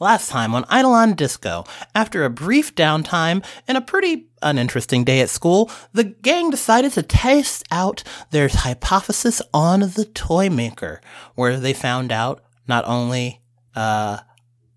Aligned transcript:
Last 0.00 0.28
time 0.30 0.54
on 0.54 0.64
Eidolon 0.72 1.14
Disco, 1.14 1.64
after 1.92 2.24
a 2.24 2.30
brief 2.30 2.74
downtime 2.76 3.44
and 3.66 3.76
a 3.76 3.80
pretty 3.80 4.28
uninteresting 4.40 5.02
day 5.02 5.20
at 5.20 5.28
school, 5.28 5.70
the 5.92 6.04
gang 6.04 6.50
decided 6.50 6.92
to 6.92 7.02
test 7.02 7.64
out 7.72 8.04
their 8.30 8.48
hypothesis 8.48 9.42
on 9.52 9.80
the 9.80 10.08
toy 10.14 10.50
maker, 10.50 11.00
where 11.34 11.58
they 11.58 11.72
found 11.72 12.12
out 12.12 12.44
not 12.68 12.84
only 12.86 13.40
uh, 13.74 14.18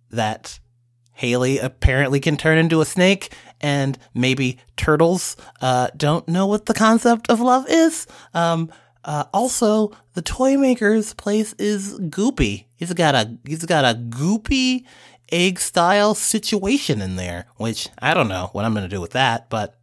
that 0.09 0.59
Haley 1.13 1.59
apparently 1.59 2.19
can 2.19 2.35
turn 2.35 2.57
into 2.57 2.81
a 2.81 2.85
snake, 2.85 3.31
and 3.59 3.99
maybe 4.15 4.57
turtles 4.75 5.37
uh, 5.61 5.89
don't 5.95 6.27
know 6.27 6.47
what 6.47 6.65
the 6.65 6.73
concept 6.73 7.29
of 7.29 7.39
love 7.39 7.67
is. 7.69 8.07
Um, 8.33 8.71
uh, 9.03 9.25
also, 9.33 9.91
the 10.13 10.21
toy 10.21 10.57
maker's 10.57 11.13
place 11.13 11.53
is 11.53 11.99
goopy. 11.99 12.65
He's 12.75 12.93
got 12.93 13.15
a 13.15 13.37
he's 13.45 13.65
got 13.65 13.85
a 13.85 13.97
goopy 13.97 14.85
egg 15.31 15.59
style 15.59 16.15
situation 16.15 17.01
in 17.01 17.15
there, 17.15 17.45
which 17.57 17.89
I 17.99 18.13
don't 18.13 18.27
know 18.27 18.49
what 18.53 18.65
I'm 18.65 18.73
gonna 18.73 18.87
do 18.87 19.01
with 19.01 19.11
that, 19.11 19.49
but 19.49 19.77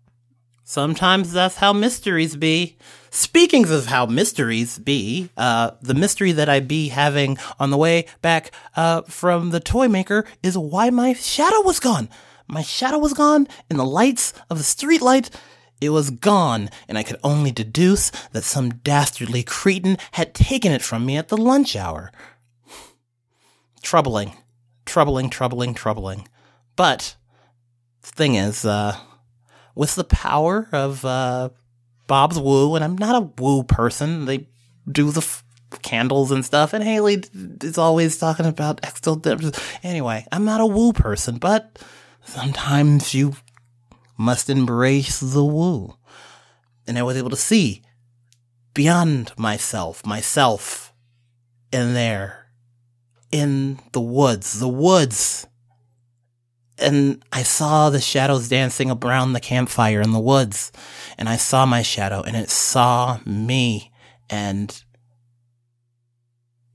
sometimes 0.65 1.33
that's 1.33 1.57
how 1.57 1.73
mysteries 1.73 2.37
be. 2.37 2.77
Speaking 3.11 3.69
of 3.71 3.87
how 3.87 4.07
mysteries 4.07 4.79
be, 4.79 5.31
uh, 5.37 5.73
the 5.81 5.95
mystery 5.95 6.33
that 6.33 6.49
I 6.49 6.61
be 6.61 6.89
having 6.89 7.39
on 7.59 7.71
the 7.71 7.79
way 7.79 8.07
back 8.21 8.53
uh, 8.77 9.03
from 9.03 9.51
the 9.51 9.61
toy 9.61 9.89
maker 9.89 10.27
is 10.43 10.59
why 10.59 10.91
my 10.91 11.15
shadow 11.15 11.63
was 11.63 11.81
gone. 11.81 12.09
My 12.47 12.63
shadow 12.63 12.99
was 12.99 13.15
gone 13.15 13.49
in 13.71 13.77
the 13.77 13.85
lights 13.85 14.35
of 14.51 14.59
the 14.59 14.65
street 14.65 15.01
light 15.01 15.31
it 15.81 15.91
was 15.91 16.11
gone, 16.11 16.71
and 16.89 16.99
I 16.99 17.03
could 17.03 17.19
only 17.23 17.53
deduce 17.53 18.11
that 18.33 18.45
some 18.45 18.75
dastardly 18.75 19.43
cretin 19.45 19.97
had 20.13 20.35
taken 20.35 20.73
it 20.73 20.83
from 20.83 21.07
me 21.07 21.17
at 21.17 21.29
the 21.29 21.37
lunch 21.37 21.77
hour. 21.77 22.11
troubling. 23.83 24.37
Troubling, 24.89 25.29
troubling, 25.29 25.75
troubling. 25.75 26.27
But, 26.75 27.15
the 28.01 28.09
thing 28.09 28.37
is, 28.37 28.65
uh, 28.65 28.97
with 29.75 29.95
the 29.95 30.05
power 30.05 30.67
of, 30.73 31.05
uh, 31.05 31.51
Bob's 32.07 32.39
Woo, 32.39 32.75
and 32.75 32.83
I'm 32.83 32.97
not 32.97 33.15
a 33.15 33.43
woo 33.43 33.63
person, 33.63 34.25
they 34.25 34.49
do 34.91 35.11
the 35.11 35.21
f- 35.21 35.45
candles 35.83 36.31
and 36.31 36.43
stuff, 36.43 36.73
and 36.73 36.83
Haley 36.83 37.23
is 37.63 37.77
always 37.77 38.17
talking 38.17 38.47
about 38.47 38.81
extra. 38.83 39.17
Anyway, 39.83 40.25
I'm 40.33 40.47
not 40.47 40.63
a 40.63 40.67
woo 40.67 40.95
person, 40.95 41.37
but 41.37 41.79
sometimes 42.25 43.13
you 43.13 43.35
must 44.17 44.49
embrace 44.49 45.21
the 45.21 45.45
woo. 45.45 45.97
And 46.87 46.99
I 46.99 47.03
was 47.03 47.19
able 47.19 47.31
to 47.31 47.37
see 47.37 47.83
beyond 48.73 49.33
myself, 49.37 50.07
myself 50.07 50.95
in 51.71 51.93
there, 51.93 52.47
in 53.31 53.79
the 53.93 54.01
woods, 54.01 54.59
the 54.61 54.69
woods. 54.69 55.47
And 56.79 57.25
I 57.33 57.43
saw 57.43 57.91
the 57.91 58.01
shadows 58.01 58.49
dancing 58.49 58.91
around 58.91 59.33
the 59.33 59.41
campfire 59.41 60.01
in 60.01 60.13
the 60.13 60.21
woods. 60.21 60.71
And 61.17 61.29
I 61.29 61.37
saw 61.37 61.67
my 61.67 61.83
shadow 61.83 62.23
and 62.23 62.37
it 62.37 62.51
saw 62.51 63.19
me. 63.25 63.91
And 64.31 64.83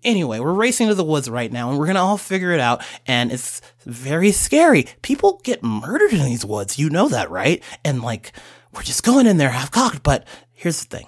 Anyway, 0.04 0.40
we're 0.40 0.52
racing 0.54 0.90
to 0.90 0.96
the 0.96 1.04
woods 1.04 1.30
right 1.30 1.52
now 1.52 1.70
and 1.70 1.80
we're 1.80 1.86
going 1.86 1.96
to 1.96 2.02
all 2.02 2.18
figure 2.18 2.52
it 2.52 2.60
out. 2.60 2.84
And 3.08 3.32
it's 3.32 3.62
very 3.86 4.32
scary. 4.32 4.88
People 5.02 5.40
get 5.44 5.64
murdered 5.64 6.12
in 6.12 6.26
these 6.26 6.46
woods. 6.46 6.78
You 6.78 6.90
know 6.90 7.08
that, 7.08 7.30
right? 7.30 7.64
And 7.86 8.02
like, 8.02 8.34
we're 8.74 8.84
just 8.84 9.04
going 9.04 9.28
in 9.28 9.38
there 9.38 9.50
half 9.50 9.72
cocked. 9.72 10.04
But 10.04 10.28
here's 10.52 10.84
the 10.84 10.98
thing. 10.98 11.08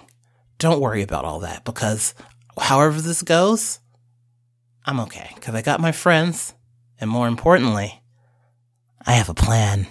Don't 0.59 0.79
worry 0.79 1.01
about 1.01 1.25
all 1.25 1.39
that 1.39 1.65
because 1.65 2.13
however 2.57 3.01
this 3.01 3.21
goes, 3.21 3.79
I'm 4.85 4.99
okay 5.01 5.31
because 5.35 5.55
I 5.55 5.61
got 5.61 5.79
my 5.79 5.91
friends. 5.91 6.53
And 6.99 7.09
more 7.09 7.27
importantly, 7.27 8.01
I 9.05 9.13
have 9.13 9.29
a 9.29 9.33
plan. 9.33 9.87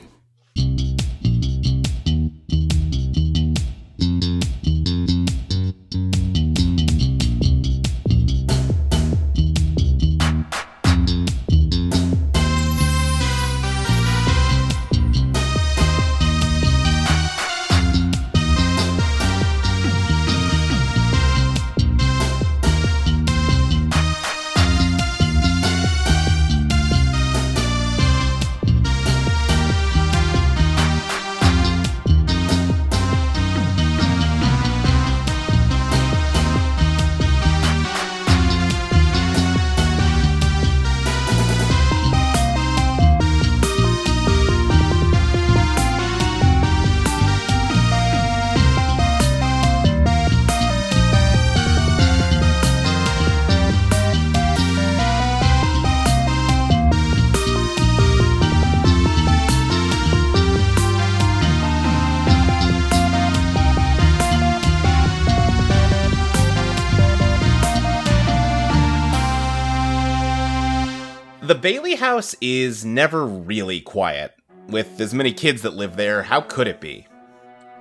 Bailey 71.64 71.94
house 71.94 72.36
is 72.42 72.84
never 72.84 73.24
really 73.24 73.80
quiet. 73.80 74.34
With 74.68 75.00
as 75.00 75.14
many 75.14 75.32
kids 75.32 75.62
that 75.62 75.72
live 75.72 75.96
there, 75.96 76.22
how 76.22 76.42
could 76.42 76.68
it 76.68 76.78
be? 76.78 77.06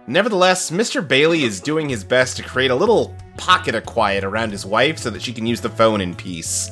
Nevertheless, 0.08 0.72
Mr. 0.72 1.06
Bailey 1.06 1.44
is 1.44 1.60
doing 1.60 1.90
his 1.90 2.06
best 2.06 2.38
to 2.38 2.44
create 2.44 2.72
a 2.72 2.76
little 2.76 3.14
pocket 3.36 3.76
of 3.76 3.86
quiet 3.86 4.24
around 4.24 4.52
his 4.52 4.66
wife 4.66 4.98
so 4.98 5.10
that 5.10 5.22
she 5.22 5.34
can 5.34 5.46
use 5.46 5.60
the 5.60 5.68
phone 5.68 6.00
in 6.00 6.16
peace. 6.16 6.72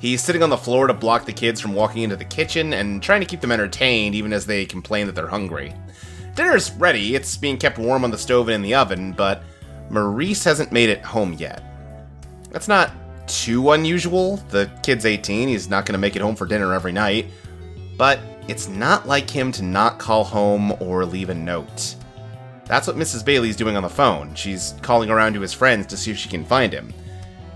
He's 0.00 0.22
sitting 0.22 0.42
on 0.42 0.48
the 0.48 0.56
floor 0.56 0.86
to 0.86 0.94
block 0.94 1.26
the 1.26 1.32
kids 1.34 1.60
from 1.60 1.74
walking 1.74 2.04
into 2.04 2.16
the 2.16 2.24
kitchen 2.24 2.72
and 2.72 3.02
trying 3.02 3.20
to 3.20 3.26
keep 3.26 3.42
them 3.42 3.52
entertained 3.52 4.14
even 4.14 4.32
as 4.32 4.46
they 4.46 4.64
complain 4.64 5.04
that 5.08 5.14
they're 5.14 5.26
hungry. 5.26 5.74
Dinner's 6.36 6.72
ready, 6.72 7.14
it's 7.14 7.36
being 7.36 7.58
kept 7.58 7.76
warm 7.76 8.02
on 8.02 8.10
the 8.10 8.16
stove 8.16 8.48
and 8.48 8.54
in 8.54 8.62
the 8.62 8.74
oven, 8.74 9.12
but 9.12 9.42
Maurice 9.90 10.44
hasn't 10.44 10.72
made 10.72 10.88
it 10.88 11.04
home 11.04 11.34
yet. 11.34 11.62
That's 12.50 12.66
not 12.66 12.92
too 13.26 13.70
unusual. 13.72 14.36
The 14.48 14.70
kid's 14.82 15.06
18, 15.06 15.48
he's 15.48 15.68
not 15.68 15.86
going 15.86 15.94
to 15.94 15.98
make 15.98 16.16
it 16.16 16.22
home 16.22 16.36
for 16.36 16.46
dinner 16.46 16.72
every 16.72 16.92
night. 16.92 17.26
But 17.96 18.20
it's 18.48 18.68
not 18.68 19.06
like 19.06 19.28
him 19.28 19.52
to 19.52 19.62
not 19.62 19.98
call 19.98 20.24
home 20.24 20.72
or 20.80 21.04
leave 21.04 21.30
a 21.30 21.34
note. 21.34 21.96
That's 22.66 22.86
what 22.86 22.96
Mrs. 22.96 23.24
Bailey's 23.24 23.56
doing 23.56 23.76
on 23.76 23.82
the 23.82 23.88
phone. 23.88 24.34
She's 24.34 24.74
calling 24.82 25.10
around 25.10 25.34
to 25.34 25.40
his 25.40 25.52
friends 25.52 25.86
to 25.86 25.96
see 25.96 26.10
if 26.10 26.18
she 26.18 26.28
can 26.28 26.44
find 26.44 26.72
him. 26.72 26.92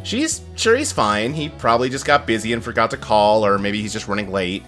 She's 0.02 0.42
sure 0.54 0.76
he's 0.76 0.92
fine. 0.92 1.34
He 1.34 1.48
probably 1.48 1.90
just 1.90 2.04
got 2.06 2.26
busy 2.26 2.52
and 2.52 2.62
forgot 2.62 2.90
to 2.92 2.96
call, 2.96 3.44
or 3.44 3.58
maybe 3.58 3.82
he's 3.82 3.92
just 3.92 4.08
running 4.08 4.30
late. 4.30 4.62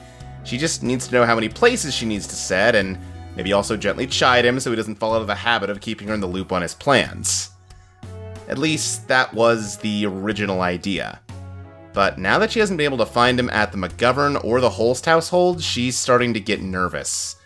She 0.45 0.59
just 0.59 0.83
needs 0.83 1.07
to 1.07 1.15
know 1.15 1.25
how 1.25 1.37
many 1.37 1.49
places 1.49 1.95
she 1.95 2.07
needs 2.07 2.27
to 2.27 2.35
set, 2.35 2.75
and 2.75 2.99
maybe 3.37 3.53
also 3.53 3.77
gently 3.77 4.07
chide 4.07 4.45
him 4.45 4.61
so 4.61 4.71
he 4.71 4.77
doesn't 4.77 4.97
fall 4.97 5.15
out 5.15 5.21
of 5.21 5.29
the 5.29 5.35
habit 5.35 5.71
of 5.71 5.81
keeping 5.81 6.09
her 6.09 6.15
in 6.15 6.21
the 6.21 6.27
loop 6.27 6.53
on 6.53 6.61
his 6.61 6.75
plans. 6.75 7.52
At 8.49 8.59
least, 8.59 9.09
that 9.09 9.33
was 9.33 9.79
the 9.79 10.07
original 10.07 10.61
idea. 10.61 11.21
But 11.93 12.19
now 12.19 12.39
that 12.39 12.53
she 12.53 12.61
hasn't 12.61 12.79
been 12.79 12.87
able 12.87 12.99
to 12.99 13.07
find 13.07 13.39
him 13.39 13.51
at 13.51 13.71
the 13.71 13.79
McGovern 13.79 14.43
or 14.45 14.61
the 14.61 14.71
Holst 14.71 15.07
household, 15.07 15.63
she's 15.63 15.99
starting 15.99 16.33
to 16.35 16.41
get 16.41 16.63
nervous. 16.63 17.37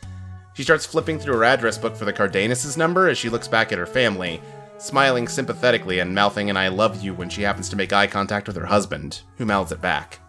She 0.54 0.62
starts 0.62 0.86
flipping 0.86 1.18
through 1.18 1.34
her 1.34 1.44
address 1.44 1.76
book 1.76 1.96
for 1.96 2.04
the 2.04 2.12
Cardenas' 2.12 2.76
number 2.76 3.08
as 3.08 3.18
she 3.18 3.28
looks 3.28 3.48
back 3.48 3.72
at 3.72 3.78
her 3.78 3.86
family, 3.86 4.40
smiling 4.78 5.28
sympathetically 5.28 5.98
and 5.98 6.14
mouthing 6.14 6.48
an 6.48 6.56
I 6.56 6.68
love 6.68 7.02
you 7.02 7.12
when 7.12 7.28
she 7.28 7.42
happens 7.42 7.68
to 7.68 7.76
make 7.76 7.92
eye 7.92 8.06
contact 8.06 8.46
with 8.46 8.56
her 8.56 8.66
husband, 8.66 9.20
who 9.36 9.44
mouths 9.44 9.72
it 9.72 9.82
back. 9.82 10.20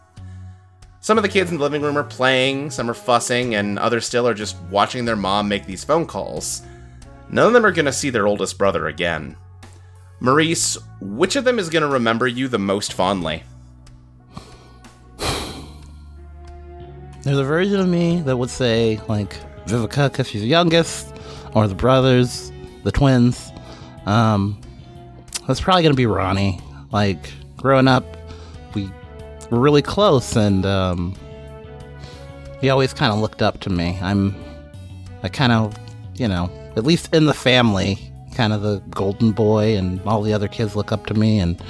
Some 1.00 1.18
of 1.18 1.22
the 1.22 1.30
kids 1.30 1.52
in 1.52 1.58
the 1.58 1.64
living 1.64 1.81
room 1.81 1.98
are 1.98 2.04
playing, 2.04 2.72
some 2.72 2.90
are 2.90 2.96
fussing, 2.96 3.56
and 3.56 3.80
others 3.80 4.06
still 4.06 4.28
are 4.28 4.34
just 4.34 4.58
watching 4.69 5.06
their 5.06 5.16
mom 5.16 5.48
make 5.48 5.66
these 5.66 5.84
phone 5.84 6.06
calls. 6.06 6.64
None 7.30 7.48
of 7.48 7.54
them 7.54 7.66
are 7.66 7.72
going 7.72 7.86
to 7.86 7.94
see 7.94 8.10
their 8.10 8.28
oldest 8.28 8.58
brother 8.58 8.88
again. 8.88 9.38
Maurice, 10.19 10.78
which 11.00 11.36
of 11.36 11.44
them 11.44 11.60
is 11.60 11.69
going 11.69 11.84
to 11.84 11.88
remember 11.88 12.28
you 12.28 12.48
the 12.48 12.60
most 12.60 12.94
fondly? 12.94 13.44
There's 17.24 17.38
a 17.38 17.44
version 17.44 17.80
of 17.80 17.88
me 17.88 18.22
that 18.22 18.38
would 18.38 18.50
say, 18.50 19.02
like, 19.10 19.36
Vivica, 19.66 20.10
because 20.12 20.30
she's 20.30 20.42
the 20.42 20.48
youngest, 20.48 21.14
or 21.54 21.68
the 21.68 21.75
brothers, 21.75 22.52
the 22.84 22.92
twins. 22.92 23.52
Um, 24.06 24.62
that's 25.46 25.60
probably 25.60 25.84
going 25.84 25.94
to 25.94 25.98
be 25.98 26.06
Ronnie. 26.06 26.62
Like, 26.92 27.34
growing 27.58 27.88
up, 27.88 28.06
we 28.74 28.90
were 29.52 29.60
really 29.60 29.81
close, 29.81 30.38
and 30.38 30.66
um, 30.66 31.16
he 32.62 32.69
always 32.69 32.94
kind 32.94 33.12
of 33.12 33.19
looked 33.19 33.42
up 33.42 33.60
to 33.62 33.69
me. 33.69 34.00
I'm, 34.02 34.36
I 35.22 35.30
kind 35.30 35.52
of, 35.52 35.78
you 36.16 36.30
know, 36.30 36.50
at 36.78 36.86
least 36.86 37.14
in 37.14 37.25
the 37.25 37.34
family, 37.34 38.06
kind 38.38 38.54
of 38.54 38.62
the 38.62 38.80
golden 38.92 39.31
boy, 39.31 39.75
and 39.75 40.00
all 40.04 40.22
the 40.22 40.31
other 40.31 40.48
kids 40.48 40.75
look 40.75 40.92
up 40.92 41.07
to 41.07 41.13
me. 41.16 41.39
And 41.39 41.62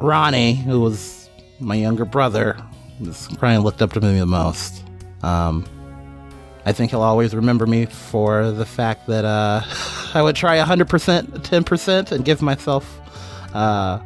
Ronnie, 0.00 0.54
who 0.54 0.80
was 0.80 1.28
my 1.60 1.74
younger 1.76 2.06
brother, 2.06 2.56
was 2.98 3.28
probably 3.38 3.58
looked 3.58 3.82
up 3.82 3.92
to 3.92 4.00
me 4.00 4.18
the 4.18 4.26
most. 4.26 4.82
Um, 5.22 5.64
I 6.64 6.72
think 6.72 6.90
he'll 6.90 7.02
always 7.02 7.34
remember 7.34 7.66
me 7.66 7.86
for 7.86 8.50
the 8.50 8.64
fact 8.64 9.06
that 9.08 9.24
uh, 9.24 9.62
I 10.14 10.22
would 10.22 10.34
try 10.34 10.58
100%, 10.58 10.86
10%, 10.86 12.12
and 12.12 12.24
give 12.24 12.40
myself 12.40 13.00
uh, 13.54 14.00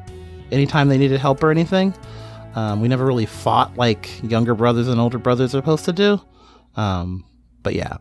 anytime 0.50 0.88
they 0.88 0.98
needed 0.98 1.20
help 1.20 1.42
or 1.42 1.50
anything. 1.50 1.94
Um, 2.56 2.80
we 2.80 2.88
never 2.88 3.04
really 3.04 3.26
fought 3.26 3.76
like 3.76 4.10
younger 4.22 4.54
brothers 4.54 4.88
and 4.88 4.98
older 4.98 5.18
brothers 5.18 5.54
are 5.54 5.58
supposed 5.58 5.84
to 5.84 5.92
do. 5.92 6.20
Um, 6.74 7.24
but 7.62 7.74
yeah. 7.74 7.96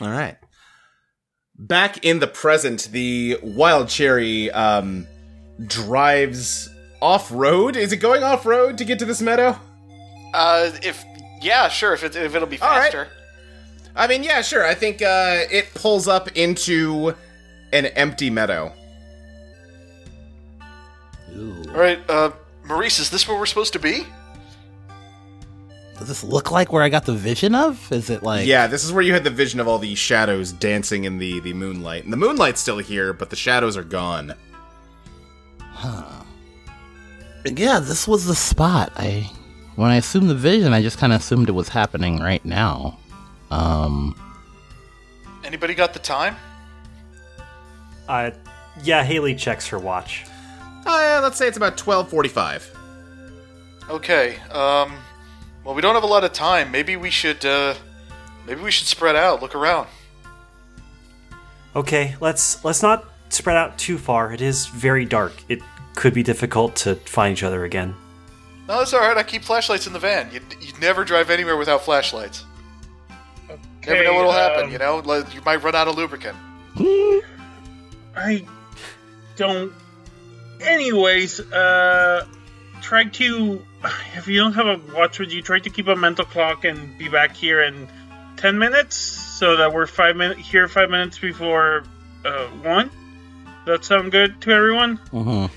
All 0.00 0.10
right. 0.10 0.36
Back 1.56 2.04
in 2.04 2.18
the 2.18 2.26
present, 2.26 2.88
the 2.90 3.38
Wild 3.42 3.88
Cherry 3.88 4.50
um, 4.50 5.06
drives 5.66 6.68
off 7.00 7.30
road. 7.30 7.76
Is 7.76 7.92
it 7.92 7.98
going 7.98 8.22
off 8.24 8.44
road 8.44 8.78
to 8.78 8.84
get 8.84 8.98
to 8.98 9.04
this 9.04 9.22
meadow? 9.22 9.58
Uh, 10.32 10.70
if 10.82 11.04
yeah, 11.40 11.68
sure. 11.68 11.94
If 11.94 12.02
it 12.02 12.16
if 12.16 12.34
it'll 12.34 12.48
be 12.48 12.60
All 12.60 12.70
right. 12.70 12.92
faster. 12.92 13.08
I 13.94 14.08
mean, 14.08 14.24
yeah, 14.24 14.42
sure. 14.42 14.66
I 14.66 14.74
think 14.74 15.00
uh, 15.02 15.42
it 15.50 15.72
pulls 15.74 16.08
up 16.08 16.36
into 16.36 17.14
an 17.72 17.86
empty 17.86 18.30
meadow. 18.30 18.72
All 21.36 21.80
right, 21.80 21.98
uh, 22.08 22.30
Maurice, 22.64 22.98
is 22.98 23.10
this 23.10 23.26
where 23.28 23.38
we're 23.38 23.46
supposed 23.46 23.72
to 23.74 23.78
be? 23.78 24.06
Does 25.98 26.08
this 26.08 26.24
look 26.24 26.50
like 26.50 26.72
where 26.72 26.82
I 26.82 26.88
got 26.88 27.06
the 27.06 27.14
vision 27.14 27.54
of? 27.54 27.90
Is 27.92 28.10
it 28.10 28.22
like. 28.22 28.46
Yeah, 28.46 28.66
this 28.66 28.84
is 28.84 28.92
where 28.92 29.02
you 29.02 29.12
had 29.12 29.24
the 29.24 29.30
vision 29.30 29.60
of 29.60 29.68
all 29.68 29.78
the 29.78 29.94
shadows 29.94 30.52
dancing 30.52 31.04
in 31.04 31.18
the, 31.18 31.40
the 31.40 31.52
moonlight. 31.54 32.04
And 32.04 32.12
the 32.12 32.16
moonlight's 32.16 32.60
still 32.60 32.78
here, 32.78 33.12
but 33.12 33.30
the 33.30 33.36
shadows 33.36 33.76
are 33.76 33.84
gone. 33.84 34.34
Huh. 35.60 36.24
Yeah, 37.44 37.78
this 37.78 38.08
was 38.08 38.26
the 38.26 38.34
spot. 38.34 38.92
I. 38.96 39.30
When 39.76 39.90
I 39.90 39.96
assumed 39.96 40.30
the 40.30 40.36
vision, 40.36 40.72
I 40.72 40.82
just 40.82 40.98
kind 40.98 41.12
of 41.12 41.20
assumed 41.20 41.48
it 41.48 41.52
was 41.52 41.68
happening 41.68 42.20
right 42.20 42.44
now. 42.44 42.98
Um. 43.50 44.16
Anybody 45.44 45.74
got 45.74 45.92
the 45.92 45.98
time? 45.98 46.36
Uh, 48.08 48.30
yeah, 48.82 49.04
Haley 49.04 49.34
checks 49.34 49.68
her 49.68 49.78
watch. 49.78 50.24
Uh, 50.86 51.20
let's 51.22 51.36
say 51.36 51.46
it's 51.48 51.56
about 51.56 51.78
1245. 51.80 52.70
Okay. 53.90 54.36
Um. 54.50 54.96
Well, 55.64 55.74
we 55.74 55.80
don't 55.82 55.94
have 55.94 56.04
a 56.04 56.08
lot 56.08 56.24
of 56.24 56.32
time. 56.32 56.70
Maybe 56.70 56.96
we 56.96 57.10
should. 57.10 57.44
Uh, 57.44 57.74
maybe 58.46 58.60
we 58.60 58.70
should 58.70 58.86
spread 58.86 59.16
out. 59.16 59.40
Look 59.42 59.54
around. 59.54 59.88
Okay, 61.74 62.14
let's 62.20 62.64
let's 62.64 62.82
not 62.82 63.04
spread 63.30 63.56
out 63.56 63.78
too 63.78 63.98
far. 63.98 64.32
It 64.32 64.40
is 64.40 64.66
very 64.66 65.04
dark. 65.04 65.32
It 65.48 65.60
could 65.94 66.14
be 66.14 66.22
difficult 66.22 66.76
to 66.76 66.94
find 66.96 67.32
each 67.32 67.42
other 67.42 67.64
again. 67.64 67.94
No, 68.68 68.78
that's 68.78 68.92
all 68.94 69.00
right. 69.00 69.16
I 69.16 69.22
keep 69.22 69.42
flashlights 69.42 69.86
in 69.86 69.92
the 69.92 69.98
van. 69.98 70.30
You 70.32 70.40
you 70.60 70.72
never 70.80 71.04
drive 71.04 71.30
anywhere 71.30 71.56
without 71.56 71.82
flashlights. 71.82 72.44
Never 73.86 74.04
know 74.04 74.14
what'll 74.14 74.32
happen. 74.32 74.64
um, 74.66 74.72
You 74.72 74.78
know, 74.78 75.02
you 75.34 75.42
might 75.44 75.62
run 75.62 75.74
out 75.74 75.88
of 75.88 75.96
lubricant. 75.96 76.36
I 78.16 78.44
don't. 79.36 79.72
Anyways, 80.60 81.40
uh, 81.40 82.26
try 82.80 83.04
to. 83.04 83.62
If 84.16 84.26
you 84.28 84.38
don't 84.40 84.54
have 84.54 84.66
a 84.66 84.80
watch 84.94 85.18
with 85.18 85.32
you, 85.32 85.42
try 85.42 85.58
to 85.58 85.70
keep 85.70 85.86
a 85.88 85.96
mental 85.96 86.24
clock 86.24 86.64
and 86.64 86.96
be 86.98 87.08
back 87.08 87.34
here 87.36 87.62
in 87.62 87.88
ten 88.36 88.58
minutes, 88.58 88.96
so 88.96 89.56
that 89.56 89.72
we're 89.72 89.86
five 89.86 90.16
minutes 90.16 90.40
here, 90.48 90.66
five 90.68 90.88
minutes 90.90 91.18
before 91.18 91.84
uh, 92.24 92.46
one. 92.62 92.90
That 93.66 93.84
sound 93.84 94.12
good 94.12 94.40
to 94.42 94.50
everyone? 94.52 94.98
mhm. 95.12 95.50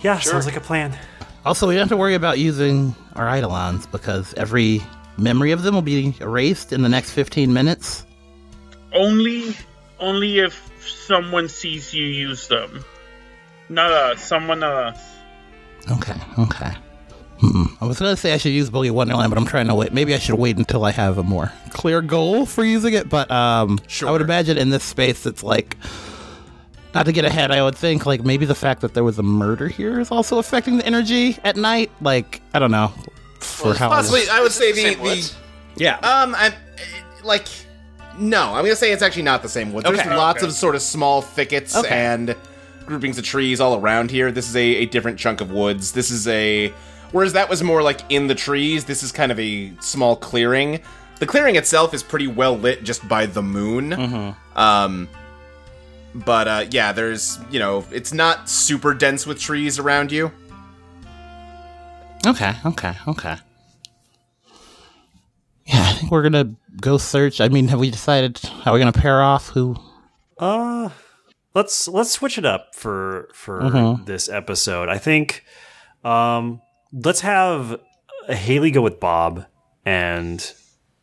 Yeah, 0.00 0.18
Sure. 0.18 0.32
sounds 0.32 0.46
like 0.46 0.56
a 0.56 0.60
plan. 0.60 0.96
Also, 1.44 1.66
we 1.68 1.74
don't 1.74 1.82
have 1.82 1.88
to 1.90 1.96
worry 1.96 2.14
about 2.14 2.38
using 2.38 2.94
our 3.14 3.28
Eidolons 3.36 3.86
because 3.86 4.34
every 4.34 4.82
memory 5.16 5.52
of 5.52 5.62
them 5.62 5.74
will 5.74 5.82
be 5.82 6.14
erased 6.20 6.72
in 6.72 6.82
the 6.82 6.88
next 6.88 7.12
15 7.12 7.52
minutes. 7.52 8.04
Only, 8.92 9.54
only 10.00 10.38
if 10.40 10.70
someone 10.86 11.48
sees 11.48 11.94
you 11.94 12.04
use 12.04 12.48
them. 12.48 12.84
Not 13.68 13.90
us. 13.92 14.22
Someone 14.22 14.60
not 14.60 14.72
us. 14.94 15.00
Okay, 15.90 16.20
okay. 16.38 16.72
Hmm. 17.40 17.64
I 17.80 17.84
was 17.86 17.98
gonna 17.98 18.16
say 18.16 18.32
I 18.32 18.38
should 18.38 18.52
use 18.52 18.70
Boogie 18.70 18.90
Wonderland, 18.90 19.30
but 19.30 19.38
I'm 19.38 19.46
trying 19.46 19.66
to 19.68 19.74
wait. 19.74 19.92
Maybe 19.92 20.14
I 20.14 20.18
should 20.18 20.36
wait 20.36 20.56
until 20.56 20.84
I 20.84 20.90
have 20.92 21.18
a 21.18 21.22
more 21.22 21.52
clear 21.70 22.00
goal 22.00 22.46
for 22.46 22.64
using 22.64 22.94
it. 22.94 23.08
But 23.10 23.30
um, 23.30 23.78
I 24.06 24.10
would 24.10 24.22
imagine 24.22 24.56
in 24.56 24.70
this 24.70 24.84
space, 24.84 25.26
it's 25.26 25.42
like 25.42 25.76
not 26.94 27.04
to 27.06 27.12
get 27.12 27.24
ahead. 27.26 27.50
I 27.50 27.62
would 27.62 27.74
think 27.76 28.06
like 28.06 28.24
maybe 28.24 28.46
the 28.46 28.54
fact 28.54 28.80
that 28.80 28.94
there 28.94 29.04
was 29.04 29.18
a 29.18 29.22
murder 29.22 29.68
here 29.68 30.00
is 30.00 30.10
also 30.10 30.38
affecting 30.38 30.78
the 30.78 30.86
energy 30.86 31.36
at 31.44 31.56
night. 31.56 31.90
Like 32.00 32.40
I 32.54 32.58
don't 32.58 32.70
know 32.70 32.92
for 33.40 33.68
Well, 33.68 33.74
how 33.74 33.88
Possibly, 33.90 34.22
I 34.30 34.40
would 34.40 34.52
say 34.52 34.70
It's 34.70 34.98
the, 34.98 35.34
the 35.74 35.82
yeah. 35.84 35.96
Um, 35.98 36.34
I'm 36.34 36.54
like, 37.22 37.46
no, 38.18 38.54
I'm 38.54 38.64
gonna 38.64 38.76
say 38.76 38.92
it's 38.92 39.02
actually 39.02 39.24
not 39.24 39.42
the 39.42 39.48
same 39.50 39.74
wood. 39.74 39.84
There's 39.84 40.00
Okay. 40.00 40.16
lots 40.16 40.38
Okay. 40.38 40.46
of 40.46 40.54
sort 40.54 40.74
of 40.74 40.80
small 40.80 41.20
thickets 41.20 41.76
Okay. 41.76 41.88
and 41.94 42.34
groupings 42.86 43.18
of 43.18 43.24
trees 43.24 43.60
all 43.60 43.78
around 43.78 44.10
here. 44.10 44.32
This 44.32 44.48
is 44.48 44.56
a, 44.56 44.62
a 44.76 44.86
different 44.86 45.18
chunk 45.18 45.42
of 45.42 45.50
woods. 45.50 45.92
This 45.92 46.10
is 46.10 46.26
a, 46.28 46.72
whereas 47.12 47.32
that 47.34 47.48
was 47.48 47.62
more 47.62 47.82
like 47.82 48.00
in 48.08 48.26
the 48.26 48.34
trees. 48.34 48.84
This 48.84 49.02
is 49.02 49.12
kind 49.12 49.30
of 49.32 49.38
a 49.40 49.72
small 49.80 50.16
clearing. 50.16 50.80
The 51.18 51.26
clearing 51.26 51.56
itself 51.56 51.94
is 51.94 52.02
pretty 52.02 52.26
well 52.26 52.56
lit 52.58 52.84
just 52.84 53.06
by 53.08 53.26
the 53.26 53.42
moon. 53.42 53.90
Mm-hmm. 53.90 54.58
Um, 54.58 55.08
but 56.14 56.48
uh, 56.48 56.64
yeah, 56.70 56.92
there's 56.92 57.38
you 57.50 57.58
know, 57.58 57.84
it's 57.90 58.12
not 58.12 58.48
super 58.48 58.92
dense 58.94 59.26
with 59.26 59.40
trees 59.40 59.78
around 59.78 60.12
you. 60.12 60.30
Okay, 62.26 62.54
okay, 62.64 62.94
okay. 63.08 63.36
Yeah, 65.66 65.82
I 65.82 65.92
think 65.94 66.10
we're 66.12 66.22
gonna 66.22 66.54
go 66.80 66.96
search. 66.98 67.40
I 67.40 67.48
mean, 67.48 67.68
have 67.68 67.80
we 67.80 67.90
decided 67.90 68.38
how 68.38 68.72
we're 68.72 68.78
gonna 68.78 68.92
pair 68.92 69.22
off? 69.22 69.48
Who? 69.50 69.76
Uh 70.38 70.90
let's 71.54 71.88
let's 71.88 72.10
switch 72.12 72.36
it 72.38 72.44
up 72.44 72.74
for 72.74 73.28
for 73.32 73.60
Mhm. 73.62 74.06
this 74.06 74.28
episode. 74.28 74.88
I 74.88 74.98
think 74.98 75.44
um 76.04 76.60
let's 77.04 77.20
have 77.20 77.80
Haley 78.28 78.70
go 78.70 78.82
with 78.82 78.98
Bob 79.00 79.46
and 79.84 80.52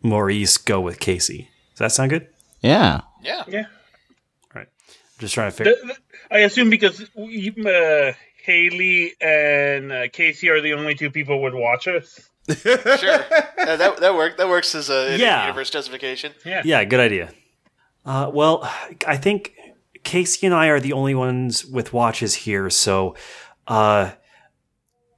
Maurice 0.01 0.57
go 0.57 0.81
with 0.81 1.00
Casey. 1.00 1.50
Does 1.71 1.79
that 1.79 1.91
sound 1.91 2.09
good? 2.09 2.27
Yeah. 2.62 3.01
Yeah. 3.23 3.43
Yeah. 3.47 3.59
All 3.62 4.55
right. 4.55 4.67
I'm 4.67 5.19
Just 5.19 5.33
trying 5.33 5.51
to 5.51 5.55
figure. 5.57 5.73
Th- 5.73 5.85
th- 5.85 6.00
I 6.31 6.39
assume 6.39 6.69
because 6.69 7.05
we, 7.15 7.53
uh, 7.65 8.13
Haley 8.43 9.13
and 9.21 9.91
uh, 9.91 10.07
Casey 10.12 10.50
are 10.50 10.59
the 10.62 10.73
only 10.73 10.95
two 10.95 11.09
people 11.12 11.41
would 11.43 11.53
watch 11.53 11.88
us. 11.88 12.29
Sure. 12.50 12.75
Uh, 13.57 13.77
that 13.77 13.97
that 14.01 14.15
work 14.15 14.35
that 14.38 14.50
works 14.50 14.75
as 14.75 14.89
a 14.89 15.17
Yeah. 15.17 15.45
universe 15.45 15.69
justification. 15.69 16.33
Yeah. 16.45 16.62
Yeah, 16.65 16.83
good 16.83 17.00
idea. 17.00 17.29
Uh, 18.05 18.29
well, 18.33 18.69
I 19.07 19.15
think 19.15 19.53
Casey 20.03 20.45
and 20.45 20.53
I 20.53 20.67
are 20.67 20.81
the 20.81 20.91
only 20.91 21.15
ones 21.15 21.63
with 21.65 21.93
watches 21.93 22.35
here, 22.35 22.69
so 22.69 23.15
uh, 23.65 24.12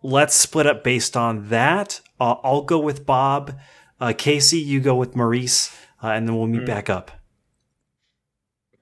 let's 0.05 0.35
split 0.35 0.67
up 0.67 0.83
based 0.83 1.17
on 1.17 1.49
that. 1.49 2.01
Uh, 2.19 2.35
I'll 2.43 2.61
go 2.61 2.79
with 2.79 3.05
Bob. 3.05 3.57
Uh, 3.99 4.13
Casey, 4.17 4.59
you 4.59 4.79
go 4.79 4.95
with 4.95 5.15
Maurice, 5.15 5.75
uh, 6.03 6.07
and 6.09 6.27
then 6.27 6.35
we'll 6.37 6.47
meet 6.47 6.65
back 6.65 6.89
up. 6.89 7.11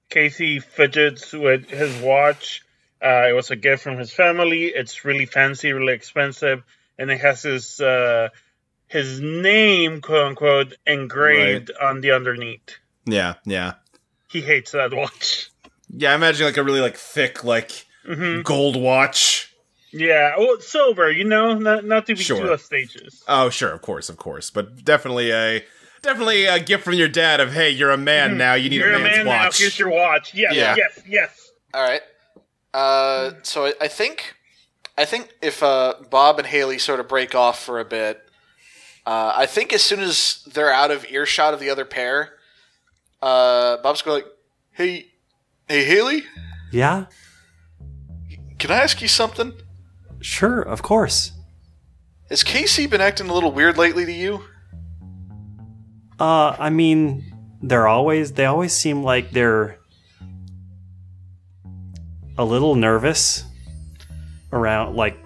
Casey 0.09 0.59
fidgets 0.59 1.33
with 1.33 1.69
his 1.69 2.01
watch. 2.01 2.61
Uh, 3.03 3.27
it 3.29 3.33
was 3.33 3.51
a 3.51 3.55
gift 3.55 3.83
from 3.83 3.97
his 3.97 4.11
family. 4.13 4.65
It's 4.67 5.03
really 5.03 5.25
fancy, 5.25 5.71
really 5.73 5.93
expensive, 5.93 6.63
and 6.97 7.09
it 7.11 7.19
has 7.19 7.41
his 7.43 7.79
uh, 7.81 8.29
his 8.87 9.19
name, 9.19 10.01
quote 10.01 10.27
unquote, 10.27 10.73
engraved 10.85 11.71
on 11.81 12.01
the 12.01 12.11
underneath. 12.11 12.77
Yeah, 13.05 13.35
yeah, 13.45 13.73
He 14.29 14.41
hates 14.41 14.71
that 14.71 14.93
watch. 14.93 15.49
yeah. 15.89 16.11
I 16.11 16.15
imagine 16.15 16.45
like 16.45 16.57
a 16.57 16.63
really 16.63 16.79
like 16.81 16.95
thick 16.97 17.43
like 17.43 17.85
hmm 18.05 18.41
gold 18.41 18.75
watch. 18.75 19.52
Yeah, 19.93 20.33
well, 20.37 20.59
sober, 20.59 21.11
you 21.11 21.23
know, 21.23 21.53
not 21.53 21.85
not 21.85 22.07
to 22.07 22.15
be 22.15 22.23
Sure. 22.23 22.45
too 22.45 22.57
stages. 22.57 23.23
Oh, 23.27 23.49
sure, 23.49 23.71
of 23.71 23.81
course, 23.81 24.09
of 24.09 24.17
course, 24.17 24.49
but 24.49 24.83
definitely 24.83 25.31
a 25.31 25.63
definitely 26.01 26.45
a 26.45 26.59
gift 26.59 26.83
from 26.83 26.95
your 26.95 27.07
dad 27.07 27.39
of 27.39 27.53
hey, 27.53 27.69
you're 27.69 27.91
a 27.91 27.97
man 27.97 28.37
now. 28.37 28.55
You 28.55 28.69
need 28.69 28.77
You're 28.77 28.91
a 28.93 28.95
a 28.97 28.99
man's 28.99 29.17
man 29.17 29.25
now. 29.27 29.43
watch. 29.45 29.59
Here's 29.59 29.77
your 29.77 29.89
watch. 29.89 30.33
Yes, 30.33 30.55
Yeah. 30.55 30.75
yes, 30.75 30.99
yes. 31.07 31.51
All 31.73 31.81
right. 31.83 32.01
Uh, 32.73 33.33
so 33.43 33.65
I, 33.67 33.73
I 33.81 33.87
think, 33.87 34.35
I 34.97 35.05
think 35.05 35.29
if 35.43 35.61
uh, 35.61 35.93
Bob 36.09 36.39
and 36.39 36.47
Haley 36.47 36.79
sort 36.79 36.99
of 36.99 37.07
break 37.07 37.35
off 37.35 37.63
for 37.63 37.79
a 37.79 37.85
bit, 37.85 38.19
uh, 39.05 39.31
I 39.35 39.45
think 39.45 39.71
as 39.73 39.83
soon 39.83 39.99
as 39.99 40.43
they're 40.51 40.71
out 40.73 40.89
of 40.89 41.05
earshot 41.09 41.53
of 41.53 41.59
the 41.59 41.69
other 41.69 41.85
pair, 41.85 42.33
uh, 43.21 43.77
Bob's 43.77 44.01
going 44.01 44.23
like, 44.23 44.31
"Hey, 44.71 45.11
hey, 45.69 45.83
Haley, 45.85 46.23
Yeah, 46.71 47.05
can 48.59 48.71
I 48.71 48.77
ask 48.77 49.01
you 49.01 49.07
something? 49.07 49.53
Sure, 50.23 50.61
of 50.61 50.81
course. 50.81 51.31
has 52.29 52.43
Casey 52.43 52.87
been 52.87 53.01
acting 53.01 53.29
a 53.29 53.33
little 53.33 53.51
weird 53.51 53.77
lately 53.77 54.05
to 54.05 54.11
you? 54.11 54.43
Uh, 56.19 56.55
I 56.57 56.69
mean, 56.69 57.23
they're 57.61 57.87
always 57.87 58.33
they 58.33 58.45
always 58.45 58.73
seem 58.73 59.03
like 59.03 59.31
they're 59.31 59.77
a 62.37 62.45
little 62.45 62.75
nervous 62.75 63.43
around 64.51 64.95
like 64.95 65.17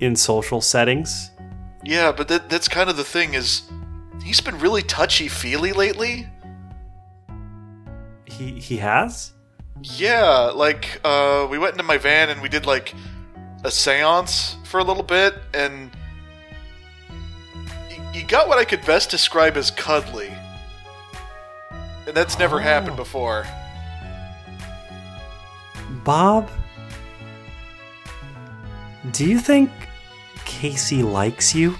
in 0.00 0.16
social 0.16 0.60
settings. 0.60 1.30
Yeah, 1.84 2.12
but 2.12 2.28
that, 2.28 2.50
that's 2.50 2.68
kind 2.68 2.90
of 2.90 2.96
the 2.96 3.04
thing 3.04 3.34
is 3.34 3.62
he's 4.22 4.40
been 4.40 4.58
really 4.58 4.82
touchy 4.82 5.28
feely 5.28 5.72
lately. 5.72 6.26
He 8.26 8.60
he 8.60 8.76
has. 8.78 9.32
Yeah, 9.82 10.52
like 10.54 11.00
uh, 11.04 11.46
we 11.50 11.58
went 11.58 11.72
into 11.72 11.84
my 11.84 11.98
van 11.98 12.28
and 12.28 12.42
we 12.42 12.48
did 12.48 12.66
like 12.66 12.94
a 13.66 13.68
séance 13.68 14.54
for 14.64 14.78
a 14.78 14.84
little 14.84 15.02
bit, 15.02 15.34
and 15.52 15.90
y- 17.90 18.10
you 18.14 18.24
got 18.24 18.46
what 18.48 18.58
I 18.58 18.64
could 18.64 18.84
best 18.86 19.10
describe 19.10 19.56
as 19.56 19.72
cuddly, 19.72 20.32
and 22.06 22.14
that's 22.16 22.38
never 22.38 22.56
Oh. 22.56 22.62
happened 22.62 22.94
before. 22.96 23.44
Bob, 26.04 26.48
do 29.10 29.24
you 29.28 29.40
think 29.40 29.70
Casey 30.44 31.02
likes 31.02 31.52
you? 31.52 31.76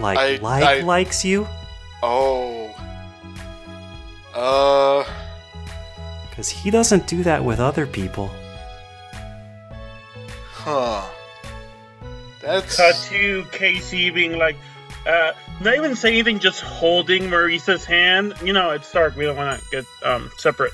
Like 0.00 0.18
I- 0.18 0.36
like 0.42 0.64
I- 0.64 0.80
likes 0.80 1.24
you? 1.24 1.46
Oh, 2.02 2.74
uh, 4.34 5.04
Cuz 6.34 6.48
he 6.48 6.70
doesn't 6.70 7.06
do 7.08 7.22
that 7.24 7.42
with 7.44 7.58
other 7.58 7.84
people. 7.86 8.30
Huh? 10.68 11.08
That's 12.42 12.76
Cut 12.76 12.94
to 13.10 13.44
Casey 13.52 14.10
being 14.10 14.36
like, 14.38 14.56
uh, 15.06 15.32
not 15.60 15.74
even 15.74 15.96
saying 15.96 16.14
anything, 16.14 16.38
just 16.38 16.60
holding 16.60 17.30
Maurice's 17.30 17.84
hand. 17.84 18.34
You 18.44 18.52
know, 18.52 18.70
it's 18.70 18.92
dark. 18.92 19.16
We 19.16 19.24
don't 19.24 19.36
want 19.36 19.60
to 19.60 19.66
get 19.70 19.84
um 20.04 20.30
separate. 20.36 20.72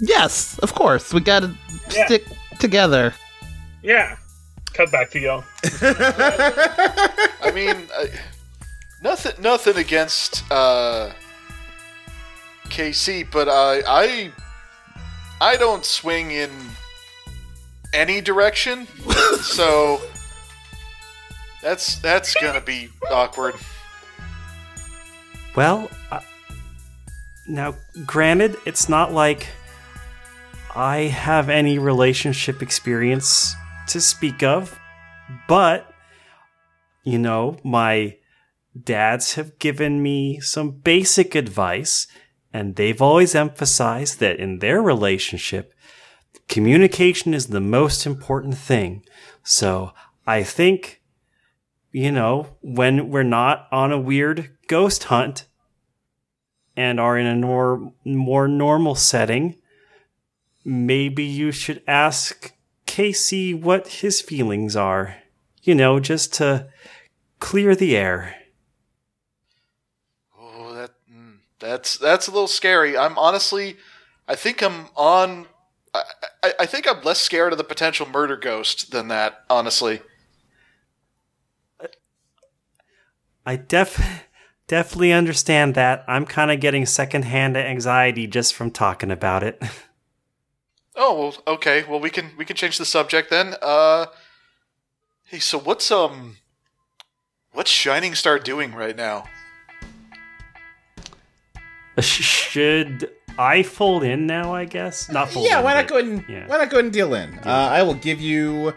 Yes, 0.00 0.58
of 0.60 0.74
course. 0.74 1.12
We 1.12 1.20
gotta 1.20 1.54
Yeah. 1.90 2.06
stick 2.06 2.24
together. 2.58 3.14
Yeah. 3.82 4.16
Cut 4.72 4.90
back 4.90 5.10
to 5.10 5.20
y'all. 5.20 5.44
I 5.82 7.52
mean, 7.54 7.76
I, 7.96 8.08
nothing, 9.02 9.40
nothing 9.40 9.76
against 9.76 10.42
uh, 10.50 11.12
Casey, 12.70 13.22
but 13.22 13.48
I, 13.48 13.82
I, 13.86 14.32
I 15.40 15.56
don't 15.56 15.84
swing 15.84 16.32
in 16.32 16.50
any 17.94 18.20
direction, 18.20 18.86
so 19.40 20.00
that's 21.62 21.96
that's 21.96 22.34
gonna 22.34 22.60
be 22.60 22.90
awkward. 23.10 23.54
Well, 25.56 25.88
uh, 26.10 26.20
now 27.46 27.76
granted, 28.04 28.56
it's 28.66 28.88
not 28.88 29.12
like 29.12 29.46
I 30.74 31.02
have 31.02 31.48
any 31.48 31.78
relationship 31.78 32.60
experience 32.62 33.54
to 33.88 34.00
speak 34.00 34.42
of, 34.42 34.78
but 35.46 35.90
you 37.04 37.18
know, 37.18 37.58
my 37.62 38.16
dads 38.82 39.34
have 39.34 39.58
given 39.58 40.02
me 40.02 40.40
some 40.40 40.70
basic 40.70 41.34
advice, 41.34 42.06
and 42.52 42.76
they've 42.76 43.00
always 43.00 43.34
emphasized 43.34 44.20
that 44.20 44.38
in 44.38 44.58
their 44.58 44.82
relationship, 44.82 45.73
communication 46.48 47.34
is 47.34 47.46
the 47.46 47.60
most 47.60 48.06
important 48.06 48.56
thing. 48.56 49.04
So 49.42 49.92
I 50.26 50.42
think, 50.42 51.02
you 51.92 52.10
know, 52.10 52.56
when 52.60 53.10
we're 53.10 53.22
not 53.22 53.68
on 53.70 53.92
a 53.92 54.00
weird 54.00 54.56
ghost 54.68 55.04
hunt 55.04 55.46
and 56.76 56.98
are 56.98 57.18
in 57.18 57.26
a 57.26 57.34
nor- 57.34 57.92
more 58.04 58.48
normal 58.48 58.94
setting, 58.94 59.56
maybe 60.64 61.24
you 61.24 61.52
should 61.52 61.82
ask 61.86 62.52
Casey 62.86 63.54
what 63.54 63.88
his 63.88 64.20
feelings 64.20 64.76
are. 64.76 65.16
You 65.62 65.74
know, 65.74 65.98
just 65.98 66.34
to 66.34 66.68
clear 67.40 67.74
the 67.74 67.96
air. 67.96 68.36
Oh, 70.38 70.74
that 70.74 70.90
mm, 71.10 71.36
that's 71.58 71.96
that's 71.96 72.28
a 72.28 72.30
little 72.30 72.48
scary. 72.48 72.96
I'm 72.98 73.18
honestly, 73.18 73.76
I 74.28 74.34
think 74.34 74.62
I'm 74.62 74.88
on. 74.96 75.46
I, 75.94 76.02
I, 76.42 76.52
I 76.60 76.66
think 76.66 76.88
I'm 76.88 77.02
less 77.02 77.20
scared 77.20 77.52
of 77.52 77.58
the 77.58 77.64
potential 77.64 78.06
murder 78.06 78.36
ghost 78.36 78.90
than 78.90 79.08
that. 79.08 79.44
Honestly, 79.48 80.02
I 83.46 83.56
def 83.56 84.24
definitely 84.66 85.12
understand 85.12 85.74
that. 85.74 86.04
I'm 86.08 86.26
kind 86.26 86.50
of 86.50 86.60
getting 86.60 86.84
secondhand 86.84 87.56
anxiety 87.56 88.26
just 88.26 88.54
from 88.54 88.70
talking 88.70 89.10
about 89.10 89.42
it. 89.42 89.62
Oh 90.96 91.18
well, 91.18 91.54
okay. 91.56 91.84
Well, 91.88 91.98
we 91.98 92.08
can 92.08 92.30
we 92.36 92.44
can 92.44 92.54
change 92.54 92.78
the 92.78 92.84
subject 92.84 93.28
then. 93.28 93.56
Uh, 93.60 94.06
hey, 95.24 95.40
so 95.40 95.58
what's 95.58 95.90
um, 95.90 96.36
what's 97.52 97.68
Shining 97.70 98.14
Star 98.14 98.38
doing 98.38 98.72
right 98.72 98.94
now? 98.94 99.24
Should 101.98 103.10
I 103.38 103.62
fold 103.62 104.04
in 104.04 104.26
now? 104.26 104.54
I 104.54 104.64
guess 104.64 105.10
not 105.10 105.30
fold. 105.30 105.46
yeah, 105.46 105.58
in, 105.58 105.64
why 105.64 105.74
not 105.74 105.88
go 105.88 105.98
ahead 105.98 106.10
and 106.10 106.24
yeah. 106.28 106.46
why 106.46 106.58
not 106.58 106.70
go 106.70 106.76
ahead 106.76 106.84
and 106.86 106.92
deal 106.92 107.14
in? 107.14 107.38
Uh, 107.38 107.68
I 107.72 107.82
will 107.82 107.94
give 107.94 108.20
you. 108.20 108.74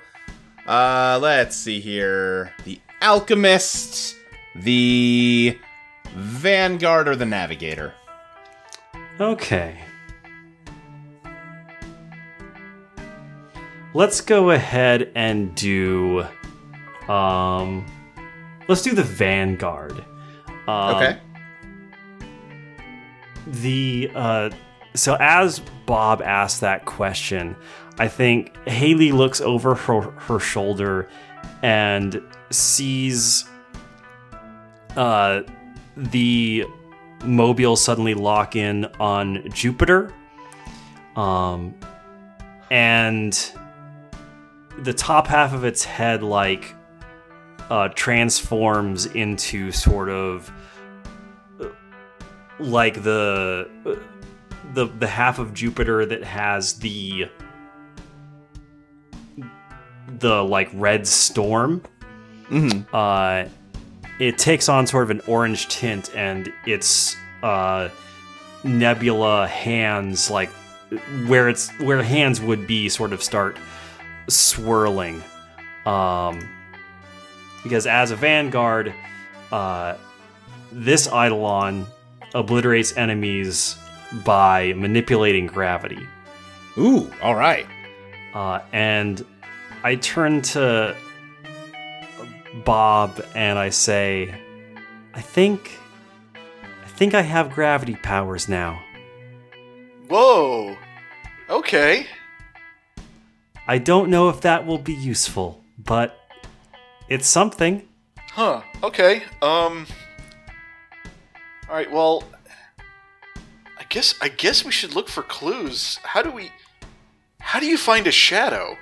Uh, 0.65 1.19
let's 1.21 1.55
see 1.55 1.79
here: 1.79 2.53
the 2.65 2.79
alchemist, 3.01 4.15
the 4.55 5.57
vanguard, 6.15 7.07
or 7.07 7.15
the 7.15 7.25
navigator. 7.25 7.93
Okay. 9.19 9.79
Let's 13.93 14.21
go 14.21 14.51
ahead 14.51 15.11
and 15.15 15.55
do 15.55 16.25
um 17.07 17.85
let's 18.67 18.81
do 18.81 18.93
the 18.93 19.03
Vanguard. 19.03 20.03
Um, 20.67 20.95
Okay. 20.95 21.17
The 23.47 24.11
uh 24.15 24.49
so 24.93 25.15
as 25.19 25.59
Bob 25.85 26.21
asks 26.21 26.59
that 26.61 26.85
question, 26.85 27.55
I 27.99 28.07
think 28.07 28.55
Haley 28.67 29.11
looks 29.11 29.41
over 29.41 29.75
her, 29.75 30.01
her 30.01 30.39
shoulder 30.39 31.07
and 31.61 32.21
sees 32.49 33.45
uh 34.95 35.41
the 35.95 36.65
mobile 37.23 37.75
suddenly 37.75 38.13
lock 38.13 38.55
in 38.55 38.85
on 38.99 39.49
Jupiter. 39.51 40.13
Um 41.15 41.75
and 42.69 43.51
the 44.79 44.93
top 44.93 45.27
half 45.27 45.53
of 45.53 45.63
its 45.63 45.83
head 45.83 46.21
like 46.21 46.75
uh, 47.69 47.89
transforms 47.89 49.05
into 49.07 49.71
sort 49.71 50.09
of 50.09 50.51
like 52.59 53.03
the 53.03 53.69
the 54.73 54.85
the 54.85 55.07
half 55.07 55.39
of 55.39 55.53
Jupiter 55.53 56.05
that 56.05 56.23
has 56.23 56.73
the 56.79 57.29
the 60.19 60.43
like 60.43 60.69
red 60.73 61.07
storm. 61.07 61.83
Mm-hmm. 62.49 62.95
Uh, 62.95 63.45
it 64.19 64.37
takes 64.37 64.69
on 64.69 64.87
sort 64.87 65.03
of 65.03 65.11
an 65.11 65.21
orange 65.27 65.67
tint, 65.67 66.11
and 66.15 66.51
its 66.65 67.15
uh, 67.43 67.89
nebula 68.63 69.47
hands 69.47 70.29
like 70.29 70.49
where 71.27 71.49
it's 71.49 71.69
where 71.79 72.01
hands 72.01 72.39
would 72.39 72.65
be 72.67 72.89
sort 72.89 73.13
of 73.13 73.21
start 73.21 73.57
swirling 74.27 75.21
um 75.85 76.47
because 77.63 77.85
as 77.87 78.11
a 78.11 78.15
vanguard 78.15 78.93
uh 79.51 79.95
this 80.71 81.07
eidolon 81.07 81.85
obliterates 82.37 82.95
enemies 82.97 83.77
by 84.23 84.73
manipulating 84.73 85.47
gravity 85.47 85.99
Ooh, 86.77 87.11
all 87.21 87.35
right. 87.35 87.65
uh 88.33 88.59
and 88.71 89.25
i 89.83 89.95
turn 89.95 90.41
to 90.41 90.95
bob 92.63 93.21
and 93.35 93.57
i 93.59 93.69
say 93.69 94.33
i 95.13 95.21
think 95.21 95.71
i 96.85 96.87
think 96.87 97.13
i 97.13 97.21
have 97.21 97.51
gravity 97.51 97.95
powers 97.95 98.47
now 98.47 98.81
Whoa. 100.09 100.77
Okay. 101.49 102.05
i 103.67 103.77
don't 103.77 104.09
know 104.09 104.29
if 104.29 104.41
that 104.41 104.65
will 104.65 104.77
be 104.77 104.93
useful 104.93 105.63
but 105.83 106.17
it's 107.09 107.27
something 107.27 107.83
Huh. 108.31 108.61
Okay. 108.83 109.23
Um. 109.41 109.87
All 111.69 111.75
right. 111.75 111.91
Well, 111.91 112.23
I 113.77 113.83
guess 113.89 114.15
I 114.21 114.29
guess 114.29 114.63
we 114.63 114.71
should 114.71 114.95
look 114.95 115.09
for 115.09 115.23
clues. 115.23 115.99
How 116.03 116.21
do 116.21 116.31
we? 116.31 116.51
How 117.39 117.59
do 117.59 117.65
you 117.65 117.77
find 117.77 118.07
a 118.07 118.11
shadow? 118.11 118.77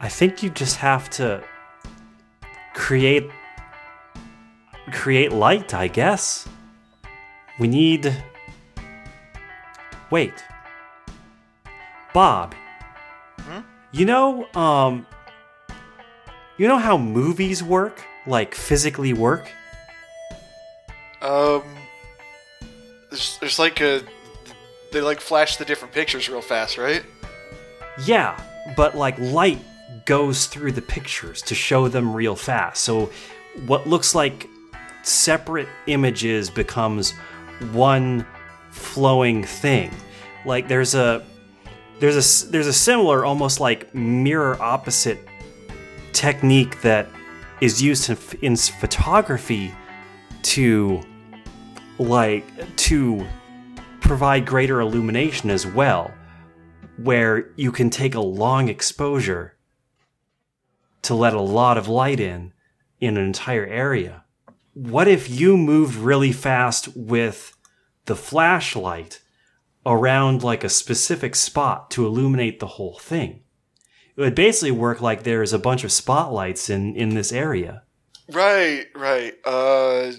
I 0.00 0.08
think 0.08 0.42
you 0.42 0.50
just 0.50 0.76
have 0.76 1.10
to 1.10 1.42
create 2.74 3.28
create 4.92 5.32
light, 5.32 5.74
I 5.74 5.88
guess. 5.88 6.48
We 7.58 7.68
need 7.68 8.14
Wait. 10.10 10.44
Bob. 12.14 12.54
Hmm? 13.40 13.60
You 13.92 14.06
know, 14.06 14.46
um 14.54 15.06
you 16.56 16.66
know 16.66 16.78
how 16.78 16.96
movies 16.96 17.62
work? 17.62 18.02
Like 18.26 18.54
physically 18.54 19.12
work? 19.12 19.50
Um, 21.22 21.62
there's 23.10 23.38
there's 23.38 23.58
like 23.58 23.80
a 23.80 24.02
they 24.92 25.00
like 25.00 25.20
flash 25.20 25.56
the 25.56 25.64
different 25.64 25.92
pictures 25.94 26.28
real 26.28 26.40
fast, 26.40 26.78
right? 26.78 27.02
Yeah, 28.04 28.40
but 28.76 28.96
like 28.96 29.18
light 29.18 29.60
goes 30.04 30.46
through 30.46 30.72
the 30.72 30.82
pictures 30.82 31.42
to 31.42 31.54
show 31.54 31.88
them 31.88 32.14
real 32.14 32.36
fast. 32.36 32.82
So 32.82 33.10
what 33.66 33.86
looks 33.86 34.14
like 34.14 34.48
separate 35.02 35.68
images 35.86 36.50
becomes 36.50 37.12
one 37.72 38.26
flowing 38.70 39.44
thing. 39.44 39.90
Like 40.44 40.68
there's 40.68 40.94
a 40.94 41.24
there's 42.00 42.46
a 42.46 42.50
there's 42.50 42.66
a 42.66 42.72
similar 42.72 43.24
almost 43.24 43.60
like 43.60 43.94
mirror 43.94 44.60
opposite 44.60 45.18
technique 46.12 46.80
that 46.82 47.08
is 47.60 47.82
used 47.82 48.08
in, 48.08 48.16
in 48.40 48.56
photography 48.56 49.74
to 50.42 51.02
like 51.98 52.76
to 52.76 53.26
provide 54.00 54.46
greater 54.46 54.80
illumination 54.80 55.50
as 55.50 55.66
well 55.66 56.12
where 56.98 57.50
you 57.56 57.70
can 57.70 57.90
take 57.90 58.14
a 58.14 58.20
long 58.20 58.68
exposure 58.68 59.56
to 61.02 61.14
let 61.14 61.32
a 61.32 61.40
lot 61.40 61.78
of 61.78 61.88
light 61.88 62.20
in 62.20 62.52
in 63.00 63.16
an 63.16 63.24
entire 63.24 63.66
area. 63.66 64.24
What 64.74 65.08
if 65.08 65.30
you 65.30 65.56
moved 65.56 65.94
really 65.94 66.32
fast 66.32 66.88
with 66.96 67.56
the 68.06 68.16
flashlight 68.16 69.20
around 69.86 70.42
like 70.42 70.64
a 70.64 70.68
specific 70.68 71.34
spot 71.34 71.90
to 71.92 72.04
illuminate 72.04 72.58
the 72.58 72.66
whole 72.66 72.98
thing? 72.98 73.42
It 74.16 74.20
would 74.20 74.34
basically 74.34 74.72
work 74.72 75.00
like 75.00 75.22
there's 75.22 75.52
a 75.52 75.58
bunch 75.58 75.84
of 75.84 75.92
spotlights 75.92 76.68
in 76.68 76.96
in 76.96 77.10
this 77.10 77.32
area. 77.32 77.82
Right, 78.30 78.86
right. 78.94 79.34
Uh, 79.44 80.12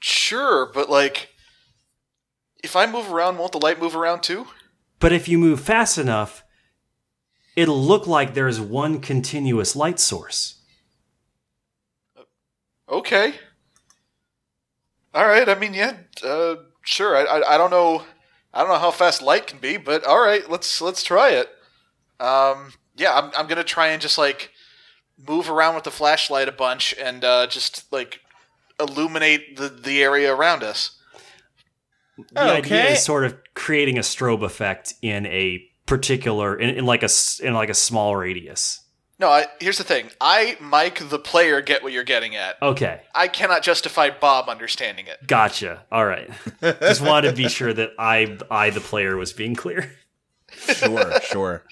sure, 0.00 0.66
but 0.72 0.90
like, 0.90 1.30
if 2.62 2.76
I 2.76 2.86
move 2.86 3.10
around, 3.10 3.38
won't 3.38 3.52
the 3.52 3.58
light 3.58 3.80
move 3.80 3.94
around 3.94 4.22
too? 4.22 4.46
But 4.98 5.12
if 5.12 5.28
you 5.28 5.38
move 5.38 5.60
fast 5.60 5.96
enough, 5.96 6.44
it'll 7.56 7.80
look 7.80 8.06
like 8.06 8.34
there's 8.34 8.60
one 8.60 9.00
continuous 9.00 9.74
light 9.74 9.98
source. 10.00 10.60
Okay. 12.88 13.34
All 15.14 15.26
right. 15.26 15.48
I 15.48 15.54
mean, 15.54 15.74
yeah. 15.74 15.94
Uh, 16.22 16.56
sure. 16.82 17.16
I, 17.16 17.22
I 17.22 17.54
I 17.54 17.58
don't 17.58 17.70
know. 17.70 18.02
I 18.52 18.60
don't 18.60 18.68
know 18.68 18.78
how 18.78 18.90
fast 18.90 19.22
light 19.22 19.46
can 19.46 19.58
be, 19.58 19.76
but 19.76 20.04
all 20.04 20.20
right. 20.20 20.48
Let's 20.50 20.80
let's 20.80 21.02
try 21.02 21.30
it. 21.30 21.48
Um. 22.18 22.72
Yeah. 22.96 23.16
I'm 23.16 23.30
I'm 23.36 23.46
gonna 23.46 23.64
try 23.64 23.88
and 23.88 24.02
just 24.02 24.18
like 24.18 24.50
move 25.28 25.48
around 25.50 25.74
with 25.74 25.84
the 25.84 25.90
flashlight 25.90 26.48
a 26.48 26.52
bunch 26.52 26.94
and 27.00 27.24
uh, 27.24 27.46
just 27.46 27.92
like 27.92 28.20
illuminate 28.80 29.56
the 29.56 29.68
the 29.68 30.02
area 30.02 30.34
around 30.34 30.62
us. 30.62 30.96
The 32.32 32.40
idea 32.40 32.58
Okay. 32.82 32.92
is 32.94 33.02
sort 33.04 33.24
of 33.24 33.36
creating 33.54 33.96
a 33.96 34.02
strobe 34.02 34.42
effect 34.42 34.94
in 35.02 35.26
a 35.26 35.62
particular 35.86 36.58
in, 36.58 36.70
in 36.76 36.84
like 36.86 37.02
a 37.02 37.06
s- 37.06 37.40
in 37.40 37.54
like 37.54 37.68
a 37.70 37.74
small 37.74 38.14
radius. 38.16 38.80
No. 39.18 39.28
I, 39.28 39.46
here's 39.60 39.76
the 39.76 39.84
thing. 39.84 40.08
I, 40.18 40.56
Mike, 40.60 41.10
the 41.10 41.18
player, 41.18 41.60
get 41.60 41.82
what 41.82 41.92
you're 41.92 42.04
getting 42.04 42.36
at. 42.36 42.56
Okay, 42.62 43.02
I 43.14 43.28
cannot 43.28 43.62
justify 43.62 44.08
Bob 44.10 44.48
understanding 44.48 45.06
it. 45.06 45.26
gotcha. 45.26 45.84
All 45.92 46.06
right. 46.06 46.30
Just 46.62 47.02
wanted 47.02 47.30
to 47.30 47.36
be 47.36 47.48
sure 47.48 47.72
that 47.72 47.90
I 47.98 48.38
I 48.50 48.70
the 48.70 48.80
player 48.80 49.16
was 49.16 49.32
being 49.34 49.54
clear. 49.54 49.92
sure, 50.50 51.20
sure. 51.22 51.64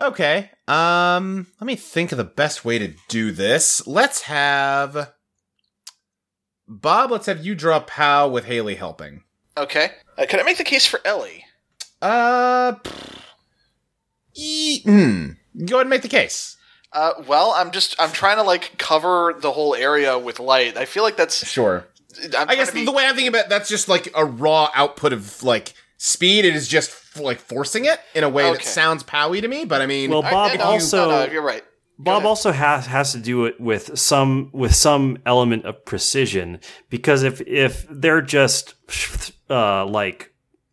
Okay. 0.00 0.50
Um, 0.66 1.46
let 1.60 1.66
me 1.66 1.76
think 1.76 2.10
of 2.12 2.18
the 2.18 2.24
best 2.24 2.64
way 2.64 2.78
to 2.78 2.94
do 3.08 3.30
this. 3.32 3.86
Let's 3.86 4.22
have 4.22 5.12
Bob. 6.80 7.10
Let's 7.10 7.26
have 7.26 7.44
you 7.44 7.54
draw 7.54 7.80
Pow 7.80 8.28
with 8.28 8.44
Haley 8.46 8.74
helping. 8.76 9.22
Okay. 9.56 9.92
Uh, 10.18 10.26
can 10.28 10.40
I 10.40 10.42
make 10.42 10.58
the 10.58 10.64
case 10.64 10.86
for 10.86 11.00
Ellie? 11.04 11.44
Uh, 12.02 12.74
e- 14.34 14.82
hmm. 14.82 15.30
Go 15.64 15.76
ahead 15.76 15.82
and 15.82 15.90
make 15.90 16.02
the 16.02 16.08
case. 16.08 16.56
Uh, 16.92 17.12
well, 17.26 17.52
I'm 17.56 17.70
just 17.70 17.96
I'm 17.98 18.12
trying 18.12 18.36
to 18.36 18.42
like 18.42 18.76
cover 18.78 19.34
the 19.38 19.52
whole 19.52 19.74
area 19.74 20.18
with 20.18 20.38
light. 20.40 20.76
I 20.76 20.84
feel 20.84 21.02
like 21.02 21.16
that's. 21.16 21.46
Sure. 21.46 21.86
I'm 22.38 22.48
I 22.48 22.54
guess 22.54 22.70
trying 22.70 22.84
to 22.86 22.90
the 22.92 22.96
way 22.96 23.04
I'm 23.06 23.14
thinking 23.16 23.28
about 23.28 23.46
it, 23.46 23.48
that's 23.48 23.68
just 23.68 23.88
like 23.88 24.08
a 24.14 24.24
raw 24.24 24.70
output 24.74 25.12
of 25.12 25.42
like 25.42 25.74
speed. 25.98 26.44
It 26.44 26.54
is 26.54 26.68
just 26.68 26.90
f- 26.90 27.20
like 27.20 27.40
forcing 27.40 27.84
it 27.86 27.98
in 28.14 28.22
a 28.22 28.28
way 28.28 28.50
that 28.52 28.62
sounds 28.62 29.02
powy 29.02 29.40
to 29.40 29.48
me. 29.48 29.64
But 29.64 29.82
I 29.82 29.86
mean, 29.86 30.10
Well, 30.10 30.24
I- 30.24 30.30
Bob 30.30 30.52
no, 30.52 30.56
no, 30.58 30.64
also 30.70 31.10
no, 31.10 31.24
you're 31.32 31.42
right. 31.42 31.64
Bob 31.98 32.24
also 32.24 32.50
has 32.50 32.86
has 32.86 33.12
to 33.12 33.18
do 33.18 33.44
it 33.44 33.60
with 33.60 33.98
some 33.98 34.50
with 34.52 34.74
some 34.74 35.18
element 35.24 35.64
of 35.64 35.84
precision 35.84 36.58
because 36.90 37.22
if 37.22 37.40
if 37.42 37.86
they're 37.88 38.20
just 38.20 38.74
uh, 39.48 39.86
like 39.86 40.32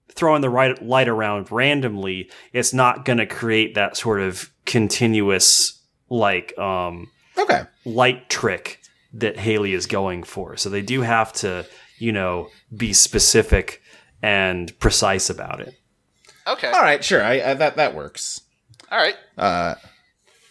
throwing 0.10 0.42
the 0.42 0.50
right 0.50 0.82
light 0.84 1.08
around 1.08 1.52
randomly, 1.52 2.30
it's 2.54 2.74
not 2.74 3.06
going 3.06 3.20
to 3.20 3.26
create 3.26 3.76
that 3.76 3.96
sort 3.98 4.20
of 4.20 4.52
continuous 4.66 5.80
like 6.10 6.58
um, 6.58 7.10
okay. 7.38 7.64
light 7.86 8.30
trick 8.30 8.80
that 9.14 9.38
Haley 9.38 9.74
is 9.74 9.86
going 9.86 10.24
for. 10.24 10.58
So 10.58 10.70
they 10.70 10.82
do 10.82 11.02
have 11.02 11.34
to 11.34 11.68
you 12.00 12.12
know 12.12 12.50
be 12.76 12.94
specific 12.94 13.82
and 14.24 14.78
precise 14.80 15.30
about 15.30 15.60
it. 15.62 15.76
Okay. 16.48 16.72
All 16.72 16.82
right. 16.82 17.04
Sure. 17.04 17.24
I, 17.24 17.52
I 17.52 17.54
that 17.54 17.76
that 17.76 17.94
works. 17.94 18.42
All 18.90 18.98
right. 18.98 19.16
Uh, 19.38 19.76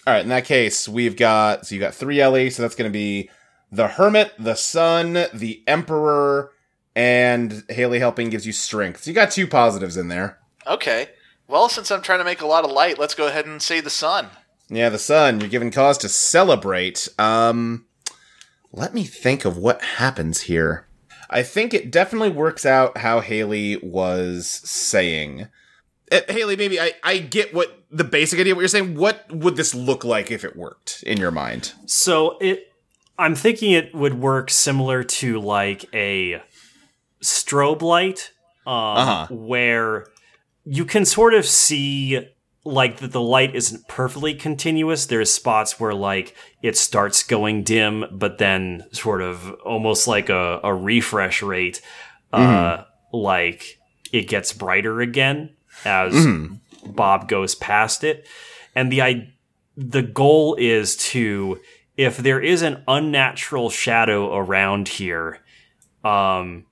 all 0.06 0.14
right. 0.14 0.22
In 0.22 0.28
that 0.30 0.44
case, 0.44 0.88
we've 0.88 1.16
got 1.16 1.66
so 1.66 1.74
you've 1.74 1.82
got 1.82 1.94
three 1.94 2.20
Ellie. 2.20 2.50
So 2.50 2.62
that's 2.62 2.74
going 2.74 2.90
to 2.90 2.92
be 2.92 3.30
the 3.70 3.88
Hermit, 3.88 4.32
the 4.38 4.54
Sun, 4.54 5.12
the 5.32 5.62
Emperor, 5.66 6.52
and 6.96 7.64
Haley 7.68 7.98
helping 7.98 8.30
gives 8.30 8.46
you 8.46 8.52
strength. 8.52 9.04
So 9.04 9.10
you 9.10 9.14
got 9.14 9.30
two 9.30 9.46
positives 9.46 9.96
in 9.96 10.08
there. 10.08 10.38
Okay. 10.66 11.08
Well, 11.46 11.68
since 11.68 11.90
I'm 11.90 12.02
trying 12.02 12.20
to 12.20 12.24
make 12.24 12.40
a 12.40 12.46
lot 12.46 12.64
of 12.64 12.70
light, 12.70 12.98
let's 12.98 13.14
go 13.14 13.26
ahead 13.26 13.46
and 13.46 13.60
say 13.60 13.80
the 13.80 13.90
sun. 13.90 14.28
Yeah, 14.72 14.88
the 14.88 14.98
Sun. 14.98 15.40
You're 15.40 15.48
given 15.48 15.72
cause 15.72 15.98
to 15.98 16.08
celebrate. 16.08 17.08
Um, 17.18 17.86
let 18.70 18.94
me 18.94 19.02
think 19.02 19.44
of 19.44 19.56
what 19.56 19.82
happens 19.82 20.42
here. 20.42 20.86
I 21.28 21.42
think 21.42 21.74
it 21.74 21.90
definitely 21.90 22.30
works 22.30 22.64
out 22.64 22.98
how 22.98 23.20
Haley 23.20 23.78
was 23.78 24.46
saying. 24.46 25.48
Uh, 26.10 26.20
Haley, 26.28 26.54
maybe 26.54 26.80
I, 26.80 26.92
I 27.02 27.18
get 27.18 27.52
what 27.52 27.79
the 27.90 28.04
basic 28.04 28.38
idea 28.40 28.52
of 28.52 28.56
what 28.56 28.62
you're 28.62 28.68
saying. 28.68 28.94
What 28.96 29.26
would 29.32 29.56
this 29.56 29.74
look 29.74 30.04
like 30.04 30.30
if 30.30 30.44
it 30.44 30.56
worked 30.56 31.02
in 31.06 31.18
your 31.18 31.30
mind? 31.30 31.72
So 31.86 32.38
it, 32.40 32.72
I'm 33.18 33.34
thinking 33.34 33.72
it 33.72 33.94
would 33.94 34.14
work 34.14 34.50
similar 34.50 35.02
to 35.02 35.40
like 35.40 35.84
a 35.94 36.42
strobe 37.22 37.82
light, 37.82 38.30
um, 38.66 38.74
Uh-huh. 38.74 39.26
where 39.34 40.06
you 40.64 40.84
can 40.84 41.04
sort 41.04 41.34
of 41.34 41.44
see 41.46 42.28
like 42.64 42.98
that 42.98 43.12
the 43.12 43.20
light 43.20 43.54
isn't 43.54 43.88
perfectly 43.88 44.34
continuous. 44.34 45.06
There's 45.06 45.32
spots 45.32 45.80
where 45.80 45.94
like 45.94 46.34
it 46.62 46.76
starts 46.76 47.22
going 47.22 47.62
dim, 47.64 48.04
but 48.12 48.38
then 48.38 48.84
sort 48.92 49.22
of 49.22 49.50
almost 49.64 50.06
like 50.06 50.28
a, 50.28 50.60
a 50.62 50.72
refresh 50.74 51.42
rate, 51.42 51.80
uh, 52.32 52.84
like 53.12 53.78
it 54.12 54.28
gets 54.28 54.52
brighter 54.52 55.00
again 55.00 55.50
as 55.84 56.12
Bob 56.86 57.28
goes 57.28 57.54
past 57.54 58.04
it. 58.04 58.26
And 58.74 58.90
the 58.90 59.02
I 59.02 59.32
the 59.76 60.02
goal 60.02 60.56
is 60.58 60.96
to 60.96 61.60
if 61.96 62.16
there 62.16 62.40
is 62.40 62.62
an 62.62 62.82
unnatural 62.88 63.68
shadow 63.70 64.34
around 64.36 64.88
here, 64.88 65.40
um, 66.04 66.64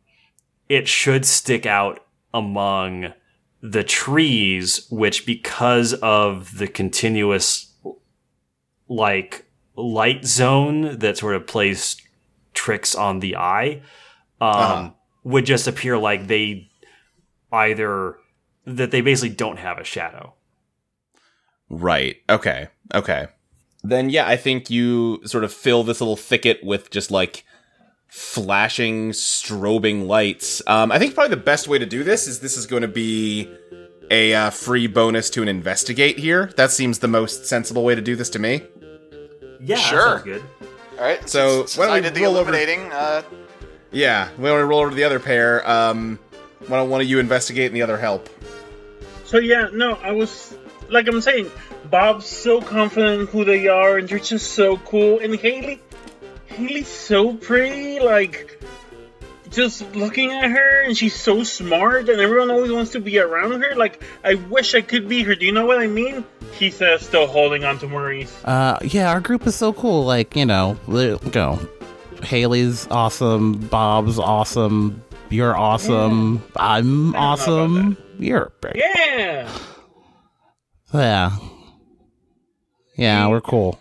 it 0.69 0.89
should 0.89 1.25
stick 1.27 1.67
out 1.67 2.05
among 2.33 3.13
the 3.61 3.83
trees, 3.85 4.87
which 4.91 5.27
because 5.27 5.93
of 5.95 6.59
the 6.59 6.69
continuous 6.69 7.75
like 8.89 9.45
light 9.77 10.25
zone 10.25 10.99
that 10.99 11.19
sort 11.19 11.35
of 11.35 11.47
plays 11.47 11.97
tricks 12.55 12.95
on 12.95 13.21
the 13.21 13.37
eye, 13.37 13.83
um, 14.41 14.49
Uh-huh. 14.51 14.91
would 15.25 15.45
just 15.47 15.67
appear 15.67 15.99
like 15.99 16.27
they 16.27 16.71
either 17.53 18.17
that 18.77 18.91
they 18.91 19.01
basically 19.01 19.35
don't 19.35 19.59
have 19.59 19.79
a 19.79 19.85
shadow. 19.85 20.35
Right. 21.71 22.17
Okay. 22.29 22.69
Okay. 22.95 23.29
Then 23.83 24.11
yeah, 24.11 24.27
I 24.27 24.37
think 24.37 24.71
you 24.71 25.21
sort 25.25 25.45
of 25.45 25.53
fill 25.53 25.85
this 25.85 26.01
little 26.01 26.17
thicket 26.17 26.63
with 26.65 26.91
just 26.91 27.11
like 27.11 27.45
flashing, 28.09 29.11
strobing 29.11 30.07
lights. 30.07 30.63
Um, 30.67 30.91
I 30.91 30.99
think 30.99 31.15
probably 31.15 31.35
the 31.35 31.43
best 31.43 31.69
way 31.69 31.79
to 31.79 31.87
do 31.87 32.03
this 32.05 32.27
is 32.27 32.41
this 32.41 32.57
is 32.57 32.67
going 32.67 32.83
to 32.83 32.89
be 32.89 33.49
a 34.11 34.35
uh, 34.35 34.51
free 34.51 34.87
bonus 34.87 35.29
to 35.31 35.43
an 35.43 35.49
investigate 35.49 36.19
here. 36.19 36.47
That 36.57 36.71
seems 36.71 36.99
the 37.01 37.09
most 37.09 37.47
sensible 37.47 37.85
way 37.85 37.95
to 37.95 38.01
do 38.01 38.17
this 38.17 38.31
to 38.31 38.39
me. 38.39 38.63
Yeah, 39.61 39.77
Sure. 39.77 40.01
sounds 40.19 40.23
good. 40.25 40.43
All 40.99 41.05
right. 41.05 41.29
So, 41.29 41.61
since, 41.67 41.77
why 41.77 41.85
since 41.85 41.87
don't 41.87 41.91
I 41.91 41.95
we 41.97 42.01
did 42.03 42.15
the 42.15 42.23
roll 42.23 42.37
over- 42.37 42.51
eliminating, 42.51 42.93
uh, 42.93 43.23
Yeah, 43.93 44.29
we 44.39 44.45
want 44.51 44.61
to 44.61 44.65
roll 44.67 44.81
over 44.81 44.91
to 44.91 44.97
the 44.97 45.05
other 45.05 45.21
pair. 45.21 45.69
Um, 45.69 46.19
why 46.67 46.79
don't 46.79 46.89
one 46.91 47.01
of 47.01 47.07
you 47.07 47.19
investigate 47.19 47.67
and 47.67 47.77
the 47.77 47.83
other 47.83 47.99
help? 47.99 48.29
So 49.29 49.37
yeah, 49.37 49.69
no, 49.75 49.93
I 49.93 50.13
was 50.13 50.57
like 50.89 51.07
I'm 51.07 51.21
saying, 51.21 51.51
Bob's 51.91 52.25
so 52.25 52.63
confident 52.63 53.21
in 53.21 53.27
who 53.27 53.45
they 53.45 53.69
are, 53.69 53.99
and 53.99 54.09
they're 54.09 54.19
just 54.19 54.53
so 54.53 54.79
cool. 54.79 55.19
And 55.19 55.37
Haley, 55.37 55.83
Haley's 56.47 56.89
so 56.89 57.35
pretty. 57.35 58.01
Like, 58.01 58.59
just 59.51 59.83
looking 59.95 60.33
at 60.33 60.51
her, 60.51 60.83
and 60.83 60.97
she's 60.97 61.15
so 61.15 61.45
smart, 61.45 62.09
and 62.09 62.23
everyone 62.23 62.51
always 62.51 62.73
wants 62.73 62.93
to 62.93 63.01
be 63.01 63.19
around 63.19 63.61
her. 63.61 63.75
Like, 63.75 64.03
I 64.25 64.37
wish 64.37 64.75
I 64.75 64.81
could 64.81 65.11
be 65.11 65.23
her. 65.25 65.35
Do 65.35 65.45
you 65.45 65.53
know 65.53 65.67
what 65.67 65.79
I 65.79 65.89
mean? 65.89 66.25
He 66.53 66.71
says, 66.71 67.03
still 67.03 67.27
holding 67.27 67.65
on 67.65 67.79
to 67.81 67.87
Maurice. 67.87 68.35
Uh, 68.47 68.79
yeah, 68.83 69.11
our 69.11 69.21
group 69.21 69.47
is 69.47 69.55
so 69.55 69.75
cool. 69.75 70.07
Like, 70.07 70.37
you 70.37 70.47
know, 70.47 70.79
go. 71.31 71.59
Haley's 72.23 72.89
awesome. 72.91 73.59
Bob's 73.59 74.19
awesome. 74.19 75.03
You're 75.31 75.57
awesome. 75.57 76.43
I'm 76.57 77.15
awesome. 77.15 77.97
You're 78.19 78.53
great. 78.61 78.77
Yeah. 78.99 79.51
Yeah. 80.95 81.37
Yeah, 82.97 83.29
we're 83.29 83.43
cool. 83.43 83.79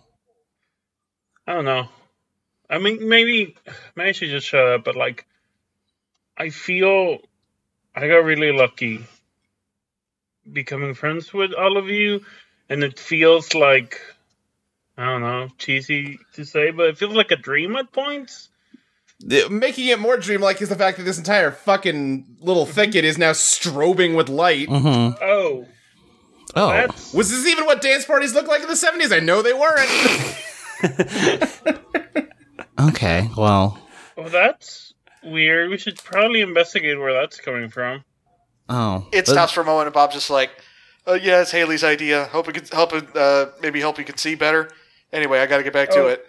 I 1.48 1.54
don't 1.54 1.66
know. 1.66 1.88
I 2.70 2.80
mean, 2.80 3.08
maybe, 3.08 3.56
maybe 3.96 4.10
I 4.10 4.12
should 4.12 4.30
just 4.30 4.48
shut 4.48 4.68
up. 4.68 4.84
But 4.84 4.98
like, 4.98 5.26
I 6.38 6.50
feel 6.50 7.20
I 7.96 8.08
got 8.08 8.26
really 8.26 8.52
lucky 8.52 9.06
becoming 10.52 10.94
friends 10.94 11.34
with 11.34 11.54
all 11.54 11.78
of 11.78 11.88
you, 11.90 12.26
and 12.70 12.84
it 12.84 13.00
feels 13.00 13.56
like 13.56 14.02
I 14.98 15.06
don't 15.06 15.22
know, 15.22 15.50
cheesy 15.58 16.20
to 16.34 16.44
say, 16.44 16.72
but 16.72 16.88
it 16.88 16.98
feels 16.98 17.16
like 17.16 17.32
a 17.32 17.36
dream 17.36 17.76
at 17.76 17.92
points. 17.92 18.50
The- 19.20 19.50
Making 19.50 19.88
it 19.88 20.00
more 20.00 20.18
dreamlike 20.18 20.62
is 20.62 20.70
the 20.70 20.76
fact 20.76 20.98
that 20.98 21.04
this 21.04 21.18
entire 21.18 21.52
fucking 21.52 22.38
little 22.40 22.66
thicket 22.66 23.04
is 23.06 23.18
now 23.18 23.32
strobing 23.32 24.16
with 24.16 24.30
light. 24.30 24.68
Mm-hmm. 24.68 25.24
Oh, 25.24 25.66
Oh, 26.56 26.70
that's 26.70 27.14
Was 27.14 27.30
this 27.30 27.46
even 27.46 27.66
what 27.66 27.82
dance 27.82 28.06
parties 28.06 28.34
looked 28.34 28.48
like 28.48 28.62
in 28.62 28.68
the 28.68 28.74
70s? 28.74 29.12
I 29.16 29.20
know 29.20 29.42
they 29.42 29.54
weren't. 29.54 29.90
okay. 32.80 33.30
Well, 33.38 33.80
well, 34.16 34.30
that's 34.30 34.94
weird. 35.24 35.70
We 35.70 35.78
should 35.78 35.98
probably 36.04 36.42
investigate 36.42 36.98
where 37.00 37.14
that's 37.14 37.40
coming 37.40 37.70
from. 37.70 38.04
oh. 38.70 39.08
it 39.12 39.26
but- 39.26 39.32
stops 39.32 39.52
for 39.54 39.62
a 39.62 39.66
moment, 39.66 39.88
and 39.88 39.94
Bob's 39.94 40.14
just 40.16 40.30
like, 40.30 40.52
uh, 41.08 41.14
"Yeah, 41.14 41.42
it's 41.42 41.52
Haley's 41.52 41.84
idea. 41.84 42.26
Hope 42.26 42.48
it 42.48 42.54
can 42.54 42.66
help 42.72 42.94
it. 42.94 43.16
Uh, 43.16 43.48
maybe 43.62 43.80
help 43.80 43.98
you 44.00 44.06
can 44.06 44.18
see 44.18 44.36
better." 44.36 44.70
Anyway, 45.14 45.40
I 45.40 45.46
got 45.46 45.58
to 45.58 45.64
get 45.64 45.74
back 45.74 45.90
to 45.92 46.00
Oh. 46.04 46.08
it. 46.08 46.26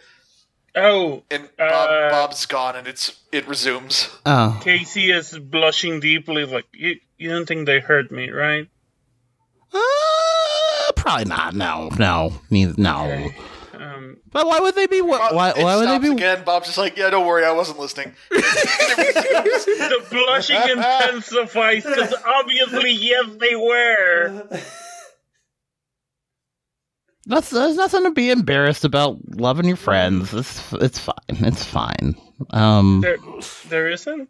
Oh, 0.77 1.23
And 1.31 1.49
Bob, 1.57 1.89
Uh, 1.91 2.11
Bob's 2.11 2.47
gone, 2.47 2.77
and 2.77 2.87
it's 2.87 3.19
it 3.33 3.47
resumes. 3.49 4.09
Oh. 4.27 4.61
Casey 4.63 5.11
is 5.11 5.37
blushing 5.39 5.99
deeply. 6.01 6.45
Like 6.45 6.67
you, 6.73 7.01
you 7.17 7.31
don't 7.31 7.47
think 7.47 7.67
they 7.67 7.81
hurt 7.81 8.11
me, 8.13 8.31
right? 8.31 8.69
Uh, 9.73 10.93
probably 10.97 11.25
not. 11.27 11.55
No, 11.55 11.91
no, 11.99 12.41
neither, 12.51 12.75
no. 12.81 13.05
Okay. 13.05 13.35
Um, 13.75 14.17
But 14.33 14.47
why 14.47 14.59
would 14.61 14.75
they 14.75 14.87
be? 14.87 15.01
Why? 15.03 15.31
Why, 15.33 15.51
It 15.51 15.63
why 15.63 15.77
would 15.77 15.89
they 15.89 15.99
be? 15.99 16.13
again? 16.13 16.43
Bob's 16.45 16.67
just 16.67 16.79
like, 16.79 16.97
"Yeah, 16.97 17.11
don't 17.11 17.27
worry, 17.27 17.45
I 17.45 17.53
wasn't 17.53 17.79
listening." 17.79 18.15
the 18.31 20.07
blushing 20.11 20.57
intensifies 20.71 21.85
because 21.85 22.15
obviously, 22.27 22.93
yes, 22.93 23.27
they 23.39 23.55
were. 23.57 24.49
That's, 27.29 27.51
there's 27.51 27.77
nothing 27.77 28.05
to 28.05 28.11
be 28.11 28.31
embarrassed 28.31 28.85
about. 28.85 29.19
Loving 29.39 29.67
your 29.67 29.77
friends. 29.77 30.33
It's 30.35 30.73
it's 30.73 30.99
fine. 30.99 31.15
It's 31.29 31.65
fine. 31.65 32.17
Um. 32.51 33.01
There, 33.03 33.19
there 33.69 33.89
isn't 33.91 34.29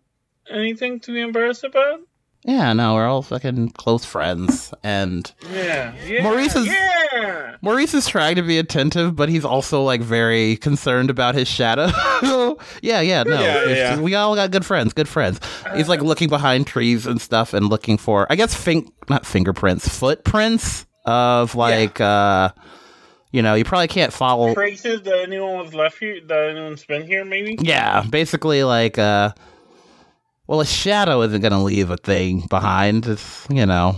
anything 0.50 1.00
to 1.00 1.12
be 1.12 1.20
embarrassed 1.20 1.64
about. 1.64 2.00
Yeah. 2.44 2.72
No, 2.72 2.94
we're 2.94 3.06
all 3.06 3.22
fucking 3.22 3.70
close 3.70 4.04
friends, 4.04 4.72
and 4.82 5.30
Yeah, 5.52 5.94
yeah, 6.06 6.22
Maurice 6.22 6.54
is- 6.56 6.66
yeah. 6.66 7.56
Maurice 7.62 7.94
is 7.94 8.06
trying 8.06 8.36
to 8.36 8.42
be 8.42 8.58
attentive, 8.58 9.16
but 9.16 9.28
he's 9.28 9.44
also 9.44 9.82
like 9.82 10.00
very 10.00 10.56
concerned 10.56 11.10
about 11.10 11.34
his 11.34 11.48
shadow. 11.48 11.86
yeah, 12.82 13.00
yeah, 13.00 13.24
no. 13.24 13.40
Yeah, 13.40 13.64
yeah. 13.66 14.00
We 14.00 14.14
all 14.14 14.34
got 14.36 14.50
good 14.52 14.64
friends, 14.64 14.92
good 14.92 15.08
friends. 15.08 15.40
He's 15.74 15.88
like 15.88 16.00
looking 16.00 16.28
behind 16.28 16.66
trees 16.68 17.06
and 17.06 17.20
stuff 17.20 17.54
and 17.54 17.68
looking 17.68 17.98
for, 17.98 18.26
I 18.30 18.36
guess, 18.36 18.54
fin- 18.54 18.90
not 19.08 19.26
fingerprints, 19.26 19.88
footprints 19.88 20.86
of 21.04 21.56
like, 21.56 22.00
uh, 22.00 22.50
you 23.30 23.42
know, 23.42 23.54
you 23.54 23.64
probably 23.64 23.88
can't 23.88 24.12
follow. 24.12 24.54
Traces 24.54 25.02
that 25.02 25.20
anyone 25.20 25.58
was 25.58 25.74
left 25.74 25.98
here, 25.98 26.20
that 26.26 26.50
anyone's 26.50 26.84
been 26.84 27.06
here, 27.06 27.24
maybe. 27.24 27.56
Yeah, 27.60 28.04
basically 28.08 28.64
like, 28.64 28.98
uh, 28.98 29.32
well, 30.46 30.60
a 30.60 30.66
shadow 30.66 31.22
isn't 31.22 31.40
going 31.40 31.52
to 31.52 31.58
leave 31.58 31.90
a 31.90 31.96
thing 31.96 32.46
behind. 32.48 33.06
It's, 33.06 33.46
you 33.50 33.66
know, 33.66 33.96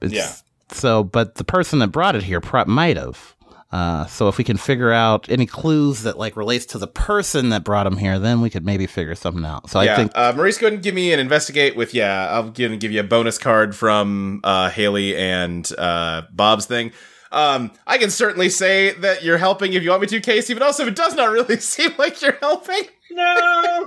it's, 0.00 0.14
Yeah. 0.14 0.32
So, 0.72 1.04
but 1.04 1.34
the 1.36 1.44
person 1.44 1.78
that 1.80 1.88
brought 1.88 2.16
it 2.16 2.22
here 2.22 2.40
pro- 2.40 2.64
might 2.64 2.96
have. 2.96 3.36
Uh, 3.70 4.06
so 4.06 4.28
if 4.28 4.38
we 4.38 4.44
can 4.44 4.56
figure 4.56 4.92
out 4.92 5.28
any 5.28 5.46
clues 5.46 6.04
that 6.04 6.16
like 6.16 6.36
relates 6.36 6.64
to 6.64 6.78
the 6.78 6.86
person 6.86 7.48
that 7.48 7.64
brought 7.64 7.86
him 7.86 7.96
here, 7.96 8.18
then 8.20 8.40
we 8.40 8.48
could 8.48 8.64
maybe 8.64 8.86
figure 8.86 9.14
something 9.16 9.44
out. 9.44 9.68
So 9.68 9.80
I 9.80 9.84
yeah, 9.84 9.96
think 9.96 10.12
uh, 10.14 10.32
Maurice, 10.34 10.58
go 10.58 10.68
ahead 10.68 10.74
and 10.74 10.82
give 10.82 10.94
me 10.94 11.12
an 11.12 11.18
investigate 11.18 11.74
with, 11.74 11.92
yeah, 11.92 12.38
I'm 12.38 12.52
going 12.52 12.70
to 12.70 12.76
give 12.76 12.92
you 12.92 13.00
a 13.00 13.04
bonus 13.04 13.36
card 13.36 13.74
from 13.74 14.40
uh, 14.44 14.70
Haley 14.70 15.16
and 15.16 15.70
uh, 15.76 16.22
Bob's 16.32 16.66
thing. 16.66 16.92
Um, 17.34 17.72
I 17.86 17.98
can 17.98 18.10
certainly 18.10 18.48
say 18.48 18.92
that 18.92 19.24
you're 19.24 19.38
helping 19.38 19.72
if 19.72 19.82
you 19.82 19.90
want 19.90 20.02
me 20.02 20.06
to, 20.08 20.20
Casey, 20.20 20.54
but 20.54 20.62
also 20.62 20.86
it 20.86 20.94
does 20.94 21.14
not 21.14 21.30
really 21.32 21.56
seem 21.60 21.90
like 21.98 22.22
you're 22.22 22.38
helping. 22.40 22.82
No, 23.10 23.86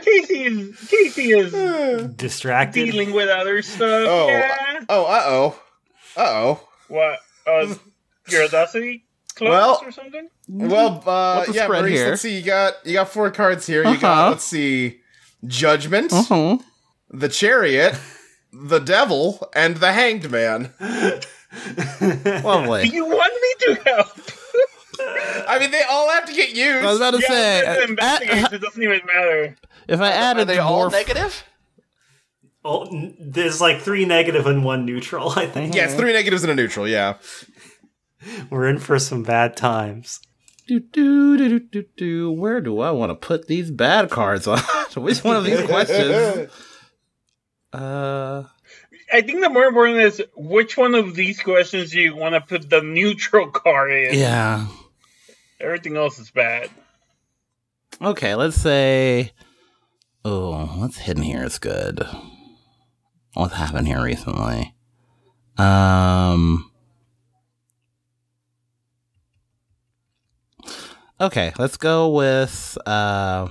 Casey 0.00 0.42
is 0.44 0.88
Casey 0.90 1.30
is 1.32 1.52
Distracted. 2.16 2.84
dealing 2.90 3.12
with 3.12 3.28
other 3.28 3.62
stuff. 3.62 3.80
Oh, 4.08 4.26
yeah. 4.28 4.80
oh, 4.88 5.04
uh 5.04 5.22
oh. 5.26 5.60
Uh 6.16 6.20
oh. 6.20 6.68
What? 6.88 7.18
Uh, 7.46 7.74
your 8.28 8.44
audacity 8.44 9.04
close 9.34 9.48
Well- 9.50 9.80
or 9.84 9.90
something? 9.92 10.28
Well, 10.48 11.02
uh, 11.06 11.46
yeah, 11.52 11.66
Maurice, 11.68 11.98
here? 11.98 12.08
let's 12.10 12.22
see. 12.22 12.36
You 12.36 12.42
got 12.42 12.74
you 12.84 12.92
got 12.94 13.08
four 13.08 13.30
cards 13.30 13.66
here. 13.66 13.82
You 13.84 13.90
Uh-huh. 13.90 14.00
got 14.00 14.28
let's 14.30 14.44
see, 14.44 15.00
Judgment, 15.46 16.12
uh-huh. 16.12 16.58
the 17.10 17.28
Chariot, 17.28 17.94
the 18.52 18.80
Devil, 18.80 19.48
and 19.54 19.76
the 19.76 19.92
Hanged 19.92 20.30
Man. 20.30 20.72
Do 22.00 22.30
lovely. 22.46 22.88
you 22.88 23.04
want 23.06 23.32
me 23.34 23.74
to 23.74 23.82
help? 23.84 24.08
I 25.48 25.58
mean, 25.58 25.70
they 25.70 25.82
all 25.88 26.10
have 26.10 26.26
to 26.26 26.32
get 26.32 26.50
used. 26.50 26.84
I 26.84 26.86
was 26.86 26.96
about 26.98 27.14
to 27.14 27.20
yeah, 27.20 27.28
say, 27.28 27.60
it's 27.60 27.80
uh, 27.80 27.86
investigate, 27.88 28.44
uh, 28.44 28.48
it 28.52 28.60
doesn't 28.60 28.82
even 28.82 29.00
matter. 29.06 29.56
if 29.88 30.00
I 30.00 30.08
add 30.08 30.36
Are 30.36 30.40
added 30.40 30.48
they 30.48 30.58
all 30.58 30.80
more, 30.80 30.90
negative? 30.90 31.44
Oh, 32.64 32.84
n- 32.84 33.16
there's 33.18 33.60
like 33.60 33.80
three 33.80 34.04
negative 34.04 34.46
and 34.46 34.64
one 34.64 34.84
neutral. 34.84 35.30
I 35.36 35.46
think 35.46 35.74
yeah, 35.74 35.86
it's 35.86 35.94
three 35.94 36.12
negatives 36.12 36.42
and 36.44 36.52
a 36.52 36.54
neutral. 36.54 36.86
Yeah. 36.86 37.14
we're 38.50 38.68
in 38.68 38.78
for 38.78 38.98
some 38.98 39.22
bad 39.22 39.56
times. 39.56 40.20
do, 40.68 40.78
do, 40.80 41.36
do, 41.36 41.48
do, 41.48 41.60
do, 41.60 41.84
do. 41.96 42.30
where 42.30 42.60
do 42.60 42.80
I 42.80 42.90
want 42.92 43.10
to 43.10 43.14
put 43.16 43.46
these 43.48 43.70
bad 43.70 44.10
cards 44.10 44.46
on? 44.46 44.58
Which 44.96 45.24
one 45.24 45.36
of 45.36 45.44
these 45.44 45.62
questions? 45.62 46.50
Uh, 47.72 48.42
I 49.12 49.20
think 49.20 49.42
the 49.42 49.50
more 49.50 49.64
important 49.64 49.98
is 50.00 50.22
which 50.34 50.76
one 50.76 50.94
of 50.94 51.14
these 51.14 51.40
questions 51.40 51.90
do 51.90 52.00
you 52.00 52.16
want 52.16 52.34
to 52.34 52.40
put 52.40 52.70
the 52.70 52.80
neutral 52.80 53.50
card 53.50 53.92
in? 53.92 54.18
yeah. 54.18 54.66
Everything 55.60 55.96
else 55.96 56.18
is 56.18 56.30
bad. 56.30 56.70
Okay, 58.00 58.34
let's 58.34 58.56
say. 58.56 59.32
Oh, 60.24 60.66
what's 60.78 60.98
hidden 60.98 61.22
here 61.22 61.44
is 61.44 61.58
good. 61.58 62.04
What's 63.34 63.54
happened 63.54 63.86
here 63.86 64.02
recently? 64.02 64.74
Um. 65.56 66.70
Okay, 71.20 71.52
let's 71.58 71.76
go 71.76 72.08
with 72.08 72.76
uh, 72.84 73.46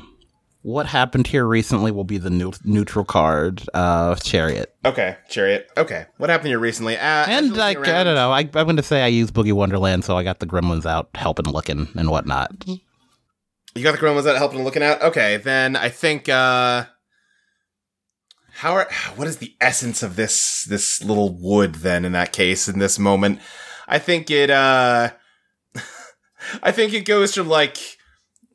what 0.63 0.85
happened 0.85 1.27
here 1.27 1.45
recently. 1.45 1.91
Will 1.91 2.03
be 2.03 2.17
the 2.17 2.29
new, 2.29 2.51
neutral 2.63 3.05
card, 3.05 3.63
uh, 3.73 4.15
chariot, 4.15 4.73
Okay, 4.85 5.17
Chariot. 5.29 5.69
Okay, 5.77 6.05
what 6.17 6.29
happened 6.29 6.49
here 6.49 6.59
recently? 6.59 6.97
Uh, 6.97 7.25
and 7.27 7.55
like 7.55 7.77
looking 7.77 7.93
I 7.93 8.03
don't 8.03 8.15
know. 8.15 8.31
I, 8.31 8.39
I'm 8.39 8.49
going 8.49 8.77
to 8.77 8.83
say 8.83 9.03
I 9.03 9.07
use 9.07 9.31
Boogie 9.31 9.53
Wonderland, 9.53 10.03
so 10.05 10.17
I 10.17 10.23
got 10.23 10.39
the 10.39 10.47
gremlins 10.47 10.85
out 10.85 11.09
helping, 11.15 11.45
looking, 11.51 11.87
and 11.95 12.09
whatnot. 12.09 12.51
You 13.73 13.83
got 13.83 13.93
the 13.93 13.97
Gremlins 14.05 14.27
out 14.29 14.35
helping 14.35 14.63
looking 14.63 14.83
out. 14.83 15.01
Okay, 15.01 15.37
then 15.37 15.75
I 15.77 15.87
think. 15.89 16.27
uh 16.27 16.85
How 18.55 18.73
are 18.73 18.89
what 19.15 19.27
is 19.29 19.37
the 19.37 19.55
essence 19.61 20.03
of 20.03 20.17
this 20.17 20.65
this 20.65 21.01
little 21.03 21.29
wood 21.29 21.75
then? 21.75 22.03
In 22.03 22.11
that 22.11 22.33
case, 22.33 22.67
in 22.67 22.79
this 22.79 22.99
moment, 22.99 23.39
I 23.87 23.97
think 23.97 24.29
it. 24.29 24.49
uh 24.49 25.11
I 26.63 26.71
think 26.73 26.93
it 26.93 27.05
goes 27.05 27.33
from 27.33 27.47
like 27.47 27.77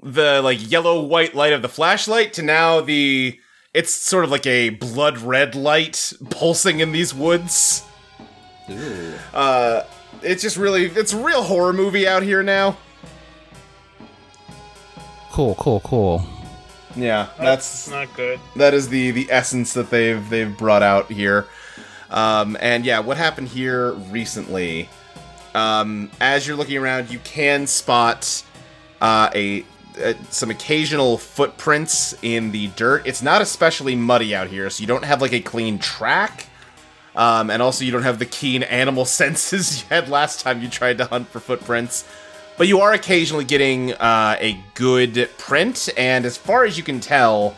the 0.02 0.40
like 0.42 0.70
yellow 0.70 1.00
white 1.02 1.34
light 1.34 1.52
of 1.52 1.62
the 1.62 1.68
flashlight 1.68 2.32
to 2.34 2.42
now 2.42 2.80
the 2.80 3.38
it's 3.74 3.92
sort 3.94 4.24
of 4.24 4.30
like 4.30 4.46
a 4.46 4.70
blood 4.70 5.18
red 5.18 5.54
light 5.54 6.12
pulsing 6.30 6.80
in 6.80 6.92
these 6.92 7.12
woods. 7.14 7.82
Uh, 9.34 9.82
it's 10.22 10.42
just 10.42 10.56
really, 10.56 10.86
it's 10.86 11.12
a 11.12 11.22
real 11.22 11.42
horror 11.42 11.72
movie 11.72 12.08
out 12.08 12.22
here 12.22 12.42
now. 12.42 12.76
Cool, 15.30 15.54
cool, 15.56 15.80
cool. 15.80 16.26
Yeah, 16.96 17.28
That's 17.38 17.84
that's 17.86 17.90
not 17.90 18.16
good. 18.16 18.40
that 18.56 18.72
is 18.72 18.88
the 18.88 19.10
the 19.10 19.30
essence 19.30 19.74
that 19.74 19.90
they've 19.90 20.26
they've 20.30 20.56
brought 20.56 20.82
out 20.82 21.12
here. 21.12 21.46
Um, 22.10 22.56
and 22.60 22.86
yeah, 22.86 23.00
what 23.00 23.18
happened 23.18 23.48
here 23.48 23.92
recently? 23.92 24.88
Um, 25.54 26.10
as 26.20 26.46
you're 26.46 26.56
looking 26.56 26.78
around, 26.78 27.10
you 27.10 27.18
can 27.18 27.66
spot 27.66 28.42
uh, 29.02 29.28
a, 29.34 29.64
uh 30.02 30.14
some 30.30 30.50
occasional 30.50 31.18
footprints 31.18 32.16
in 32.22 32.52
the 32.52 32.68
dirt. 32.68 33.06
It's 33.06 33.22
not 33.22 33.42
especially 33.42 33.96
muddy 33.96 34.34
out 34.34 34.48
here, 34.48 34.68
so 34.70 34.80
you 34.80 34.86
don't 34.86 35.04
have 35.04 35.20
like 35.22 35.32
a 35.32 35.40
clean 35.40 35.78
track. 35.78 36.46
Um, 37.14 37.48
and 37.48 37.62
also, 37.62 37.84
you 37.84 37.92
don't 37.92 38.02
have 38.02 38.18
the 38.18 38.26
keen 38.26 38.62
animal 38.62 39.04
senses 39.20 39.82
you 39.82 39.88
had 39.88 40.08
last 40.08 40.40
time 40.40 40.62
you 40.62 40.68
tried 40.68 40.98
to 40.98 41.06
hunt 41.06 41.28
for 41.28 41.40
footprints. 41.40 42.06
But 42.58 42.68
you 42.68 42.80
are 42.80 42.92
occasionally 42.92 43.44
getting 43.44 43.92
uh, 43.92 44.36
a 44.38 44.58
good 44.74 45.28
print, 45.36 45.90
and 45.96 46.24
as 46.24 46.38
far 46.38 46.64
as 46.64 46.78
you 46.78 46.82
can 46.82 47.00
tell, 47.00 47.54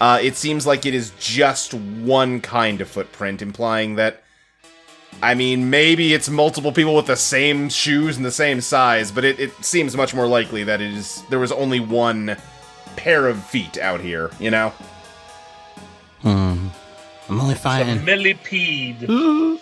uh, 0.00 0.20
it 0.22 0.36
seems 0.36 0.66
like 0.66 0.86
it 0.86 0.94
is 0.94 1.12
just 1.18 1.74
one 1.74 2.40
kind 2.40 2.80
of 2.80 2.88
footprint, 2.88 3.42
implying 3.42 3.96
that. 3.96 4.22
I 5.22 5.34
mean, 5.34 5.70
maybe 5.70 6.12
it's 6.14 6.28
multiple 6.28 6.72
people 6.72 6.94
with 6.94 7.06
the 7.06 7.16
same 7.16 7.68
shoes 7.68 8.16
and 8.16 8.24
the 8.24 8.30
same 8.30 8.60
size, 8.60 9.10
but 9.10 9.24
it, 9.24 9.40
it 9.40 9.64
seems 9.64 9.96
much 9.96 10.14
more 10.14 10.26
likely 10.26 10.62
that 10.64 10.80
it 10.80 10.92
is 10.92 11.22
there 11.30 11.38
was 11.38 11.52
only 11.52 11.80
one 11.80 12.36
pair 12.96 13.26
of 13.26 13.42
feet 13.44 13.78
out 13.78 14.00
here. 14.00 14.30
You 14.38 14.50
know. 14.50 14.72
Hmm. 16.22 16.68
I'm 17.28 17.40
only 17.40 17.54
A 17.54 17.58
finding. 17.58 18.04
millipede. 18.04 19.08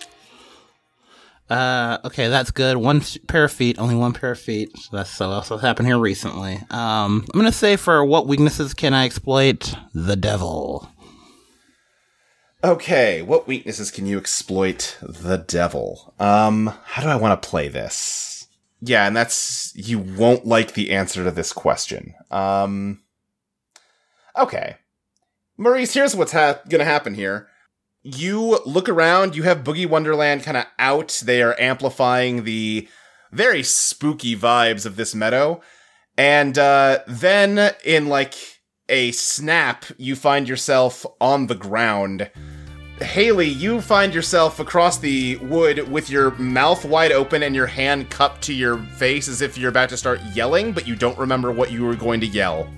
Uh, 1.47 1.99
okay, 2.03 2.27
that's 2.27 2.49
good. 2.49 2.75
One 2.77 3.01
pair 3.27 3.43
of 3.43 3.51
feet, 3.51 3.77
only 3.77 3.93
one 3.93 4.13
pair 4.13 4.31
of 4.31 4.39
feet. 4.39 4.75
So 4.79 4.97
that's 4.97 5.11
so 5.11 5.29
also 5.29 5.57
happened 5.57 5.87
here 5.87 5.99
recently. 5.99 6.55
Um, 6.71 7.23
I'm 7.31 7.39
gonna 7.39 7.51
say 7.51 7.75
for 7.75 8.03
what 8.03 8.25
weaknesses 8.25 8.73
can 8.73 8.95
I 8.95 9.05
exploit? 9.05 9.75
The 9.93 10.15
devil. 10.15 10.89
Okay, 12.65 13.21
what 13.21 13.45
weaknesses 13.45 13.91
can 13.91 14.07
you 14.07 14.17
exploit 14.17 14.97
the 14.99 15.37
devil? 15.37 16.15
Um, 16.17 16.73
how 16.85 17.03
do 17.03 17.09
I 17.09 17.15
want 17.15 17.39
to 17.39 17.47
play 17.47 17.67
this? 17.67 18.47
Yeah, 18.81 19.05
and 19.05 19.15
that's 19.15 19.71
you 19.75 19.99
won't 19.99 20.47
like 20.47 20.73
the 20.73 20.89
answer 20.89 21.23
to 21.23 21.29
this 21.29 21.53
question. 21.53 22.15
Um, 22.31 23.03
okay, 24.35 24.77
Maurice, 25.57 25.93
here's 25.93 26.15
what's 26.15 26.31
ha- 26.31 26.59
gonna 26.67 26.85
happen 26.85 27.13
here. 27.13 27.49
You 28.01 28.59
look 28.65 28.89
around. 28.89 29.35
You 29.35 29.43
have 29.43 29.63
Boogie 29.63 29.87
Wonderland 29.87 30.41
kind 30.41 30.57
of 30.57 30.65
out. 30.79 31.21
They 31.23 31.43
are 31.43 31.55
amplifying 31.59 32.45
the 32.45 32.87
very 33.31 33.61
spooky 33.61 34.35
vibes 34.35 34.87
of 34.87 34.95
this 34.95 35.13
meadow, 35.13 35.61
and 36.17 36.57
uh, 36.57 37.01
then 37.05 37.75
in 37.83 38.07
like 38.07 38.33
a 38.89 39.11
snap, 39.11 39.85
you 39.97 40.15
find 40.15 40.49
yourself 40.49 41.05
on 41.21 41.45
the 41.45 41.55
ground. 41.55 42.31
Haley, 43.01 43.49
you 43.49 43.81
find 43.81 44.13
yourself 44.13 44.61
across 44.61 44.97
the 44.97 45.35
wood 45.37 45.89
with 45.89 46.09
your 46.09 46.31
mouth 46.31 46.85
wide 46.85 47.11
open 47.11 47.43
and 47.43 47.53
your 47.53 47.67
hand 47.67 48.09
cupped 48.09 48.41
to 48.43 48.53
your 48.53 48.77
face 48.77 49.27
as 49.27 49.41
if 49.41 49.57
you're 49.57 49.69
about 49.69 49.89
to 49.89 49.97
start 49.97 50.21
yelling, 50.33 50.71
but 50.71 50.87
you 50.87 50.95
don't 50.95 51.17
remember 51.17 51.51
what 51.51 51.71
you 51.71 51.83
were 51.83 51.95
going 51.95 52.21
to 52.21 52.27
yell. 52.27 52.69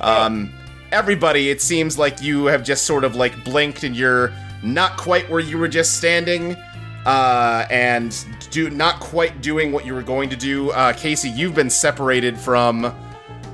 Um, 0.00 0.52
everybody, 0.90 1.50
it 1.50 1.62
seems 1.62 1.96
like 1.96 2.20
you 2.20 2.46
have 2.46 2.64
just 2.64 2.86
sort 2.86 3.04
of 3.04 3.14
like 3.14 3.44
blinked 3.44 3.84
and 3.84 3.96
you're 3.96 4.32
not 4.64 4.96
quite 4.96 5.30
where 5.30 5.40
you 5.40 5.58
were 5.58 5.68
just 5.68 5.96
standing, 5.96 6.56
uh, 7.04 7.66
and 7.70 8.26
do 8.50 8.68
not 8.68 8.98
quite 8.98 9.40
doing 9.42 9.70
what 9.70 9.86
you 9.86 9.94
were 9.94 10.02
going 10.02 10.28
to 10.28 10.36
do. 10.36 10.70
Uh, 10.70 10.92
Casey, 10.92 11.30
you've 11.30 11.54
been 11.54 11.70
separated 11.70 12.36
from 12.36 12.92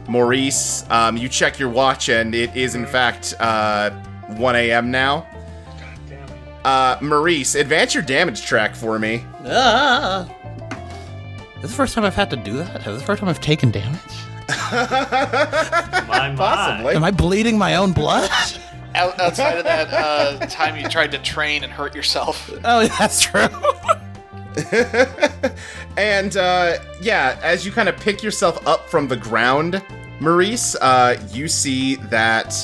Maurice. 0.08 0.88
Um, 0.90 1.18
you 1.18 1.28
check 1.28 1.58
your 1.58 1.68
watch 1.68 2.08
and 2.08 2.34
it 2.34 2.56
is 2.56 2.74
in 2.74 2.86
fact 2.86 3.34
uh, 3.40 3.90
1 4.36 4.56
a.m. 4.56 4.90
now. 4.90 5.26
God 6.62 7.00
damn 7.00 7.00
it. 7.00 7.02
Uh, 7.02 7.04
Maurice, 7.04 7.54
advance 7.54 7.94
your 7.94 8.02
damage 8.02 8.42
track 8.42 8.74
for 8.74 8.98
me. 8.98 9.24
Ah. 9.46 10.28
Is 11.56 11.62
this 11.62 11.70
the 11.70 11.76
first 11.76 11.94
time 11.94 12.04
I've 12.04 12.14
had 12.14 12.30
to 12.30 12.36
do 12.36 12.56
that? 12.58 12.80
Is 12.80 12.84
this 12.84 13.00
the 13.00 13.06
first 13.06 13.20
time 13.20 13.28
I've 13.28 13.40
taken 13.40 13.70
damage? 13.70 14.00
My, 14.72 16.30
my. 16.30 16.34
Possibly. 16.36 16.94
Am 16.94 17.04
I 17.04 17.10
bleeding 17.10 17.56
my 17.56 17.76
own 17.76 17.92
blood? 17.92 18.30
Out, 18.94 19.18
outside 19.18 19.56
of 19.56 19.64
that 19.64 19.88
uh, 19.90 20.44
time 20.46 20.76
you 20.76 20.86
tried 20.86 21.12
to 21.12 21.18
train 21.18 21.64
and 21.64 21.72
hurt 21.72 21.94
yourself. 21.94 22.50
oh, 22.62 22.86
that's 22.98 23.22
true. 23.22 23.48
and 25.96 26.36
uh, 26.36 26.74
yeah, 27.00 27.38
as 27.42 27.64
you 27.64 27.72
kind 27.72 27.88
of 27.88 27.96
pick 27.96 28.22
yourself 28.22 28.66
up 28.66 28.90
from 28.90 29.08
the 29.08 29.16
ground, 29.16 29.82
Maurice, 30.20 30.74
uh, 30.76 31.16
you 31.30 31.48
see 31.48 31.94
that 32.10 32.54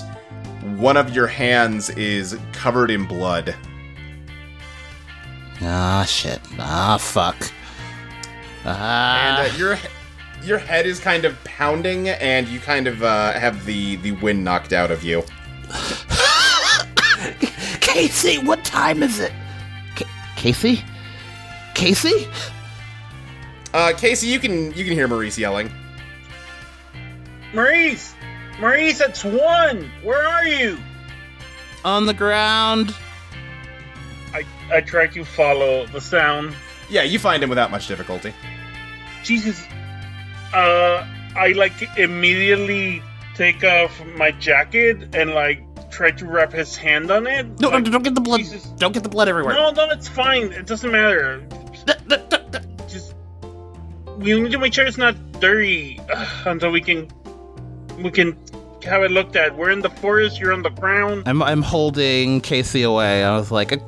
one 0.76 0.98
of 0.98 1.14
your 1.14 1.26
hands 1.26 1.88
is 1.90 2.38
covered 2.52 2.90
in 2.90 3.06
blood. 3.06 3.56
Ah, 5.62 6.04
shit. 6.04 6.40
Ah, 6.58 6.98
fuck. 7.00 7.36
Ah. 8.64 9.42
And 9.42 9.52
uh, 9.52 9.56
your 9.56 9.78
your 10.42 10.58
head 10.58 10.86
is 10.86 11.00
kind 11.00 11.24
of 11.24 11.42
pounding, 11.44 12.08
and 12.08 12.46
you 12.48 12.60
kind 12.60 12.86
of 12.86 13.02
uh, 13.02 13.32
have 13.32 13.64
the 13.64 13.96
the 13.96 14.12
wind 14.12 14.44
knocked 14.44 14.72
out 14.72 14.90
of 14.90 15.02
you. 15.02 15.24
Casey, 17.80 18.38
what 18.38 18.64
time 18.64 19.02
is 19.02 19.18
it? 19.18 19.32
Ca- 19.96 20.08
Casey? 20.36 20.84
Casey? 21.74 22.28
Uh, 23.74 23.92
Casey, 23.96 24.28
you 24.28 24.38
can 24.38 24.72
you 24.74 24.84
can 24.84 24.92
hear 24.92 25.08
Maurice 25.08 25.38
yelling. 25.38 25.70
Maurice! 27.54 28.14
Maurice, 28.60 29.00
it's 29.00 29.24
one! 29.24 29.90
Where 30.02 30.26
are 30.26 30.46
you? 30.46 30.78
On 31.84 32.06
the 32.06 32.14
ground. 32.14 32.94
I, 34.70 34.76
I 34.76 34.80
try 34.80 35.06
to 35.08 35.24
follow 35.24 35.86
the 35.86 36.00
sound. 36.00 36.54
Yeah, 36.88 37.02
you 37.02 37.18
find 37.18 37.42
him 37.42 37.48
without 37.50 37.70
much 37.70 37.86
difficulty. 37.86 38.32
Jesus. 39.22 39.62
Uh, 40.54 41.06
I 41.36 41.52
like 41.56 41.72
immediately 41.98 43.02
take 43.34 43.62
off 43.62 44.04
my 44.16 44.30
jacket 44.32 45.14
and 45.14 45.30
like 45.30 45.62
try 45.90 46.10
to 46.10 46.26
wrap 46.26 46.52
his 46.52 46.76
hand 46.76 47.10
on 47.10 47.26
it. 47.26 47.46
No, 47.60 47.68
no, 47.70 47.76
Like, 47.76 47.84
don't 47.84 48.02
get 48.02 48.14
the 48.14 48.20
blood. 48.20 48.38
Jesus. 48.38 48.64
Don't 48.78 48.92
get 48.92 49.02
the 49.02 49.08
blood 49.08 49.28
everywhere. 49.28 49.54
No, 49.54 49.70
no, 49.70 49.90
it's 49.90 50.08
fine. 50.08 50.52
It 50.52 50.66
doesn't 50.66 50.90
matter. 50.90 51.46
Just 52.88 53.14
we 54.18 54.40
need 54.40 54.52
to 54.52 54.58
make 54.58 54.72
sure 54.74 54.86
it's 54.86 54.98
not 54.98 55.14
dirty 55.40 56.00
uh, 56.10 56.26
until 56.46 56.70
we 56.70 56.80
can 56.80 57.08
we 57.98 58.10
can 58.10 58.36
have 58.84 59.02
it 59.02 59.10
looked 59.10 59.36
at. 59.36 59.56
We're 59.56 59.70
in 59.70 59.80
the 59.80 59.90
forest. 59.90 60.38
You're 60.40 60.52
on 60.52 60.62
the 60.62 60.70
ground. 60.70 61.24
I'm 61.26 61.42
I'm 61.42 61.62
holding 61.62 62.40
Casey 62.40 62.82
away. 62.82 63.24
I 63.24 63.36
was 63.36 63.50
like, 63.50 63.72
uh, 63.72 63.78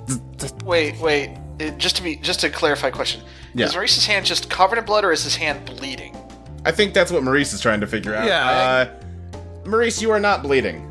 Wait, 0.65 0.99
wait. 1.01 1.37
uh, 1.61 1.71
Just 1.79 1.97
to 1.97 2.03
be, 2.03 2.17
just 2.17 2.41
to 2.41 2.51
clarify, 2.51 2.89
a 2.89 2.93
question: 2.93 3.23
Yeah. 3.55 3.67
Is 3.67 3.75
Maurice's 3.75 4.07
hand 4.07 4.27
just 4.27 4.49
covered 4.51 4.79
in 4.79 4.85
blood, 4.85 5.05
or 5.05 5.13
is 5.13 5.23
his 5.25 5.37
hand 5.37 5.65
bleeding? 5.67 6.17
I 6.65 6.73
think 6.73 6.93
that's 6.95 7.11
what 7.11 7.23
Maurice 7.23 7.53
is 7.53 7.61
trying 7.61 7.81
to 7.81 7.87
figure 7.87 8.15
out. 8.15 8.27
Yeah. 8.27 8.49
Uh, 8.51 9.69
Maurice, 9.69 10.01
you 10.03 10.11
are 10.11 10.21
not 10.21 10.43
bleeding. 10.43 10.87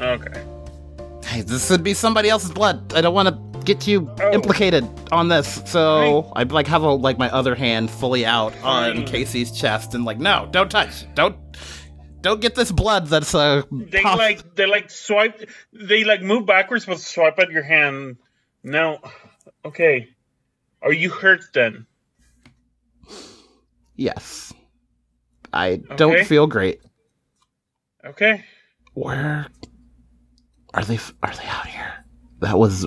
Okay. 0.00 0.44
hey, 1.24 1.40
this 1.42 1.70
would 1.70 1.82
be 1.82 1.94
somebody 1.94 2.28
else's 2.28 2.50
blood. 2.52 2.92
I 2.94 3.00
don't 3.00 3.14
want 3.14 3.28
to 3.28 3.60
get 3.64 3.86
you 3.86 4.10
Oh. 4.20 4.32
implicated 4.32 4.86
on 5.10 5.28
this. 5.28 5.62
So 5.66 6.30
I 6.36 6.42
like 6.44 6.66
have 6.68 6.82
a, 6.82 6.90
like 6.92 7.18
my 7.18 7.30
other 7.30 7.54
hand 7.54 7.90
fully 7.90 8.24
out 8.26 8.52
on 8.62 8.94
Fine. 8.96 9.06
Casey's 9.06 9.50
chest 9.50 9.94
and 9.94 10.04
like, 10.04 10.18
no, 10.18 10.48
don't 10.52 10.70
touch, 10.70 11.04
don't, 11.14 11.34
don't 12.26 12.40
get 12.40 12.54
this 12.54 12.72
blood. 12.72 13.06
That's 13.06 13.34
uh, 13.34 13.62
They 13.70 14.02
puff." 14.02 14.18
like 14.18 14.54
they 14.54 14.66
like 14.66 14.90
swipe. 14.90 15.48
They 15.72 16.04
like 16.04 16.22
move 16.22 16.46
backwards, 16.46 16.84
but 16.84 16.98
swipe 16.98 17.38
at 17.38 17.50
your 17.50 17.62
hand. 17.62 18.16
No. 18.62 18.98
Okay. 19.64 20.08
Are 20.82 20.92
you 20.92 21.10
hurt 21.10 21.42
then? 21.54 21.86
yes. 23.94 24.52
I 25.52 25.76
don't 25.96 26.26
feel 26.26 26.46
great. 26.46 26.80
Okay. 28.04 28.44
Where 28.94 29.46
are 30.74 30.84
they? 30.84 30.98
Are 31.22 31.34
they 31.34 31.46
out 31.46 31.66
here? 31.66 32.04
That 32.40 32.58
was. 32.58 32.86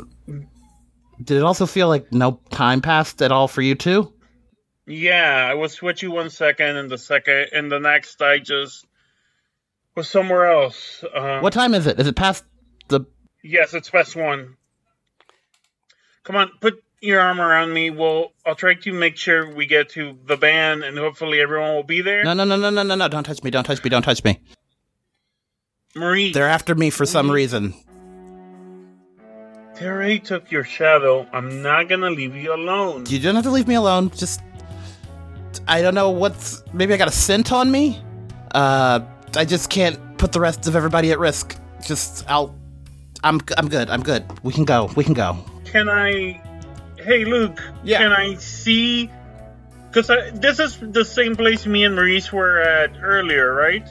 Did 1.24 1.38
it 1.38 1.44
also 1.44 1.66
feel 1.66 1.88
like 1.88 2.14
no 2.14 2.40
time 2.52 2.82
passed 2.82 3.22
at 3.22 3.32
all 3.32 3.48
for 3.48 3.62
you 3.62 3.76
too? 3.76 4.14
Yeah, 4.86 5.48
I 5.50 5.54
was 5.54 5.82
with 5.82 6.02
you 6.02 6.12
one 6.12 6.30
second, 6.30 6.78
and 6.78 6.90
the 6.90 6.98
second, 6.98 7.50
and 7.54 7.72
the 7.72 7.80
next, 7.80 8.22
I 8.22 8.40
just 8.40 8.86
was 9.96 10.10
somewhere 10.10 10.46
else. 10.52 11.04
Um, 11.14 11.42
What 11.42 11.54
time 11.54 11.74
is 11.74 11.88
it? 11.88 12.00
Is 12.00 12.08
it 12.08 12.16
past 12.16 12.44
the? 12.88 13.02
Yes, 13.44 13.74
it's 13.74 13.90
best 13.90 14.16
one. 14.16 14.58
Come 16.24 16.36
on, 16.36 16.52
put 16.60 16.84
your 17.02 17.20
arm 17.22 17.40
around 17.40 17.74
me. 17.74 17.90
We'll. 17.90 18.34
I'll 18.46 18.56
try 18.56 18.76
to 18.76 18.94
make 18.94 19.18
sure 19.18 19.54
we 19.54 19.66
get 19.66 19.90
to 19.90 20.18
the 20.26 20.36
van, 20.36 20.84
and 20.84 20.98
hopefully 20.98 21.40
everyone 21.42 21.76
will 21.76 21.84
be 21.84 22.02
there. 22.02 22.24
No, 22.24 22.34
no, 22.34 22.44
no, 22.44 22.56
no, 22.58 22.70
no, 22.70 22.84
no, 22.84 22.96
no! 22.96 23.08
Don't 23.08 23.24
touch 23.24 23.42
me! 23.44 23.52
Don't 23.52 23.64
touch 23.64 23.84
me! 23.84 23.90
Don't 23.90 24.02
touch 24.04 24.24
me! 24.24 24.40
Marie, 25.96 26.32
They're 26.32 26.48
after 26.48 26.76
me 26.76 26.92
for 26.92 27.06
some 27.06 27.32
reason. 27.32 27.74
They 29.76 29.88
already 29.88 30.20
took 30.20 30.52
your 30.52 30.64
shadow. 30.64 31.26
I'm 31.32 31.62
not 31.62 31.88
gonna 31.88 32.10
leave 32.12 32.36
you 32.36 32.54
alone. 32.54 33.06
You 33.08 33.20
don't 33.20 33.36
have 33.36 33.46
to 33.46 33.50
leave 33.52 33.68
me 33.68 33.76
alone. 33.76 34.10
Just, 34.12 34.42
I 35.68 35.82
don't 35.82 35.96
know 35.96 36.10
what's. 36.10 36.62
Maybe 36.74 36.94
I 36.94 36.98
got 36.98 37.08
a 37.08 37.12
scent 37.12 37.52
on 37.52 37.72
me. 37.72 38.02
Uh, 38.54 39.00
I 39.36 39.46
just 39.46 39.70
can't 39.70 40.18
put 40.18 40.32
the 40.32 40.40
rest 40.40 40.68
of 40.68 40.76
everybody 40.76 41.12
at 41.12 41.20
risk. 41.20 41.58
Just, 41.86 42.26
I'll. 42.30 42.56
I'm, 43.24 43.42
I'm 43.58 43.68
good. 43.68 43.90
I'm 43.90 44.02
good. 44.02 44.26
We 44.44 44.54
can 44.54 44.66
go. 44.66 44.90
We 44.96 45.04
can 45.04 45.14
go. 45.14 45.38
Can 45.66 45.90
I? 45.90 46.42
Hey, 46.98 47.26
Luke. 47.26 47.62
Yeah. 47.84 48.00
Can 48.00 48.12
I 48.12 48.36
see? 48.36 49.10
Because 49.92 50.08
this 50.34 50.60
is 50.60 50.78
the 50.80 51.04
same 51.04 51.36
place 51.36 51.66
me 51.66 51.84
and 51.84 51.96
Maurice 51.96 52.32
were 52.32 52.60
at 52.60 52.92
earlier, 53.02 53.54
right? 53.54 53.86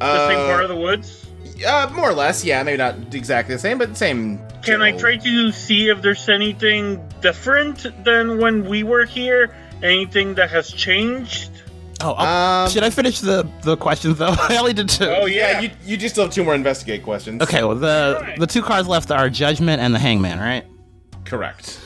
The 0.00 0.28
same 0.28 0.38
part 0.48 0.64
of 0.64 0.68
the 0.68 0.76
woods. 0.76 1.26
Uh, 1.64 1.88
more 1.94 2.10
or 2.10 2.14
less, 2.14 2.44
yeah. 2.44 2.62
Maybe 2.62 2.78
not 2.78 3.14
exactly 3.14 3.54
the 3.54 3.60
same, 3.60 3.78
but 3.78 3.96
same. 3.96 4.40
Can 4.62 4.82
I 4.82 4.92
try 4.92 5.16
to 5.16 5.52
see 5.52 5.88
if 5.88 6.02
there's 6.02 6.28
anything 6.28 7.08
different 7.20 7.86
than 8.04 8.38
when 8.38 8.68
we 8.68 8.82
were 8.82 9.04
here? 9.04 9.54
Anything 9.82 10.34
that 10.34 10.50
has 10.50 10.72
changed? 10.72 11.51
Oh, 12.04 12.14
Um, 12.16 12.68
should 12.70 12.82
I 12.82 12.90
finish 12.90 13.20
the 13.20 13.46
the 13.62 13.76
questions 13.76 14.18
though? 14.18 14.34
I 14.48 14.56
only 14.56 14.72
did 14.72 14.88
two. 14.88 15.04
Oh 15.06 15.26
Yeah, 15.26 15.52
yeah. 15.52 15.60
you 15.60 15.70
you 15.84 15.96
just 15.96 16.14
still 16.14 16.24
have 16.24 16.32
two 16.34 16.42
more 16.44 16.54
investigate 16.54 17.02
questions. 17.02 17.40
Okay, 17.42 17.62
well 17.64 17.76
the 17.76 18.18
Right. 18.20 18.38
the 18.38 18.46
two 18.46 18.62
cards 18.62 18.88
left 18.88 19.10
are 19.10 19.28
Judgment 19.30 19.80
and 19.80 19.94
the 19.94 19.98
Hangman, 19.98 20.38
right? 20.38 20.64
correct. 21.24 21.78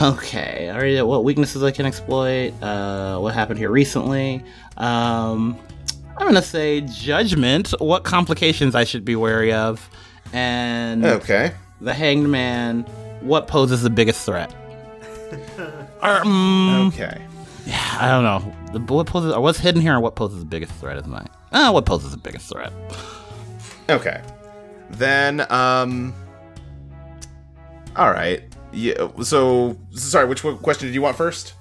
Okay, 0.00 0.70
all 0.72 0.78
right. 0.80 1.02
What 1.06 1.24
weaknesses 1.24 1.62
I 1.62 1.70
can 1.70 1.86
exploit? 1.86 2.52
Uh, 2.62 3.18
what 3.18 3.32
happened 3.34 3.58
here 3.58 3.70
recently? 3.70 4.42
Um, 4.76 5.56
I'm 6.16 6.26
gonna 6.26 6.42
say 6.42 6.80
Judgment. 6.80 7.72
What 7.78 8.02
complications 8.04 8.74
I 8.74 8.84
should 8.84 9.04
be 9.04 9.14
wary 9.16 9.52
of? 9.52 9.88
And 10.32 11.04
Okay. 11.04 11.52
the 11.80 11.92
Hanged 11.94 12.28
Man. 12.28 12.82
What 13.20 13.46
poses 13.46 13.82
the 13.82 13.90
biggest 13.90 14.24
threat? 14.26 14.52
um, 16.02 16.88
Okay. 16.88 17.20
Yeah, 17.66 17.96
I 18.00 18.08
don't 18.08 18.24
know. 18.24 18.54
The, 18.74 18.80
what 18.80 19.06
poses 19.06 19.58
hidden 19.58 19.80
here, 19.80 19.94
or 19.94 20.00
what 20.00 20.16
poses 20.16 20.40
the 20.40 20.44
biggest 20.44 20.72
threat 20.74 20.96
is 20.96 21.06
my. 21.06 21.24
Ah, 21.52 21.70
what 21.72 21.86
poses 21.86 22.10
the 22.10 22.16
biggest 22.16 22.50
threat? 22.50 22.72
Okay. 23.88 24.22
Then, 24.90 25.46
um. 25.50 26.12
All 27.96 28.10
right. 28.10 28.42
Yeah. 28.72 29.08
So, 29.22 29.78
sorry. 29.92 30.26
Which 30.26 30.42
question 30.42 30.88
did 30.88 30.94
you 30.94 31.02
want 31.02 31.16
first? 31.16 31.54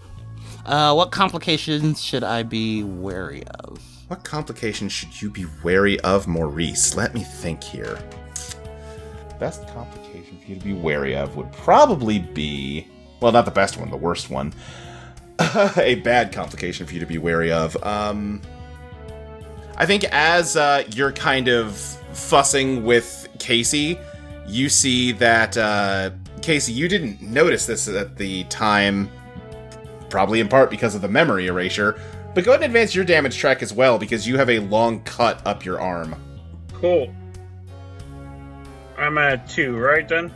Uh, 0.66 0.94
what 0.94 1.12
complications 1.12 2.02
should 2.02 2.24
I 2.24 2.44
be 2.44 2.84
wary 2.84 3.44
of? 3.60 3.80
What 4.08 4.24
complications 4.24 4.92
should 4.92 5.22
you 5.22 5.30
be 5.30 5.46
wary 5.64 6.00
of, 6.02 6.28
Maurice? 6.28 6.96
Let 6.96 7.14
me 7.14 7.22
think 7.22 7.64
here. 7.64 8.00
Best 9.40 9.68
complication 9.70 10.40
for 10.40 10.52
you 10.52 10.56
to 10.56 10.64
be 10.64 10.74
wary 10.74 11.16
of 11.16 11.36
would 11.36 11.52
probably 11.52 12.20
be, 12.20 12.88
well, 13.20 13.32
not 13.32 13.46
the 13.46 13.52
best 13.52 13.78
one, 13.78 13.90
the 13.90 13.98
worst 13.98 14.30
one. 14.30 14.54
a 15.78 15.96
bad 15.96 16.32
complication 16.32 16.86
for 16.86 16.94
you 16.94 17.00
to 17.00 17.06
be 17.06 17.18
wary 17.18 17.52
of. 17.52 17.82
Um, 17.84 18.42
I 19.76 19.86
think 19.86 20.04
as 20.06 20.56
uh, 20.56 20.84
you're 20.96 21.12
kind 21.12 21.48
of 21.48 21.76
fussing 22.14 22.84
with 22.84 23.28
Casey, 23.40 23.98
you 24.48 24.70
see 24.70 25.12
that 25.14 25.58
uh, 25.58 26.12
Casey, 26.42 26.74
you 26.74 26.88
didn't 26.88 27.22
notice 27.22 27.66
this 27.66 27.88
at 27.88 28.18
the 28.18 28.44
time, 28.46 29.10
probably 30.10 30.40
in 30.40 30.48
part 30.48 30.70
because 30.70 30.94
of 30.94 31.02
the 31.02 31.08
memory 31.08 31.48
erasure. 31.48 32.00
But 32.34 32.46
go 32.46 32.52
ahead 32.52 32.64
and 32.64 32.72
advance 32.72 32.96
your 32.96 33.06
damage 33.06 33.38
track 33.38 33.62
as 33.62 33.74
well 33.74 33.98
because 33.98 34.28
you 34.28 34.38
have 34.38 34.50
a 34.50 34.60
long 34.60 35.02
cut 35.04 35.46
up 35.46 35.66
your 35.66 35.80
arm. 35.80 36.16
Cool. 36.74 37.14
I'm 38.98 39.18
at 39.18 39.48
two, 39.50 39.78
right 39.78 40.08
then? 40.08 40.32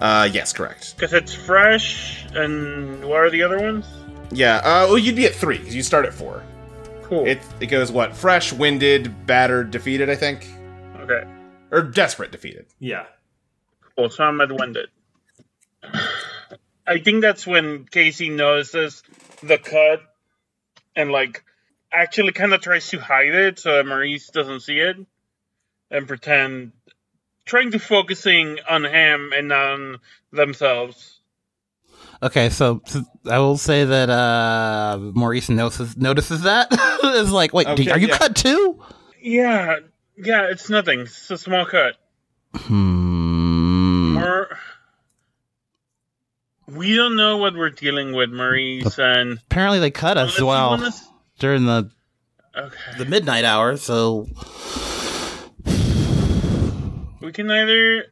Uh, 0.00 0.28
yes, 0.32 0.52
correct. 0.52 0.96
Because 0.96 1.12
it's 1.12 1.34
fresh, 1.34 2.24
and 2.34 3.04
what 3.04 3.20
are 3.20 3.30
the 3.30 3.42
other 3.42 3.60
ones? 3.60 3.86
Yeah. 4.30 4.56
Uh, 4.56 4.86
well, 4.88 4.98
you'd 4.98 5.16
be 5.16 5.26
at 5.26 5.34
three 5.34 5.58
because 5.58 5.74
you 5.74 5.82
start 5.82 6.06
at 6.06 6.14
four. 6.14 6.42
Cool. 7.02 7.26
It 7.26 7.40
it 7.60 7.66
goes 7.66 7.90
what? 7.90 8.16
Fresh, 8.16 8.52
winded, 8.52 9.26
battered, 9.26 9.70
defeated. 9.70 10.08
I 10.08 10.14
think, 10.14 10.46
okay. 11.00 11.24
or 11.70 11.82
desperate, 11.82 12.30
defeated. 12.30 12.66
Yeah. 12.78 13.06
Cool. 13.96 14.10
So 14.10 14.24
I'm 14.24 14.40
at 14.40 14.52
winded. 14.52 14.88
I 16.86 16.98
think 16.98 17.22
that's 17.22 17.46
when 17.46 17.84
Casey 17.84 18.30
notices 18.30 19.02
the 19.42 19.58
cut 19.58 20.02
and 20.96 21.10
like 21.10 21.44
actually 21.92 22.32
kind 22.32 22.52
of 22.52 22.60
tries 22.60 22.88
to 22.88 22.98
hide 22.98 23.34
it 23.34 23.58
so 23.58 23.76
that 23.76 23.86
Maurice 23.86 24.28
doesn't 24.28 24.60
see 24.60 24.78
it 24.78 24.96
and 25.90 26.08
pretend 26.08 26.72
trying 27.44 27.70
to 27.72 27.78
focusing 27.78 28.58
on 28.68 28.84
him 28.84 29.32
and 29.34 29.52
on 29.52 29.98
themselves. 30.32 31.19
Okay, 32.22 32.50
so, 32.50 32.82
so 32.86 33.02
I 33.30 33.38
will 33.38 33.56
say 33.56 33.84
that 33.84 34.10
uh, 34.10 34.98
Maurice 35.14 35.48
notices 35.48 35.96
notices 35.96 36.42
that. 36.42 36.68
it's 36.72 37.30
like, 37.30 37.54
wait, 37.54 37.66
do- 37.76 37.90
are 37.90 37.98
you 37.98 38.08
yeah. 38.08 38.18
cut 38.18 38.36
too? 38.36 38.82
Yeah, 39.22 39.76
yeah, 40.16 40.48
it's 40.50 40.68
nothing. 40.68 41.00
It's 41.00 41.30
a 41.30 41.38
small 41.38 41.64
cut. 41.64 41.94
Hmm. 42.54 44.14
More. 44.14 44.48
We 46.66 46.94
don't 46.94 47.16
know 47.16 47.38
what 47.38 47.54
we're 47.54 47.70
dealing 47.70 48.12
with, 48.14 48.30
Maurice, 48.30 48.98
and 48.98 49.38
Apparently, 49.50 49.78
they 49.80 49.90
cut 49.90 50.16
us 50.18 50.40
well 50.40 50.70
wanna 50.70 50.92
during 51.38 51.64
the 51.66 51.90
Okay. 52.56 52.76
the 52.98 53.04
midnight 53.06 53.44
hour. 53.44 53.76
So 53.76 54.26
We 57.20 57.32
can 57.32 57.50
either. 57.50 58.04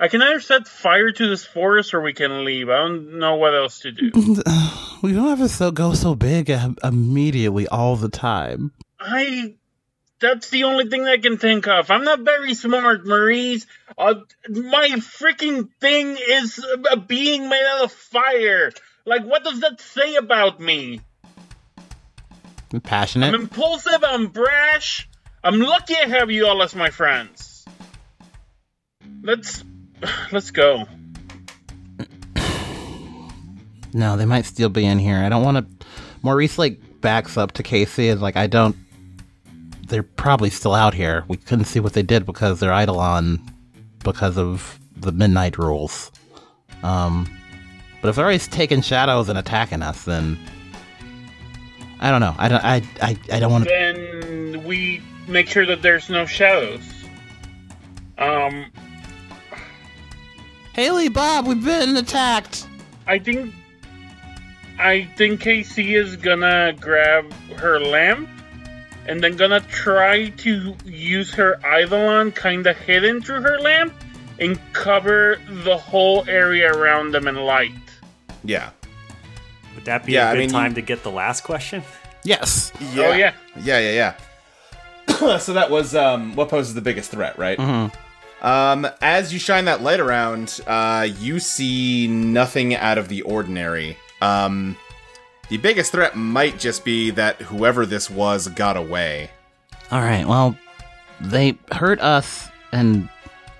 I 0.00 0.08
can 0.08 0.22
either 0.22 0.40
set 0.40 0.66
fire 0.66 1.12
to 1.12 1.28
this 1.28 1.44
forest 1.44 1.92
or 1.92 2.00
we 2.00 2.14
can 2.14 2.46
leave. 2.46 2.70
I 2.70 2.78
don't 2.78 3.18
know 3.18 3.36
what 3.36 3.54
else 3.54 3.80
to 3.80 3.92
do. 3.92 4.10
we 5.02 5.12
don't 5.12 5.28
have 5.28 5.40
to 5.40 5.48
so 5.48 5.70
go 5.70 5.92
so 5.92 6.14
big 6.14 6.50
uh, 6.50 6.70
immediately 6.82 7.68
all 7.68 7.96
the 7.96 8.08
time. 8.08 8.72
I. 8.98 9.56
That's 10.18 10.50
the 10.50 10.64
only 10.64 10.86
thing 10.88 11.06
I 11.06 11.16
can 11.16 11.38
think 11.38 11.66
of. 11.66 11.90
I'm 11.90 12.04
not 12.04 12.20
very 12.20 12.52
smart, 12.52 13.06
Maurice. 13.06 13.66
Uh, 13.96 14.16
my 14.50 14.88
freaking 14.98 15.70
thing 15.80 16.18
is 16.18 16.62
a 16.90 16.98
being 16.98 17.48
made 17.48 17.64
out 17.66 17.84
of 17.84 17.92
fire. 17.92 18.70
Like, 19.06 19.24
what 19.24 19.44
does 19.44 19.60
that 19.60 19.80
say 19.80 20.16
about 20.16 20.60
me? 20.60 21.00
I'm 22.72 22.82
passionate. 22.82 23.34
I'm 23.34 23.40
impulsive, 23.42 24.04
I'm 24.04 24.26
brash. 24.26 25.08
I'm 25.42 25.58
lucky 25.58 25.94
I 25.96 26.06
have 26.08 26.30
you 26.30 26.46
all 26.46 26.62
as 26.62 26.74
my 26.74 26.90
friends. 26.90 27.64
Let's. 29.22 29.64
Let's 30.32 30.50
go. 30.50 30.86
No, 33.92 34.16
they 34.16 34.24
might 34.24 34.44
still 34.44 34.68
be 34.68 34.84
in 34.84 34.98
here. 34.98 35.16
I 35.16 35.28
don't 35.28 35.42
want 35.42 35.58
to. 35.80 35.86
Maurice 36.22 36.58
like 36.58 36.80
backs 37.00 37.36
up 37.36 37.52
to 37.52 37.62
Casey 37.62 38.08
and 38.08 38.20
like 38.20 38.36
I 38.36 38.46
don't. 38.46 38.76
They're 39.88 40.02
probably 40.04 40.50
still 40.50 40.74
out 40.74 40.94
here. 40.94 41.24
We 41.26 41.36
couldn't 41.36 41.64
see 41.64 41.80
what 41.80 41.94
they 41.94 42.02
did 42.02 42.24
because 42.24 42.60
they're 42.60 42.72
Eidolon 42.72 43.40
because 44.04 44.38
of 44.38 44.78
the 44.96 45.10
midnight 45.10 45.58
rules. 45.58 46.12
Um, 46.84 47.28
but 48.00 48.08
if 48.08 48.16
they're 48.16 48.24
always 48.24 48.46
taking 48.46 48.80
shadows 48.82 49.28
and 49.28 49.38
attacking 49.38 49.82
us, 49.82 50.04
then 50.04 50.38
I 51.98 52.10
don't 52.10 52.20
know. 52.20 52.34
I 52.38 52.48
don't. 52.48 52.64
I 52.64 52.82
I, 53.02 53.18
I 53.32 53.40
don't 53.40 53.50
want 53.50 53.64
to. 53.64 53.70
then 53.70 54.64
we 54.64 55.02
make 55.26 55.48
sure 55.48 55.66
that 55.66 55.82
there's 55.82 56.08
no 56.08 56.26
shadows. 56.26 56.82
Um, 58.18 58.70
Haley, 60.74 61.08
Bob, 61.08 61.46
we've 61.46 61.64
been 61.64 61.96
attacked. 61.96 62.66
I 63.06 63.18
think, 63.18 63.52
I 64.78 65.04
think 65.16 65.40
Casey 65.40 65.94
is 65.94 66.16
gonna 66.16 66.74
grab 66.80 67.32
her 67.56 67.80
lamp, 67.80 68.28
and 69.06 69.22
then 69.22 69.36
gonna 69.36 69.60
try 69.62 70.28
to 70.28 70.76
use 70.84 71.32
her 71.34 71.58
Eidolon 71.64 72.32
kind 72.32 72.66
of 72.66 72.76
hidden 72.76 73.20
through 73.20 73.42
her 73.42 73.58
lamp, 73.58 73.92
and 74.38 74.58
cover 74.72 75.38
the 75.64 75.76
whole 75.76 76.24
area 76.28 76.72
around 76.72 77.12
them 77.12 77.26
in 77.28 77.36
light. 77.36 77.72
Yeah. 78.44 78.70
Would 79.74 79.84
that 79.84 80.06
be 80.06 80.12
Yeah, 80.12 80.28
a 80.28 80.30
I 80.30 80.32
good 80.34 80.38
mean, 80.38 80.48
you- 80.50 80.54
time 80.54 80.74
to 80.74 80.80
get 80.82 81.02
the 81.02 81.10
last 81.10 81.42
question? 81.42 81.82
Yes. 82.22 82.70
Yeah. 82.94 83.04
Oh 83.06 83.12
yeah, 83.12 83.32
Yeah, 83.62 83.78
yeah, 83.78 84.14
yeah. 85.08 85.36
so 85.38 85.52
that 85.54 85.70
was 85.70 85.94
um, 85.94 86.34
what 86.36 86.48
poses 86.48 86.74
the 86.74 86.80
biggest 86.82 87.10
threat, 87.10 87.38
right? 87.38 87.58
Mm-hmm. 87.58 87.94
Um, 88.42 88.86
as 89.02 89.32
you 89.32 89.38
shine 89.38 89.66
that 89.66 89.82
light 89.82 90.00
around, 90.00 90.60
uh, 90.66 91.06
you 91.18 91.40
see 91.40 92.08
nothing 92.08 92.74
out 92.74 92.96
of 92.98 93.08
the 93.08 93.22
ordinary. 93.22 93.96
Um, 94.22 94.76
the 95.48 95.58
biggest 95.58 95.92
threat 95.92 96.16
might 96.16 96.58
just 96.58 96.84
be 96.84 97.10
that 97.10 97.36
whoever 97.42 97.84
this 97.84 98.08
was 98.08 98.48
got 98.48 98.76
away. 98.76 99.30
All 99.90 100.00
right. 100.00 100.26
Well, 100.26 100.56
they 101.20 101.58
hurt 101.72 102.00
us 102.00 102.48
and 102.72 103.08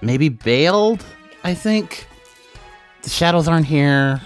maybe 0.00 0.28
bailed. 0.28 1.04
I 1.44 1.54
think 1.54 2.06
the 3.02 3.10
shadows 3.10 3.48
aren't 3.48 3.66
here. 3.66 4.20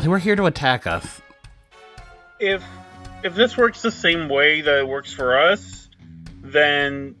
They 0.00 0.08
were 0.08 0.18
here 0.18 0.34
to 0.36 0.46
attack 0.46 0.86
us. 0.86 1.20
if 2.40 2.64
if 3.22 3.34
this 3.34 3.56
works 3.56 3.80
the 3.80 3.90
same 3.90 4.28
way 4.28 4.60
that 4.60 4.80
it 4.80 4.88
works 4.88 5.12
for 5.12 5.38
us, 5.38 5.88
then 6.42 7.14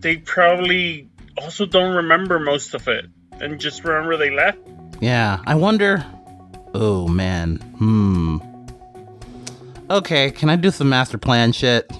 they 0.00 0.16
probably 0.18 1.07
also 1.42 1.66
don't 1.66 1.94
remember 1.94 2.38
most 2.38 2.74
of 2.74 2.86
it. 2.88 3.06
and 3.40 3.60
just 3.60 3.84
remember 3.84 4.16
they 4.16 4.30
left. 4.30 4.58
Yeah, 5.00 5.38
I 5.46 5.54
wonder. 5.54 6.04
Oh 6.74 7.06
man. 7.08 7.56
Hmm. 7.78 8.38
Okay, 9.90 10.30
can 10.30 10.50
I 10.50 10.56
do 10.56 10.70
some 10.70 10.88
master 10.88 11.16
plan 11.18 11.52
shit? 11.52 11.90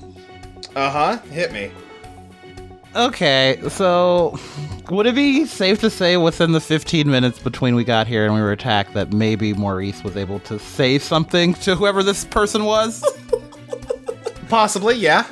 Uh 0.77 0.91
huh. 0.91 1.19
Hit 1.31 1.53
me. 1.53 1.71
Okay, 2.97 3.61
so 3.69 4.39
would 4.91 5.07
it 5.07 5.15
be 5.15 5.45
safe 5.47 5.79
to 5.81 5.91
say 5.91 6.17
within 6.17 6.53
the 6.53 6.61
15 6.61 7.09
minutes 7.09 7.39
between 7.39 7.75
we 7.77 7.85
got 7.85 8.07
here 8.07 8.25
and 8.25 8.35
we 8.35 8.41
were 8.41 8.51
attacked 8.53 8.95
that 8.95 9.13
maybe 9.13 9.53
Maurice 9.55 10.03
was 10.03 10.17
able 10.17 10.41
to 10.41 10.59
say 10.59 10.99
something 10.99 11.55
to 11.55 11.77
whoever 11.77 12.03
this 12.03 12.25
person 12.25 12.65
was? 12.65 13.05
Possibly, 14.49 14.97
yeah. 14.97 15.27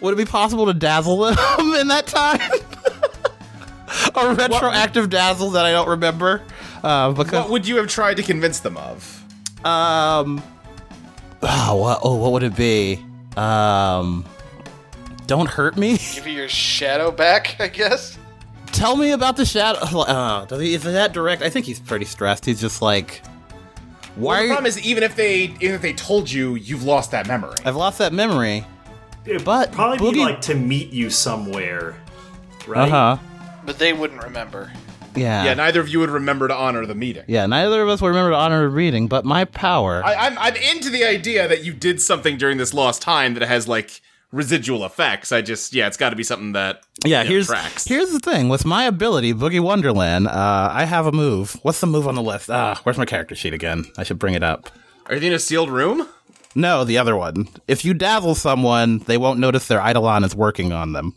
would 0.00 0.12
it 0.14 0.16
be 0.18 0.24
possible 0.26 0.66
to 0.66 0.74
dazzle 0.74 1.16
them 1.18 1.36
in 1.76 1.88
that 1.88 2.06
time? 2.06 2.40
A 4.14 4.34
retroactive 4.34 5.10
dazzle 5.10 5.50
that 5.50 5.64
I 5.64 5.72
don't 5.72 5.88
remember. 5.88 6.42
Uh, 6.82 7.12
because 7.12 7.32
What 7.32 7.50
would 7.50 7.66
you 7.68 7.76
have 7.76 7.88
tried 7.88 8.16
to 8.18 8.22
convince 8.22 8.60
them 8.60 8.76
of? 8.76 9.22
Um. 9.64 10.42
Oh, 11.42 11.76
what? 11.76 12.00
Oh, 12.02 12.16
what 12.16 12.32
would 12.32 12.42
it 12.42 12.56
be? 12.56 13.04
Um. 13.36 14.24
Don't 15.26 15.48
hurt 15.48 15.76
me. 15.76 15.96
Give 16.14 16.26
you 16.26 16.34
your 16.34 16.48
shadow 16.48 17.10
back, 17.10 17.56
I 17.58 17.68
guess. 17.68 18.18
Tell 18.72 18.96
me 18.96 19.12
about 19.12 19.36
the 19.36 19.44
shadow. 19.46 19.78
Uh, 20.04 20.44
does 20.46 20.60
he, 20.60 20.74
is 20.74 20.82
that 20.82 21.12
direct? 21.12 21.42
I 21.42 21.48
think 21.48 21.64
he's 21.64 21.80
pretty 21.80 22.04
stressed. 22.04 22.44
He's 22.44 22.60
just 22.60 22.82
like, 22.82 23.22
why 24.16 24.34
Well, 24.34 24.42
the 24.42 24.48
problem 24.48 24.66
is, 24.66 24.84
even 24.86 25.02
if 25.02 25.16
they 25.16 25.44
even 25.60 25.74
if 25.74 25.80
they 25.82 25.92
told 25.94 26.30
you, 26.30 26.56
you've 26.56 26.82
lost 26.84 27.10
that 27.12 27.26
memory. 27.26 27.54
I've 27.64 27.76
lost 27.76 27.98
that 27.98 28.12
memory. 28.12 28.64
It'd 29.24 29.44
But 29.44 29.72
probably 29.72 30.12
be 30.12 30.20
like 30.20 30.40
to 30.42 30.54
meet 30.54 30.92
you 30.92 31.08
somewhere, 31.08 31.96
right? 32.66 32.76
Uh 32.76 32.80
right? 32.82 32.90
huh. 32.90 33.16
But 33.64 33.78
they 33.78 33.92
wouldn't 33.92 34.22
remember. 34.22 34.72
Yeah. 35.16 35.44
yeah, 35.44 35.54
neither 35.54 35.80
of 35.80 35.88
you 35.88 36.00
would 36.00 36.10
remember 36.10 36.48
to 36.48 36.54
honor 36.54 36.84
the 36.86 36.94
meeting. 36.96 37.22
yeah. 37.28 37.46
Neither 37.46 37.82
of 37.82 37.88
us 37.88 38.00
will 38.00 38.08
remember 38.08 38.30
to 38.30 38.36
honor 38.36 38.64
a 38.64 38.68
reading, 38.68 39.06
but 39.06 39.24
my 39.24 39.44
power. 39.44 40.02
I, 40.04 40.14
I'm 40.14 40.36
I'm 40.38 40.56
into 40.56 40.90
the 40.90 41.04
idea 41.04 41.46
that 41.46 41.62
you 41.64 41.72
did 41.72 42.00
something 42.02 42.36
during 42.36 42.58
this 42.58 42.74
lost 42.74 43.00
time 43.00 43.34
that 43.34 43.46
has 43.46 43.68
like 43.68 44.00
residual 44.32 44.84
effects. 44.84 45.30
I 45.30 45.40
just 45.40 45.72
yeah, 45.72 45.86
it's 45.86 45.96
got 45.96 46.10
to 46.10 46.16
be 46.16 46.24
something 46.24 46.50
that 46.52 46.80
yeah. 47.04 47.18
you 47.22 47.24
know, 47.24 47.30
Here's 47.30 47.46
tracks. 47.46 47.84
here's 47.86 48.10
the 48.10 48.18
thing 48.18 48.48
with 48.48 48.64
my 48.64 48.84
ability, 48.86 49.32
Boogie 49.32 49.60
Wonderland. 49.60 50.26
Uh, 50.26 50.68
I 50.72 50.84
have 50.84 51.06
a 51.06 51.12
move. 51.12 51.56
What's 51.62 51.78
the 51.80 51.86
move 51.86 52.08
on 52.08 52.16
the 52.16 52.22
list? 52.22 52.50
Ah, 52.50 52.80
where's 52.82 52.98
my 52.98 53.04
character 53.06 53.36
sheet 53.36 53.54
again? 53.54 53.84
I 53.96 54.02
should 54.02 54.18
bring 54.18 54.34
it 54.34 54.42
up. 54.42 54.68
Are 55.06 55.14
you 55.14 55.26
in 55.28 55.32
a 55.32 55.38
sealed 55.38 55.70
room? 55.70 56.08
No, 56.56 56.82
the 56.82 56.98
other 56.98 57.16
one. 57.16 57.48
If 57.68 57.84
you 57.84 57.94
dazzle 57.94 58.34
someone, 58.34 58.98
they 59.00 59.16
won't 59.16 59.38
notice 59.38 59.68
their 59.68 59.80
Eidolon 59.80 60.24
is 60.24 60.34
working 60.34 60.72
on 60.72 60.92
them. 60.92 61.14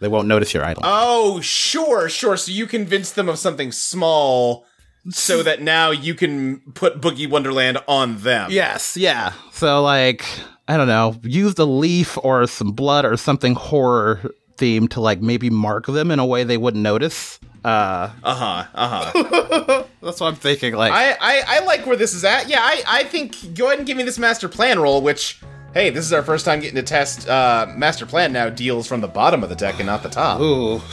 They 0.00 0.08
won't 0.08 0.28
notice 0.28 0.54
your 0.54 0.62
Eidolon. 0.62 0.82
Oh, 0.84 1.40
sure, 1.40 2.08
sure. 2.08 2.36
So 2.36 2.52
you 2.52 2.66
convinced 2.66 3.16
them 3.16 3.28
of 3.28 3.38
something 3.38 3.72
small, 3.72 4.64
so 5.10 5.42
that 5.42 5.60
now 5.62 5.90
you 5.90 6.14
can 6.14 6.60
put 6.74 7.00
Boogie 7.00 7.28
Wonderland 7.28 7.78
on 7.88 8.18
them. 8.18 8.50
yes, 8.50 8.96
yeah. 8.96 9.32
So, 9.52 9.82
like, 9.82 10.24
I 10.68 10.76
don't 10.76 10.88
know, 10.88 11.16
use 11.22 11.58
a 11.58 11.64
leaf 11.64 12.16
or 12.22 12.46
some 12.46 12.72
blood 12.72 13.04
or 13.04 13.16
something 13.16 13.54
horror 13.54 14.30
themed 14.56 14.90
to, 14.90 15.00
like, 15.00 15.20
maybe 15.20 15.50
mark 15.50 15.86
them 15.86 16.10
in 16.10 16.18
a 16.18 16.26
way 16.26 16.44
they 16.44 16.56
wouldn't 16.58 16.82
notice. 16.82 17.38
Uh, 17.64 18.10
Uh 18.22 18.34
huh. 18.34 18.64
Uh 18.74 19.12
huh. 19.12 19.84
that's 20.00 20.20
what 20.20 20.28
I'm 20.28 20.36
thinking. 20.36 20.74
Like, 20.74 20.92
I, 20.92 21.16
I 21.20 21.42
I 21.60 21.64
like 21.64 21.86
where 21.86 21.96
this 21.96 22.14
is 22.14 22.24
at. 22.24 22.48
Yeah, 22.48 22.60
I 22.62 22.82
I 22.86 23.02
think 23.04 23.54
go 23.56 23.66
ahead 23.66 23.78
and 23.78 23.86
give 23.86 23.96
me 23.96 24.04
this 24.04 24.16
master 24.18 24.48
plan 24.48 24.78
roll. 24.78 25.02
Which 25.02 25.40
hey, 25.78 25.90
this 25.90 26.04
is 26.04 26.12
our 26.12 26.24
first 26.24 26.44
time 26.44 26.58
getting 26.58 26.74
to 26.74 26.82
test 26.82 27.28
uh, 27.28 27.66
master 27.76 28.04
plan. 28.04 28.32
Now 28.32 28.48
deals 28.50 28.88
from 28.88 29.00
the 29.00 29.06
bottom 29.06 29.44
of 29.44 29.48
the 29.48 29.54
deck 29.54 29.76
and 29.78 29.86
not 29.86 30.02
the 30.02 30.08
top. 30.08 30.40
ooh. 30.40 30.80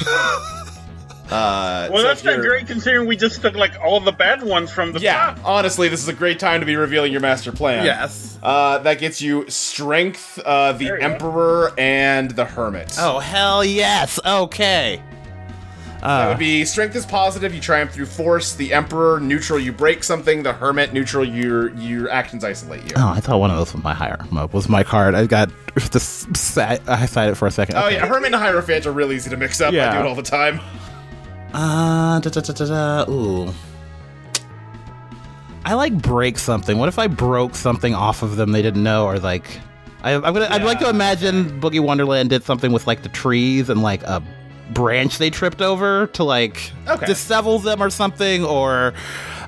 Uh, 1.25 1.89
Well, 1.91 2.01
so 2.03 2.07
that's 2.07 2.19
if 2.19 2.25
not 2.27 2.35
you're- 2.35 2.47
great 2.47 2.67
considering 2.67 3.07
we 3.07 3.15
just 3.17 3.41
took 3.41 3.55
like 3.55 3.71
all 3.83 3.99
the 3.99 4.11
bad 4.11 4.43
ones 4.43 4.71
from 4.71 4.91
the 4.93 4.99
Yeah, 4.99 5.33
top. 5.33 5.39
honestly, 5.43 5.87
this 5.87 5.99
is 6.03 6.07
a 6.07 6.13
great 6.13 6.37
time 6.37 6.59
to 6.59 6.67
be 6.67 6.75
revealing 6.75 7.11
your 7.11 7.19
master 7.19 7.51
plan. 7.51 7.83
yes. 7.83 8.37
Uh, 8.43 8.77
that 8.77 8.99
gets 8.99 9.23
you 9.23 9.49
strength, 9.49 10.37
uh, 10.45 10.73
the 10.73 10.85
There 10.85 10.95
you 10.95 10.99
go. 11.01 11.13
emperor, 11.13 11.73
and 11.79 12.29
the 12.29 12.45
hermit. 12.45 12.95
Oh, 12.99 13.17
hell 13.17 13.65
yes. 13.65 14.19
Okay. 14.23 15.01
That 16.05 16.29
would 16.29 16.39
be 16.39 16.65
strength 16.65 16.95
is 16.95 17.05
positive. 17.05 17.53
You 17.53 17.61
triumph 17.61 17.91
through 17.91 18.05
force. 18.05 18.53
The 18.55 18.73
emperor 18.73 19.19
neutral. 19.19 19.59
You 19.59 19.71
break 19.71 20.03
something. 20.03 20.43
The 20.43 20.53
hermit 20.53 20.93
neutral. 20.93 21.25
Your 21.25 21.69
your 21.75 22.09
actions 22.09 22.43
isolate 22.43 22.83
you. 22.83 22.91
Oh, 22.95 23.09
I 23.09 23.19
thought 23.19 23.39
one 23.39 23.49
of 23.51 23.57
those 23.57 23.73
was 23.73 23.83
my 23.83 23.93
higher 23.93 24.17
was 24.51 24.69
my 24.69 24.83
card. 24.83 25.15
I 25.15 25.25
got 25.25 25.49
this. 25.91 26.25
I 26.57 27.05
cited 27.05 27.31
it 27.33 27.35
for 27.35 27.47
a 27.47 27.51
second. 27.51 27.75
Oh 27.77 27.85
Okay. 27.87 27.95
yeah, 27.95 28.05
hermit 28.07 28.27
and 28.33 28.35
hierophant 28.35 28.85
are 28.85 28.91
really 28.91 29.15
easy 29.15 29.29
to 29.29 29.37
mix 29.37 29.61
up. 29.61 29.73
I 29.73 29.91
do 29.93 29.99
it 29.99 30.05
all 30.05 30.15
the 30.15 30.21
time. 30.21 30.59
Uh, 31.53 32.19
da, 32.19 32.29
da, 32.29 32.41
da, 32.41 32.53
da, 32.53 33.05
da. 33.05 33.11
Ooh. 33.11 33.53
I 35.63 35.73
like 35.73 35.99
break 35.99 36.37
something. 36.37 36.77
What 36.77 36.89
if 36.89 36.99
I 36.99 37.07
broke 37.07 37.55
something 37.55 37.95
off 37.95 38.21
of 38.21 38.35
them 38.35 38.51
they 38.51 38.61
didn't 38.61 38.83
know, 38.83 39.05
or 39.07 39.17
like, 39.19 39.59
I, 40.03 40.13
I'm 40.13 40.21
gonna. 40.21 40.47
I'd 40.51 40.63
like 40.63 40.79
to 40.79 40.89
imagine 40.89 41.59
Boogie 41.59 41.79
Wonderland 41.79 42.29
did 42.29 42.43
something 42.43 42.71
with 42.71 42.85
like 42.85 43.01
the 43.01 43.09
trees 43.09 43.69
and 43.69 43.81
like 43.81 44.03
a 44.03 44.21
branch 44.73 45.17
they 45.19 45.29
tripped 45.29 45.61
over 45.61 46.07
to 46.07 46.23
like 46.23 46.71
Okay. 46.87 47.05
dissevel 47.05 47.61
them 47.63 47.81
or 47.81 47.89
something, 47.89 48.43
or 48.43 48.93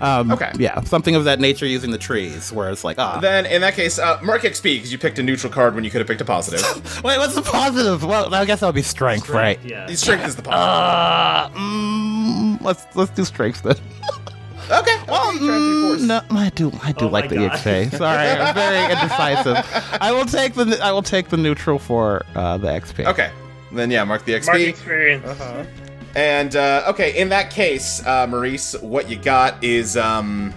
um, 0.02 0.32
Okay. 0.32 0.52
yeah, 0.58 0.80
something 0.82 1.16
of 1.16 1.24
that 1.26 1.40
nature 1.40 1.66
using 1.66 1.92
the 1.92 1.98
trees, 1.98 2.52
where 2.52 2.70
it's 2.70 2.84
like, 2.84 3.00
ah, 3.00 3.20
Then 3.20 3.46
in 3.48 3.62
that 3.62 3.74
case, 3.76 3.98
uh, 4.00 4.20
mark 4.22 4.44
XP 4.44 4.64
because 4.76 4.92
you 4.92 4.98
picked 4.98 5.18
a 5.20 5.24
neutral 5.24 5.52
card 5.52 5.74
when 5.76 5.84
you 5.84 5.90
could 5.90 6.00
have 6.02 6.08
picked 6.08 6.22
a 6.22 6.26
positive. 6.26 6.62
wait, 7.04 7.18
what's 7.18 7.36
the 7.36 7.42
positive? 7.42 8.04
Well, 8.04 8.34
I 8.34 8.46
guess 8.46 8.60
that 8.60 8.68
would 8.68 8.76
be 8.76 8.82
strength, 8.84 9.30
right? 9.30 9.60
Yeah. 9.64 9.88
strength 9.96 10.28
is 10.28 10.36
the 10.36 10.44
positive. 10.44 10.64
Uh, 10.68 11.50
mm, 11.60 12.62
let's 12.62 12.86
let's 12.96 13.12
do 13.12 13.26
strength 13.26 13.64
then. 13.64 13.76
okay. 14.72 14.98
Well, 15.08 15.34
you 15.34 15.40
triumph 15.40 15.66
through 15.66 15.90
force. 15.98 16.02
No, 16.04 16.22
I 16.32 16.50
do. 16.50 16.72
I 16.84 16.92
do 16.92 17.06
Oh 17.06 17.10
like 17.10 17.30
the 17.30 17.36
God. 17.36 17.52
XP. 17.52 17.92
Sorry, 17.98 18.28
I'm 18.30 18.54
very 18.54 18.94
indecisive. 18.94 19.98
I 20.02 20.12
will 20.12 20.26
take 20.26 20.54
the 20.54 20.78
I 20.84 20.92
will 20.92 21.02
take 21.04 21.30
the 21.30 21.38
neutral 21.38 21.80
for 21.80 22.24
uh, 22.36 22.58
the 22.58 22.68
XP. 22.68 23.06
Okay. 23.08 23.32
Then 23.72 23.92
yeah, 23.92 24.04
mark 24.04 24.26
the 24.26 24.34
XP. 24.34 24.48
Mark 24.48 24.60
experience. 24.60 25.68
And 26.16 26.56
uh, 26.56 26.86
okay, 26.88 27.20
in 27.20 27.30
that 27.30 27.52
case, 27.52 28.06
uh, 28.06 28.26
Maurice, 28.28 28.76
what 28.82 29.10
you 29.10 29.18
got 29.18 29.64
is 29.64 29.98
um, 29.98 30.54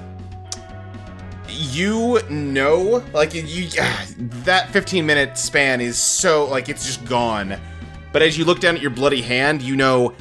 you 1.48 2.20
know, 2.30 3.04
like 3.12 3.34
you 3.34 3.68
that 4.44 4.70
15 4.70 5.04
minute 5.04 5.36
span 5.36 5.80
is 5.80 5.98
so 5.98 6.46
like 6.46 6.68
it's 6.68 6.86
just 6.86 7.04
gone. 7.04 7.58
But 8.12 8.22
as 8.22 8.36
you 8.36 8.44
look 8.44 8.60
down 8.60 8.74
at 8.74 8.82
your 8.82 8.90
bloody 8.90 9.22
hand, 9.22 9.62
you 9.62 9.76
know 9.76 10.14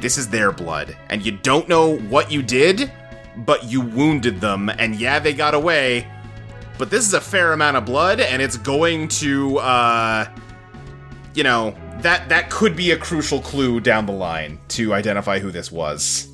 this 0.00 0.18
is 0.18 0.28
their 0.28 0.50
blood, 0.52 0.96
and 1.08 1.24
you 1.24 1.32
don't 1.32 1.68
know 1.68 1.96
what 1.96 2.30
you 2.30 2.42
did, 2.42 2.90
but 3.38 3.64
you 3.64 3.80
wounded 3.80 4.40
them, 4.40 4.68
and 4.70 4.96
yeah, 4.96 5.18
they 5.18 5.32
got 5.32 5.54
away. 5.54 6.06
But 6.78 6.90
this 6.90 7.06
is 7.06 7.14
a 7.14 7.20
fair 7.20 7.52
amount 7.52 7.76
of 7.76 7.84
blood, 7.84 8.20
and 8.20 8.40
it's 8.42 8.56
going 8.56 9.08
to 9.08 9.58
uh 9.58 10.28
you 11.34 11.44
know 11.44 11.76
that 12.02 12.28
that 12.28 12.50
could 12.50 12.76
be 12.76 12.90
a 12.90 12.96
crucial 12.96 13.40
clue 13.40 13.80
down 13.80 14.06
the 14.06 14.12
line 14.12 14.58
to 14.68 14.92
identify 14.94 15.38
who 15.38 15.50
this 15.50 15.70
was. 15.72 16.28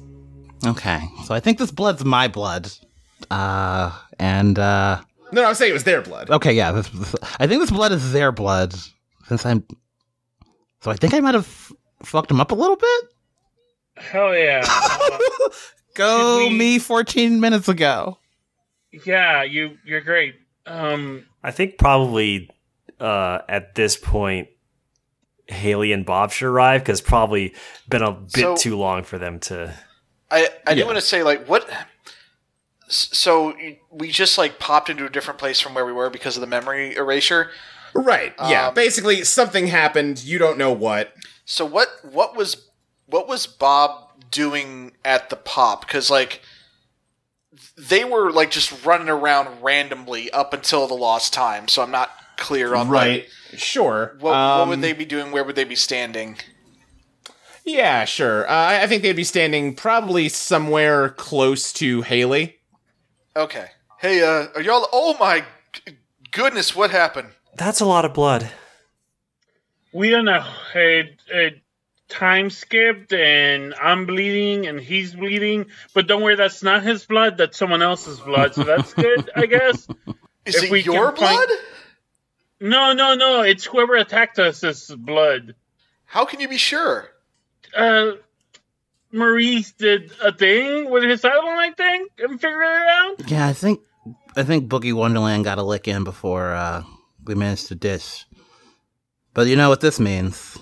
Okay. 0.64 1.00
So 1.26 1.34
I 1.34 1.40
think 1.40 1.58
this 1.58 1.70
blood's 1.70 2.04
my 2.04 2.28
blood. 2.28 2.70
Uh, 3.30 3.92
and 4.18 4.58
uh, 4.58 5.00
No, 5.32 5.40
no, 5.42 5.46
I 5.46 5.48
was 5.50 5.58
saying 5.58 5.70
it 5.70 5.74
was 5.74 5.84
their 5.84 6.02
blood. 6.02 6.30
okay, 6.30 6.52
yeah. 6.52 6.72
This, 6.72 6.88
this, 6.88 7.14
I 7.38 7.46
think 7.46 7.60
this 7.60 7.70
blood 7.70 7.92
is 7.92 8.12
their 8.12 8.32
blood 8.32 8.74
since 9.28 9.44
I'm. 9.46 9.64
So 10.80 10.90
I 10.90 10.94
think 10.96 11.14
I 11.14 11.20
might 11.20 11.34
have 11.34 11.46
f- 11.46 11.72
fucked 12.02 12.30
him 12.30 12.40
up 12.40 12.52
a 12.52 12.54
little 12.54 12.76
bit. 12.76 13.04
Hell 13.96 14.36
yeah. 14.36 14.64
Go 15.94 16.48
we- 16.48 16.54
me 16.56 16.78
14 16.78 17.40
minutes 17.40 17.68
ago. 17.68 18.18
yeah, 19.04 19.42
you 19.42 19.78
you're 19.84 20.00
great. 20.02 20.34
Um, 20.66 21.24
I 21.42 21.50
think 21.52 21.78
probably 21.78 22.50
uh, 23.00 23.38
at 23.48 23.74
this 23.74 23.96
point, 23.96 24.48
Haley 25.48 25.92
and 25.92 26.04
Bob 26.04 26.32
should 26.32 26.48
arrive 26.48 26.82
because 26.82 27.00
probably 27.00 27.54
been 27.88 28.02
a 28.02 28.12
bit 28.12 28.30
So- 28.42 28.56
too 28.56 28.76
long 28.76 29.04
for 29.04 29.18
them 29.18 29.38
to. 29.40 29.74
I 30.30 30.48
I 30.66 30.74
do 30.74 30.80
Yeah. 30.80 30.86
want 30.86 30.96
to 30.96 31.02
say 31.02 31.22
like 31.22 31.46
what. 31.46 31.68
So 32.88 33.56
we 33.90 34.10
just 34.10 34.38
like 34.38 34.58
popped 34.58 34.88
into 34.90 35.04
a 35.04 35.08
different 35.10 35.38
place 35.38 35.60
from 35.60 35.74
where 35.74 35.84
we 35.84 35.92
were 35.92 36.10
because 36.10 36.36
of 36.36 36.40
the 36.40 36.46
memory 36.46 36.94
erasure. 36.94 37.50
Right. 37.94 38.34
Yeah. 38.38 38.68
Um, 38.68 38.74
Basically, 38.74 39.24
something 39.24 39.66
happened. 39.68 40.22
You 40.22 40.38
don't 40.38 40.58
know 40.58 40.72
what. 40.72 41.12
So 41.44 41.64
what 41.64 41.88
what 42.02 42.36
was 42.36 42.68
what 43.06 43.26
was 43.28 43.46
Bob 43.46 44.10
doing 44.30 44.92
at 45.04 45.30
the 45.30 45.36
pop? 45.36 45.80
Because 45.86 46.10
like 46.10 46.42
they 47.76 48.04
were 48.04 48.30
like 48.30 48.50
just 48.50 48.84
running 48.84 49.08
around 49.08 49.62
randomly 49.62 50.30
up 50.30 50.52
until 50.52 50.86
the 50.86 50.94
lost 50.94 51.32
time. 51.32 51.68
So 51.68 51.82
I'm 51.82 51.90
not 51.90 52.10
clear 52.36 52.74
on 52.74 52.88
like, 52.90 53.28
Sure. 53.56 54.16
what, 54.20 54.30
what 54.32 54.34
Um, 54.34 54.68
would 54.70 54.80
they 54.82 54.92
be 54.92 55.04
doing? 55.04 55.32
Where 55.32 55.44
would 55.44 55.56
they 55.56 55.64
be 55.64 55.76
standing? 55.76 56.36
Yeah. 57.64 58.04
Sure. 58.04 58.48
Uh, 58.48 58.52
I, 58.52 58.82
I 58.82 58.86
think 58.86 59.02
they'd 59.02 59.12
be 59.16 59.24
standing 59.24 59.74
probably 59.74 60.28
somewhere 60.28 61.08
close 61.10 61.72
to 61.74 62.02
Haley. 62.02 62.56
Okay. 63.34 63.66
Hey, 63.98 64.22
uh, 64.22 64.48
are 64.54 64.60
y'all? 64.62 64.86
Oh 64.92 65.16
my 65.18 65.44
goodness, 66.30 66.76
what 66.76 66.90
happened? 66.90 67.28
That's 67.56 67.80
a 67.80 67.86
lot 67.86 68.04
of 68.04 68.12
blood. 68.14 68.50
we 69.92 70.10
don't 70.10 70.26
know. 70.26 70.44
It, 70.74 71.18
it, 71.28 71.62
time 72.08 72.50
skipped 72.50 73.12
and 73.12 73.74
I'm 73.82 74.06
bleeding 74.06 74.66
and 74.66 74.78
he's 74.78 75.14
bleeding. 75.14 75.66
But 75.94 76.06
don't 76.06 76.22
worry, 76.22 76.36
that's 76.36 76.62
not 76.62 76.82
his 76.82 77.04
blood. 77.06 77.36
That's 77.38 77.56
someone 77.58 77.82
else's 77.82 78.20
blood. 78.20 78.54
So 78.54 78.62
that's 78.64 78.92
good, 78.94 79.30
I 79.34 79.46
guess. 79.46 79.88
Is 80.44 80.56
If 80.56 80.64
it 80.64 80.70
we 80.70 80.82
your 80.82 81.10
can 81.12 81.26
find- 81.26 81.36
blood? 81.36 81.58
No, 82.60 82.92
no, 82.92 83.14
no. 83.14 83.42
It's 83.42 83.64
whoever 83.64 83.96
attacked 83.96 84.38
us. 84.38 84.60
This 84.60 84.90
blood. 84.90 85.54
How 86.04 86.24
can 86.24 86.40
you 86.40 86.48
be 86.48 86.56
sure? 86.56 87.08
Uh, 87.76 88.12
Maurice 89.12 89.72
did 89.72 90.12
a 90.22 90.32
thing 90.32 90.90
with 90.90 91.02
his 91.02 91.20
satellite 91.20 91.76
thing 91.76 92.06
and 92.18 92.40
figured 92.40 92.62
it 92.62 92.88
out. 92.88 93.30
Yeah, 93.30 93.46
I 93.46 93.52
think 93.52 93.80
I 94.36 94.42
think 94.42 94.68
Boogie 94.68 94.92
Wonderland 94.92 95.44
got 95.44 95.58
a 95.58 95.62
lick 95.62 95.88
in 95.88 96.04
before 96.04 96.52
uh, 96.52 96.82
we 97.24 97.34
managed 97.34 97.68
to 97.68 97.74
dish. 97.74 98.26
But 99.34 99.48
you 99.48 99.56
know 99.56 99.68
what 99.68 99.80
this 99.80 100.00
means? 100.00 100.56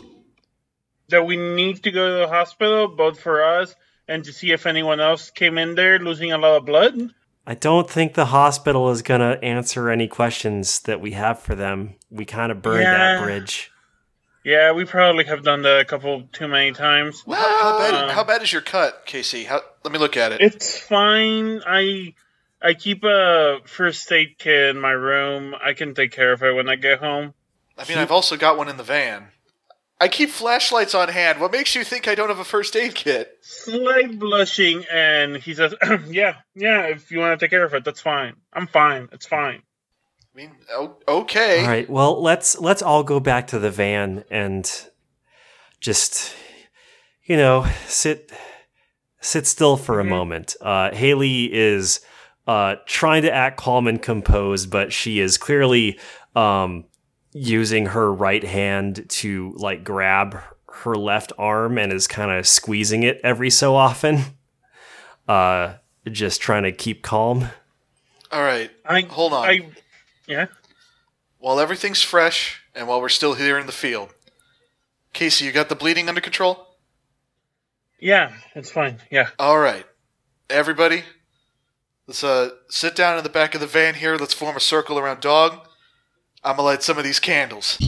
That 1.08 1.26
we 1.26 1.36
need 1.36 1.82
to 1.84 1.90
go 1.90 2.08
to 2.08 2.26
the 2.26 2.28
hospital, 2.28 2.88
both 2.88 3.20
for 3.20 3.44
us 3.44 3.74
and 4.08 4.24
to 4.24 4.32
see 4.32 4.52
if 4.52 4.66
anyone 4.66 5.00
else 5.00 5.30
came 5.30 5.58
in 5.58 5.74
there 5.74 5.98
losing 5.98 6.32
a 6.32 6.38
lot 6.38 6.56
of 6.56 6.66
blood. 6.66 6.94
I 7.46 7.54
don't 7.54 7.88
think 7.88 8.14
the 8.14 8.26
hospital 8.26 8.90
is 8.90 9.02
going 9.02 9.20
to 9.20 9.42
answer 9.44 9.90
any 9.90 10.08
questions 10.08 10.80
that 10.80 11.00
we 11.00 11.12
have 11.12 11.38
for 11.38 11.54
them. 11.54 11.96
We 12.10 12.24
kind 12.24 12.50
of 12.50 12.62
burned 12.62 12.86
that 12.86 13.22
bridge. 13.22 13.70
Yeah, 14.44 14.72
we 14.72 14.84
probably 14.84 15.24
have 15.24 15.42
done 15.42 15.62
that 15.62 15.80
a 15.80 15.84
couple 15.84 16.24
too 16.32 16.48
many 16.48 16.72
times. 16.72 17.22
Well, 17.26 17.40
how, 17.40 17.72
how 17.72 17.78
bad? 17.78 17.94
Um, 17.94 18.10
how 18.10 18.24
bad 18.24 18.42
is 18.42 18.52
your 18.52 18.62
cut, 18.62 19.04
Casey? 19.06 19.44
How, 19.44 19.62
let 19.82 19.92
me 19.92 19.98
look 19.98 20.16
at 20.16 20.32
it. 20.32 20.40
It's 20.42 20.78
fine. 20.78 21.62
I 21.66 22.14
I 22.62 22.74
keep 22.74 23.04
a 23.04 23.58
first 23.64 24.10
aid 24.12 24.36
kit 24.38 24.76
in 24.76 24.80
my 24.80 24.92
room. 24.92 25.54
I 25.62 25.72
can 25.72 25.94
take 25.94 26.12
care 26.12 26.32
of 26.32 26.42
it 26.42 26.54
when 26.54 26.68
I 26.68 26.76
get 26.76 26.98
home. 26.98 27.34
I 27.76 27.88
mean, 27.88 27.98
I've 27.98 28.12
also 28.12 28.36
got 28.36 28.56
one 28.56 28.68
in 28.68 28.76
the 28.76 28.82
van. 28.82 29.28
I 30.00 30.08
keep 30.08 30.28
flashlights 30.30 30.94
on 30.94 31.08
hand. 31.08 31.40
What 31.40 31.52
makes 31.52 31.74
you 31.74 31.84
think 31.84 32.08
I 32.08 32.14
don't 32.14 32.28
have 32.28 32.40
a 32.40 32.44
first 32.44 32.74
aid 32.76 32.94
kit? 32.94 33.38
Slight 33.42 34.18
blushing, 34.18 34.84
and 34.92 35.36
he 35.36 35.54
says, 35.54 35.74
"Yeah, 36.08 36.36
yeah. 36.54 36.82
If 36.82 37.10
you 37.10 37.20
want 37.20 37.38
to 37.38 37.44
take 37.44 37.50
care 37.50 37.64
of 37.64 37.72
it, 37.74 37.84
that's 37.84 38.00
fine. 38.00 38.34
I'm 38.52 38.66
fine. 38.66 39.08
It's 39.12 39.26
fine." 39.26 39.62
I 40.34 40.36
mean, 40.36 40.50
okay. 41.08 41.60
All 41.60 41.66
right. 41.68 41.88
Well, 41.88 42.20
let's 42.20 42.58
let's 42.58 42.82
all 42.82 43.04
go 43.04 43.20
back 43.20 43.46
to 43.48 43.58
the 43.60 43.70
van 43.70 44.24
and 44.30 44.68
just 45.80 46.34
you 47.24 47.36
know 47.36 47.66
sit 47.86 48.32
sit 49.20 49.46
still 49.46 49.76
for 49.76 50.00
a 50.00 50.04
Mhm. 50.04 50.08
moment. 50.08 50.56
Uh, 50.60 50.92
Haley 50.92 51.52
is 51.54 52.00
uh, 52.46 52.76
trying 52.84 53.22
to 53.22 53.32
act 53.32 53.56
calm 53.58 53.86
and 53.86 54.02
composed, 54.02 54.70
but 54.70 54.92
she 54.92 55.20
is 55.20 55.38
clearly 55.38 55.98
um, 56.36 56.84
using 57.34 57.86
her 57.86 58.10
right 58.12 58.44
hand 58.44 59.04
to 59.08 59.52
like 59.56 59.84
grab 59.84 60.40
her 60.68 60.94
left 60.94 61.32
arm 61.36 61.76
and 61.76 61.92
is 61.92 62.06
kind 62.06 62.30
of 62.30 62.46
squeezing 62.46 63.02
it 63.02 63.20
every 63.22 63.50
so 63.50 63.76
often. 63.76 64.20
Uh, 65.26 65.76
just 66.12 66.42
trying 66.42 66.64
to 66.64 66.70
keep 66.70 67.00
calm. 67.00 67.48
All 68.30 68.42
right. 68.42 68.70
I 68.84 69.00
Hold 69.00 69.32
on. 69.32 69.48
I 69.48 69.68
yeah. 70.26 70.48
While 71.38 71.60
everything's 71.60 72.02
fresh 72.02 72.62
and 72.74 72.86
while 72.86 73.00
we're 73.00 73.08
still 73.08 73.32
here 73.32 73.58
in 73.58 73.64
the 73.64 73.72
field, 73.72 74.10
Casey, 75.14 75.46
you 75.46 75.52
got 75.52 75.70
the 75.70 75.74
bleeding 75.74 76.10
under 76.10 76.20
control? 76.20 76.76
Yeah, 77.98 78.32
it's 78.54 78.70
fine. 78.70 78.98
Yeah. 79.10 79.30
All 79.38 79.58
right. 79.58 79.86
Everybody, 80.50 81.04
let's 82.06 82.22
uh 82.22 82.50
sit 82.68 82.94
down 82.94 83.16
in 83.16 83.24
the 83.24 83.30
back 83.30 83.54
of 83.54 83.62
the 83.62 83.66
van 83.66 83.94
here. 83.94 84.16
Let's 84.16 84.34
form 84.34 84.56
a 84.56 84.60
circle 84.60 84.98
around 84.98 85.20
Dog. 85.20 85.66
I'm 86.46 86.56
gonna 86.56 86.66
light 86.66 86.82
some 86.82 86.98
of 86.98 87.04
these 87.04 87.20
candles. 87.20 87.78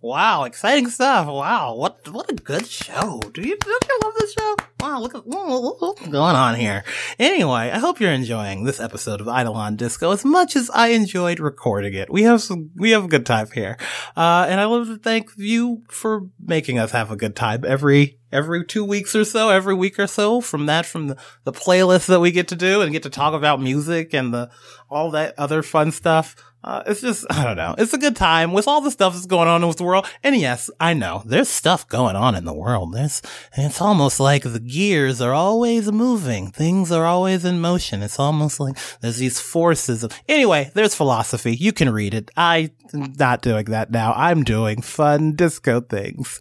Wow, 0.00 0.44
exciting 0.44 0.88
stuff! 0.88 1.26
Wow, 1.26 1.74
what 1.74 2.08
what 2.10 2.30
a 2.30 2.34
good 2.34 2.66
show! 2.66 3.20
Do 3.34 3.42
you 3.42 3.58
don't 3.58 3.86
you 3.86 3.98
love 4.02 4.14
this 4.18 4.32
show? 4.32 4.56
Wow, 4.80 5.00
look 5.00 5.14
at 5.14 5.26
what's 5.26 6.06
going 6.08 6.36
on 6.36 6.54
here. 6.54 6.84
Anyway, 7.18 7.70
I 7.70 7.78
hope 7.78 8.00
you're 8.00 8.12
enjoying 8.12 8.64
this 8.64 8.80
episode 8.80 9.20
of 9.20 9.28
Eidolon 9.28 9.76
Disco 9.76 10.10
as 10.10 10.24
much 10.24 10.56
as 10.56 10.70
I 10.70 10.88
enjoyed 10.88 11.38
recording 11.38 11.92
it. 11.92 12.10
We 12.10 12.22
have 12.22 12.40
some 12.40 12.70
we 12.76 12.92
have 12.92 13.04
a 13.04 13.08
good 13.08 13.26
time 13.26 13.48
here, 13.52 13.76
uh, 14.16 14.46
and 14.48 14.58
I 14.58 14.64
love 14.64 14.86
to 14.86 14.96
thank 14.96 15.30
you 15.36 15.82
for 15.88 16.28
making 16.42 16.78
us 16.78 16.92
have 16.92 17.10
a 17.10 17.16
good 17.16 17.36
time 17.36 17.62
every 17.66 18.18
every 18.32 18.64
two 18.64 18.84
weeks 18.84 19.14
or 19.14 19.24
so, 19.24 19.50
every 19.50 19.74
week 19.74 19.98
or 19.98 20.06
so. 20.06 20.40
From 20.40 20.64
that, 20.66 20.86
from 20.86 21.08
the 21.08 21.16
the 21.44 21.52
playlist 21.52 22.06
that 22.06 22.20
we 22.20 22.30
get 22.30 22.48
to 22.48 22.56
do 22.56 22.80
and 22.80 22.90
get 22.90 23.02
to 23.02 23.10
talk 23.10 23.34
about 23.34 23.60
music 23.60 24.14
and 24.14 24.32
the 24.32 24.50
all 24.88 25.10
that 25.10 25.34
other 25.38 25.62
fun 25.62 25.92
stuff. 25.92 26.36
Uh, 26.62 26.82
it's 26.86 27.00
just, 27.00 27.24
I 27.30 27.44
don't 27.44 27.56
know. 27.56 27.74
It's 27.78 27.94
a 27.94 27.98
good 27.98 28.16
time 28.16 28.52
with 28.52 28.68
all 28.68 28.82
the 28.82 28.90
stuff 28.90 29.14
that's 29.14 29.24
going 29.24 29.48
on 29.48 29.66
with 29.66 29.78
the 29.78 29.84
world. 29.84 30.06
And 30.22 30.36
yes, 30.36 30.70
I 30.78 30.92
know 30.92 31.22
there's 31.24 31.48
stuff 31.48 31.88
going 31.88 32.16
on 32.16 32.34
in 32.34 32.44
the 32.44 32.52
world. 32.52 32.92
There's, 32.92 33.22
it's 33.56 33.80
almost 33.80 34.20
like 34.20 34.42
the 34.42 34.60
gears 34.70 35.20
are 35.20 35.32
always 35.32 35.90
moving. 35.90 36.50
Things 36.50 36.92
are 36.92 37.04
always 37.04 37.44
in 37.44 37.60
motion. 37.60 38.02
It's 38.02 38.18
almost 38.18 38.60
like 38.60 38.76
there's 39.00 39.18
these 39.18 39.40
forces. 39.40 40.04
Of, 40.04 40.12
anyway, 40.28 40.70
there's 40.74 40.94
philosophy. 40.94 41.54
You 41.54 41.72
can 41.72 41.90
read 41.90 42.14
it. 42.14 42.30
I'm 42.36 42.70
not 42.92 43.42
doing 43.42 43.66
that 43.66 43.90
now. 43.90 44.12
I'm 44.14 44.42
doing 44.44 44.82
fun 44.82 45.32
disco 45.34 45.80
things. 45.80 46.40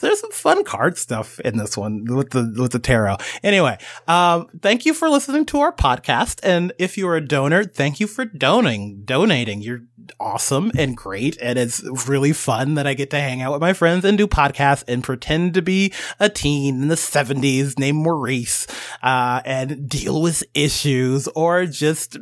There's 0.00 0.20
some 0.20 0.32
fun 0.32 0.64
card 0.64 0.98
stuff 0.98 1.40
in 1.40 1.56
this 1.56 1.76
one 1.76 2.04
with 2.04 2.30
the, 2.30 2.54
with 2.58 2.72
the 2.72 2.78
tarot. 2.78 3.16
Anyway, 3.42 3.78
um, 4.08 4.48
thank 4.60 4.86
you 4.86 4.94
for 4.94 5.08
listening 5.08 5.46
to 5.46 5.58
our 5.58 5.72
podcast. 5.72 6.40
And 6.42 6.72
if 6.78 6.96
you're 6.98 7.16
a 7.16 7.26
donor, 7.26 7.64
thank 7.64 8.00
you 8.00 8.06
for 8.06 8.24
donating, 8.24 9.02
donating. 9.04 9.62
You're 9.62 9.82
awesome 10.20 10.70
and 10.76 10.96
great. 10.96 11.36
And 11.40 11.58
it's 11.58 11.82
really 12.08 12.32
fun 12.32 12.74
that 12.74 12.86
I 12.86 12.94
get 12.94 13.10
to 13.10 13.20
hang 13.20 13.42
out 13.42 13.52
with 13.52 13.60
my 13.60 13.72
friends 13.72 13.95
and 14.04 14.18
do 14.18 14.26
podcasts 14.26 14.84
and 14.88 15.02
pretend 15.02 15.54
to 15.54 15.62
be 15.62 15.92
a 16.20 16.28
teen 16.28 16.82
in 16.82 16.88
the 16.88 16.96
seventies 16.96 17.78
named 17.78 17.98
Maurice, 17.98 18.66
uh, 19.02 19.40
and 19.44 19.88
deal 19.88 20.20
with 20.22 20.42
issues 20.54 21.28
or 21.28 21.66
just 21.66 22.18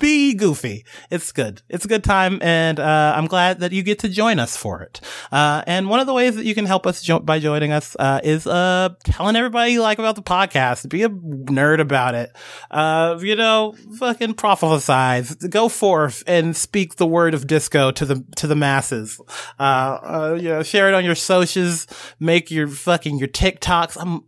be 0.00 0.34
goofy. 0.34 0.84
It's 1.10 1.32
good. 1.32 1.62
It's 1.68 1.84
a 1.84 1.88
good 1.88 2.04
time. 2.04 2.38
And, 2.42 2.78
uh, 2.78 3.14
I'm 3.16 3.26
glad 3.26 3.60
that 3.60 3.72
you 3.72 3.82
get 3.82 3.98
to 4.00 4.08
join 4.08 4.38
us 4.38 4.56
for 4.56 4.82
it. 4.82 5.00
Uh, 5.30 5.62
and 5.66 5.88
one 5.88 6.00
of 6.00 6.06
the 6.06 6.14
ways 6.14 6.36
that 6.36 6.44
you 6.44 6.54
can 6.54 6.66
help 6.66 6.86
us 6.86 7.02
jo- 7.02 7.20
by 7.20 7.38
joining 7.38 7.72
us, 7.72 7.96
uh, 7.98 8.20
is, 8.22 8.46
uh, 8.46 8.90
telling 9.04 9.36
everybody 9.36 9.72
you 9.72 9.82
like 9.82 9.98
about 9.98 10.16
the 10.16 10.22
podcast. 10.22 10.88
Be 10.88 11.02
a 11.02 11.08
nerd 11.08 11.80
about 11.80 12.14
it. 12.14 12.34
Uh, 12.70 13.18
you 13.20 13.36
know, 13.36 13.74
fucking 13.98 14.34
prophesize, 14.34 15.48
go 15.50 15.68
forth 15.68 16.22
and 16.26 16.56
speak 16.56 16.96
the 16.96 17.06
word 17.06 17.34
of 17.34 17.46
disco 17.46 17.90
to 17.90 18.04
the, 18.04 18.24
to 18.36 18.46
the 18.46 18.56
masses. 18.56 19.20
You 19.58 20.64
share 20.64 20.88
it 20.88 20.94
on 20.94 21.01
your 21.04 21.14
socials, 21.14 21.86
make 22.18 22.50
your 22.50 22.68
fucking, 22.68 23.18
your 23.18 23.28
TikToks. 23.28 23.96
I'm, 24.00 24.24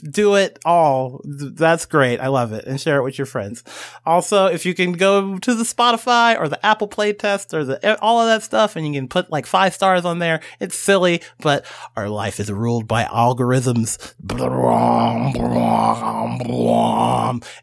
do 0.00 0.34
it 0.34 0.58
all. 0.64 1.20
That's 1.24 1.86
great. 1.86 2.20
I 2.20 2.28
love 2.28 2.52
it. 2.52 2.64
And 2.64 2.80
share 2.80 2.98
it 2.98 3.02
with 3.02 3.18
your 3.18 3.26
friends. 3.26 3.62
Also, 4.06 4.46
if 4.46 4.64
you 4.64 4.74
can 4.74 4.92
go 4.92 5.38
to 5.38 5.54
the 5.54 5.64
Spotify 5.64 6.38
or 6.38 6.48
the 6.48 6.64
Apple 6.64 6.88
Podcasts 6.88 7.52
or 7.54 7.64
the, 7.64 8.00
all 8.00 8.20
of 8.20 8.26
that 8.26 8.42
stuff 8.42 8.76
and 8.76 8.86
you 8.86 8.92
can 8.92 9.08
put 9.08 9.30
like 9.30 9.46
five 9.46 9.74
stars 9.74 10.04
on 10.04 10.18
there. 10.18 10.40
It's 10.60 10.78
silly, 10.78 11.22
but 11.40 11.64
our 11.96 12.08
life 12.08 12.40
is 12.40 12.50
ruled 12.50 12.86
by 12.88 13.04
algorithms. 13.04 14.14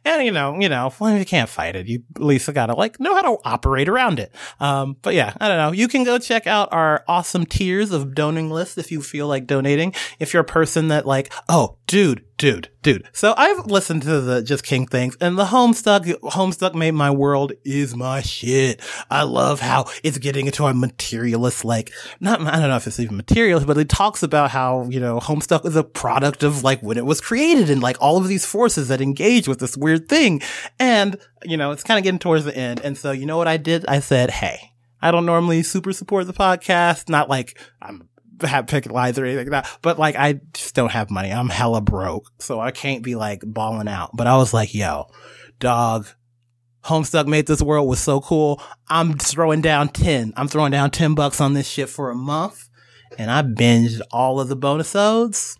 And 0.06 0.26
you 0.26 0.32
know, 0.32 0.58
you 0.60 0.70
know, 0.70 0.94
well, 1.00 1.18
you 1.18 1.26
can't 1.26 1.50
fight 1.50 1.76
it. 1.76 1.88
You 1.88 2.04
at 2.16 2.22
least 2.22 2.52
gotta 2.54 2.74
like 2.74 3.00
know 3.00 3.16
how 3.16 3.22
to 3.22 3.38
operate 3.44 3.90
around 3.90 4.20
it. 4.20 4.34
Um, 4.60 4.98
but 5.02 5.14
yeah, 5.14 5.34
I 5.40 5.48
don't 5.48 5.58
know. 5.58 5.72
You 5.72 5.88
can 5.88 6.04
go 6.04 6.18
check 6.20 6.48
out 6.48 6.70
our 6.72 7.04
awesome 7.08 7.46
tiers 7.46 7.92
of 7.92 8.14
donating 8.14 8.50
list 8.50 8.78
if 8.78 8.92
you 8.92 9.02
feel 9.02 9.28
like 9.28 9.48
donating. 9.48 9.94
If 10.20 10.34
you're 10.34 10.42
a 10.42 10.46
person 10.46 10.90
that 10.90 11.06
like, 11.06 11.32
oh, 11.48 11.78
dude, 11.88 12.19
dude, 12.38 12.70
dude. 12.82 13.08
So 13.14 13.34
I've 13.38 13.66
listened 13.66 14.04
to 14.04 14.22
the 14.22 14.42
Just 14.42 14.64
King 14.64 14.88
things 14.88 15.18
and 15.20 15.38
the 15.38 15.46
Homestuck, 15.46 16.06
Homestuck 16.22 16.76
made 16.76 16.92
my 16.92 17.12
world 17.12 17.54
is 17.64 17.96
my 17.96 18.22
shit. 18.22 18.82
I 19.10 19.24
love 19.24 19.60
how 19.60 19.86
it's 20.04 20.18
getting 20.18 20.46
into 20.46 20.66
a 20.66 20.74
materialist, 20.74 21.66
like, 21.66 21.92
not, 22.20 22.42
I 22.42 22.60
don't 22.60 22.70
know 22.70 22.76
if 22.76 22.88
it's 22.88 23.00
even 23.00 23.18
materialist, 23.18 23.68
but 23.68 23.78
it 23.78 23.90
talks 23.90 24.24
about 24.24 24.52
how, 24.52 24.88
you 24.90 25.00
know, 25.00 25.20
Homestuck 25.20 25.66
is 25.66 25.76
a 25.76 25.84
product 25.84 26.44
of 26.44 26.64
like 26.64 26.82
when 26.82 26.98
it 26.98 27.06
was 27.06 27.22
created 27.22 27.70
and 27.70 27.82
like 27.82 27.98
all 28.02 28.18
of 28.18 28.28
these 28.28 28.46
forces 28.46 28.88
that 28.88 29.02
engage 29.02 29.48
with 29.48 29.60
this 29.60 29.78
weird 29.78 30.08
thing. 30.08 30.42
And, 30.80 31.18
you 31.44 31.58
know, 31.58 31.72
it's 31.72 31.84
kind 31.84 31.98
of 31.98 32.04
getting 32.04 32.20
towards 32.20 32.46
the 32.46 32.56
end. 32.56 32.82
And 32.84 32.98
so, 32.98 33.12
you 33.12 33.26
know 33.26 33.38
what 33.38 33.48
I 33.48 33.58
did? 33.58 33.86
I 33.88 34.00
said, 34.00 34.32
Hey, 34.32 34.72
I 35.02 35.12
don't 35.12 35.26
normally 35.26 35.64
super 35.64 35.94
support 35.94 36.28
the 36.28 36.34
podcast. 36.34 37.10
Not 37.10 37.30
like 37.30 37.60
I'm 37.82 38.10
have 38.44 38.68
picket 38.68 38.92
lines 38.92 39.18
or 39.18 39.26
anything 39.26 39.50
like 39.50 39.64
that. 39.64 39.80
But 39.82 40.00
like, 40.00 40.16
I 40.16 40.40
just 40.54 40.76
don't 40.76 40.92
have 40.92 41.10
money. 41.10 41.32
I'm 41.32 41.50
hella 41.50 41.82
broke. 41.82 42.32
So 42.40 42.60
I 42.60 42.72
can't 42.72 43.04
be 43.04 43.16
like 43.16 43.42
balling 43.46 43.88
out. 43.88 44.12
But 44.14 44.28
I 44.28 44.38
was 44.38 44.54
like, 44.54 44.74
yo, 44.74 45.08
dog, 45.60 46.08
Homestuck 46.86 47.28
made 47.28 47.46
this 47.46 47.62
world 47.62 47.88
was 47.88 48.00
so 48.00 48.22
cool. 48.22 48.62
I'm 48.88 49.18
throwing 49.18 49.62
down 49.62 49.90
10. 49.90 50.34
I'm 50.38 50.48
throwing 50.48 50.72
down 50.72 50.92
10 50.92 51.14
bucks 51.16 51.42
on 51.42 51.54
this 51.54 51.68
shit 51.68 51.90
for 51.90 52.10
a 52.10 52.16
month. 52.16 52.70
And 53.18 53.30
I 53.30 53.42
binged 53.42 54.02
all 54.12 54.40
of 54.40 54.48
the 54.48 54.56
bonus 54.56 54.96
odes. 54.96 55.58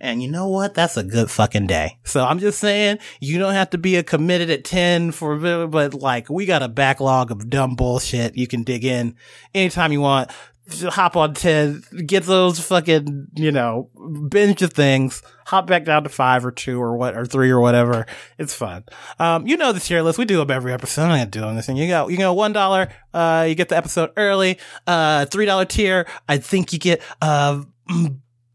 And 0.00 0.22
you 0.22 0.30
know 0.30 0.48
what? 0.48 0.74
That's 0.74 0.96
a 0.96 1.02
good 1.02 1.30
fucking 1.30 1.66
day. 1.66 1.98
So 2.04 2.24
I'm 2.24 2.38
just 2.38 2.58
saying, 2.58 2.98
you 3.20 3.38
don't 3.38 3.54
have 3.54 3.70
to 3.70 3.78
be 3.78 3.96
a 3.96 4.02
committed 4.02 4.50
at 4.50 4.64
10 4.64 5.12
for, 5.12 5.66
but 5.66 5.94
like, 5.94 6.28
we 6.28 6.44
got 6.46 6.62
a 6.62 6.68
backlog 6.68 7.30
of 7.30 7.48
dumb 7.48 7.74
bullshit 7.74 8.36
you 8.36 8.46
can 8.46 8.64
dig 8.64 8.84
in 8.84 9.16
anytime 9.54 9.92
you 9.92 10.00
want. 10.00 10.30
Hop 10.66 11.14
on 11.14 11.34
10, 11.34 11.84
get 12.06 12.22
those 12.22 12.58
fucking, 12.58 13.26
you 13.36 13.52
know, 13.52 13.90
binge 14.30 14.62
of 14.62 14.72
things, 14.72 15.22
hop 15.46 15.66
back 15.66 15.84
down 15.84 16.04
to 16.04 16.08
five 16.08 16.44
or 16.44 16.50
two 16.50 16.80
or 16.80 16.96
what, 16.96 17.14
or 17.14 17.26
three 17.26 17.50
or 17.50 17.60
whatever. 17.60 18.06
It's 18.38 18.54
fun. 18.54 18.84
Um, 19.18 19.46
you 19.46 19.58
know 19.58 19.72
the 19.72 19.80
tier 19.80 20.00
list. 20.00 20.18
We 20.18 20.24
do 20.24 20.38
them 20.38 20.50
every 20.50 20.72
episode. 20.72 21.02
I'm 21.02 21.18
not 21.18 21.30
doing 21.30 21.56
this 21.56 21.66
thing. 21.66 21.76
You 21.76 21.88
go, 21.88 22.08
you 22.08 22.16
go 22.16 22.32
one 22.32 22.54
dollar, 22.54 22.88
uh, 23.12 23.44
you 23.46 23.54
get 23.54 23.68
the 23.68 23.76
episode 23.76 24.10
early, 24.16 24.58
uh, 24.86 25.26
three 25.26 25.44
dollar 25.44 25.66
tier. 25.66 26.06
I 26.28 26.38
think 26.38 26.72
you 26.72 26.78
get, 26.78 27.02
uh, 27.20 27.62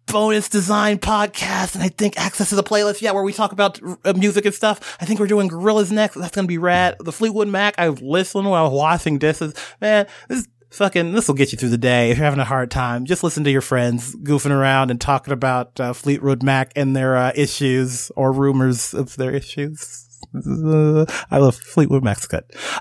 bonus 0.10 0.50
design 0.50 0.98
podcast 0.98 1.76
and 1.76 1.84
I 1.84 1.90
think 1.90 2.20
access 2.20 2.50
to 2.50 2.56
the 2.56 2.64
playlist. 2.64 3.02
Yeah, 3.02 3.12
where 3.12 3.24
we 3.24 3.34
talk 3.34 3.52
about 3.52 3.80
uh, 4.04 4.14
music 4.14 4.46
and 4.46 4.54
stuff. 4.54 4.98
I 5.00 5.06
think 5.06 5.20
we're 5.20 5.28
doing 5.28 5.50
Gorillaz 5.50 5.92
next. 5.92 6.16
That's 6.16 6.32
to 6.32 6.44
be 6.44 6.58
rad. 6.58 6.96
The 7.00 7.12
Fleetwood 7.12 7.48
Mac. 7.48 7.76
I 7.78 7.90
listened 7.90 8.46
while 8.46 8.66
I 8.66 8.68
was 8.68 8.74
washing 8.74 9.20
dishes. 9.20 9.54
Man, 9.80 10.08
this 10.28 10.48
fucking, 10.72 11.12
this 11.12 11.28
will 11.28 11.36
get 11.36 11.52
you 11.52 11.58
through 11.58 11.70
the 11.70 11.78
day. 11.78 12.12
If 12.12 12.18
you're 12.18 12.26
having 12.26 12.40
a 12.40 12.46
hard 12.46 12.72
time, 12.72 13.06
just 13.06 13.24
listen 13.24 13.44
to 13.44 13.52
your 13.52 13.62
friends 13.62 14.16
goofing 14.16 14.52
around 14.52 14.92
and 14.92 15.00
talking 15.00 15.34
about 15.34 15.80
uh, 15.80 15.94
Fleetwood 15.94 16.44
Mac 16.44 16.72
and 16.76 16.96
their 16.96 17.16
uh, 17.16 17.32
issues 17.36 18.12
or 18.16 18.32
rumors 18.32 18.94
of 18.94 19.16
their 19.16 19.32
issues. 19.32 20.09
I 21.32 21.38
love 21.38 21.56
Fleetwood 21.56 22.04
Mac's. 22.04 22.28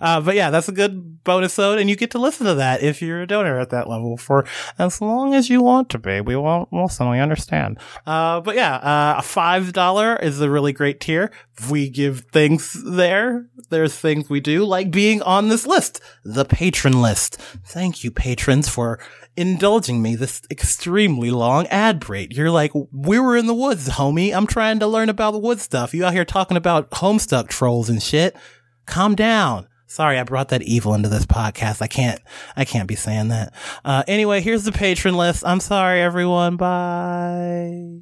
Uh, 0.00 0.20
but 0.20 0.34
yeah, 0.34 0.50
that's 0.50 0.68
a 0.68 0.72
good 0.72 1.24
bonus 1.24 1.58
ode, 1.58 1.78
and 1.78 1.88
you 1.88 1.96
get 1.96 2.10
to 2.12 2.18
listen 2.18 2.46
to 2.46 2.54
that 2.54 2.82
if 2.82 3.00
you're 3.00 3.22
a 3.22 3.26
donor 3.26 3.58
at 3.58 3.70
that 3.70 3.88
level 3.88 4.16
for 4.16 4.44
as 4.78 5.00
long 5.00 5.34
as 5.34 5.48
you 5.48 5.62
want 5.62 5.88
to 5.90 5.98
be. 5.98 6.20
We 6.20 6.36
won't 6.36 6.72
listen, 6.72 7.08
we 7.10 7.18
understand. 7.18 7.78
Uh, 8.06 8.40
but 8.40 8.56
yeah, 8.56 8.76
uh, 8.76 9.16
a 9.18 9.22
five 9.22 9.72
dollar 9.72 10.16
is 10.16 10.40
a 10.40 10.50
really 10.50 10.72
great 10.72 11.00
tier. 11.00 11.30
We 11.70 11.88
give 11.88 12.24
things 12.32 12.76
there. 12.84 13.46
There's 13.70 13.96
things 13.96 14.30
we 14.30 14.40
do, 14.40 14.64
like 14.64 14.90
being 14.90 15.22
on 15.22 15.48
this 15.48 15.66
list, 15.66 16.00
the 16.24 16.44
patron 16.44 17.00
list. 17.00 17.36
Thank 17.64 18.04
you, 18.04 18.10
patrons, 18.10 18.68
for 18.68 19.00
indulging 19.38 20.02
me 20.02 20.16
this 20.16 20.42
extremely 20.50 21.30
long 21.30 21.68
ad 21.68 22.00
break. 22.00 22.36
You're 22.36 22.50
like, 22.50 22.72
we 22.74 23.20
were 23.20 23.36
in 23.36 23.46
the 23.46 23.54
woods, 23.54 23.88
homie. 23.88 24.36
I'm 24.36 24.48
trying 24.48 24.80
to 24.80 24.86
learn 24.88 25.08
about 25.08 25.30
the 25.30 25.38
wood 25.38 25.60
stuff. 25.60 25.94
You 25.94 26.04
out 26.04 26.12
here 26.12 26.24
talking 26.24 26.56
about 26.56 26.90
homestuck 26.90 27.48
trolls 27.48 27.88
and 27.88 28.02
shit. 28.02 28.36
Calm 28.84 29.14
down. 29.14 29.68
Sorry, 29.86 30.18
I 30.18 30.24
brought 30.24 30.48
that 30.48 30.62
evil 30.62 30.92
into 30.92 31.08
this 31.08 31.24
podcast. 31.24 31.80
I 31.80 31.86
can't, 31.86 32.20
I 32.56 32.64
can't 32.64 32.88
be 32.88 32.96
saying 32.96 33.28
that. 33.28 33.54
Uh, 33.84 34.02
anyway, 34.08 34.40
here's 34.40 34.64
the 34.64 34.72
patron 34.72 35.16
list. 35.16 35.44
I'm 35.46 35.60
sorry, 35.60 36.00
everyone. 36.02 36.56
Bye. 36.56 38.00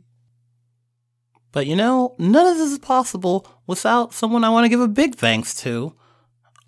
But 1.52 1.66
you 1.66 1.76
know, 1.76 2.16
none 2.18 2.46
of 2.46 2.56
this 2.56 2.72
is 2.72 2.78
possible 2.78 3.46
without 3.66 4.14
someone 4.14 4.42
I 4.42 4.50
want 4.50 4.64
to 4.64 4.68
give 4.70 4.80
a 4.80 4.88
big 4.88 5.14
thanks 5.14 5.54
to 5.62 5.94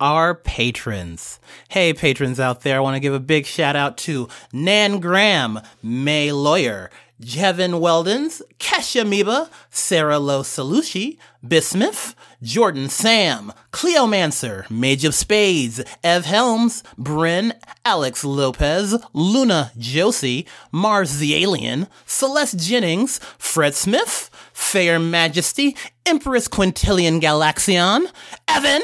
our 0.01 0.35
patrons. 0.35 1.41
Hey, 1.69 1.93
patrons 1.93 2.41
out 2.41 2.61
there, 2.63 2.77
I 2.77 2.81
want 2.81 2.97
to 2.97 3.01
give 3.01 3.15
a 3.15 3.21
big 3.21 3.47
shout 3.47 3.77
out 3.77 3.97
to 3.99 4.29
Nan 4.53 5.01
Graham, 5.01 5.61
May 5.83 6.33
Lawyer, 6.33 6.91
Jevin 7.21 7.81
Weldons, 7.81 8.41
Kesha 8.59 9.05
Miba, 9.05 9.51
Sarah 9.71 10.21
Lo 10.21 10.43
Salushi, 10.43 11.19
Bismuth, 11.47 12.15
Jordan 12.43 12.89
Sam, 12.89 13.53
Cleomancer, 13.73 14.71
Mage 14.71 15.05
of 15.05 15.15
Spades, 15.15 15.83
Ev 16.05 16.25
Helms, 16.25 16.85
Bryn, 16.97 17.55
Alex 17.85 18.25
Lopez, 18.25 18.95
Luna 19.13 19.73
Josie, 19.77 20.47
Mars 20.71 21.19
the 21.19 21.35
Alien, 21.35 21.89
Celeste 22.07 22.59
Jennings, 22.59 23.19
Fred 23.37 23.75
Smith, 23.75 24.31
Fair 24.53 25.01
Majesty, 25.01 25.77
Empress 26.07 26.47
Quintilian 26.47 27.21
Galaxion, 27.21 28.07
Evan, 28.47 28.83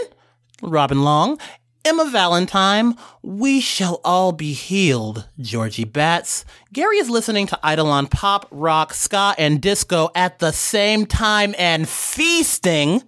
Robin 0.65 1.03
Long, 1.03 1.39
Emma 1.85 2.09
Valentine, 2.11 2.97
We 3.23 3.61
Shall 3.61 4.01
All 4.05 4.33
Be 4.33 4.53
Healed, 4.55 5.29
Georgie 5.39 5.85
Batts. 5.85 6.45
Gary 6.73 6.97
is 6.97 7.11
listening 7.11 7.47
to 7.49 7.59
Eidolon 7.65 8.07
pop, 8.07 8.49
rock, 8.51 8.95
ska, 8.95 9.35
and 9.37 9.61
disco 9.61 10.09
at 10.15 10.39
the 10.39 10.53
same 10.53 11.05
time 11.05 11.55
and 11.59 11.87
feasting. 11.89 13.03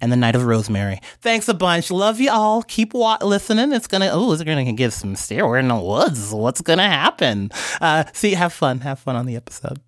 And 0.00 0.12
the 0.12 0.16
Night 0.16 0.36
of 0.36 0.44
Rosemary. 0.44 1.00
Thanks 1.22 1.48
a 1.48 1.54
bunch. 1.54 1.90
Love 1.90 2.20
you 2.20 2.30
all. 2.30 2.62
Keep 2.62 2.94
wa- 2.94 3.18
listening. 3.20 3.72
It's 3.72 3.88
gonna, 3.88 4.10
oh, 4.12 4.30
it's 4.32 4.44
gonna 4.44 4.72
give 4.72 4.92
some 4.92 5.16
stare. 5.16 5.44
We're 5.44 5.58
in 5.58 5.66
the 5.66 5.74
woods. 5.74 6.30
What's 6.32 6.60
gonna 6.60 6.88
happen? 6.88 7.50
Uh, 7.80 8.04
see, 8.12 8.34
have 8.34 8.52
fun. 8.52 8.78
Have 8.80 9.00
fun 9.00 9.16
on 9.16 9.26
the 9.26 9.34
episode. 9.34 9.80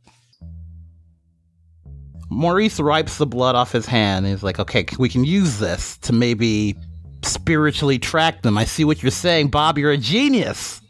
Maurice 2.31 2.79
wipes 2.79 3.19
the 3.19 3.27
blood 3.27 3.57
off 3.57 3.73
his 3.73 3.87
hand. 3.87 4.25
And 4.25 4.35
he's 4.35 4.43
like, 4.43 4.59
okay, 4.59 4.87
we 4.99 5.09
can 5.09 5.25
use 5.25 5.59
this 5.59 5.99
to 5.99 6.13
maybe 6.13 6.77
spiritually 7.23 7.99
track 7.99 8.43
them. 8.43 8.57
I 8.57 8.65
see 8.65 8.85
what 8.85 9.03
you're 9.03 9.11
saying, 9.11 9.49
Bob. 9.49 9.77
You're 9.77 9.91
a 9.91 9.99
genius. 9.99 10.81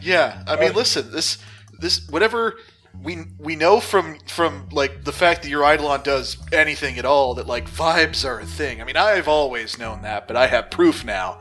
Yeah, 0.00 0.42
I 0.46 0.56
mean, 0.56 0.74
listen, 0.74 1.10
this 1.10 1.38
this 1.80 2.08
whatever 2.08 2.56
we 3.02 3.24
we 3.38 3.56
know 3.56 3.80
from 3.80 4.18
from 4.26 4.68
like 4.70 5.04
the 5.04 5.12
fact 5.12 5.42
that 5.42 5.48
your 5.48 5.62
Eidolon 5.62 6.02
does 6.02 6.36
anything 6.52 6.98
at 6.98 7.04
all 7.04 7.34
that 7.34 7.46
like 7.46 7.68
vibes 7.68 8.24
are 8.24 8.40
a 8.40 8.46
thing. 8.46 8.80
I 8.80 8.84
mean, 8.84 8.96
I've 8.96 9.28
always 9.28 9.78
known 9.78 10.02
that, 10.02 10.28
but 10.28 10.36
I 10.36 10.46
have 10.46 10.70
proof 10.70 11.04
now. 11.04 11.40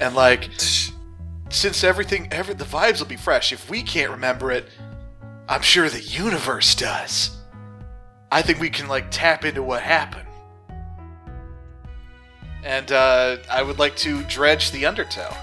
And 0.00 0.14
like 0.14 0.50
since 1.48 1.84
everything 1.84 2.28
every 2.30 2.54
the 2.54 2.64
vibes 2.64 2.98
will 3.00 3.06
be 3.06 3.16
fresh, 3.16 3.52
if 3.52 3.70
we 3.70 3.82
can't 3.82 4.10
remember 4.10 4.50
it, 4.50 4.68
I'm 5.48 5.62
sure 5.62 5.88
the 5.88 6.00
universe 6.00 6.74
does. 6.74 7.35
I 8.30 8.42
think 8.42 8.60
we 8.60 8.70
can 8.70 8.88
like 8.88 9.06
tap 9.10 9.44
into 9.44 9.62
what 9.62 9.82
happened. 9.82 10.28
And 12.64 12.90
uh, 12.90 13.36
I 13.50 13.62
would 13.62 13.78
like 13.78 13.96
to 13.98 14.22
dredge 14.24 14.72
the 14.72 14.86
undertow. 14.86 15.34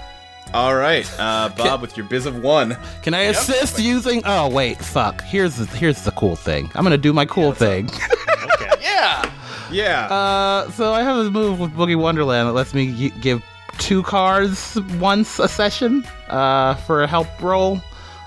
All 0.52 0.76
right, 0.76 1.10
uh, 1.18 1.48
Bob, 1.56 1.80
with 1.80 1.96
your 1.96 2.06
biz 2.06 2.26
of 2.26 2.40
one. 2.42 2.76
Can 3.02 3.14
I 3.14 3.22
assist 3.22 3.78
using? 3.80 4.22
Oh 4.24 4.48
wait, 4.48 4.78
fuck. 4.78 5.22
Here's 5.22 5.56
the 5.56 5.66
here's 5.76 6.02
the 6.04 6.10
cool 6.12 6.36
thing. 6.36 6.70
I'm 6.74 6.84
gonna 6.84 6.98
do 6.98 7.12
my 7.12 7.24
cool 7.24 7.52
thing. 7.52 7.88
Okay. 7.90 8.70
Yeah. 8.80 9.32
Yeah. 9.72 10.06
Uh, 10.06 10.70
so 10.70 10.92
I 10.92 11.02
have 11.02 11.16
a 11.16 11.30
move 11.30 11.58
with 11.58 11.72
Boogie 11.72 11.96
Wonderland 11.96 12.48
that 12.48 12.52
lets 12.52 12.74
me 12.74 12.92
g- 12.94 13.12
give 13.20 13.42
two 13.78 14.02
cards 14.04 14.78
once 14.98 15.38
a 15.40 15.48
session. 15.48 16.04
Uh, 16.28 16.74
for 16.74 17.02
a 17.02 17.06
help 17.08 17.26
roll. 17.42 17.80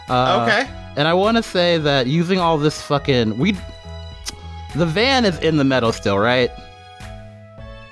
Uh, 0.10 0.46
okay. 0.46 0.70
And 0.98 1.08
I 1.08 1.14
want 1.14 1.38
to 1.38 1.44
say 1.44 1.78
that 1.78 2.08
using 2.08 2.40
all 2.40 2.58
this 2.58 2.82
fucking 2.82 3.38
we, 3.38 3.56
the 4.76 4.86
van 4.86 5.26
is 5.26 5.38
in 5.40 5.58
the 5.58 5.64
meadow 5.64 5.92
still, 5.92 6.18
right? 6.18 6.52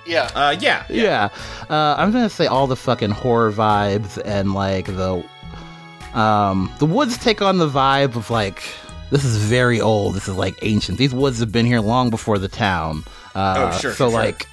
Yeah. 0.05 0.29
Uh, 0.35 0.55
yeah. 0.59 0.83
Yeah. 0.89 1.29
Uh, 1.69 1.95
I'm 1.97 2.11
gonna 2.11 2.29
say 2.29 2.45
all 2.47 2.67
the 2.67 2.75
fucking 2.75 3.11
horror 3.11 3.51
vibes 3.51 4.21
and 4.23 4.53
like 4.53 4.85
the 4.85 5.23
um 6.13 6.71
the 6.79 6.85
woods 6.85 7.17
take 7.17 7.41
on 7.41 7.57
the 7.57 7.67
vibe 7.67 8.15
of 8.15 8.29
like 8.29 8.63
this 9.09 9.23
is 9.23 9.37
very 9.37 9.81
old. 9.81 10.15
This 10.15 10.27
is 10.27 10.35
like 10.35 10.55
ancient. 10.61 10.97
These 10.97 11.13
woods 11.13 11.39
have 11.39 11.51
been 11.51 11.65
here 11.65 11.79
long 11.81 12.09
before 12.09 12.37
the 12.37 12.47
town. 12.47 13.03
Uh, 13.33 13.71
Oh, 13.73 13.77
sure, 13.77 13.91
So 13.91 13.95
sure, 13.97 14.09
sure. 14.11 14.19
like 14.19 14.47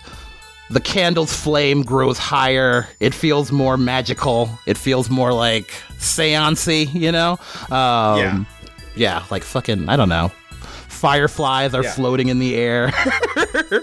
the 0.71 0.81
candle's 0.81 1.35
flame 1.35 1.83
grows 1.83 2.17
higher. 2.19 2.89
It 3.01 3.13
feels 3.15 3.53
more 3.53 3.77
magical. 3.77 4.49
It 4.67 4.79
feels 4.79 5.11
more 5.11 5.33
like 5.35 5.71
seancey, 5.99 6.93
you 6.95 7.13
know? 7.13 7.33
Um, 7.71 8.19
Yeah. 8.19 8.45
Yeah, 8.95 9.25
like 9.31 9.43
fucking 9.43 9.89
I 9.89 9.97
don't 9.97 10.09
know. 10.09 10.31
Fireflies 11.03 11.75
are 11.75 11.83
Yeah. 11.83 11.91
floating 11.93 12.29
in 12.29 12.39
the 12.39 12.55
air. 12.55 12.93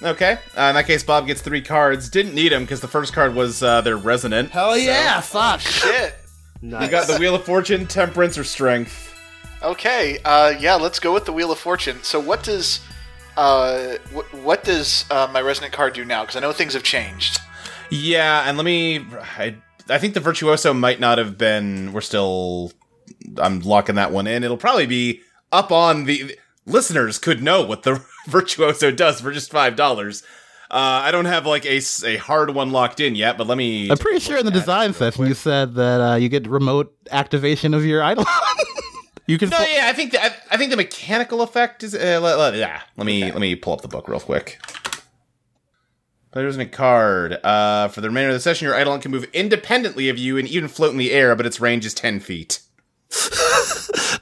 Okay. 0.00 0.38
Uh, 0.56 0.62
in 0.62 0.74
that 0.76 0.86
case, 0.86 1.02
Bob 1.02 1.26
gets 1.26 1.40
three 1.40 1.60
cards. 1.60 2.08
Didn't 2.08 2.32
need 2.32 2.52
them 2.52 2.62
because 2.62 2.80
the 2.80 2.86
first 2.86 3.12
card 3.12 3.34
was 3.34 3.64
uh, 3.64 3.80
their 3.80 3.96
resonant. 3.96 4.50
Hell 4.52 4.78
yeah! 4.78 5.20
Fuck. 5.20 5.58
Shit. 5.58 6.14
Nice. 6.62 6.84
You 6.84 6.88
got 6.88 7.08
the 7.08 7.16
Wheel 7.18 7.34
of 7.34 7.44
Fortune, 7.44 7.84
Temperance, 7.84 8.38
or 8.38 8.44
Strength. 8.44 9.12
Okay, 9.60 10.18
uh, 10.24 10.54
yeah, 10.60 10.76
let's 10.76 11.00
go 11.00 11.12
with 11.12 11.24
the 11.24 11.32
Wheel 11.32 11.50
of 11.50 11.58
Fortune. 11.58 11.98
So, 12.04 12.20
what 12.20 12.44
does 12.44 12.78
uh, 13.36 13.96
wh- 14.14 14.44
what 14.44 14.62
does 14.62 15.04
uh, 15.10 15.28
my 15.32 15.40
resonant 15.40 15.72
card 15.72 15.94
do 15.94 16.04
now? 16.04 16.20
Because 16.22 16.36
I 16.36 16.40
know 16.40 16.52
things 16.52 16.74
have 16.74 16.84
changed. 16.84 17.40
Yeah, 17.90 18.48
and 18.48 18.56
let 18.56 18.64
me. 18.64 19.04
I, 19.36 19.56
I 19.90 19.98
think 19.98 20.14
the 20.14 20.20
Virtuoso 20.20 20.72
might 20.74 21.00
not 21.00 21.18
have 21.18 21.36
been. 21.36 21.92
We're 21.92 22.02
still. 22.02 22.70
I'm 23.36 23.58
locking 23.62 23.96
that 23.96 24.12
one 24.12 24.28
in. 24.28 24.44
It'll 24.44 24.56
probably 24.56 24.86
be 24.86 25.22
up 25.50 25.72
on 25.72 26.04
the. 26.04 26.36
Listeners 26.68 27.18
could 27.18 27.42
know 27.42 27.62
what 27.64 27.82
the 27.82 28.04
Virtuoso 28.26 28.90
does 28.90 29.20
for 29.20 29.32
just 29.32 29.50
$5. 29.50 30.22
Uh, 30.70 30.74
I 30.74 31.10
don't 31.10 31.24
have 31.24 31.46
like 31.46 31.64
a, 31.64 31.80
a 32.04 32.16
hard 32.18 32.50
one 32.54 32.70
locked 32.72 33.00
in 33.00 33.14
yet, 33.14 33.38
but 33.38 33.46
let 33.46 33.56
me. 33.56 33.90
I'm 33.90 33.96
pretty 33.96 34.20
sure 34.20 34.36
in 34.36 34.44
the 34.44 34.50
design 34.52 34.92
session 34.92 35.26
you 35.26 35.32
said 35.32 35.74
that 35.76 36.00
uh, 36.00 36.14
you 36.16 36.28
get 36.28 36.46
remote 36.46 36.94
activation 37.10 37.72
of 37.72 37.86
your 37.86 38.02
idol. 38.04 38.26
you 39.26 39.38
can. 39.38 39.48
No, 39.48 39.58
yeah, 39.60 39.86
I 39.86 39.94
think 39.94 40.12
the, 40.12 40.22
I, 40.22 40.30
I 40.50 40.56
think 40.58 40.70
the 40.70 40.76
mechanical 40.76 41.40
effect 41.40 41.82
is. 41.84 41.94
Uh, 41.94 42.20
let, 42.22 42.36
let- 42.38 42.54
yeah, 42.54 42.82
let 42.98 43.06
me 43.06 43.24
let 43.24 43.38
me 43.40 43.54
pull 43.56 43.72
up 43.72 43.80
the 43.80 43.88
book 43.88 44.08
real 44.08 44.20
quick. 44.20 44.60
There's 46.34 46.58
a 46.58 46.66
card. 46.66 47.38
Uh, 47.42 47.88
for 47.88 48.02
the 48.02 48.08
remainder 48.08 48.28
of 48.28 48.34
the 48.34 48.40
session, 48.40 48.66
your 48.66 48.78
Eidolon 48.78 49.00
can 49.00 49.10
move 49.10 49.24
independently 49.32 50.10
of 50.10 50.18
you 50.18 50.36
and 50.36 50.46
even 50.46 50.68
float 50.68 50.92
in 50.92 50.98
the 50.98 51.12
air, 51.12 51.34
but 51.34 51.46
its 51.46 51.60
range 51.60 51.86
is 51.86 51.94
ten 51.94 52.20
feet. 52.20 52.60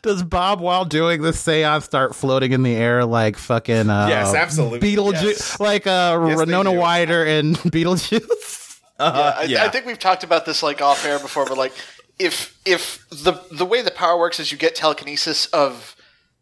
Does 0.03 0.22
Bob, 0.22 0.61
while 0.61 0.84
doing 0.84 1.22
the 1.22 1.32
seance, 1.32 1.84
start 1.84 2.14
floating 2.14 2.53
in 2.53 2.62
the 2.62 2.74
air 2.74 3.05
like 3.05 3.37
fucking 3.37 3.89
uh, 3.91 4.07
Yes, 4.09 4.34
absolutely. 4.34 4.80
Beetlejuice, 4.80 5.22
Yes. 5.22 5.61
like 5.61 5.87
uh, 5.87 6.24
Yes, 6.28 6.39
Renona 6.39 6.72
do. 6.72 6.78
Wider 6.78 7.24
and 7.24 7.57
Beetlejuice? 8.11 8.80
Uh, 8.99 9.34
I, 9.39 9.43
yeah. 9.45 9.64
I 9.64 9.68
think 9.68 9.84
we've 9.87 9.99
talked 9.99 10.24
about 10.24 10.47
this 10.47 10.62
like 10.62 10.80
off 10.80 11.05
air 11.05 11.18
before, 11.18 11.45
but 11.47 11.59
like 11.59 11.72
if 12.18 12.59
if 12.64 13.07
the 13.11 13.34
the 13.51 13.66
way 13.66 13.82
the 13.82 13.91
power 13.91 14.18
works 14.18 14.41
is 14.41 14.51
you 14.51 14.57
get 14.59 14.74
telekinesis 14.74 15.47
of 15.47 15.95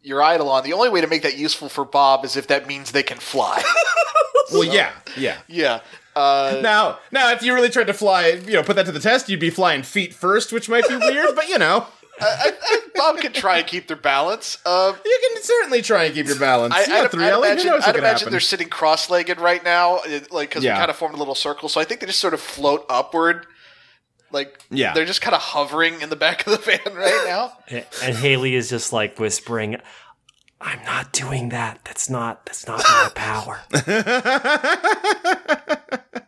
your 0.02 0.20
Eidolon, 0.20 0.62
the 0.64 0.72
only 0.72 0.88
way 0.88 1.00
to 1.00 1.06
make 1.06 1.22
that 1.22 1.36
useful 1.36 1.68
for 1.68 1.84
Bob 1.84 2.24
is 2.24 2.36
if 2.36 2.46
that 2.48 2.66
means 2.68 2.92
they 2.92 3.02
can 3.02 3.18
fly. 3.18 3.62
well, 4.52 4.62
yeah, 4.64 4.92
yeah. 5.16 5.38
yeah. 5.48 5.80
Uh, 6.14 6.60
Now, 6.62 6.98
now, 7.10 7.32
if 7.32 7.42
you 7.42 7.54
really 7.54 7.70
tried 7.70 7.86
to 7.88 7.94
fly, 7.94 8.28
you 8.46 8.52
know, 8.52 8.62
put 8.62 8.76
that 8.76 8.86
to 8.86 8.92
the 8.92 9.00
test, 9.00 9.28
you'd 9.28 9.40
be 9.40 9.50
flying 9.50 9.82
feet 9.82 10.14
first, 10.14 10.52
which 10.52 10.68
might 10.68 10.86
be 10.88 10.96
weird, 10.96 11.34
but 11.34 11.48
you 11.48 11.58
know, 11.58 11.86
I, 12.20 12.52
I, 12.62 12.80
Bob 12.94 13.18
can 13.18 13.32
try 13.32 13.58
and 13.58 13.66
keep 13.66 13.88
their 13.88 13.96
balance. 13.96 14.58
Uh, 14.64 14.92
you 15.04 15.20
can 15.34 15.42
certainly 15.42 15.82
try 15.82 16.04
and 16.04 16.14
keep 16.14 16.26
your 16.26 16.38
balance. 16.38 16.72
I, 16.74 16.84
you 16.84 16.94
I'd, 16.94 17.10
three 17.10 17.24
I'd 17.24 17.32
Ellie, 17.32 17.48
who 17.48 17.52
imagine, 17.54 17.70
knows 17.72 17.82
I'd 17.84 17.96
imagine 17.96 18.30
they're 18.30 18.40
sitting 18.40 18.68
cross-legged 18.68 19.40
right 19.40 19.62
now, 19.64 20.00
like 20.30 20.50
because 20.50 20.62
Yeah. 20.64 20.74
we 20.74 20.78
kind 20.78 20.90
of 20.90 20.96
formed 20.96 21.16
a 21.16 21.18
little 21.18 21.34
circle. 21.34 21.68
So 21.68 21.80
I 21.80 21.84
think 21.84 22.00
they 22.00 22.06
just 22.06 22.20
sort 22.20 22.34
of 22.34 22.40
float 22.40 22.86
upward, 22.88 23.46
like 24.30 24.60
Yeah. 24.70 24.94
they're 24.94 25.04
just 25.04 25.20
kind 25.22 25.34
of 25.34 25.40
hovering 25.40 26.00
in 26.02 26.08
the 26.10 26.16
back 26.16 26.46
of 26.46 26.52
the 26.52 26.58
van 26.58 26.78
right 26.96 27.24
now. 27.26 27.52
And 28.02 28.16
Haley 28.16 28.54
is 28.54 28.70
just 28.70 28.92
like 28.92 29.18
whispering, 29.18 29.78
"I'm 30.60 30.82
not 30.84 31.12
doing 31.12 31.48
that. 31.48 31.80
That's 31.84 32.08
not. 32.08 32.46
That's 32.46 32.64
not 32.66 32.82
my 32.88 33.10
power." 33.14 33.60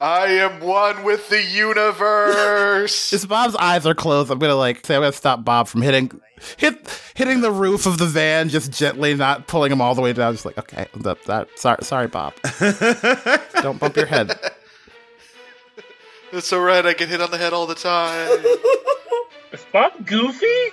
I 0.00 0.28
am 0.28 0.60
one 0.60 1.04
with 1.04 1.28
the 1.28 1.42
universe. 1.42 3.12
If 3.20 3.28
Bob's 3.28 3.54
eyes 3.56 3.84
are 3.84 3.94
closed, 3.94 4.30
I'm 4.30 4.38
gonna 4.38 4.54
like 4.54 4.86
say 4.86 4.96
I'm 4.96 5.02
gonna 5.02 5.12
stop 5.12 5.44
Bob 5.44 5.68
from 5.68 5.82
hitting 5.82 6.18
hit 6.56 6.88
hitting 7.14 7.42
the 7.42 7.50
roof 7.50 7.84
of 7.84 7.98
the 7.98 8.06
van 8.06 8.48
just 8.48 8.72
gently, 8.72 9.14
not 9.14 9.46
pulling 9.46 9.70
him 9.70 9.82
all 9.82 9.94
the 9.94 10.00
way 10.00 10.14
down. 10.14 10.32
Just 10.32 10.46
like 10.46 10.56
okay, 10.56 10.86
that, 10.96 11.22
that 11.24 11.58
sorry, 11.58 11.78
sorry, 11.82 12.06
Bob. 12.06 12.32
Don't 13.62 13.78
bump 13.78 13.96
your 13.96 14.06
head. 14.06 14.32
It's 16.32 16.52
all 16.52 16.60
right. 16.60 16.86
I 16.86 16.94
get 16.94 17.08
hit 17.08 17.20
on 17.20 17.30
the 17.30 17.38
head 17.38 17.52
all 17.52 17.66
the 17.66 17.74
time. 17.74 18.30
Is 19.52 19.66
Bob 19.72 20.06
goofy? 20.06 20.70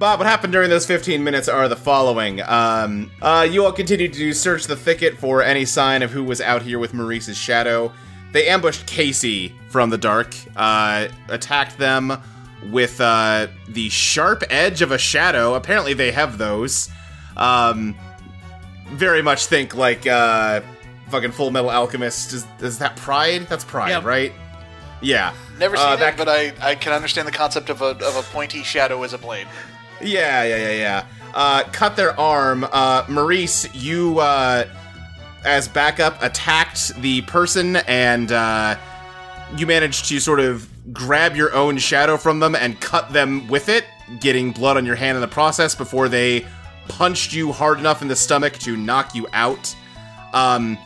Bob, 0.00 0.18
what 0.18 0.26
happened 0.26 0.50
during 0.54 0.70
those 0.70 0.86
15 0.86 1.22
minutes 1.22 1.46
are 1.46 1.68
the 1.68 1.76
following. 1.76 2.40
Um, 2.40 3.10
uh, 3.20 3.46
you 3.48 3.66
all 3.66 3.72
continued 3.72 4.14
to 4.14 4.32
search 4.32 4.64
the 4.64 4.74
thicket 4.74 5.18
for 5.18 5.42
any 5.42 5.66
sign 5.66 6.02
of 6.02 6.10
who 6.10 6.24
was 6.24 6.40
out 6.40 6.62
here 6.62 6.78
with 6.78 6.94
Maurice's 6.94 7.36
shadow. 7.36 7.92
They 8.32 8.48
ambushed 8.48 8.86
Casey 8.86 9.54
from 9.68 9.90
the 9.90 9.98
dark, 9.98 10.34
uh, 10.56 11.08
attacked 11.28 11.76
them 11.76 12.16
with 12.70 12.98
uh, 12.98 13.48
the 13.68 13.90
sharp 13.90 14.42
edge 14.48 14.80
of 14.80 14.90
a 14.90 14.96
shadow. 14.96 15.52
Apparently, 15.54 15.92
they 15.92 16.12
have 16.12 16.38
those. 16.38 16.88
Um, 17.36 17.94
very 18.92 19.20
much 19.20 19.46
think 19.46 19.74
like 19.76 20.06
uh, 20.06 20.62
fucking 21.10 21.32
Fullmetal 21.32 21.70
Alchemist. 21.70 22.32
Is, 22.32 22.46
is 22.60 22.78
that 22.78 22.96
Pride? 22.96 23.42
That's 23.50 23.64
Pride, 23.64 23.90
Yep. 23.90 24.04
right? 24.04 24.32
Yeah. 25.02 25.34
Never 25.58 25.76
Uh, 25.76 25.90
seen 25.90 26.00
that 26.00 26.14
it, 26.14 26.16
but 26.16 26.28
I, 26.28 26.52
I 26.62 26.74
can 26.74 26.94
understand 26.94 27.28
the 27.28 27.32
concept 27.32 27.68
of 27.68 27.82
a, 27.82 27.88
of 28.02 28.16
a 28.16 28.22
pointy 28.32 28.62
shadow 28.62 29.02
as 29.02 29.12
a 29.12 29.18
blade. 29.18 29.46
Yeah, 30.02 30.44
yeah, 30.44 30.56
yeah, 30.56 30.70
yeah. 30.72 31.06
Uh, 31.34 31.64
cut 31.72 31.96
their 31.96 32.18
arm. 32.18 32.66
Uh, 32.70 33.04
Maurice, 33.08 33.72
you, 33.74 34.18
uh, 34.18 34.66
as 35.44 35.68
backup, 35.68 36.22
attacked 36.22 36.94
the 37.00 37.22
person 37.22 37.76
and, 37.76 38.32
uh, 38.32 38.76
you 39.56 39.66
managed 39.66 40.06
to 40.06 40.20
sort 40.20 40.40
of 40.40 40.68
grab 40.92 41.36
your 41.36 41.52
own 41.54 41.78
shadow 41.78 42.16
from 42.16 42.38
them 42.40 42.54
and 42.54 42.80
cut 42.80 43.12
them 43.12 43.46
with 43.48 43.68
it, 43.68 43.84
getting 44.20 44.52
blood 44.52 44.76
on 44.76 44.86
your 44.86 44.96
hand 44.96 45.16
in 45.16 45.20
the 45.20 45.28
process 45.28 45.74
before 45.74 46.08
they 46.08 46.46
punched 46.88 47.32
you 47.32 47.52
hard 47.52 47.78
enough 47.78 48.02
in 48.02 48.08
the 48.08 48.16
stomach 48.16 48.54
to 48.54 48.76
knock 48.76 49.14
you 49.14 49.26
out. 49.32 49.74
Um, 50.32 50.78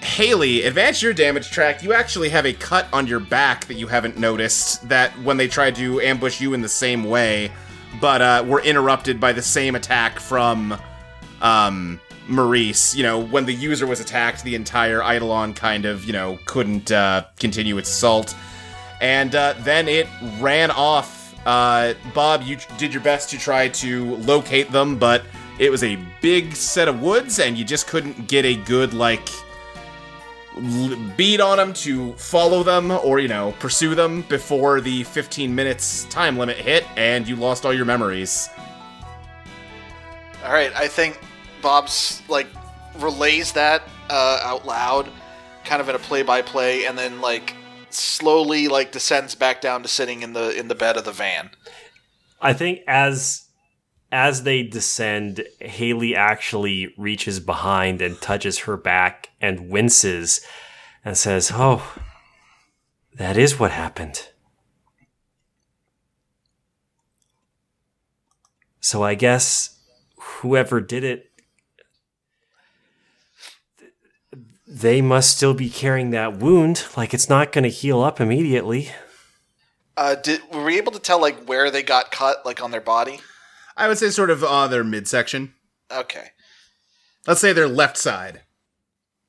Haley, 0.00 0.62
advance 0.62 1.02
your 1.02 1.12
damage 1.12 1.50
track. 1.50 1.82
You 1.82 1.92
actually 1.92 2.28
have 2.28 2.46
a 2.46 2.52
cut 2.52 2.86
on 2.92 3.06
your 3.06 3.18
back 3.20 3.66
that 3.66 3.74
you 3.74 3.88
haven't 3.88 4.16
noticed 4.16 4.88
that 4.88 5.10
when 5.22 5.36
they 5.36 5.48
tried 5.48 5.74
to 5.76 6.00
ambush 6.00 6.40
you 6.40 6.54
in 6.54 6.60
the 6.60 6.68
same 6.68 7.04
way, 7.04 7.50
but 8.00 8.22
uh, 8.22 8.44
were 8.46 8.62
interrupted 8.62 9.20
by 9.20 9.32
the 9.32 9.42
same 9.42 9.74
attack 9.74 10.20
from 10.20 10.76
um, 11.40 12.00
Maurice. 12.28 12.94
You 12.94 13.02
know, 13.02 13.18
when 13.18 13.44
the 13.44 13.52
user 13.52 13.86
was 13.86 14.00
attacked, 14.00 14.44
the 14.44 14.54
entire 14.54 15.02
Eidolon 15.02 15.54
kind 15.54 15.84
of, 15.84 16.04
you 16.04 16.12
know, 16.12 16.38
couldn't 16.44 16.92
uh, 16.92 17.24
continue 17.38 17.78
its 17.78 17.88
assault. 17.88 18.34
And 19.00 19.34
uh, 19.34 19.54
then 19.60 19.88
it 19.88 20.08
ran 20.40 20.70
off. 20.70 21.34
Uh, 21.46 21.94
Bob, 22.14 22.42
you 22.42 22.58
did 22.76 22.92
your 22.92 23.02
best 23.02 23.30
to 23.30 23.38
try 23.38 23.68
to 23.68 24.16
locate 24.16 24.70
them, 24.72 24.98
but 24.98 25.22
it 25.58 25.70
was 25.70 25.82
a 25.82 25.98
big 26.20 26.54
set 26.54 26.88
of 26.88 27.00
woods, 27.00 27.38
and 27.38 27.56
you 27.56 27.64
just 27.64 27.86
couldn't 27.86 28.28
get 28.28 28.44
a 28.44 28.56
good, 28.56 28.92
like, 28.92 29.28
beat 31.16 31.40
on 31.40 31.58
them 31.58 31.72
to 31.72 32.12
follow 32.14 32.62
them 32.62 32.90
or, 32.90 33.18
you 33.18 33.28
know, 33.28 33.54
pursue 33.58 33.94
them 33.94 34.22
before 34.22 34.80
the 34.80 35.04
15 35.04 35.54
minutes 35.54 36.04
time 36.04 36.36
limit 36.36 36.56
hit, 36.56 36.84
and 36.96 37.26
you 37.26 37.36
lost 37.36 37.64
all 37.64 37.72
your 37.72 37.84
memories. 37.84 38.48
All 40.44 40.52
right, 40.52 40.72
I 40.74 40.88
think 40.88 41.20
Bob's 41.60 42.22
like 42.28 42.46
relays 42.98 43.52
that 43.52 43.82
uh, 44.10 44.40
out 44.42 44.66
loud, 44.66 45.10
kind 45.64 45.80
of 45.80 45.88
in 45.88 45.94
a 45.94 45.98
play-by-play, 45.98 46.86
and 46.86 46.96
then 46.96 47.20
like 47.20 47.54
slowly 47.90 48.68
like 48.68 48.92
descends 48.92 49.34
back 49.34 49.60
down 49.60 49.82
to 49.82 49.88
sitting 49.88 50.22
in 50.22 50.32
the 50.32 50.56
in 50.58 50.68
the 50.68 50.74
bed 50.74 50.96
of 50.96 51.04
the 51.04 51.12
van. 51.12 51.50
I 52.40 52.52
think 52.52 52.80
as 52.86 53.47
as 54.10 54.42
they 54.42 54.62
descend, 54.62 55.46
Haley 55.60 56.16
actually 56.16 56.94
reaches 56.96 57.40
behind 57.40 58.00
and 58.00 58.20
touches 58.20 58.60
her 58.60 58.76
back 58.76 59.30
and 59.40 59.70
winces 59.70 60.40
and 61.04 61.16
says, 61.16 61.52
"Oh, 61.54 61.96
that 63.14 63.36
is 63.36 63.58
what 63.58 63.70
happened." 63.70 64.28
So 68.80 69.02
I 69.02 69.14
guess 69.14 69.78
whoever 70.16 70.80
did 70.80 71.04
it 71.04 71.28
they 74.68 75.00
must 75.00 75.34
still 75.34 75.54
be 75.54 75.70
carrying 75.70 76.10
that 76.10 76.36
wound 76.36 76.84
like 76.96 77.14
it's 77.14 77.28
not 77.28 77.52
going 77.52 77.64
to 77.64 77.70
heal 77.70 78.02
up 78.02 78.20
immediately. 78.20 78.90
Uh, 79.96 80.14
did 80.14 80.42
were 80.52 80.62
we 80.62 80.76
able 80.76 80.92
to 80.92 80.98
tell 80.98 81.20
like 81.20 81.46
where 81.46 81.70
they 81.70 81.82
got 81.82 82.12
cut, 82.12 82.44
like 82.44 82.62
on 82.62 82.70
their 82.70 82.80
body? 82.80 83.20
I 83.78 83.88
would 83.88 83.96
say 83.96 84.10
sort 84.10 84.30
of 84.30 84.42
uh, 84.42 84.66
their 84.66 84.84
midsection. 84.84 85.54
Okay. 85.90 86.30
Let's 87.26 87.40
say 87.40 87.52
their 87.52 87.68
left 87.68 87.96
side. 87.96 88.42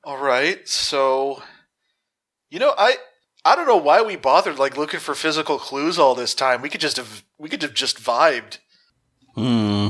All 0.04 0.18
right. 0.18 0.66
So, 0.68 1.42
you 2.50 2.58
know, 2.58 2.74
I 2.76 2.96
I 3.44 3.54
don't 3.54 3.66
know 3.66 3.76
why 3.76 4.02
we 4.02 4.16
bothered 4.16 4.58
like 4.58 4.76
looking 4.76 5.00
for 5.00 5.14
physical 5.14 5.58
clues 5.58 5.98
all 5.98 6.14
this 6.14 6.34
time. 6.34 6.60
We 6.60 6.68
could 6.68 6.80
just 6.80 6.96
have 6.96 7.22
we 7.38 7.48
could 7.48 7.62
have 7.62 7.74
just 7.74 8.02
vibed. 8.02 8.58
Hmm. 9.34 9.88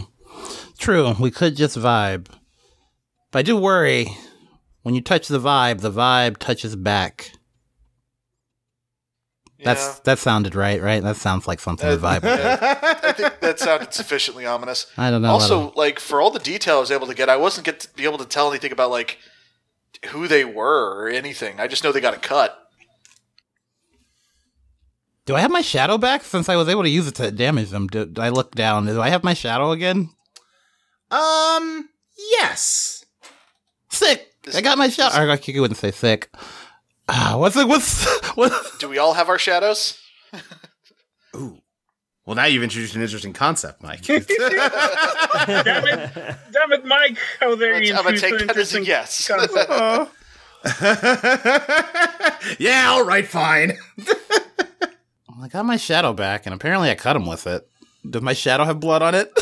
True, 0.78 1.14
we 1.18 1.30
could 1.30 1.56
just 1.56 1.78
vibe. 1.78 2.26
But 3.30 3.38
I 3.38 3.42
do 3.42 3.56
worry 3.56 4.08
when 4.82 4.94
you 4.94 5.00
touch 5.00 5.28
the 5.28 5.40
vibe, 5.40 5.80
the 5.80 5.90
vibe 5.90 6.36
touches 6.36 6.76
back. 6.76 7.32
That's 9.62 9.86
Yeah. 9.86 9.94
that 10.04 10.18
sounded 10.18 10.54
right, 10.54 10.80
right? 10.80 11.02
That 11.02 11.16
sounds 11.16 11.46
like 11.46 11.60
something 11.60 11.88
the 11.88 11.96
vibe. 11.98 12.22
would 12.22 12.36
do. 12.36 13.08
I 13.08 13.12
think 13.12 13.40
that 13.40 13.58
sounded 13.58 13.92
sufficiently 13.92 14.46
ominous. 14.46 14.86
I 14.96 15.10
don't 15.10 15.22
know. 15.22 15.30
Also, 15.30 15.72
like 15.76 15.98
for 16.00 16.20
all 16.20 16.30
the 16.30 16.38
detail 16.38 16.76
I 16.78 16.80
was 16.80 16.90
able 16.90 17.06
to 17.06 17.14
get, 17.14 17.28
I 17.28 17.36
wasn't 17.36 17.66
get 17.66 17.80
to 17.80 17.88
be 17.94 18.04
able 18.04 18.18
to 18.18 18.24
tell 18.26 18.50
anything 18.50 18.72
about 18.72 18.90
like 18.90 19.18
who 20.10 20.26
they 20.28 20.44
were 20.44 21.04
or 21.04 21.08
anything. 21.08 21.60
I 21.60 21.66
just 21.66 21.84
know 21.84 21.92
they 21.92 22.00
got 22.00 22.14
a 22.14 22.18
cut. 22.18 22.56
do 25.26 25.36
I 25.36 25.40
have 25.40 25.50
my 25.50 25.60
shadow 25.60 25.98
back 25.98 26.24
since 26.24 26.48
I 26.48 26.56
was 26.56 26.68
able 26.68 26.82
to 26.82 26.88
use 26.88 27.06
it 27.06 27.14
to 27.16 27.30
damage 27.30 27.70
them? 27.70 27.86
Do, 27.86 28.04
do 28.06 28.20
I 28.22 28.30
look 28.30 28.54
down? 28.54 28.86
Do 28.86 29.00
I 29.00 29.10
have 29.10 29.22
my 29.22 29.34
shadow 29.34 29.70
again? 29.70 30.10
Um, 31.10 31.88
yes. 32.16 33.04
Sick. 33.90 34.26
I 34.54 34.60
got 34.60 34.78
my 34.78 34.88
shadow. 34.88 35.16
Or 35.22 35.30
I 35.30 35.36
could- 35.36 35.56
wouldn't 35.58 35.78
say 35.78 35.90
sick. 35.90 36.30
Ah, 37.12 37.34
what's 37.36 37.56
it? 37.56 37.66
What's 37.66 38.06
what? 38.36 38.52
Do 38.78 38.88
we 38.88 38.98
all 38.98 39.14
have 39.14 39.28
our 39.28 39.38
shadows? 39.38 40.00
Ooh. 41.34 41.58
Well, 42.24 42.36
now 42.36 42.44
you've 42.44 42.62
introduced 42.62 42.94
an 42.94 43.02
interesting 43.02 43.32
concept, 43.32 43.82
Mike. 43.82 44.02
Damn 44.04 44.22
it, 44.22 46.14
damn 46.52 46.72
it, 46.72 46.84
Mike! 46.84 47.18
How 47.40 47.56
dare 47.56 47.74
I'm 47.74 47.82
you 47.82 47.92
gonna 47.92 48.10
introduce 48.10 48.20
take 48.20 48.40
an 48.40 48.46
that 48.46 48.56
as 48.56 48.72
a 48.74 48.78
interesting 48.78 48.84
yes. 48.84 49.26
concept. 49.26 50.12
yeah, 52.60 52.90
all 52.90 53.04
right, 53.04 53.26
fine. 53.26 53.72
I 55.42 55.48
got 55.48 55.64
my 55.64 55.76
shadow 55.76 56.12
back, 56.12 56.46
and 56.46 56.54
apparently 56.54 56.90
I 56.90 56.94
cut 56.94 57.16
him 57.16 57.26
with 57.26 57.48
it. 57.48 57.68
Does 58.08 58.22
my 58.22 58.34
shadow 58.34 58.64
have 58.64 58.78
blood 58.78 59.02
on 59.02 59.16
it? 59.16 59.32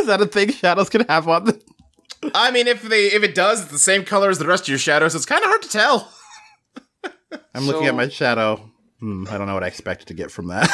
Is 0.00 0.06
that 0.06 0.20
a 0.20 0.26
thing 0.26 0.50
shadows 0.50 0.90
can 0.90 1.02
have 1.06 1.28
on 1.28 1.44
them? 1.44 1.60
I 2.34 2.50
mean, 2.50 2.66
if 2.66 2.82
they 2.82 3.06
if 3.06 3.22
it 3.22 3.36
does, 3.36 3.62
it's 3.62 3.70
the 3.70 3.78
same 3.78 4.04
color 4.04 4.30
as 4.30 4.38
the 4.38 4.46
rest 4.46 4.64
of 4.64 4.68
your 4.68 4.78
shadows. 4.78 5.14
It's 5.14 5.26
kind 5.26 5.44
of 5.44 5.48
hard 5.48 5.62
to 5.62 5.68
tell. 5.68 6.10
I'm 7.54 7.62
so, 7.62 7.72
looking 7.72 7.86
at 7.86 7.94
my 7.94 8.08
shadow. 8.08 8.70
Mm, 9.02 9.28
I 9.28 9.38
don't 9.38 9.46
know 9.46 9.54
what 9.54 9.64
I 9.64 9.68
expected 9.68 10.08
to 10.08 10.14
get 10.14 10.30
from 10.30 10.48
that. 10.48 10.70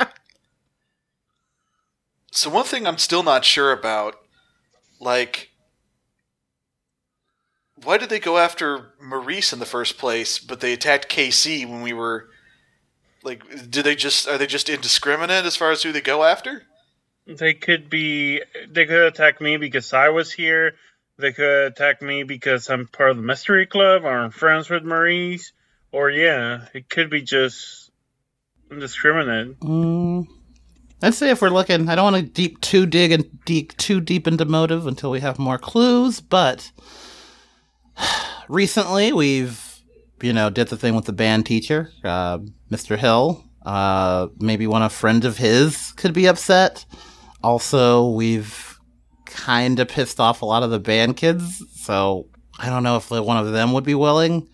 so 2.30 2.50
one 2.50 2.64
thing 2.64 2.86
I'm 2.86 2.98
still 2.98 3.22
not 3.22 3.44
sure 3.44 3.72
about, 3.72 4.16
like, 5.00 5.50
why 7.84 7.98
did 7.98 8.10
they 8.10 8.20
go 8.20 8.38
after 8.38 8.92
Maurice 9.00 9.52
in 9.52 9.58
the 9.58 9.66
first 9.66 9.98
place, 9.98 10.38
but 10.38 10.60
they 10.60 10.72
attacked 10.72 11.08
Casey 11.08 11.64
when 11.64 11.82
we 11.82 11.92
were 11.92 12.28
like 13.22 13.70
do 13.70 13.82
they 13.82 13.94
just 13.94 14.28
are 14.28 14.38
they 14.38 14.46
just 14.46 14.68
indiscriminate 14.68 15.44
as 15.44 15.56
far 15.56 15.70
as 15.70 15.82
who 15.82 15.92
they 15.92 16.00
go 16.00 16.24
after? 16.24 16.62
They 17.26 17.54
could 17.54 17.88
be 17.88 18.42
they 18.68 18.86
could 18.86 19.06
attack 19.06 19.40
me 19.40 19.56
because 19.56 19.92
I 19.92 20.08
was 20.08 20.32
here. 20.32 20.74
They 21.22 21.32
could 21.32 21.68
attack 21.68 22.02
me 22.02 22.24
because 22.24 22.68
I'm 22.68 22.88
part 22.88 23.12
of 23.12 23.16
the 23.16 23.22
mystery 23.22 23.66
club 23.66 24.02
or 24.02 24.10
I'm 24.10 24.32
friends 24.32 24.68
with 24.68 24.82
Maurice. 24.82 25.52
Or 25.92 26.10
yeah, 26.10 26.66
it 26.74 26.88
could 26.88 27.10
be 27.10 27.22
just 27.22 27.92
indiscriminate. 28.72 29.60
Mm, 29.60 30.26
I'd 31.00 31.14
say 31.14 31.30
if 31.30 31.40
we're 31.40 31.50
looking, 31.50 31.88
I 31.88 31.94
don't 31.94 32.12
want 32.12 32.16
to 32.16 32.22
deep 32.32 32.60
too 32.60 32.86
dig 32.86 33.12
and 33.12 33.44
deep 33.44 33.76
too 33.76 34.00
deep 34.00 34.26
into 34.26 34.44
motive 34.44 34.88
until 34.88 35.12
we 35.12 35.20
have 35.20 35.38
more 35.38 35.58
clues. 35.58 36.20
But 36.20 36.72
recently, 38.48 39.12
we've 39.12 39.80
you 40.20 40.32
know 40.32 40.50
did 40.50 40.68
the 40.68 40.76
thing 40.76 40.96
with 40.96 41.04
the 41.04 41.12
band 41.12 41.46
teacher, 41.46 41.92
uh, 42.02 42.38
Mr. 42.68 42.98
Hill. 42.98 43.44
Uh, 43.64 44.26
maybe 44.40 44.66
one 44.66 44.82
of 44.82 44.92
friend 44.92 45.24
of 45.24 45.36
his 45.36 45.92
could 45.92 46.12
be 46.12 46.26
upset. 46.26 46.84
Also, 47.44 48.08
we've 48.08 48.71
kind 49.32 49.80
of 49.80 49.88
pissed 49.88 50.20
off 50.20 50.42
a 50.42 50.46
lot 50.46 50.62
of 50.62 50.70
the 50.70 50.78
band 50.78 51.16
kids, 51.16 51.62
so 51.74 52.28
I 52.58 52.68
don't 52.68 52.82
know 52.82 52.96
if 52.96 53.10
one 53.10 53.36
of 53.36 53.52
them 53.52 53.72
would 53.72 53.84
be 53.84 53.94
willing. 53.94 54.48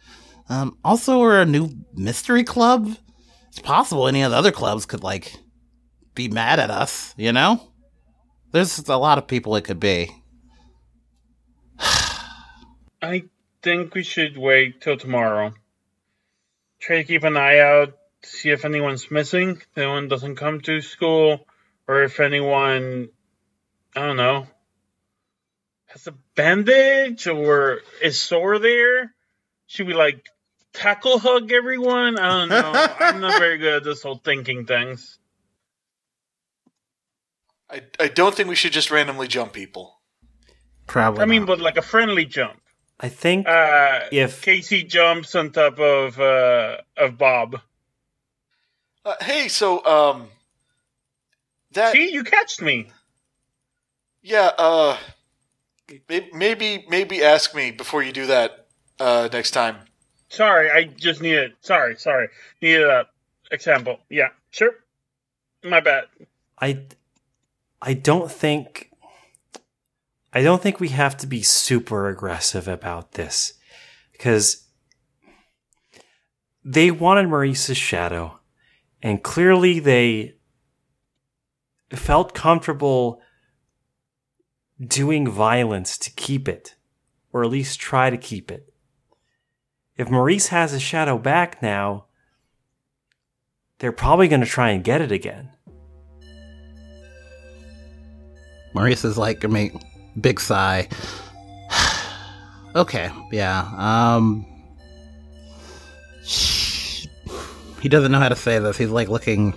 Um, 0.49 0.79
also, 0.85 1.19
we're 1.21 1.43
a 1.43 1.47
new 1.47 1.71
mystery 1.95 2.45
club. 2.45 2.97
It's 3.49 3.59
possible 3.59 4.09
any 4.09 4.23
of 4.23 4.31
the 4.31 4.37
other 4.37 4.53
clubs 4.53 4.87
could 4.87 5.03
like 5.03 5.35
be 6.15 6.29
mad 6.29 6.59
at 6.59 6.71
us, 6.71 7.15
you 7.17 7.33
know? 7.33 7.63
There's 8.53 8.79
a 8.89 8.97
lot 8.97 9.19
of 9.19 9.27
people 9.27 9.57
it 9.57 9.65
could 9.65 9.81
be. 9.81 10.11
I 11.81 13.25
think 13.63 13.95
we 13.95 14.03
should 14.03 14.39
wait 14.39 14.81
till 14.81 14.97
tomorrow. 14.97 15.53
Try 16.81 16.99
to 16.99 17.05
keep 17.05 17.25
an 17.25 17.37
eye 17.37 17.59
out, 17.59 17.95
see 18.23 18.51
if 18.51 18.65
anyone's 18.65 19.11
missing, 19.11 19.51
if 19.51 19.67
anyone 19.77 20.09
doesn't 20.09 20.37
come 20.37 20.61
to 20.63 20.81
school, 20.81 21.47
or 21.87 22.03
if 22.05 22.21
anyone, 22.21 23.09
I 23.95 24.07
don't 24.07 24.17
know, 24.17 24.47
has 25.89 26.07
a 26.07 26.15
bandage 26.35 27.27
or 27.27 27.81
is 28.03 28.21
sore 28.21 28.59
there. 28.59 29.15
Should 29.67 29.87
we 29.87 29.95
like 29.95 30.27
tackle 30.73 31.19
hug 31.19 31.51
everyone? 31.53 32.19
I 32.19 32.29
don't 32.29 32.49
know. 32.49 32.73
I'm 33.01 33.21
not 33.21 33.39
very 33.39 33.59
good 33.59 33.75
at 33.77 33.85
this 33.85 34.03
whole 34.03 34.17
thinking 34.23 34.65
things. 34.67 35.19
I 37.71 37.83
I 38.01 38.09
don't 38.09 38.35
think 38.35 38.49
we 38.49 38.55
should 38.55 38.73
just 38.73 38.91
randomly 38.91 39.29
jump 39.29 39.53
people. 39.53 39.95
Probably. 40.87 41.23
I 41.23 41.27
mean, 41.27 41.43
not. 41.43 41.49
but 41.49 41.61
like 41.61 41.77
a 41.77 41.83
friendly 41.83 42.25
jump. 42.25 42.61
I 43.01 43.09
think 43.11 43.47
Uh, 43.47 44.01
if 44.11 44.43
Casey 44.43 44.83
jumps 44.85 45.35
on 45.35 45.51
top 45.53 45.79
of 45.79 46.19
uh, 46.19 46.79
of 46.97 47.19
Bob. 47.19 47.61
Uh, 49.05 49.15
hey, 49.21 49.49
so 49.49 49.85
um, 49.87 50.29
that 51.73 51.93
See, 51.93 52.13
you 52.13 52.25
catched 52.25 52.61
me. 52.61 52.91
yeah, 54.23 54.51
uh, 54.59 54.97
may- 54.97 55.18
maybe 56.09 56.87
maybe 56.89 57.23
ask 57.23 57.55
me 57.55 57.71
before 57.71 58.03
you 58.03 58.13
do 58.13 58.27
that 58.27 58.67
uh 59.01 59.29
next 59.33 59.53
time. 59.53 59.77
Sorry, 60.29 60.71
I 60.71 60.85
just 60.85 61.23
needed. 61.23 61.53
Sorry, 61.61 61.97
sorry. 61.97 62.29
Needed 62.61 62.85
a 62.85 63.07
example. 63.51 63.99
Yeah, 64.11 64.29
sure. 64.51 64.73
My 65.65 65.81
bad. 65.81 66.05
I 66.61 66.85
I 67.81 67.95
don't 67.95 68.31
think 68.31 68.91
I 70.33 70.43
don't 70.43 70.63
think 70.63 70.81
we 70.81 70.89
have 70.89 71.17
to 71.19 71.27
be 71.27 71.43
super 71.43 72.09
aggressive 72.09 72.69
about 72.69 73.13
this 73.13 73.55
because 74.13 74.67
they 76.65 76.91
wanted 76.91 77.29
Maurice's 77.29 77.79
shadow 77.79 78.39
and 79.03 79.23
clearly 79.23 79.81
they 79.81 80.35
felt 81.91 82.35
comfortable 82.35 83.23
doing 84.85 85.29
violence 85.29 85.99
to 85.99 86.11
keep 86.11 86.49
it 86.49 86.75
or 87.33 87.45
at 87.45 87.51
least 87.51 87.81
try 87.81 88.11
to 88.11 88.17
keep 88.17 88.51
it. 88.51 88.73
If 89.97 90.11
Maurice 90.11 90.49
has 90.49 90.73
his 90.73 90.83
shadow 90.83 91.19
back 91.19 91.61
now, 91.61 92.07
they're 93.79 93.93
probably 93.93 94.29
going 94.29 94.41
to 94.41 94.47
try 94.47 94.71
and 94.71 94.83
get 94.83 95.01
it 95.01 95.13
again. 95.13 95.51
Maurice 98.75 99.05
is 99.05 99.19
like, 99.19 99.45
I 99.45 99.49
mean, 99.49 99.81
big 100.21 100.41
sigh. 100.41 100.89
okay, 102.77 103.11
yeah. 103.33 103.69
Um, 103.77 104.47
he 107.81 107.89
doesn't 107.89 108.13
know 108.13 108.21
how 108.21 108.29
to 108.29 108.37
say 108.37 108.59
this. 108.59 108.77
He's 108.77 108.91
like 108.91 109.09
looking. 109.09 109.55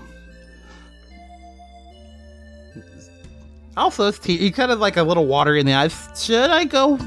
Also, 3.81 4.07
it's 4.07 4.23
he, 4.23 4.37
he 4.37 4.51
kind 4.51 4.71
of 4.71 4.79
like 4.79 4.95
a 4.97 5.03
little 5.03 5.25
watery 5.25 5.59
in 5.59 5.65
the 5.65 5.73
eyes. 5.73 6.07
Should 6.15 6.49
I 6.51 6.63
go? 6.65 6.99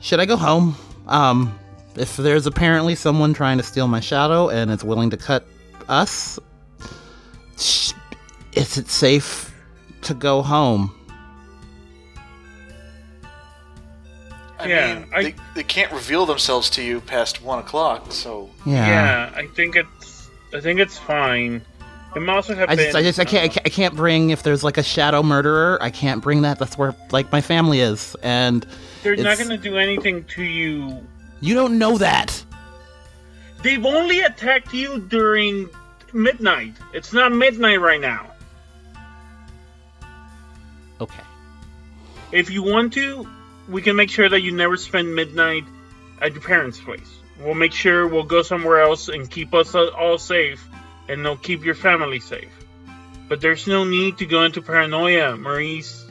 Should 0.00 0.20
I 0.20 0.26
go 0.26 0.36
home? 0.36 0.76
Um, 1.08 1.58
if 1.96 2.16
there's 2.16 2.46
apparently 2.46 2.94
someone 2.94 3.32
trying 3.34 3.56
to 3.58 3.64
steal 3.64 3.88
my 3.88 4.00
shadow 4.00 4.48
and 4.50 4.70
is 4.70 4.84
willing 4.84 5.08
to 5.10 5.16
cut 5.16 5.46
us, 5.88 6.38
sh- 7.58 7.92
is 8.52 8.76
it 8.76 8.88
safe 8.88 9.54
to 10.02 10.12
go 10.14 10.42
home? 10.42 10.94
I 14.58 14.66
Yeah, 14.68 14.94
mean, 14.94 15.06
I- 15.14 15.22
they, 15.22 15.34
they 15.56 15.62
can't 15.64 15.90
reveal 15.92 16.26
themselves 16.26 16.70
to 16.70 16.82
you 16.82 17.00
past 17.00 17.42
one 17.42 17.58
o'clock, 17.58 18.12
so 18.12 18.50
Yeah. 18.64 18.86
Yeah. 18.86 19.32
I 19.34 19.46
think 19.48 19.76
it's. 19.76 20.28
I 20.54 20.60
think 20.60 20.78
it's 20.80 20.98
fine. 20.98 21.62
It 22.14 22.20
might 22.20 22.34
also 22.34 22.54
have 22.54 22.68
I 22.68 22.76
been. 22.76 22.84
just, 22.86 22.96
I 22.96 23.02
just, 23.02 23.18
I 23.18 23.24
can't, 23.24 23.44
I 23.44 23.48
can't, 23.48 23.66
I 23.66 23.70
can't 23.70 23.96
bring 23.96 24.30
if 24.30 24.42
there's 24.42 24.62
like 24.62 24.76
a 24.76 24.82
shadow 24.82 25.22
murderer. 25.22 25.78
I 25.80 25.90
can't 25.90 26.22
bring 26.22 26.42
that. 26.42 26.58
That's 26.58 26.76
where 26.76 26.94
like 27.10 27.32
my 27.32 27.40
family 27.40 27.80
is, 27.80 28.14
and 28.22 28.66
they're 29.02 29.16
not 29.16 29.38
going 29.38 29.50
to 29.50 29.56
do 29.56 29.78
anything 29.78 30.24
to 30.24 30.42
you. 30.42 31.06
you 31.40 31.54
don't 31.54 31.78
know 31.78 31.96
that. 31.98 32.44
They've 33.62 33.84
only 33.86 34.20
attacked 34.20 34.74
you 34.74 34.98
during 35.00 35.70
midnight. 36.12 36.74
It's 36.92 37.12
not 37.12 37.32
midnight 37.32 37.80
right 37.80 38.00
now. 38.00 38.30
Okay. 41.00 41.22
If 42.32 42.50
you 42.50 42.62
want 42.62 42.92
to, 42.94 43.26
we 43.68 43.82
can 43.82 43.96
make 43.96 44.10
sure 44.10 44.28
that 44.28 44.40
you 44.40 44.52
never 44.52 44.76
spend 44.76 45.14
midnight 45.14 45.64
at 46.20 46.32
your 46.32 46.42
parents' 46.42 46.80
place. 46.80 47.08
We'll 47.40 47.54
make 47.54 47.72
sure 47.72 48.06
we'll 48.06 48.22
go 48.24 48.42
somewhere 48.42 48.82
else 48.82 49.08
and 49.08 49.30
keep 49.30 49.54
us 49.54 49.74
all 49.74 50.18
safe, 50.18 50.64
and 51.08 51.24
they'll 51.24 51.36
keep 51.36 51.64
your 51.64 51.74
family 51.74 52.20
safe. 52.20 52.50
But 53.28 53.40
there's 53.40 53.66
no 53.66 53.84
need 53.84 54.18
to 54.18 54.26
go 54.26 54.44
into 54.44 54.60
paranoia, 54.62 55.36
Maurice. 55.36 56.04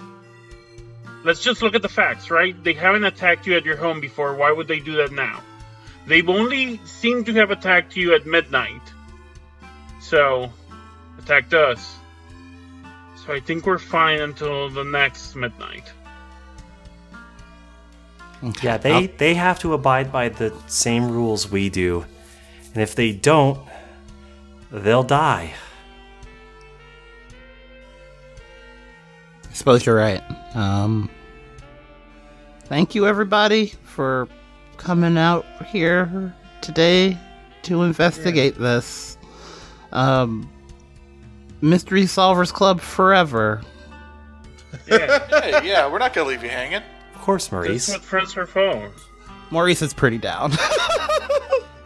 Let's 1.24 1.42
just 1.42 1.62
look 1.62 1.76
at 1.76 1.82
the 1.82 1.90
facts, 1.90 2.32
right? 2.32 2.56
They 2.64 2.74
haven't 2.74 3.04
attacked 3.04 3.46
you 3.46 3.56
at 3.56 3.66
your 3.66 3.78
home 3.78 4.02
before. 4.02 4.34
Why 4.36 4.52
would 4.52 4.68
they 4.68 4.80
do 4.80 4.98
that 4.98 5.12
now? 5.12 5.42
They've 6.08 6.28
only 6.28 6.80
seemed 6.86 7.28
to 7.28 7.34
have 7.34 7.52
attacked 7.52 7.96
you 7.96 8.16
at 8.16 8.26
midnight. 8.26 8.82
So, 10.00 10.52
attacked 11.20 11.54
us. 11.54 11.96
So 13.24 13.34
I 13.34 13.40
think 13.40 13.68
we're 13.68 13.78
fine 13.78 14.20
until 14.20 14.70
the 14.70 14.84
next 14.84 15.36
midnight. 15.36 15.92
okay. 18.44 18.68
Yeah, 18.68 18.78
they, 18.78 19.08
they 19.08 19.34
have 19.36 19.60
to 19.60 19.74
abide 19.74 20.12
by 20.12 20.30
the 20.30 20.52
same 20.66 21.12
rules 21.12 21.52
we 21.52 21.70
do. 21.70 22.04
And 22.74 22.82
if 22.82 22.96
they 22.96 23.12
don't, 23.12 23.60
they'll 24.72 25.04
die. 25.04 25.54
I 29.50 29.54
suppose 29.54 29.86
you're 29.86 29.96
right. 29.96 30.24
Um, 30.56 31.10
thank 32.64 32.96
you 32.96 33.06
everybody 33.08 33.74
for 33.84 34.28
coming 34.78 35.18
out 35.18 35.46
here 35.68 36.34
today 36.62 37.18
to 37.64 37.84
investigate 37.84 38.56
this. 38.58 39.18
Um, 39.92 40.50
Mystery 41.62 42.04
Solvers 42.04 42.52
Club 42.52 42.80
forever. 42.80 43.62
Yeah, 44.88 45.28
hey, 45.42 45.68
yeah, 45.68 45.92
we're 45.92 46.00
not 46.00 46.14
gonna 46.14 46.30
leave 46.30 46.44
you 46.44 46.50
hanging. 46.50 46.82
Of 47.14 47.22
course, 47.22 47.46
that's 47.48 47.52
Maurice. 47.52 47.90
what 47.90 48.02
friends 48.02 48.38
are 48.38 48.48
for. 48.48 48.92
Maurice 49.52 49.82
is 49.82 49.94
pretty 49.94 50.18
down. 50.18 50.54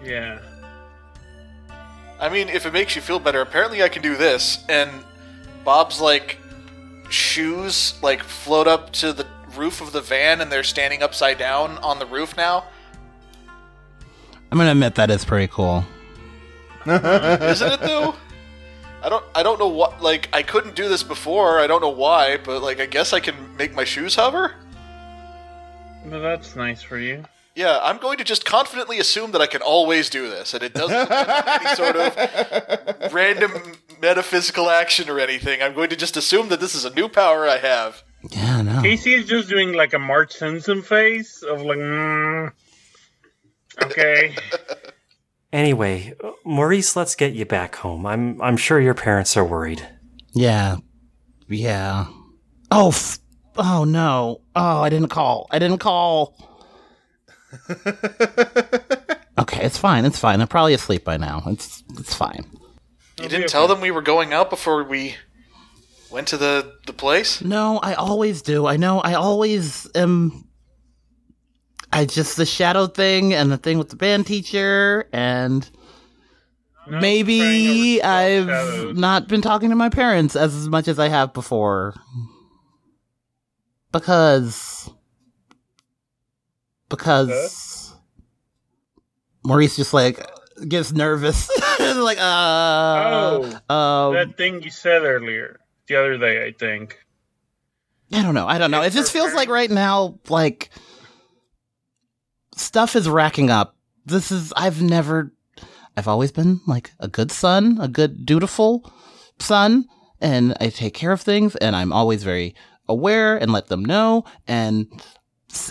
Yeah. 0.04 0.40
I 2.20 2.30
mean, 2.30 2.50
if 2.50 2.66
it 2.66 2.74
makes 2.74 2.96
you 2.96 3.02
feel 3.02 3.20
better, 3.20 3.42
apparently 3.42 3.84
I 3.84 3.90
can 3.90 4.02
do 4.02 4.16
this, 4.16 4.64
and 4.70 4.90
Bob's 5.64 6.00
like 6.00 6.38
shoes 7.10 7.94
like 8.02 8.24
float 8.24 8.68
up 8.68 8.92
to 8.94 9.14
the 9.14 9.28
roof 9.56 9.82
of 9.82 9.92
the 9.92 10.02
van, 10.02 10.42
and 10.42 10.52
they're 10.52 10.64
standing 10.64 11.04
upside 11.04 11.38
down 11.38 11.78
on 11.80 12.00
the 12.00 12.06
roof 12.06 12.38
now. 12.38 12.66
I'm 14.52 14.58
gonna 14.58 14.72
admit 14.72 14.96
that 14.96 15.10
is 15.10 15.26
pretty 15.26 15.48
cool. 15.48 15.84
Isn't 16.86 17.72
it 17.74 17.82
though? 17.82 18.16
I 19.04 19.10
don't 19.10 19.24
I 19.36 19.44
don't 19.44 19.60
know 19.60 19.68
what 19.68 20.02
like 20.02 20.30
I 20.34 20.42
couldn't 20.42 20.76
do 20.76 20.88
this 20.88 21.04
before. 21.04 21.60
I 21.60 21.68
don't 21.68 21.82
know 21.82 21.90
why, 21.90 22.38
but 22.38 22.62
like 22.62 22.80
I 22.80 22.86
guess 22.86 23.12
I 23.12 23.20
can 23.20 23.56
make 23.58 23.76
my 23.76 23.84
shoes 23.84 24.16
hover. 24.16 24.54
Well, 26.06 26.22
that's 26.22 26.56
nice 26.56 26.82
for 26.82 26.98
you. 26.98 27.24
Yeah, 27.56 27.80
I'm 27.82 27.98
going 28.00 28.18
to 28.18 28.24
just 28.26 28.44
confidently 28.44 29.00
assume 29.00 29.32
that 29.32 29.42
I 29.42 29.48
can 29.48 29.62
always 29.62 30.10
do 30.10 30.30
this, 30.30 30.54
and 30.54 30.62
it 30.62 30.74
doesn't 30.74 31.08
depend 31.08 31.30
on 31.30 31.44
any 31.48 31.76
sort 31.76 31.96
of 31.96 33.14
random 33.14 33.52
metaphysical 34.02 34.70
action 34.70 35.10
or 35.10 35.20
anything. 35.20 35.62
I'm 35.62 35.74
going 35.74 35.90
to 35.90 35.96
just 35.96 36.18
assume 36.18 36.50
that 36.50 36.60
this 36.60 36.76
is 36.76 36.84
a 36.84 36.94
new 36.94 37.08
power 37.08 37.48
I 37.48 37.58
have. 37.58 38.04
Yeah, 38.32 38.62
no. 38.62 38.82
Casey 38.82 39.14
is 39.14 39.26
just 39.26 39.48
doing 39.48 39.72
like 39.72 39.94
a 39.94 40.00
Marge 40.00 40.34
Simpson 40.34 40.82
face 40.82 41.44
of 41.44 41.62
like, 41.62 41.78
mm, 41.78 42.52
okay. 43.84 44.36
Anyway, 45.54 46.14
Maurice, 46.44 46.98
let's 46.98 47.16
get 47.16 47.32
you 47.32 47.46
back 47.46 47.78
home. 47.78 48.06
I'm 48.06 48.42
I'm 48.42 48.58
sure 48.58 48.78
your 48.78 48.94
parents 48.94 49.38
are 49.38 49.46
worried. 49.46 49.88
Yeah. 50.34 50.78
Yeah. 51.48 52.08
Oh, 52.70 52.90
f- 52.90 53.20
oh 53.56 53.86
no. 53.86 54.42
Oh, 54.54 54.82
I 54.82 54.90
didn't 54.90 55.08
call. 55.08 55.48
I 55.52 55.60
didn't 55.60 55.78
call. 55.78 56.36
okay, 59.40 59.64
it's 59.66 59.78
fine. 59.78 60.06
It's 60.06 60.20
fine. 60.20 60.40
They're 60.40 60.48
probably 60.48 60.74
asleep 60.74 61.04
by 61.04 61.18
now. 61.18 61.44
It's 61.48 61.84
it's 61.98 62.14
fine. 62.16 62.46
You 63.22 63.30
didn't 63.30 63.50
tell 63.50 63.68
them 63.68 63.82
we 63.82 63.92
were 63.92 64.02
going 64.02 64.34
out 64.34 64.50
before 64.50 64.84
we 64.84 65.16
went 66.12 66.28
to 66.30 66.38
the 66.38 66.74
the 66.86 66.94
place. 66.94 67.42
No, 67.42 67.80
I 67.80 67.94
always 67.94 68.42
do. 68.42 68.66
I 68.66 68.78
know. 68.78 69.00
I 69.00 69.14
always 69.14 69.88
am. 69.96 70.48
I 71.94 72.06
just 72.06 72.36
the 72.36 72.46
shadow 72.46 72.88
thing 72.88 73.34
and 73.34 73.52
the 73.52 73.58
thing 73.58 73.78
with 73.78 73.90
the 73.90 73.96
band 73.96 74.28
teacher 74.28 75.08
and 75.14 75.70
No 76.88 77.00
maybe 77.00 78.02
I've 78.02 78.48
shadows. 78.48 78.98
not 78.98 79.28
been 79.30 79.42
talking 79.42 79.70
to 79.70 79.76
my 79.78 79.88
parents 79.90 80.36
as 80.36 80.68
much 80.68 80.90
as 80.90 81.00
I 81.00 81.08
have 81.08 81.34
before 81.34 81.94
because 83.94 84.90
because 86.90 87.96
Maurice 89.44 89.76
just 89.76 89.94
like 89.94 90.26
gets 90.68 90.92
nervous 90.94 91.50
like 91.80 92.18
uh 92.20 93.42
um, 93.70 94.14
that 94.14 94.36
thing 94.38 94.62
you 94.64 94.72
said 94.72 95.04
earlier, 95.04 95.60
the 95.88 95.96
other 95.96 96.18
day, 96.18 96.46
I 96.46 96.52
think. 96.52 97.00
I 98.12 98.22
don't 98.22 98.34
know. 98.34 98.48
I 98.48 98.58
don't 98.58 98.72
know. 98.72 98.82
It 98.82 98.94
just 98.94 99.12
feels 99.12 99.34
like 99.34 99.50
right 99.50 99.70
now, 99.70 100.20
like 100.30 100.70
stuff 102.56 102.96
is 102.96 103.10
racking 103.10 103.50
up. 103.50 103.76
This 104.06 104.32
is 104.32 104.54
I've 104.56 104.82
never 104.82 105.34
I've 105.98 106.08
always 106.08 106.32
been 106.32 106.62
like 106.68 106.92
a 107.00 107.08
good 107.08 107.32
son, 107.32 107.78
a 107.82 107.88
good 107.88 108.26
dutiful 108.26 108.92
son, 109.40 109.86
and 110.22 110.56
I 110.60 110.70
take 110.70 110.94
care 110.94 111.12
of 111.12 111.22
things 111.22 111.56
and 111.58 111.76
I'm 111.76 111.92
always 111.92 112.24
very 112.24 112.56
aware 112.88 113.36
and 113.38 113.52
let 113.52 113.68
them 113.68 113.84
know 113.84 114.26
and 114.48 114.88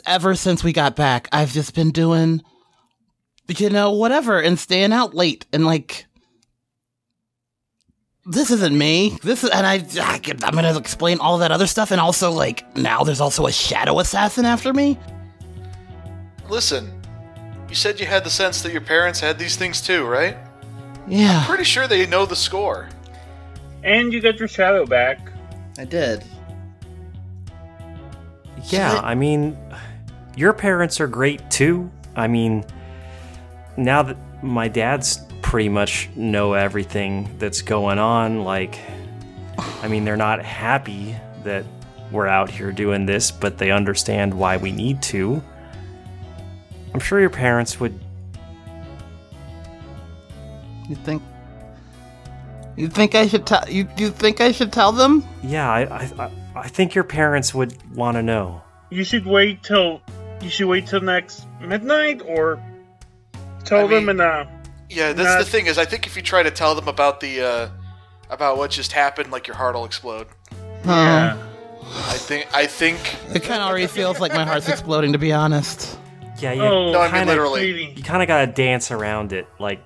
ever 0.07 0.35
since 0.35 0.65
we 0.65 0.73
got 0.73 0.97
back, 0.97 1.29
I've 1.33 1.53
just 1.53 1.75
been 1.75 1.91
doing 1.91 2.43
you 3.49 3.71
know, 3.71 3.93
whatever 3.93 4.41
and 4.41 4.59
staying 4.59 4.93
out 4.93 5.15
late 5.15 5.47
and 5.53 5.67
like 5.67 6.07
this 8.27 8.51
isn't 8.51 8.77
me. 8.77 9.19
This 9.23 9.45
is, 9.45 9.51
and 9.51 9.67
I, 9.67 9.85
I 10.01 10.21
I'm 10.45 10.55
gonna 10.55 10.79
explain 10.79 11.19
all 11.19 11.39
that 11.39 11.53
other 11.53 11.67
stuff, 11.67 11.91
and 11.91 12.01
also 12.01 12.31
like 12.31 12.75
now 12.75 13.05
there's 13.05 13.21
also 13.21 13.47
a 13.47 13.53
shadow 13.53 13.99
assassin 13.99 14.47
after 14.47 14.73
me. 14.73 14.99
Listen, 16.49 16.91
you 17.69 17.75
said 17.75 18.01
you 18.01 18.07
had 18.07 18.25
the 18.25 18.31
sense 18.31 18.63
that 18.63 18.73
your 18.73 18.81
parents 18.81 19.21
had 19.21 19.39
these 19.39 19.57
things 19.57 19.83
too, 19.83 20.07
right? 20.07 20.39
Yeah, 21.07 21.45
Pretty 21.47 21.65
sure 21.65 21.87
they 21.87 22.07
know 22.07 22.25
the 22.25 22.37
score. 22.37 22.89
And 23.83 24.11
you 24.11 24.23
got 24.23 24.39
your 24.39 24.49
shadow 24.49 24.87
back. 24.87 25.19
I 25.77 25.85
did. 25.85 26.25
Yeah, 28.67 29.01
I 29.03 29.15
mean, 29.15 29.57
your 30.37 30.53
parents 30.53 31.01
are 31.01 31.07
great 31.07 31.51
too. 31.51 31.91
I 32.17 32.27
mean, 32.29 32.65
now 33.77 34.03
that 34.03 34.17
my 34.43 34.69
dad's 34.69 35.21
pretty 35.43 35.69
much 35.69 36.09
know 36.17 36.55
everything 36.55 37.37
that's 37.39 37.63
going 37.63 37.99
on, 37.99 38.43
like, 38.43 38.79
I 39.83 39.89
mean, 39.89 40.05
they're 40.05 40.17
not 40.17 40.43
happy 40.43 41.15
that 41.45 41.65
we're 42.11 42.27
out 42.27 42.51
here 42.51 42.73
doing 42.73 43.07
this, 43.07 43.31
but 43.31 43.59
they 43.59 43.71
understand 43.71 44.33
why 44.33 44.57
we 44.57 44.73
need 44.73 45.03
to. 45.03 45.43
I'm 46.93 47.01
sure 47.01 47.21
your 47.21 47.31
parents 47.31 47.79
would. 47.81 47.99
You 50.89 50.97
think? 50.97 51.23
You 52.77 52.89
think 52.89 53.15
I 53.15 53.27
should 53.27 53.47
tell 53.47 53.65
you? 53.69 53.89
You 53.97 54.11
think 54.11 54.41
I 54.41 54.53
should 54.53 54.73
tell 54.73 54.93
them? 54.93 55.25
Yeah, 55.43 55.71
I, 55.71 55.81
I, 55.83 56.11
I- 56.19 56.31
I 56.57 56.69
think 56.69 56.95
your 56.95 57.05
parents 57.05 57.53
would 57.55 57.75
want 57.95 58.17
to 58.17 58.23
know. 58.23 58.63
You 58.91 59.05
should 59.05 59.27
wait 59.27 59.63
till 59.63 60.01
you 60.41 60.49
should 60.51 60.69
wait 60.69 60.87
till 60.87 61.01
next 61.01 61.47
midnight, 61.61 62.23
or 62.27 62.63
tell 63.65 63.85
I 63.85 63.87
them 63.89 64.07
mean- 64.07 64.17
in 64.17 64.21
a. 64.21 64.49
Yeah, 64.91 65.13
that's 65.13 65.29
Not- 65.29 65.39
the 65.39 65.45
thing 65.51 65.67
is 65.67 65.79
I 65.79 65.85
think 65.85 66.07
if 66.07 66.15
you 66.17 66.23
try 66.23 66.43
to 66.43 66.51
tell 66.51 66.75
them 66.75 66.87
about 66.89 67.21
the 67.21 67.41
uh 67.41 67.69
about 68.31 68.57
what 68.59 68.71
just 68.71 68.93
happened, 68.93 69.33
like 69.33 69.47
your 69.47 69.57
heart 69.57 69.75
will 69.75 69.85
explode. 69.85 70.27
Yeah. 70.85 71.37
I 71.83 72.17
think 72.17 72.47
I 72.55 72.67
think 72.67 72.99
It 73.35 73.43
kind 73.43 73.61
of 73.63 73.69
already 73.69 73.87
feels 73.87 74.21
like 74.21 74.33
my 74.33 74.45
heart's 74.45 74.69
exploding, 74.69 75.13
to 75.13 75.19
be 75.19 75.33
honest. 75.33 75.99
Yeah, 76.39 76.53
you, 76.53 76.63
Oh, 76.63 76.93
No, 76.93 77.01
I 77.01 77.05
mean 77.07 77.13
kinda- 77.13 77.33
literally. 77.33 77.93
you 77.97 78.03
kind 78.03 78.23
of 78.23 78.29
gotta 78.29 78.47
dance 78.47 78.91
around 78.91 79.33
it 79.33 79.47
like 79.59 79.81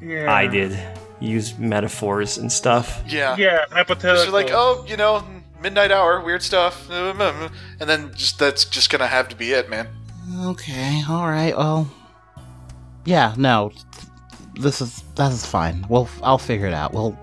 Yeah. 0.00 0.32
I 0.32 0.46
did. 0.46 0.78
Use 1.20 1.56
metaphors 1.58 2.36
and 2.38 2.50
stuff. 2.52 3.02
yeah. 3.06 3.36
Yeah, 3.36 3.64
hypothetical. 3.70 4.26
So 4.26 4.32
like, 4.32 4.50
oh, 4.52 4.84
you 4.88 4.96
know, 4.96 5.22
midnight 5.62 5.90
hour, 5.90 6.20
weird 6.20 6.42
stuff, 6.42 6.90
and 6.90 7.20
then 7.80 8.12
just 8.14 8.38
that's 8.38 8.64
just 8.64 8.90
gonna 8.90 9.06
have 9.06 9.28
to 9.28 9.36
be 9.36 9.52
it, 9.52 9.70
man. 9.70 9.88
Okay, 10.44 11.02
all 11.08 11.28
right. 11.28 11.56
Well, 11.56 11.90
yeah, 13.04 13.34
no, 13.36 13.72
this 14.54 14.80
is 14.80 15.02
that 15.16 15.32
is 15.32 15.46
fine. 15.46 15.86
We'll 15.88 16.08
I'll 16.22 16.38
figure 16.38 16.66
it 16.66 16.74
out. 16.74 16.92
We'll. 16.92 17.16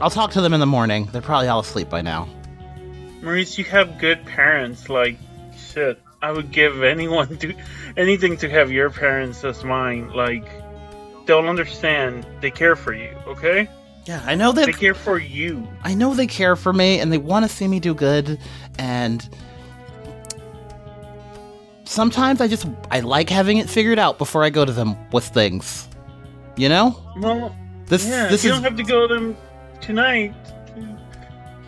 I'll 0.00 0.10
talk 0.10 0.30
to 0.32 0.40
them 0.40 0.54
in 0.54 0.60
the 0.60 0.66
morning. 0.66 1.08
They're 1.12 1.22
probably 1.22 1.48
all 1.48 1.60
asleep 1.60 1.90
by 1.90 2.00
now. 2.00 2.28
Maurice, 3.22 3.58
you 3.58 3.64
have 3.64 3.98
good 3.98 4.24
parents. 4.24 4.88
Like, 4.88 5.18
shit, 5.56 6.00
I 6.22 6.32
would 6.32 6.50
give 6.50 6.82
anyone 6.82 7.36
to 7.38 7.54
anything 7.96 8.36
to 8.38 8.48
have 8.48 8.72
your 8.72 8.88
parents 8.88 9.44
as 9.44 9.64
mine. 9.64 10.10
Like, 10.12 10.46
they'll 11.26 11.46
understand. 11.46 12.26
They 12.40 12.50
care 12.50 12.76
for 12.76 12.94
you. 12.94 13.14
Okay? 13.26 13.68
Yeah, 14.06 14.22
I 14.24 14.36
know 14.36 14.52
that 14.52 14.66
They 14.66 14.72
care 14.72 14.94
for 14.94 15.18
you. 15.18 15.66
I 15.82 15.94
know 15.94 16.14
they 16.14 16.28
care 16.28 16.54
for 16.54 16.72
me 16.72 17.00
and 17.00 17.12
they 17.12 17.18
want 17.18 17.44
to 17.44 17.48
see 17.48 17.66
me 17.66 17.80
do 17.80 17.92
good 17.92 18.38
and 18.78 19.28
sometimes 21.84 22.40
I 22.40 22.48
just 22.48 22.66
I 22.90 23.00
like 23.00 23.28
having 23.30 23.58
it 23.58 23.68
figured 23.68 23.98
out 23.98 24.18
before 24.18 24.44
I 24.44 24.50
go 24.50 24.64
to 24.64 24.72
them 24.72 24.96
with 25.10 25.24
things. 25.26 25.88
You 26.56 26.68
know? 26.68 26.96
Well, 27.18 27.54
This 27.86 28.06
yeah. 28.06 28.28
this 28.28 28.44
you 28.44 28.50
is 28.50 28.56
don't 28.56 28.64
have 28.64 28.76
to 28.76 28.84
go 28.84 29.06
to 29.08 29.14
them 29.14 29.36
tonight. 29.80 30.34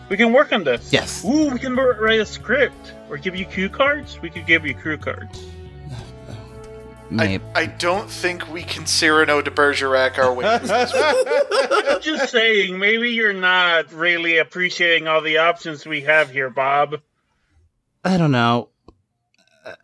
We 0.09 0.17
can 0.17 0.33
work 0.33 0.51
on 0.53 0.63
this. 0.63 0.91
Yes. 0.91 1.23
Ooh, 1.23 1.49
we 1.51 1.59
can 1.59 1.75
write 1.75 2.19
a 2.19 2.25
script 2.25 2.93
or 3.09 3.17
give 3.17 3.35
you 3.35 3.45
cue 3.45 3.69
cards. 3.69 4.19
We 4.21 4.29
could 4.29 4.47
give 4.47 4.65
you 4.65 4.73
cue 4.73 4.97
cards. 4.97 5.43
Maybe. 7.09 7.43
I, 7.55 7.61
I 7.61 7.65
don't 7.65 8.09
think 8.09 8.47
we 8.51 8.63
can 8.63 8.85
Cyrano 8.85 9.41
de 9.41 9.51
Bergerac 9.51 10.17
our 10.17 10.33
way. 10.33 10.45
I'm 10.47 12.01
just 12.01 12.31
saying, 12.31 12.77
maybe 12.79 13.11
you're 13.11 13.33
not 13.33 13.91
really 13.93 14.37
appreciating 14.37 15.07
all 15.07 15.21
the 15.21 15.37
options 15.39 15.85
we 15.85 16.01
have 16.01 16.29
here, 16.29 16.49
Bob. 16.49 17.01
I 18.03 18.17
don't 18.17 18.31
know. 18.31 18.69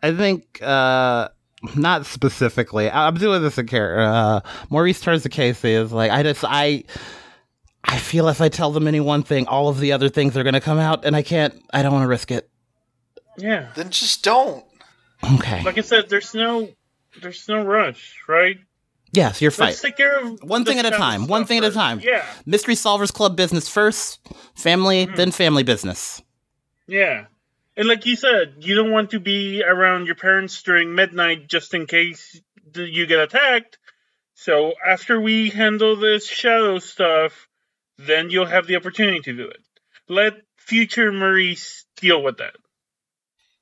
I 0.02 0.12
think 0.14 0.60
uh 0.62 1.28
not 1.74 2.06
specifically. 2.06 2.88
I- 2.90 3.06
I'm 3.08 3.14
doing 3.16 3.42
this 3.42 3.58
in 3.58 3.66
care. 3.66 4.00
Uh 4.00 4.40
Maurice 4.70 5.00
turns 5.00 5.22
to 5.24 5.28
Casey 5.28 5.72
is 5.72 5.92
like 5.92 6.10
I 6.10 6.22
just 6.22 6.44
I 6.46 6.84
I 7.84 7.98
feel 7.98 8.28
if 8.28 8.40
I 8.40 8.48
tell 8.48 8.72
them 8.72 8.88
any 8.88 9.00
one 9.00 9.22
thing, 9.22 9.46
all 9.46 9.68
of 9.68 9.78
the 9.78 9.92
other 9.92 10.08
things 10.08 10.36
are 10.36 10.42
gonna 10.44 10.60
come 10.60 10.78
out 10.78 11.04
and 11.04 11.14
I 11.14 11.22
can't 11.22 11.54
I 11.72 11.82
don't 11.82 11.92
wanna 11.92 12.08
risk 12.08 12.30
it. 12.30 12.48
Yeah. 13.38 13.68
then 13.74 13.90
just 13.90 14.24
don't. 14.24 14.64
Okay. 15.34 15.62
Like 15.62 15.78
I 15.78 15.82
said, 15.82 16.08
there's 16.08 16.34
no 16.34 16.68
there's 17.22 17.48
no 17.48 17.64
rush, 17.64 18.16
right? 18.28 18.58
yes, 19.12 19.40
you're 19.40 19.50
fine. 19.50 19.68
Let's 19.68 19.80
take 19.80 19.96
care 19.96 20.18
of 20.20 20.42
One 20.42 20.64
thing 20.64 20.78
at 20.78 20.84
a 20.86 20.90
time. 20.90 21.26
One 21.26 21.42
stuff 21.42 21.48
thing 21.48 21.58
at 21.58 21.64
a 21.64 21.70
time. 21.70 22.00
Yeah, 22.00 22.24
Mystery 22.44 22.74
Solvers 22.74 23.12
Club 23.12 23.36
business 23.36 23.68
first, 23.68 24.20
family, 24.54 25.06
Mm-hmm. 25.06 25.16
then 25.16 25.30
family 25.32 25.62
business. 25.62 26.20
yeah. 26.86 27.26
And 27.78 27.86
like 27.88 28.06
you 28.06 28.16
said, 28.16 28.54
you 28.60 28.74
don't 28.74 28.90
want 28.90 29.10
to 29.10 29.20
be 29.20 29.62
around 29.62 30.06
your 30.06 30.14
parents 30.14 30.62
during 30.62 30.94
midnight 30.94 31.46
just 31.46 31.74
in 31.74 31.84
case 31.86 32.40
you 32.74 33.04
get 33.06 33.20
attacked. 33.20 33.76
So 34.34 34.72
after 34.86 35.20
we 35.20 35.50
handle 35.50 35.94
this 35.94 36.26
shadow 36.26 36.78
stuff, 36.78 37.48
then 37.98 38.30
you'll 38.30 38.46
have 38.46 38.66
the 38.66 38.76
opportunity 38.76 39.20
to 39.20 39.32
do 39.36 39.48
it. 39.48 39.60
Let 40.08 40.34
future 40.56 41.12
Maurice 41.12 41.84
deal 41.96 42.22
with 42.22 42.38
that. 42.38 42.56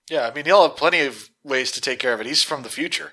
Yeah, 0.08 0.28
I 0.28 0.32
mean 0.34 0.44
he'll 0.44 0.62
have 0.68 0.76
plenty 0.76 1.00
of 1.00 1.28
ways 1.42 1.72
to 1.72 1.80
take 1.80 1.98
care 1.98 2.12
of 2.12 2.20
it. 2.20 2.26
He's 2.26 2.42
from 2.44 2.62
the 2.62 2.68
future. 2.68 3.12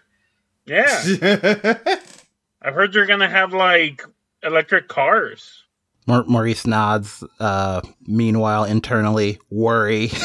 Yeah. 0.66 1.01
I've 2.62 2.74
heard 2.76 2.93
they're 2.93 3.05
gonna 3.07 3.30
have 3.30 3.53
like 3.53 4.03
electric 4.43 4.88
cars. 4.88 5.64
Maur- 6.07 6.26
Maurice 6.26 6.66
nods. 6.68 7.24
Uh, 7.39 7.82
meanwhile, 8.05 8.64
internally, 8.66 9.39
worry. 9.49 10.12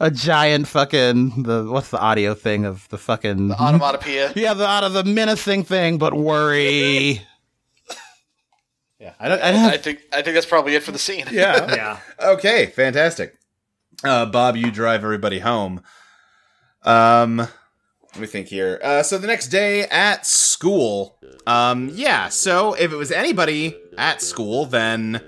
a 0.00 0.10
giant 0.10 0.68
fucking 0.68 1.42
the 1.42 1.64
what's 1.64 1.90
the 1.90 1.98
audio 1.98 2.34
thing 2.34 2.64
of 2.64 2.88
the 2.88 2.98
fucking 2.98 3.52
Onomatopoeia. 3.52 4.32
yeah 4.36 4.54
the 4.54 4.66
out 4.66 4.84
of 4.84 4.92
the 4.92 5.04
menacing 5.04 5.64
thing, 5.64 5.98
but 5.98 6.14
worry. 6.14 7.22
yeah, 9.00 9.14
I 9.18 9.28
don't. 9.28 9.42
I 9.42 9.52
don't 9.52 9.64
I 9.64 9.76
think 9.78 10.00
I 10.12 10.22
think 10.22 10.34
that's 10.34 10.46
probably 10.46 10.74
it 10.74 10.82
for 10.82 10.92
the 10.92 10.98
scene. 10.98 11.26
Yeah. 11.30 11.74
Yeah. 11.74 11.98
Okay, 12.20 12.66
fantastic. 12.66 13.34
Uh, 14.04 14.26
Bob, 14.26 14.56
you 14.56 14.70
drive 14.70 15.02
everybody 15.02 15.38
home. 15.38 15.82
Um, 16.82 17.48
let 18.16 18.22
me 18.22 18.26
think 18.26 18.48
here. 18.48 18.80
Uh, 18.82 19.02
so 19.02 19.18
the 19.18 19.26
next 19.26 19.48
day 19.48 19.82
at 19.82 20.24
school, 20.24 21.18
um, 21.46 21.90
yeah. 21.92 22.30
So 22.30 22.72
if 22.72 22.90
it 22.90 22.96
was 22.96 23.12
anybody 23.12 23.76
at 23.98 24.22
school, 24.22 24.64
then 24.64 25.20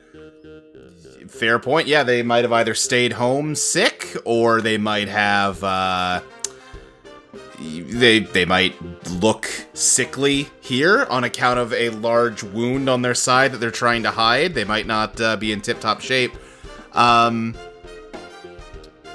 fair 1.28 1.59
point. 1.59 1.86
Yeah, 1.86 2.03
they 2.03 2.22
might 2.22 2.45
have 2.45 2.53
either 2.53 2.74
stayed 2.74 3.12
home 3.12 3.55
sick 3.55 4.16
or 4.24 4.62
they 4.62 4.78
might 4.78 5.09
have. 5.09 5.62
Uh, 5.62 6.22
they 7.61 8.20
they 8.20 8.47
might 8.47 8.74
look 9.11 9.51
sickly 9.74 10.49
here 10.62 11.05
on 11.11 11.24
account 11.24 11.59
of 11.59 11.74
a 11.74 11.91
large 11.91 12.43
wound 12.43 12.89
on 12.89 13.03
their 13.03 13.14
side 13.14 13.53
that 13.53 13.59
they're 13.59 13.70
trying 13.70 14.03
to 14.05 14.12
hide. 14.12 14.55
They 14.55 14.64
might 14.64 14.86
not 14.86 15.20
uh, 15.20 15.36
be 15.36 15.53
in 15.53 15.61
tip 15.61 15.78
top 15.80 16.01
shape. 16.01 16.32
Um, 16.93 17.55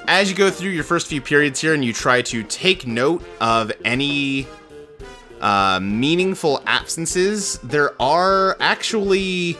as 0.06 0.30
you 0.30 0.36
go 0.36 0.50
through 0.50 0.70
your 0.70 0.84
first 0.84 1.06
few 1.06 1.20
periods 1.20 1.60
here 1.60 1.74
and 1.74 1.84
you 1.84 1.92
try 1.92 2.22
to 2.22 2.42
take 2.44 2.86
note 2.86 3.22
of 3.40 3.72
any 3.84 4.46
uh, 5.40 5.80
meaningful 5.82 6.62
absences, 6.66 7.58
there 7.62 8.00
are 8.00 8.56
actually 8.60 9.56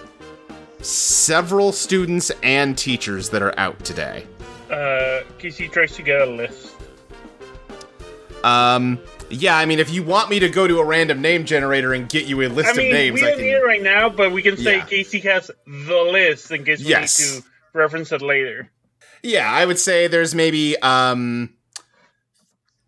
several 0.81 1.73
students 1.73 2.31
and 2.43 2.77
teachers 2.77 3.31
that 3.31 3.43
are 3.43 3.59
out 3.59 3.83
today. 3.85 4.27
Uh, 4.71 5.21
Casey 5.39 5.69
tries 5.69 5.95
to 5.97 6.03
get 6.03 6.21
a 6.21 6.27
list. 6.27 6.73
Um, 8.43 8.99
yeah, 9.31 9.57
I 9.57 9.65
mean, 9.65 9.79
if 9.79 9.91
you 9.91 10.03
want 10.03 10.29
me 10.29 10.39
to 10.41 10.49
go 10.51 10.67
to 10.67 10.79
a 10.79 10.85
random 10.85 11.23
name 11.23 11.45
generator 11.47 11.95
and 11.95 12.09
get 12.09 12.27
you 12.27 12.43
a 12.43 12.49
list 12.49 12.71
I 12.71 12.77
mean, 12.77 12.87
of 12.89 12.93
names, 12.93 13.21
we 13.23 13.27
I 13.29 13.35
can. 13.35 13.45
it 13.45 13.65
right 13.65 13.83
now, 13.83 14.11
but 14.11 14.33
we 14.33 14.43
can 14.43 14.57
say 14.59 14.77
Yeah. 14.79 14.85
Casey 14.85 15.21
has 15.21 15.51
the 15.67 16.09
list 16.13 16.51
in 16.51 16.65
case 16.65 16.81
we 16.81 16.87
Yes. 16.87 17.19
need 17.19 17.41
to 17.43 17.47
reference 17.73 18.13
it 18.13 18.21
later. 18.21 18.71
Yeah, 19.25 19.51
I 19.51 19.65
would 19.67 19.79
say 19.79 20.07
there's 20.07 20.35
maybe 20.35 20.77
um 20.81 21.55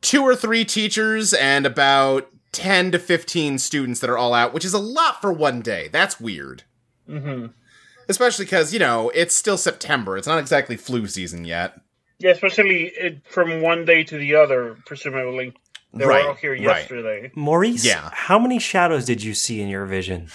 two 0.03 0.23
or 0.23 0.37
three 0.37 0.65
teachers 0.65 1.33
and 1.35 1.67
about 1.67 2.29
10 2.53 2.93
to 2.93 2.99
15 2.99 3.59
students 3.59 4.01
that 4.01 4.11
are 4.11 4.17
all 4.19 4.35
out, 4.35 4.53
which 4.55 4.65
is 4.65 4.73
a 4.75 4.79
lot 4.79 5.21
for 5.21 5.33
one 5.33 5.61
day. 5.61 5.89
That's 5.89 6.21
weird. 6.21 6.63
hmm 7.09 7.47
Especially 8.09 8.45
because, 8.45 8.73
you 8.73 8.79
know, 8.79 9.11
it's 9.17 9.35
still 9.37 9.59
September. 9.59 10.17
It's 10.17 10.29
not 10.29 10.39
exactly 10.39 10.77
flu 10.77 11.09
season 11.09 11.45
yet. 11.45 11.81
Yeah, 12.21 12.31
especially 12.31 12.85
it, 12.97 13.27
from 13.27 13.61
one 13.63 13.85
day 13.85 14.05
to 14.05 14.17
the 14.17 14.37
other, 14.37 14.77
presumably. 14.87 15.55
They 15.93 16.05
Right, 16.07 16.23
were 16.23 16.31
all 16.31 16.35
here 16.37 16.53
right. 16.53 16.61
yesterday. 16.61 17.33
Maurice, 17.35 17.85
Yeah. 17.85 18.11
how 18.13 18.39
many 18.39 18.61
shadows 18.61 19.07
did 19.07 19.25
you 19.25 19.35
see 19.35 19.61
in 19.61 19.69
your 19.69 19.87
vision? 19.87 20.29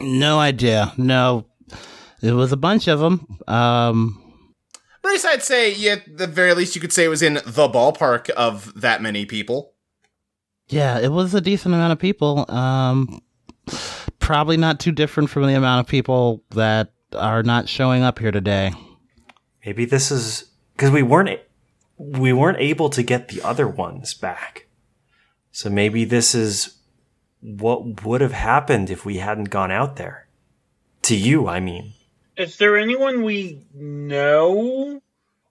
No 0.00 0.38
idea. 0.38 0.92
No, 0.96 1.46
it 2.22 2.32
was 2.32 2.50
a 2.50 2.56
bunch 2.56 2.88
of 2.88 2.98
them. 3.00 3.26
Um, 3.46 4.21
Brace, 5.02 5.24
I'd 5.24 5.42
say, 5.42 5.74
yeah, 5.74 5.92
at 5.92 6.16
the 6.16 6.26
very 6.26 6.54
least, 6.54 6.74
you 6.74 6.80
could 6.80 6.92
say 6.92 7.04
it 7.04 7.08
was 7.08 7.22
in 7.22 7.34
the 7.34 7.68
ballpark 7.68 8.30
of 8.30 8.80
that 8.80 9.02
many 9.02 9.26
people. 9.26 9.74
yeah, 10.68 10.98
it 10.98 11.10
was 11.10 11.34
a 11.34 11.40
decent 11.40 11.74
amount 11.74 11.92
of 11.92 11.98
people. 11.98 12.48
Um, 12.50 13.20
probably 14.20 14.56
not 14.56 14.80
too 14.80 14.92
different 14.92 15.28
from 15.28 15.46
the 15.46 15.54
amount 15.54 15.80
of 15.80 15.90
people 15.90 16.42
that 16.50 16.92
are 17.14 17.42
not 17.42 17.68
showing 17.68 18.02
up 18.02 18.18
here 18.18 18.30
today. 18.30 18.72
Maybe 19.66 19.84
this 19.84 20.10
is 20.10 20.44
because 20.74 20.90
we 20.90 21.02
weren't 21.02 21.40
we 21.98 22.32
weren't 22.32 22.58
able 22.58 22.88
to 22.90 23.02
get 23.02 23.28
the 23.28 23.42
other 23.42 23.68
ones 23.68 24.14
back. 24.14 24.66
So 25.50 25.68
maybe 25.68 26.04
this 26.04 26.34
is 26.34 26.78
what 27.40 28.04
would 28.04 28.20
have 28.20 28.32
happened 28.32 28.88
if 28.90 29.04
we 29.04 29.18
hadn't 29.18 29.50
gone 29.50 29.70
out 29.70 29.96
there. 29.96 30.28
To 31.02 31.16
you, 31.16 31.48
I 31.48 31.60
mean. 31.60 31.92
Is 32.42 32.56
there 32.56 32.76
anyone 32.76 33.22
we 33.22 33.60
know 33.72 35.00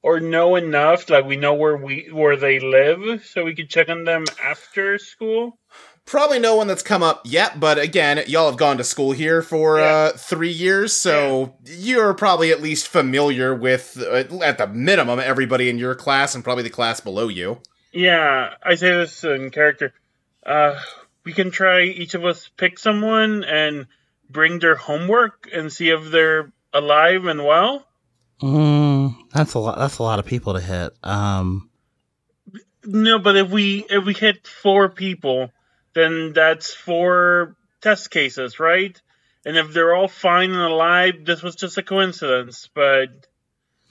or 0.01 0.19
know 0.19 0.55
enough, 0.55 1.09
like 1.09 1.25
we 1.25 1.37
know 1.37 1.53
where 1.53 1.77
we 1.77 2.09
where 2.11 2.35
they 2.35 2.59
live, 2.59 3.23
so 3.25 3.45
we 3.45 3.55
could 3.55 3.69
check 3.69 3.87
on 3.87 4.03
them 4.03 4.25
after 4.43 4.97
school? 4.97 5.57
Probably 6.05 6.39
no 6.39 6.55
one 6.55 6.67
that's 6.67 6.81
come 6.81 7.01
up 7.03 7.21
yet, 7.23 7.59
but 7.59 7.77
again, 7.77 8.21
y'all 8.27 8.47
have 8.49 8.57
gone 8.57 8.77
to 8.77 8.83
school 8.83 9.11
here 9.13 9.41
for 9.41 9.79
Yeah. 9.79 9.85
uh, 9.85 10.11
three 10.17 10.51
years, 10.51 10.91
so 10.91 11.55
you're 11.63 12.13
probably 12.13 12.51
at 12.51 12.61
least 12.61 12.87
familiar 12.87 13.55
with, 13.55 13.97
uh, 14.01 14.41
at 14.43 14.57
the 14.57 14.67
minimum, 14.67 15.19
everybody 15.19 15.69
in 15.69 15.77
your 15.77 15.95
class 15.95 16.35
and 16.35 16.43
probably 16.43 16.63
the 16.63 16.69
class 16.71 16.99
below 16.99 17.27
you. 17.29 17.61
Yeah, 17.93 18.55
I 18.63 18.75
say 18.75 18.89
this 18.89 19.23
in 19.23 19.51
character. 19.51 19.93
Uh, 20.45 20.77
we 21.23 21.33
can 21.33 21.51
try 21.51 21.83
each 21.83 22.15
of 22.15 22.25
us 22.25 22.49
pick 22.57 22.79
someone 22.79 23.43
and 23.43 23.85
bring 24.27 24.57
their 24.59 24.75
homework 24.75 25.47
and 25.53 25.71
see 25.71 25.89
if 25.89 26.09
they're 26.09 26.51
alive 26.73 27.25
and 27.25 27.45
well. 27.45 27.85
Mm, 28.41 29.15
that's 29.33 29.53
a 29.53 29.59
lot. 29.59 29.77
That's 29.77 29.99
a 29.99 30.03
lot 30.03 30.19
of 30.19 30.25
people 30.25 30.53
to 30.53 30.59
hit. 30.59 30.93
Um, 31.03 31.69
No, 32.83 33.19
but 33.19 33.35
if 33.37 33.49
we 33.49 33.85
if 33.89 34.05
we 34.05 34.13
hit 34.13 34.47
four 34.47 34.89
people, 34.89 35.51
then 35.93 36.33
that's 36.33 36.73
four 36.73 37.55
test 37.81 38.09
cases, 38.09 38.59
right? 38.59 38.99
And 39.45 39.57
if 39.57 39.73
they're 39.73 39.95
all 39.95 40.07
fine 40.07 40.51
and 40.51 40.61
alive, 40.61 41.25
this 41.25 41.43
was 41.43 41.55
just 41.55 41.77
a 41.77 41.83
coincidence. 41.83 42.69
But 42.73 43.09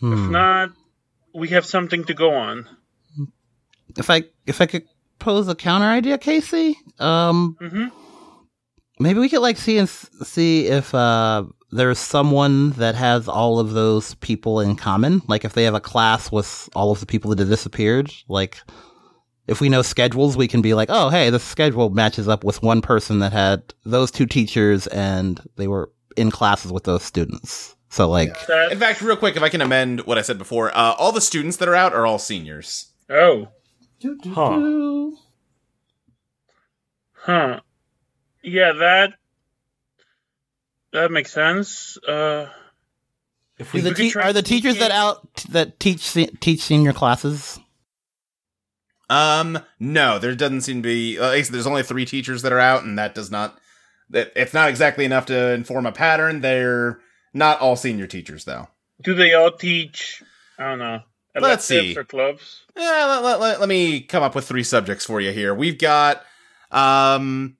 if 0.03 0.19
hmm. 0.19 0.31
not, 0.31 0.71
we 1.35 1.49
have 1.49 1.67
something 1.67 2.05
to 2.05 2.15
go 2.15 2.35
on. 2.35 2.69
if 3.97 4.11
I 4.11 4.25
if 4.47 4.61
I 4.61 4.67
could 4.67 4.87
pose 5.19 5.49
a 5.49 5.55
counter 5.55 5.87
idea, 5.87 6.19
Casey, 6.19 6.77
um, 6.99 7.57
hmm 7.61 7.89
maybe 9.01 9.19
we 9.19 9.29
could 9.29 9.41
like 9.41 9.57
see 9.57 9.79
and 9.79 9.89
see 9.89 10.67
if 10.67 10.95
uh 10.95 11.43
there's 11.73 11.99
someone 11.99 12.71
that 12.73 12.95
has 12.95 13.29
all 13.29 13.59
of 13.59 13.73
those 13.73 14.15
people 14.17 14.61
in 14.61 14.77
common. 14.77 15.23
Like 15.29 15.45
if 15.45 15.53
they 15.53 15.65
have 15.65 15.75
a 15.75 15.81
class 15.81 16.33
with 16.33 16.69
all 16.75 16.91
of 16.91 17.01
the 17.01 17.07
people 17.07 17.31
that 17.31 17.39
have 17.39 17.49
disappeared. 17.49 18.13
Like 18.29 18.61
if 19.47 19.61
we 19.61 19.69
know 19.69 19.83
schedules, 19.83 20.37
we 20.37 20.49
can 20.49 20.63
be 20.63 20.75
like, 20.75 20.89
oh 20.91 21.09
hey, 21.11 21.31
the 21.31 21.39
schedule 21.41 21.91
matches 21.91 22.29
up 22.29 22.45
with 22.45 22.63
one 22.63 22.83
person 22.83 23.21
that 23.21 23.33
had 23.33 23.63
those 23.85 24.11
two 24.11 24.27
teachers 24.27 24.87
and 24.89 25.41
they 25.57 25.69
were 25.69 25.91
in 26.17 26.31
classes 26.31 26.73
with 26.73 26.85
those 26.85 27.03
students. 27.05 27.77
So 27.89 28.09
like, 28.09 28.35
That 28.47 28.73
In 28.73 28.79
fact, 28.79 29.01
real 29.01 29.17
quick, 29.17 29.37
if 29.37 29.43
I 29.43 29.49
can 29.49 29.61
amend 29.61 30.03
what 30.03 30.19
I 30.19 30.23
said 30.23 30.39
before, 30.39 30.71
uh, 30.77 30.95
all 30.99 31.13
the 31.13 31.21
students 31.21 31.57
that 31.59 31.69
are 31.69 31.75
out 31.75 31.93
are 31.93 32.07
all 32.07 32.19
seniors. 32.19 32.93
oh, 33.09 33.49
Huh. 34.29 35.11
huh? 37.13 37.61
Yeah, 38.43 38.73
that 38.73 39.15
that 40.93 41.11
makes 41.11 41.33
sense. 41.33 41.97
Uh, 41.99 42.49
If 43.59 43.73
we 43.73 43.81
the 43.81 43.91
we 43.91 43.95
te- 43.95 44.11
try 44.11 44.25
are 44.29 44.33
the 44.33 44.43
teachers 44.43 44.79
that 44.79 44.91
out 44.91 45.35
that 45.51 45.79
teach 45.81 46.01
se- 46.01 46.31
teach 46.41 46.61
senior 46.61 46.93
classes? 46.93 47.59
Um, 49.09 49.59
no, 49.81 50.19
there 50.19 50.35
doesn't 50.35 50.61
seem 50.63 50.83
to 50.83 50.87
be. 50.89 51.19
Uh, 51.19 51.33
actually, 51.33 51.55
there's 51.55 51.67
only 51.67 51.83
three 51.83 52.05
teachers 52.05 52.43
that 52.43 52.53
are 52.53 52.61
out, 52.61 52.85
and 52.85 52.99
that 52.99 53.15
does 53.15 53.31
not. 53.31 53.59
That 54.11 54.33
it's 54.37 54.55
not 54.55 54.69
exactly 54.69 55.05
enough 55.05 55.27
to 55.27 55.53
inform 55.53 55.87
a 55.87 55.93
pattern. 55.93 56.41
They're 56.41 57.01
not 57.35 57.61
all 57.61 57.77
senior 57.77 58.07
teachers, 58.07 58.45
though. 58.45 58.69
do 59.03 59.15
they 59.15 59.35
all 59.35 59.51
teach? 59.53 60.23
I 60.59 60.71
don't 60.71 60.79
know. 60.79 61.01
Let's 61.41 61.65
see. 61.65 61.97
Or 61.97 62.05
clubs. 62.05 62.65
Yeah, 62.77 63.07
let, 63.09 63.23
let, 63.23 63.41
let, 63.41 63.61
let 63.61 63.69
me 63.69 64.01
come 64.01 64.23
up 64.23 64.35
with 64.35 64.47
three 64.49 64.65
subjects 64.65 65.05
for 65.07 65.21
you 65.21 65.31
here. 65.33 65.55
We've 65.55 65.79
got 65.79 66.25
um 66.73 67.57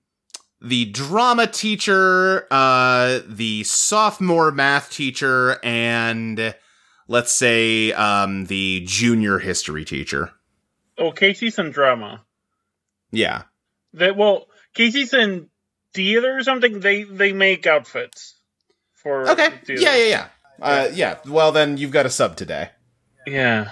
the 0.61 0.85
drama 0.85 1.47
teacher, 1.47 2.47
uh 2.51 3.19
the 3.27 3.63
sophomore 3.63 4.51
math 4.51 4.91
teacher, 4.91 5.59
and 5.63 6.55
let's 7.07 7.31
say 7.31 7.91
um 7.93 8.45
the 8.45 8.83
junior 8.85 9.39
history 9.39 9.85
teacher. 9.85 10.31
Oh, 10.97 11.11
Casey's 11.11 11.57
in 11.57 11.71
drama. 11.71 12.23
Yeah. 13.11 13.43
They 13.93 14.11
well, 14.11 14.47
Casey's 14.73 15.13
in 15.13 15.49
theater 15.93 16.37
or 16.37 16.43
something. 16.43 16.79
They 16.79 17.03
they 17.03 17.33
make 17.33 17.65
outfits 17.67 18.35
for 18.93 19.27
Okay. 19.29 19.49
theater. 19.65 19.81
Yeah, 19.81 19.95
yeah, 19.95 20.05
yeah. 20.05 20.27
Uh 20.61 20.89
yeah. 20.93 21.17
Well 21.27 21.51
then 21.51 21.77
you've 21.77 21.91
got 21.91 22.05
a 22.05 22.09
sub 22.09 22.35
today. 22.35 22.69
yeah. 23.25 23.71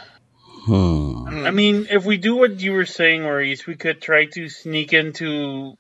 Hmm. 0.66 1.46
I 1.48 1.52
mean, 1.52 1.88
if 1.90 2.04
we 2.06 2.18
do 2.18 2.36
what 2.36 2.60
you 2.60 2.74
were 2.74 2.86
saying, 2.86 3.24
Maurice, 3.24 3.66
we 3.66 3.76
could 3.76 4.02
try 4.02 4.26
to 4.26 4.50
sneak 4.50 4.92
into, 4.94 5.74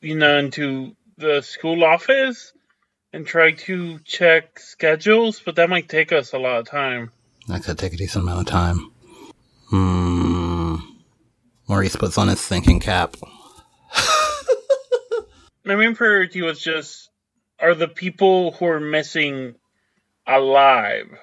you 0.00 0.16
know, 0.16 0.38
into 0.38 0.96
the 1.16 1.42
school 1.42 1.84
office 1.84 2.52
and 3.12 3.26
try 3.26 3.52
to 3.52 3.98
check 4.00 4.58
schedules, 4.58 5.40
but 5.44 5.56
that 5.56 5.68
might 5.68 5.88
take 5.88 6.12
us 6.12 6.32
a 6.32 6.38
lot 6.38 6.60
of 6.60 6.66
time. 6.66 7.10
That 7.48 7.64
could 7.64 7.78
take 7.78 7.92
a 7.92 7.96
decent 7.96 8.24
amount 8.24 8.40
of 8.40 8.46
time. 8.46 8.92
Hmm. 9.68 10.76
Maurice 11.68 11.96
puts 11.96 12.18
on 12.18 12.28
his 12.28 12.44
thinking 12.44 12.80
cap. 12.80 13.16
my 15.64 15.76
main 15.76 15.94
priority 15.94 16.42
was 16.42 16.60
just 16.60 17.10
are 17.60 17.74
the 17.74 17.88
people 17.88 18.52
who 18.52 18.66
are 18.66 18.80
missing 18.80 19.54
alive 20.26 21.16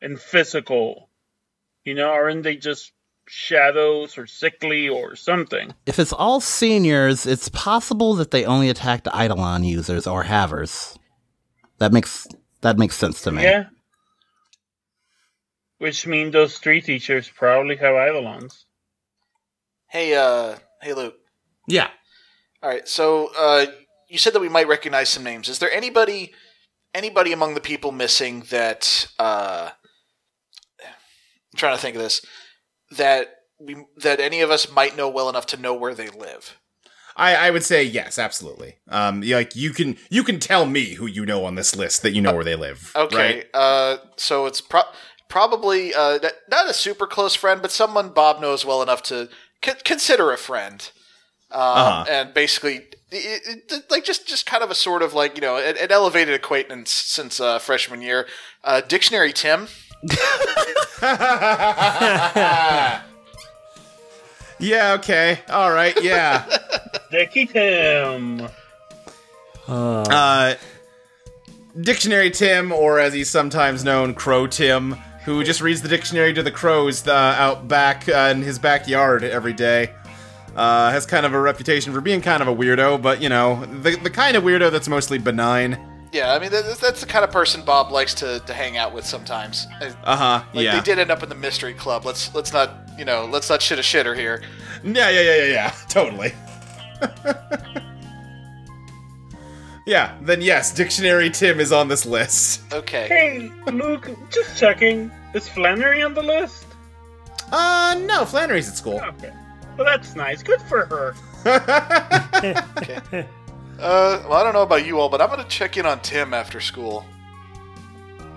and 0.00 0.18
physical? 0.18 1.08
You 1.84 1.94
know, 1.94 2.10
aren't 2.10 2.42
they 2.42 2.56
just 2.56 2.92
shadows 3.28 4.18
or 4.18 4.26
sickly 4.26 4.88
or 4.88 5.16
something? 5.16 5.74
If 5.86 5.98
it's 5.98 6.12
all 6.12 6.40
seniors, 6.40 7.26
it's 7.26 7.48
possible 7.48 8.14
that 8.14 8.30
they 8.30 8.44
only 8.44 8.68
attacked 8.68 9.08
Eidolon 9.08 9.64
users 9.64 10.06
or 10.06 10.24
havers. 10.24 10.98
That 11.78 11.92
makes 11.92 12.26
that 12.62 12.78
makes 12.78 12.96
sense 12.96 13.22
to 13.22 13.32
me. 13.32 13.42
Yeah. 13.42 13.66
Which 15.78 16.06
mean 16.06 16.30
those 16.30 16.58
three 16.58 16.80
teachers 16.80 17.28
probably 17.28 17.76
have 17.76 17.94
Eidolons. 17.94 18.64
Hey, 19.88 20.14
uh, 20.14 20.56
hey, 20.80 20.94
Luke. 20.94 21.16
Yeah. 21.68 21.88
All 22.62 22.70
right, 22.70 22.88
so 22.88 23.30
uh, 23.36 23.66
you 24.08 24.18
said 24.18 24.32
that 24.32 24.40
we 24.40 24.48
might 24.48 24.68
recognize 24.68 25.10
some 25.10 25.22
names. 25.22 25.48
Is 25.48 25.58
there 25.58 25.70
anybody, 25.70 26.32
anybody 26.94 27.32
among 27.32 27.54
the 27.54 27.60
people 27.60 27.92
missing 27.92 28.44
that? 28.50 29.06
Uh, 29.18 29.70
I'm 30.82 31.58
trying 31.58 31.76
to 31.76 31.80
think 31.80 31.96
of 31.96 32.02
this. 32.02 32.24
That 32.90 33.28
we 33.58 33.84
that 33.98 34.20
any 34.20 34.40
of 34.40 34.50
us 34.50 34.70
might 34.70 34.96
know 34.96 35.08
well 35.08 35.28
enough 35.28 35.46
to 35.46 35.56
know 35.56 35.74
where 35.74 35.94
they 35.94 36.08
live. 36.08 36.56
I, 37.18 37.34
I 37.34 37.50
would 37.50 37.64
say 37.64 37.82
yes, 37.82 38.18
absolutely. 38.18 38.76
Um, 38.88 39.22
like 39.22 39.56
you 39.56 39.70
can 39.72 39.96
you 40.10 40.22
can 40.22 40.38
tell 40.38 40.66
me 40.66 40.94
who 40.94 41.06
you 41.06 41.24
know 41.24 41.44
on 41.44 41.54
this 41.54 41.74
list 41.74 42.02
that 42.02 42.12
you 42.12 42.20
know 42.20 42.34
where 42.34 42.44
they 42.44 42.56
live. 42.56 42.92
Okay, 42.94 43.16
right? 43.16 43.46
uh, 43.54 43.96
so 44.16 44.44
it's 44.44 44.60
pro- 44.60 44.82
probably 45.28 45.94
uh, 45.94 46.18
not 46.50 46.68
a 46.68 46.74
super 46.74 47.06
close 47.06 47.34
friend, 47.34 47.62
but 47.62 47.70
someone 47.72 48.10
Bob 48.10 48.40
knows 48.42 48.66
well 48.66 48.82
enough 48.82 49.02
to 49.04 49.30
c- 49.64 49.72
consider 49.84 50.30
a 50.30 50.36
friend. 50.36 50.90
Um, 51.50 51.60
Uh-huh. 51.62 52.04
And 52.10 52.34
basically, 52.34 52.86
it, 53.10 53.62
it, 53.72 53.90
like 53.90 54.04
just 54.04 54.28
just 54.28 54.44
kind 54.44 54.62
of 54.62 54.70
a 54.70 54.74
sort 54.74 55.00
of 55.02 55.14
like 55.14 55.36
you 55.36 55.40
know 55.40 55.56
an, 55.56 55.76
an 55.78 55.90
elevated 55.90 56.34
acquaintance 56.34 56.90
since 56.90 57.40
uh, 57.40 57.58
freshman 57.58 58.02
year. 58.02 58.26
Uh, 58.62 58.82
Dictionary 58.82 59.32
Tim. 59.32 59.68
yeah. 61.02 63.02
Okay. 64.98 65.40
All 65.50 65.72
right. 65.72 65.94
Yeah. 66.02 66.46
Dicky 67.10 67.46
Tim. 67.46 68.48
uh, 69.68 70.54
Dictionary 71.80 72.30
Tim, 72.30 72.72
or 72.72 72.98
as 72.98 73.12
he's 73.12 73.28
sometimes 73.28 73.84
known, 73.84 74.14
Crow 74.14 74.46
Tim, 74.46 74.92
who 75.24 75.44
just 75.44 75.60
reads 75.60 75.82
the 75.82 75.88
dictionary 75.88 76.32
to 76.32 76.42
the 76.42 76.50
crows 76.50 77.06
uh, 77.06 77.12
out 77.12 77.68
back 77.68 78.08
uh, 78.08 78.32
in 78.34 78.40
his 78.42 78.58
backyard 78.58 79.22
every 79.24 79.52
day. 79.52 79.92
Uh, 80.54 80.90
has 80.90 81.04
kind 81.04 81.26
of 81.26 81.34
a 81.34 81.40
reputation 81.40 81.92
for 81.92 82.00
being 82.00 82.22
kind 82.22 82.40
of 82.40 82.48
a 82.48 82.54
weirdo, 82.54 83.02
but 83.02 83.20
you 83.20 83.28
know, 83.28 83.62
the 83.66 83.96
the 83.96 84.08
kind 84.08 84.38
of 84.38 84.42
weirdo 84.44 84.70
that's 84.70 84.88
mostly 84.88 85.18
benign. 85.18 85.78
Yeah, 86.12 86.32
I 86.32 86.38
mean 86.38 86.50
that, 86.52 86.78
that's 86.80 87.00
the 87.00 87.06
kind 87.06 87.24
of 87.24 87.30
person 87.32 87.62
Bob 87.64 87.90
likes 87.90 88.14
to, 88.14 88.40
to 88.40 88.52
hang 88.54 88.76
out 88.76 88.94
with 88.94 89.04
sometimes. 89.04 89.66
Uh, 89.80 89.92
Uh 90.04 90.16
huh. 90.16 90.44
Like 90.54 90.64
yeah. 90.64 90.76
they 90.76 90.82
did 90.82 90.98
end 90.98 91.10
up 91.10 91.22
in 91.22 91.28
the 91.28 91.34
mystery 91.34 91.74
club. 91.74 92.04
Let's 92.04 92.34
let's 92.34 92.52
not 92.52 92.70
you 92.98 93.04
know 93.04 93.26
let's 93.26 93.50
not 93.50 93.60
shit 93.60 93.78
a 93.78 93.82
shitter 93.82 94.16
here. 94.16 94.42
Yeah, 94.84 95.10
yeah, 95.10 95.20
yeah, 95.20 95.36
yeah, 95.36 95.44
yeah. 95.52 95.70
Totally. 95.88 96.32
yeah, 99.86 100.16
then 100.22 100.40
yes, 100.40 100.72
Dictionary 100.72 101.30
Tim 101.30 101.60
is 101.60 101.72
on 101.72 101.88
this 101.88 102.06
list. 102.06 102.62
Okay. 102.72 103.08
Hey, 103.08 103.50
Luke, 103.70 104.08
just 104.30 104.58
checking. 104.58 105.10
Is 105.34 105.48
Flannery 105.48 106.02
on 106.02 106.14
the 106.14 106.22
list? 106.22 106.66
Uh, 107.52 108.00
no, 108.06 108.24
Flannery's 108.24 108.68
at 108.68 108.76
school. 108.76 109.00
Okay. 109.00 109.32
Well, 109.76 109.84
that's 109.84 110.14
nice. 110.16 110.42
Good 110.42 110.62
for 110.62 110.86
her. 110.86 111.14
Uh, 113.78 114.22
well, 114.24 114.34
I 114.34 114.42
don't 114.42 114.54
know 114.54 114.62
about 114.62 114.86
you 114.86 114.98
all, 114.98 115.08
but 115.08 115.20
I'm 115.20 115.28
gonna 115.28 115.44
check 115.44 115.76
in 115.76 115.84
on 115.84 116.00
Tim 116.00 116.32
after 116.32 116.60
school. 116.60 117.04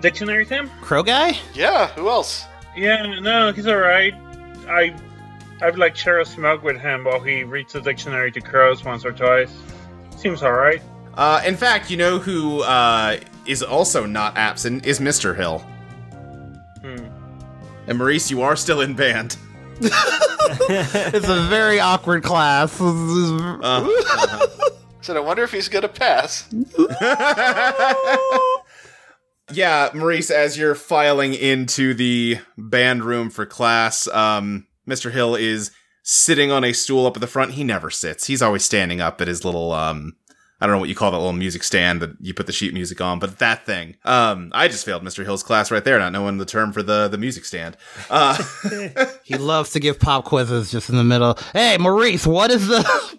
Dictionary 0.00 0.44
Tim? 0.44 0.70
Crow 0.80 1.02
guy? 1.02 1.38
Yeah, 1.54 1.88
who 1.88 2.08
else? 2.08 2.44
Yeah, 2.76 3.20
no, 3.20 3.52
he's 3.52 3.66
alright. 3.66 4.14
I 4.68 4.94
I've 5.62 5.76
like 5.76 5.96
share 5.96 6.20
a 6.20 6.24
smoke 6.24 6.62
with 6.62 6.78
him 6.78 7.04
while 7.04 7.20
he 7.20 7.44
reads 7.44 7.72
the 7.72 7.80
dictionary 7.80 8.32
to 8.32 8.40
crows 8.40 8.84
once 8.84 9.04
or 9.04 9.12
twice. 9.12 9.52
Seems 10.16 10.42
alright. 10.42 10.82
Uh, 11.14 11.42
in 11.44 11.56
fact, 11.56 11.90
you 11.90 11.96
know 11.96 12.18
who 12.18 12.62
uh, 12.62 13.18
is 13.46 13.62
also 13.62 14.06
not 14.06 14.36
absent 14.36 14.86
is 14.86 15.00
Mr. 15.00 15.36
Hill. 15.36 15.58
Hmm. 16.82 17.06
And 17.86 17.98
Maurice, 17.98 18.30
you 18.30 18.42
are 18.42 18.56
still 18.56 18.80
in 18.80 18.94
band. 18.94 19.36
It's 20.72 21.28
a 21.28 21.46
very 21.48 21.78
awkward 21.80 22.22
class. 22.22 22.80
Uh, 22.80 23.88
Said 25.10 25.16
I 25.16 25.20
wonder 25.22 25.42
if 25.42 25.50
he's 25.50 25.68
gonna 25.68 25.88
pass. 25.88 26.48
yeah, 29.52 29.90
Maurice, 29.92 30.30
as 30.30 30.56
you're 30.56 30.76
filing 30.76 31.34
into 31.34 31.94
the 31.94 32.38
band 32.56 33.02
room 33.02 33.28
for 33.28 33.44
class, 33.44 34.06
um, 34.06 34.68
Mr. 34.88 35.10
Hill 35.10 35.34
is 35.34 35.72
sitting 36.04 36.52
on 36.52 36.62
a 36.62 36.72
stool 36.72 37.06
up 37.06 37.16
at 37.16 37.20
the 37.20 37.26
front. 37.26 37.54
He 37.54 37.64
never 37.64 37.90
sits. 37.90 38.28
He's 38.28 38.40
always 38.40 38.64
standing 38.64 39.00
up 39.00 39.20
at 39.20 39.26
his 39.26 39.44
little, 39.44 39.72
um, 39.72 40.14
I 40.60 40.66
don't 40.66 40.76
know 40.76 40.78
what 40.78 40.88
you 40.88 40.94
call 40.94 41.10
that 41.10 41.16
little 41.16 41.32
music 41.32 41.64
stand 41.64 42.00
that 42.02 42.10
you 42.20 42.32
put 42.32 42.46
the 42.46 42.52
sheet 42.52 42.72
music 42.72 43.00
on, 43.00 43.18
but 43.18 43.40
that 43.40 43.66
thing. 43.66 43.96
Um, 44.04 44.52
I 44.54 44.68
just 44.68 44.86
failed 44.86 45.02
Mr. 45.02 45.24
Hill's 45.24 45.42
class 45.42 45.72
right 45.72 45.82
there, 45.82 45.98
not 45.98 46.12
knowing 46.12 46.38
the 46.38 46.44
term 46.44 46.72
for 46.72 46.84
the, 46.84 47.08
the 47.08 47.18
music 47.18 47.44
stand. 47.44 47.76
Uh, 48.08 48.40
he 49.24 49.36
loves 49.36 49.70
to 49.70 49.80
give 49.80 49.98
pop 49.98 50.24
quizzes 50.24 50.70
just 50.70 50.88
in 50.88 50.94
the 50.94 51.02
middle. 51.02 51.36
Hey, 51.52 51.78
Maurice, 51.78 52.28
what 52.28 52.52
is 52.52 52.68
the. 52.68 53.18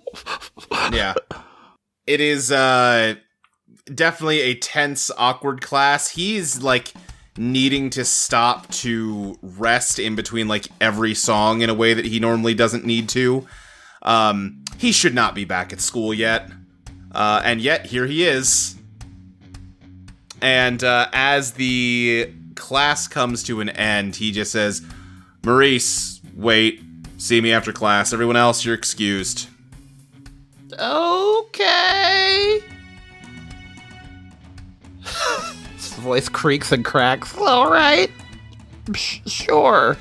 yeah. 0.94 1.16
It 2.08 2.20
is 2.20 2.52
uh 2.52 3.16
definitely 3.94 4.42
a 4.42 4.56
tense, 4.56 5.12
awkward 5.18 5.62
class. 5.62 6.10
He's 6.10 6.62
like 6.62 6.94
needing 7.38 7.90
to 7.92 8.04
stop 8.04 8.68
to 8.70 9.38
rest 9.42 10.00
in 10.00 10.16
between 10.16 10.48
like 10.48 10.68
every 10.82 11.14
song 11.14 11.62
in 11.62 11.70
a 11.70 11.74
way 11.74 11.94
that 11.94 12.06
he 12.06 12.20
normally 12.20 12.54
doesn't 12.54 12.86
need 12.86 13.08
to. 13.10 13.46
Um 14.02 14.64
he 14.78 14.92
should 14.92 15.14
not 15.14 15.36
be 15.36 15.46
back 15.46 15.72
at 15.72 15.80
school 15.80 16.14
yet. 16.14 16.50
Uh 17.14 17.42
and 17.44 17.62
yet 17.62 17.86
here 17.86 18.08
he 18.08 18.26
is. 18.26 18.76
And 20.42 20.84
uh 20.84 21.08
as 21.14 21.54
the 21.54 22.34
class 22.56 23.08
comes 23.08 23.44
to 23.44 23.62
an 23.62 23.70
end, 23.70 24.16
he 24.16 24.32
just 24.32 24.52
says, 24.52 24.82
"Maurice, 25.44 26.20
wait. 26.36 26.82
See 27.18 27.40
me 27.40 27.52
after 27.54 27.72
class. 27.72 28.12
Everyone 28.12 28.36
else, 28.36 28.66
you're 28.66 28.76
excused." 28.76 29.48
Okay. 31.40 32.60
His 35.76 35.94
voice 35.96 36.30
creaks 36.30 36.72
and 36.72 36.84
cracks. 36.84 37.38
All 37.38 37.72
right. 37.72 38.12
Sure. 38.96 39.98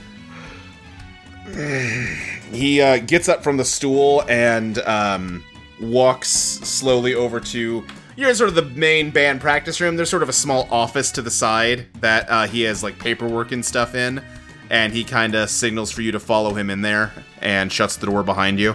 He 2.52 2.80
uh, 2.80 2.98
gets 2.98 3.28
up 3.28 3.42
from 3.42 3.56
the 3.56 3.64
stool 3.64 4.24
and 4.28 4.78
um, 4.80 5.44
walks 5.80 6.28
slowly 6.30 7.14
over 7.14 7.40
to. 7.40 7.84
You're 8.16 8.30
in 8.30 8.34
sort 8.34 8.48
of 8.48 8.54
the 8.54 8.64
main 8.78 9.10
band 9.10 9.40
practice 9.40 9.80
room. 9.80 9.96
There's 9.96 10.10
sort 10.10 10.22
of 10.22 10.28
a 10.28 10.34
small 10.34 10.68
office 10.70 11.10
to 11.12 11.22
the 11.22 11.30
side 11.30 11.86
that 12.00 12.28
uh, 12.28 12.46
he 12.46 12.62
has 12.62 12.82
like 12.82 12.98
paperwork 12.98 13.52
and 13.52 13.64
stuff 13.64 13.94
in, 13.94 14.22
and 14.68 14.92
he 14.92 15.04
kind 15.04 15.34
of 15.34 15.48
signals 15.48 15.90
for 15.90 16.02
you 16.02 16.12
to 16.12 16.20
follow 16.20 16.54
him 16.54 16.70
in 16.70 16.82
there 16.82 17.12
and 17.40 17.72
shuts 17.72 17.96
the 17.96 18.06
door 18.06 18.22
behind 18.22 18.58
you. 18.58 18.74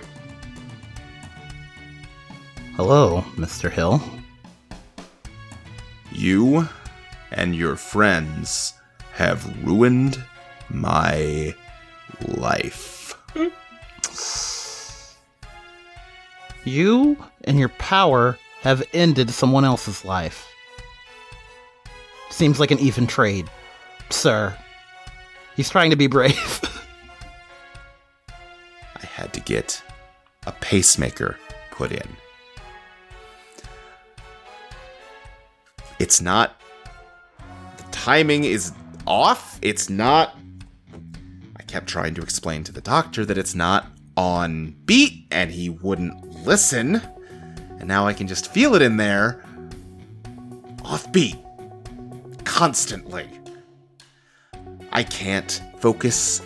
Hello, 2.78 3.24
Mr. 3.38 3.72
Hill. 3.72 4.02
You 6.12 6.68
and 7.32 7.56
your 7.56 7.78
friends 7.78 8.74
have 9.14 9.66
ruined 9.66 10.22
my 10.70 11.56
life. 12.28 13.18
You 16.66 17.18
and 17.46 17.58
your 17.58 17.70
power 17.70 18.38
have 18.60 18.84
ended 18.92 19.30
someone 19.30 19.64
else's 19.64 20.04
life. 20.04 20.46
Seems 22.30 22.60
like 22.60 22.72
an 22.72 22.80
even 22.80 23.08
trade, 23.08 23.50
sir. 24.10 24.54
He's 25.56 25.70
trying 25.70 25.92
to 25.92 25.96
be 25.96 26.08
brave. 26.08 26.62
I 28.28 29.06
had 29.06 29.32
to 29.32 29.40
get 29.40 29.82
a 30.46 30.52
pacemaker 30.52 31.38
put 31.72 31.94
in. 31.94 32.18
It's 36.00 36.22
not. 36.22 36.60
The 37.78 37.84
timing 37.92 38.44
is 38.44 38.74
off. 39.08 39.60
It's 39.62 39.90
not. 39.90 40.36
I 41.56 41.64
kept 41.64 41.88
trying 41.88 42.14
to 42.16 42.22
explain 42.22 42.64
to 42.66 42.72
the 42.72 42.82
doctor 42.82 43.26
that 43.26 43.38
it's 43.38 43.56
not 43.56 43.88
on 44.18 44.76
beat, 44.86 45.28
and 45.32 45.52
he 45.52 45.70
wouldn't 45.70 46.46
listen. 46.46 47.02
And 47.80 47.88
now 47.88 48.08
I 48.08 48.14
can 48.14 48.28
just 48.28 48.52
feel 48.52 48.76
it 48.76 48.82
in 48.82 48.98
there. 48.98 49.44
Off 50.84 51.12
beat. 51.12 51.38
Constantly. 52.44 53.28
I 54.92 55.04
can't 55.04 55.62
focus 55.80 56.42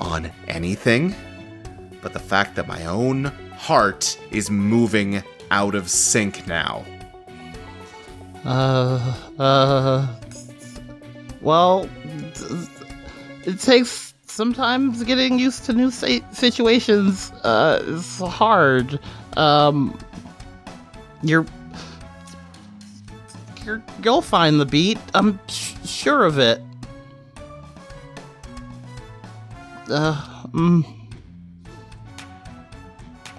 on 0.00 0.30
anything 0.46 1.14
but 2.00 2.12
the 2.12 2.18
fact 2.18 2.54
that 2.56 2.66
my 2.66 2.86
own 2.86 3.26
heart 3.56 4.18
is 4.30 4.50
moving 4.50 5.22
out 5.50 5.74
of 5.74 5.90
sync 5.90 6.46
now. 6.46 6.84
Uh, 8.44 9.14
uh, 9.38 10.06
well, 11.40 11.88
it 13.44 13.60
takes 13.60 14.14
sometimes 14.26 15.02
getting 15.04 15.38
used 15.38 15.64
to 15.64 15.72
new 15.72 15.90
situations. 15.90 17.30
Uh, 17.42 17.82
is 17.84 18.18
hard. 18.20 18.98
Um, 19.36 19.98
you're, 21.22 21.46
you're, 23.64 23.82
you'll 24.02 24.22
find 24.22 24.60
the 24.60 24.66
beat. 24.66 24.98
I'm 25.14 25.38
sh- 25.48 25.74
sure 25.84 26.24
of 26.24 26.38
it. 26.38 26.60
Uh, 29.90 30.44
mm, 30.48 30.84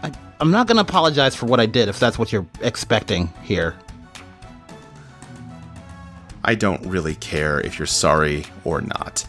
I, 0.04 0.12
I'm 0.40 0.52
not 0.52 0.68
gonna 0.68 0.82
apologize 0.82 1.36
for 1.36 1.46
what 1.46 1.60
I 1.60 1.68
did 1.68 1.90
if 1.90 2.00
that's 2.00 2.18
what 2.18 2.32
you're 2.32 2.48
expecting 2.62 3.32
here. 3.44 3.76
I 6.50 6.56
don't 6.56 6.84
really 6.84 7.14
care 7.14 7.62
if 7.62 7.78
you're 7.78 7.86
sorry 7.86 8.44
or 8.64 8.82
not, 8.82 9.24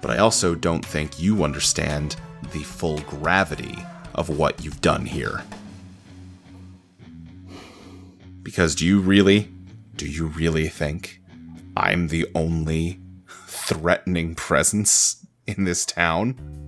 but 0.00 0.10
I 0.10 0.18
also 0.18 0.56
don't 0.56 0.84
think 0.84 1.20
you 1.20 1.44
understand 1.44 2.16
the 2.50 2.64
full 2.64 2.98
gravity 3.02 3.78
of 4.16 4.28
what 4.28 4.64
you've 4.64 4.80
done 4.80 5.06
here. 5.06 5.44
Because 8.42 8.74
do 8.74 8.84
you 8.84 8.98
really, 8.98 9.52
do 9.94 10.08
you 10.08 10.26
really 10.26 10.66
think 10.66 11.20
I'm 11.76 12.08
the 12.08 12.26
only 12.34 12.98
threatening 13.46 14.34
presence 14.34 15.24
in 15.46 15.62
this 15.62 15.86
town? 15.86 16.63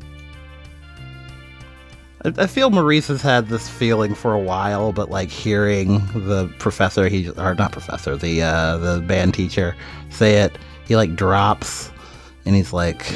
I, 2.37 2.47
feel 2.47 2.71
Maurice 2.71 3.09
has 3.09 3.23
had 3.23 3.49
this 3.49 3.69
feeling 3.69 4.15
for 4.15 4.33
a 4.33 4.39
while, 4.39 4.93
but 4.93 5.11
like 5.11 5.29
hearing 5.29 5.99
the 6.13 6.53
professor, 6.59 7.09
he 7.09 7.29
or 7.31 7.55
not 7.55 7.73
professor, 7.73 8.17
the 8.17 8.43
uh, 8.43 8.77
the 8.79 9.01
band 9.01 9.35
teacher 9.35 9.77
say 10.11 10.43
it, 10.43 10.59
he 10.87 10.97
like 10.97 11.15
drops, 11.15 11.91
and 12.45 12.57
he's 12.57 12.73
like, 12.73 13.07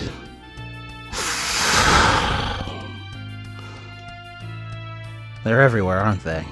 "They're 5.44 5.62
everywhere, 5.62 5.98
aren't 5.98 6.22
they?" 6.22 6.44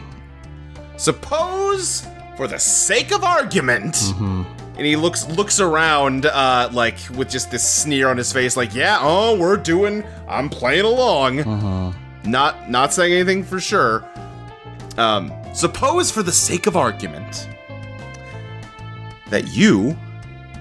Suppose, 0.97 2.05
for 2.36 2.48
the 2.48 2.59
sake 2.59 3.12
of 3.12 3.22
argument, 3.22 3.97
and 4.18 4.86
he 4.86 4.97
looks 4.97 5.28
looks 5.28 5.60
around, 5.60 6.26
uh, 6.26 6.70
like 6.72 6.97
with 7.14 7.30
just 7.30 7.52
this 7.52 7.62
sneer 7.62 8.09
on 8.09 8.16
his 8.16 8.32
face, 8.32 8.56
like, 8.56 8.74
"Yeah, 8.74 8.98
oh, 9.01 9.39
we're 9.39 9.56
doing, 9.56 10.02
I'm 10.28 10.48
playing 10.48 10.85
along." 10.86 11.94
Not 12.28 12.70
not 12.70 12.92
saying 12.92 13.12
anything 13.12 13.42
for 13.44 13.60
sure. 13.60 14.05
Um, 14.96 15.32
suppose, 15.55 16.10
for 16.10 16.22
the 16.22 16.32
sake 16.32 16.66
of 16.66 16.76
argument, 16.76 17.48
that 19.30 19.48
you 19.48 19.96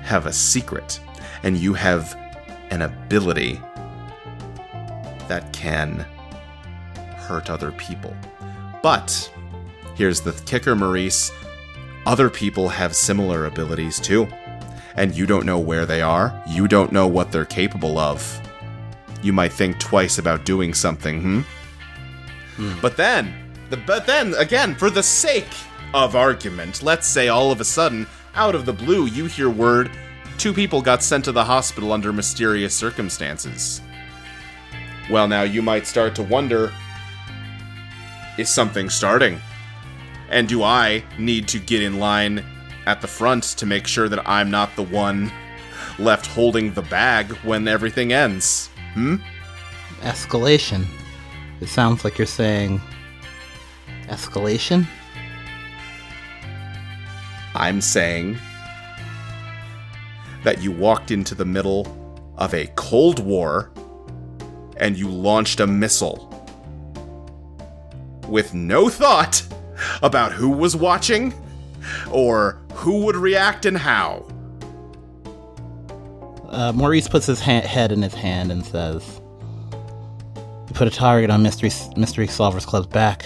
have 0.03 0.25
a 0.25 0.33
secret 0.33 0.99
and 1.43 1.57
you 1.57 1.73
have 1.73 2.15
an 2.69 2.81
ability 2.83 3.59
that 5.27 5.51
can 5.53 6.05
hurt 7.17 7.49
other 7.49 7.71
people, 7.71 8.15
but 8.81 9.29
Here's 9.97 10.21
the 10.21 10.31
kicker, 10.45 10.75
Maurice. 10.75 11.31
Other 12.05 12.29
people 12.29 12.69
have 12.69 12.95
similar 12.95 13.47
abilities 13.47 13.99
too. 13.99 14.27
And 14.95 15.15
you 15.17 15.25
don't 15.25 15.43
know 15.43 15.57
where 15.57 15.87
they 15.87 16.03
are. 16.03 16.39
You 16.47 16.67
don't 16.67 16.91
know 16.91 17.07
what 17.07 17.31
they're 17.31 17.45
capable 17.45 17.97
of. 17.97 18.39
You 19.23 19.33
might 19.33 19.51
think 19.51 19.79
twice 19.79 20.19
about 20.19 20.45
doing 20.45 20.75
something, 20.75 21.21
hmm? 21.21 21.41
But 22.81 22.97
then, 22.97 23.33
the, 23.69 23.77
but 23.77 24.05
then, 24.05 24.33
again, 24.35 24.75
for 24.75 24.89
the 24.89 25.03
sake 25.03 25.53
of 25.93 26.15
argument, 26.15 26.83
let's 26.83 27.07
say 27.07 27.27
all 27.27 27.51
of 27.51 27.61
a 27.61 27.65
sudden, 27.65 28.07
out 28.35 28.55
of 28.55 28.65
the 28.65 28.73
blue, 28.73 29.05
you 29.05 29.25
hear 29.25 29.49
word 29.49 29.91
two 30.37 30.53
people 30.53 30.81
got 30.81 31.01
sent 31.01 31.25
to 31.25 31.31
the 31.31 31.43
hospital 31.43 31.91
under 31.91 32.13
mysterious 32.13 32.73
circumstances. 32.73 33.81
Well, 35.09 35.27
now 35.27 35.43
you 35.43 35.61
might 35.61 35.87
start 35.87 36.15
to 36.15 36.23
wonder 36.23 36.71
is 38.37 38.49
something 38.49 38.89
starting? 38.89 39.41
And 40.29 40.47
do 40.47 40.61
I 40.61 41.03
need 41.17 41.47
to 41.49 41.59
get 41.59 41.81
in 41.81 41.99
line 41.99 42.43
at 42.85 43.01
the 43.01 43.07
front 43.07 43.43
to 43.43 43.65
make 43.65 43.87
sure 43.87 44.07
that 44.09 44.27
I'm 44.29 44.51
not 44.51 44.75
the 44.75 44.83
one 44.83 45.31
left 45.97 46.27
holding 46.27 46.73
the 46.73 46.83
bag 46.83 47.31
when 47.37 47.67
everything 47.67 48.13
ends? 48.13 48.69
Hmm? 48.93 49.15
Escalation. 50.01 50.85
It 51.59 51.67
sounds 51.67 52.03
like 52.03 52.17
you're 52.17 52.27
saying 52.27 52.81
escalation. 54.07 54.87
I'm 57.55 57.81
saying 57.81 58.37
that 60.43 60.61
you 60.61 60.71
walked 60.71 61.11
into 61.11 61.33
the 61.33 61.45
middle 61.45 61.87
of 62.37 62.53
a 62.53 62.67
Cold 62.75 63.19
War 63.19 63.71
and 64.77 64.95
you 64.95 65.09
launched 65.09 65.59
a 65.59 65.67
missile 65.67 66.33
with 68.27 68.53
no 68.53 68.89
thought 68.89 69.41
about 70.01 70.31
who 70.31 70.49
was 70.49 70.75
watching 70.75 71.33
or 72.11 72.61
who 72.73 73.05
would 73.05 73.15
react 73.15 73.65
and 73.65 73.77
how. 73.77 74.25
Uh, 76.47 76.71
Maurice 76.73 77.07
puts 77.07 77.25
his 77.25 77.39
ha- 77.39 77.61
head 77.61 77.91
in 77.91 78.01
his 78.01 78.13
hand 78.13 78.51
and 78.51 78.65
says, 78.65 79.16
"You 80.67 80.73
put 80.73 80.87
a 80.87 80.91
target 80.91 81.29
on 81.29 81.43
Mystery 81.43 81.71
Mystery 81.95 82.27
Solvers 82.27 82.65
Club's 82.65 82.87
back." 82.87 83.25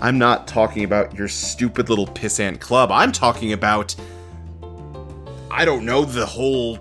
I'm 0.00 0.18
not 0.18 0.46
talking 0.46 0.84
about 0.84 1.16
your 1.16 1.26
stupid 1.28 1.88
little 1.88 2.06
pissant 2.06 2.60
club. 2.60 2.90
I'm 2.92 3.12
talking 3.12 3.52
about. 3.52 3.94
I 5.50 5.64
don't 5.64 5.84
know, 5.84 6.04
the 6.04 6.26
whole 6.26 6.78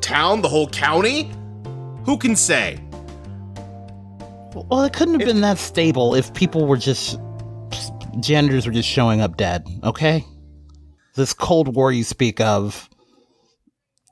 town, 0.00 0.42
the 0.42 0.48
whole 0.48 0.68
county? 0.68 1.32
Who 2.04 2.18
can 2.18 2.36
say? 2.36 2.78
Well, 4.54 4.82
it 4.82 4.92
couldn't 4.92 5.18
have 5.18 5.26
been 5.26 5.40
that 5.40 5.58
stable 5.58 6.14
if 6.14 6.32
people 6.34 6.66
were 6.66 6.76
just 6.76 7.18
janitors 8.20 8.66
were 8.66 8.72
just 8.72 8.88
showing 8.88 9.20
up 9.20 9.36
dead. 9.36 9.66
Okay, 9.82 10.24
this 11.16 11.32
Cold 11.32 11.74
War 11.74 11.90
you 11.90 12.04
speak 12.04 12.40
of. 12.40 12.88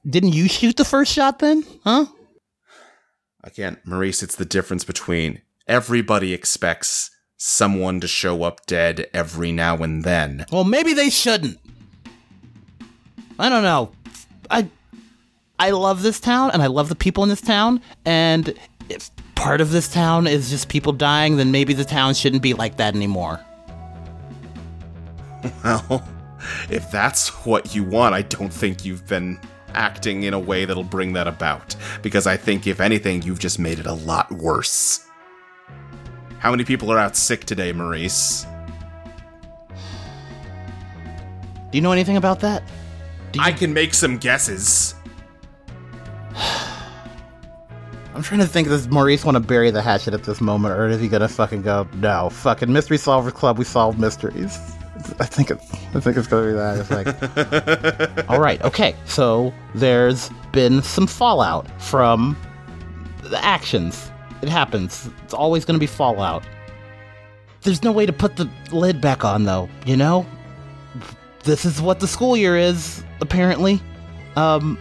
Didn't 0.08 0.32
you 0.32 0.48
shoot 0.48 0.76
the 0.76 0.84
first 0.84 1.12
shot 1.12 1.38
then? 1.38 1.64
Huh? 1.84 2.06
Again, 3.44 3.78
Maurice, 3.84 4.22
it's 4.22 4.36
the 4.36 4.44
difference 4.44 4.84
between 4.84 5.42
everybody 5.66 6.32
expects 6.32 7.10
someone 7.36 8.00
to 8.00 8.06
show 8.06 8.44
up 8.44 8.64
dead 8.66 9.08
every 9.12 9.50
now 9.50 9.78
and 9.78 10.04
then. 10.04 10.46
Well, 10.52 10.62
maybe 10.62 10.94
they 10.94 11.10
shouldn't. 11.10 11.58
I 13.40 13.48
don't 13.48 13.64
know. 13.64 13.90
I 14.48 14.68
I 15.58 15.70
love 15.70 16.02
this 16.02 16.20
town 16.20 16.52
and 16.52 16.62
I 16.62 16.68
love 16.68 16.88
the 16.88 16.94
people 16.94 17.24
in 17.24 17.28
this 17.28 17.40
town 17.40 17.80
and 18.04 18.54
if 18.88 19.10
part 19.34 19.60
of 19.60 19.72
this 19.72 19.92
town 19.92 20.28
is 20.28 20.50
just 20.50 20.68
people 20.68 20.92
dying, 20.92 21.36
then 21.36 21.50
maybe 21.50 21.74
the 21.74 21.84
town 21.84 22.14
shouldn't 22.14 22.42
be 22.42 22.54
like 22.54 22.76
that 22.76 22.94
anymore. 22.94 23.40
Well, 25.64 26.08
if 26.70 26.88
that's 26.92 27.28
what 27.44 27.74
you 27.74 27.82
want, 27.82 28.14
I 28.14 28.22
don't 28.22 28.52
think 28.52 28.84
you've 28.84 29.06
been 29.08 29.40
acting 29.74 30.24
in 30.24 30.34
a 30.34 30.38
way 30.38 30.64
that'll 30.64 30.84
bring 30.84 31.12
that 31.14 31.26
about. 31.26 31.74
Because 32.02 32.26
I 32.26 32.36
think, 32.36 32.66
if 32.66 32.80
anything, 32.80 33.22
you've 33.22 33.38
just 33.38 33.58
made 33.58 33.78
it 33.78 33.86
a 33.86 33.94
lot 33.94 34.30
worse. 34.32 35.06
How 36.38 36.50
many 36.50 36.64
people 36.64 36.90
are 36.90 36.98
out 36.98 37.16
sick 37.16 37.44
today, 37.44 37.72
Maurice? 37.72 38.46
Do 41.70 41.78
you 41.78 41.80
know 41.80 41.92
anything 41.92 42.16
about 42.16 42.40
that? 42.40 42.62
You, 43.32 43.40
I 43.40 43.52
can 43.52 43.72
make 43.72 43.94
some 43.94 44.18
guesses. 44.18 44.94
I'm 48.14 48.22
trying 48.22 48.40
to 48.40 48.46
think. 48.46 48.68
Does 48.68 48.88
Maurice 48.88 49.24
want 49.24 49.36
to 49.36 49.40
bury 49.40 49.70
the 49.70 49.80
hatchet 49.80 50.12
at 50.12 50.24
this 50.24 50.40
moment, 50.40 50.74
or 50.74 50.86
is 50.88 51.00
he 51.00 51.08
gonna 51.08 51.28
fucking 51.28 51.62
go? 51.62 51.88
No, 51.94 52.28
fucking 52.28 52.70
Mystery 52.70 52.98
Solvers 52.98 53.32
Club. 53.32 53.56
We 53.56 53.64
solve 53.64 53.98
mysteries. 53.98 54.58
I 55.20 55.26
think 55.26 55.50
it's. 55.50 55.72
I 55.94 56.00
think 56.00 56.16
it's 56.16 56.26
gonna 56.26 56.46
be 56.46 56.52
that. 56.52 56.78
It's 56.78 56.90
like, 58.16 58.28
all 58.30 58.40
right, 58.40 58.60
okay. 58.62 58.94
So 59.04 59.52
there's 59.74 60.30
been 60.52 60.82
some 60.82 61.06
fallout 61.06 61.66
from 61.80 62.36
the 63.22 63.42
actions. 63.44 64.10
It 64.42 64.48
happens. 64.48 65.08
It's 65.24 65.34
always 65.34 65.64
gonna 65.64 65.78
be 65.78 65.86
fallout. 65.86 66.44
There's 67.62 67.82
no 67.82 67.92
way 67.92 68.06
to 68.06 68.12
put 68.12 68.36
the 68.36 68.50
lid 68.72 69.00
back 69.00 69.24
on, 69.24 69.44
though. 69.44 69.68
You 69.86 69.96
know, 69.96 70.26
this 71.44 71.64
is 71.64 71.80
what 71.80 72.00
the 72.00 72.08
school 72.08 72.36
year 72.36 72.56
is 72.56 73.04
apparently. 73.20 73.80
Um, 74.36 74.78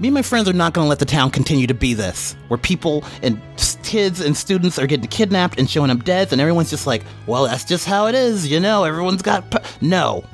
me 0.00 0.08
and 0.08 0.14
my 0.14 0.22
friends 0.22 0.48
are 0.48 0.52
not 0.52 0.74
going 0.74 0.84
to 0.84 0.88
let 0.88 0.98
the 0.98 1.04
town 1.04 1.30
continue 1.30 1.66
to 1.66 1.74
be 1.74 1.94
this, 1.94 2.36
where 2.48 2.58
people 2.58 3.04
and 3.22 3.40
kids 3.82 4.20
and 4.20 4.36
students 4.36 4.78
are 4.78 4.86
getting 4.86 5.08
kidnapped 5.08 5.58
and 5.58 5.68
showing 5.68 5.90
up 5.90 6.04
dead, 6.04 6.30
and 6.32 6.40
everyone's 6.40 6.70
just 6.70 6.86
like, 6.86 7.02
well, 7.26 7.44
that's 7.44 7.64
just 7.64 7.86
how 7.86 8.06
it 8.06 8.14
is, 8.14 8.46
you 8.46 8.60
know, 8.60 8.84
everyone's 8.84 9.22
got. 9.22 9.64
No. 9.82 10.24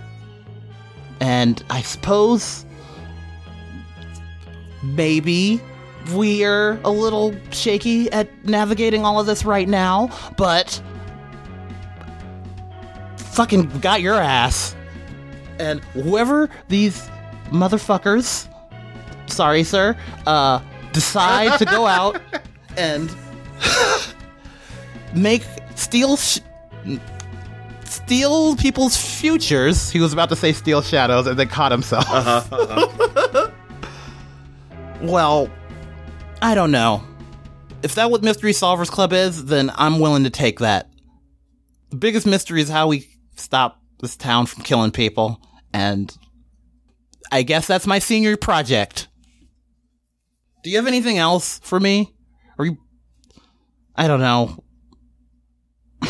And 1.21 1.63
I 1.71 1.81
suppose 1.83 2.67
maybe 4.83 5.63
we're 6.13 6.79
a 6.85 6.91
little 6.91 7.35
shaky 7.51 8.13
at 8.13 8.29
navigating 8.45 9.05
all 9.05 9.19
of 9.19 9.27
this 9.27 9.45
right 9.45 9.69
now, 9.69 10.11
but 10.37 10.83
fucking 13.17 13.79
got 13.81 14.03
your 14.03 14.15
ass. 14.15 14.77
And 15.59 15.81
whoever 15.95 16.51
these 16.69 17.09
motherfuckers, 17.47 18.49
sorry, 19.27 19.65
sir, 19.65 19.97
uh, 20.27 20.61
decide 20.93 21.59
to 21.59 21.65
go 21.65 21.87
out 21.87 22.21
and 22.77 23.15
make 25.15 25.43
steal 25.75 26.17
sh- 26.17 26.41
steal 27.85 28.57
people's 28.57 28.97
futures. 28.97 29.91
He 29.91 30.01
was 30.01 30.13
about 30.13 30.29
to 30.31 30.37
say 30.37 30.53
steal 30.53 30.83
shadows 30.83 31.27
and 31.27 31.39
then 31.39 31.49
caught 31.49 31.73
himself. 31.73 32.07
well, 35.01 35.49
I 36.43 36.55
don't 36.55 36.71
know. 36.71 37.03
If 37.83 37.95
that 37.97 38.11
what 38.11 38.23
Mystery 38.23 38.53
Solvers 38.53 38.91
Club 38.91 39.13
is, 39.13 39.45
then 39.47 39.71
I'm 39.77 39.99
willing 39.99 40.25
to 40.25 40.31
take 40.31 40.61
that. 40.61 40.89
The 41.91 41.97
biggest 41.97 42.27
mystery 42.27 42.61
is 42.61 42.69
how 42.69 42.89
we 42.89 43.09
stop 43.37 43.81
this 44.01 44.17
town 44.17 44.47
from 44.47 44.63
killing 44.63 44.91
people, 44.91 45.41
and 45.73 46.17
I 47.31 47.43
guess 47.43 47.67
that's 47.67 47.87
my 47.87 47.99
senior 47.99 48.37
project. 48.37 49.09
Do 50.65 50.71
you 50.71 50.77
have 50.77 50.87
anything 50.87 51.19
else 51.19 51.61
for 51.63 51.79
me? 51.79 52.15
Or 52.59 52.65
you 52.65 52.79
I 53.95 54.09
don't 54.09 54.21
know. 54.21 54.65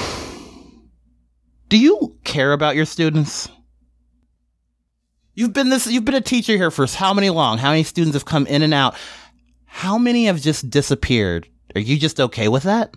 Do 1.68 1.76
you 1.76 2.16
care 2.22 2.52
about 2.52 2.76
your 2.76 2.86
students? 2.86 3.48
You've 5.35 5.52
been 5.52 5.70
this 5.70 5.89
you've 5.89 6.05
been 6.05 6.14
a 6.14 6.20
teacher 6.20 6.56
here 6.56 6.70
for 6.70 6.86
how 6.86 7.12
many 7.12 7.31
long? 7.31 7.59
How 7.59 7.70
many 7.70 7.82
students 7.82 8.14
have 8.14 8.24
come 8.24 8.47
in 8.47 8.62
and 8.62 8.72
out? 8.72 8.94
How 9.64 9.98
many 9.98 10.26
have 10.26 10.40
just 10.40 10.70
disappeared? 10.70 11.48
Are 11.74 11.81
you 11.81 11.98
just 11.98 12.20
okay 12.20 12.47
with 12.47 12.62
that? 12.62 12.94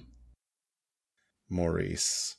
Maurice, 1.50 2.36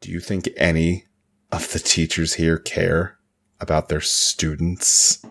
do 0.00 0.12
you 0.12 0.20
think 0.20 0.48
any 0.56 1.06
of 1.50 1.72
the 1.72 1.80
teachers 1.80 2.34
here 2.34 2.58
care 2.58 3.18
about 3.58 3.88
their 3.88 4.00
students? 4.00 5.24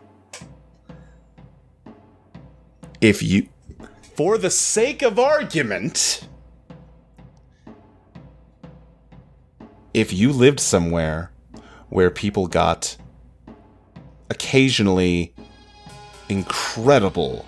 If 3.02 3.24
you, 3.24 3.48
for 4.16 4.38
the 4.38 4.52
sake 4.52 5.02
of 5.02 5.18
argument, 5.18 6.28
if 9.92 10.14
you 10.14 10.32
lived 10.32 10.60
somewhere 10.60 11.32
where 11.90 12.12
people 12.12 12.46
got 12.46 12.96
occasionally 14.30 15.34
incredible 16.30 17.44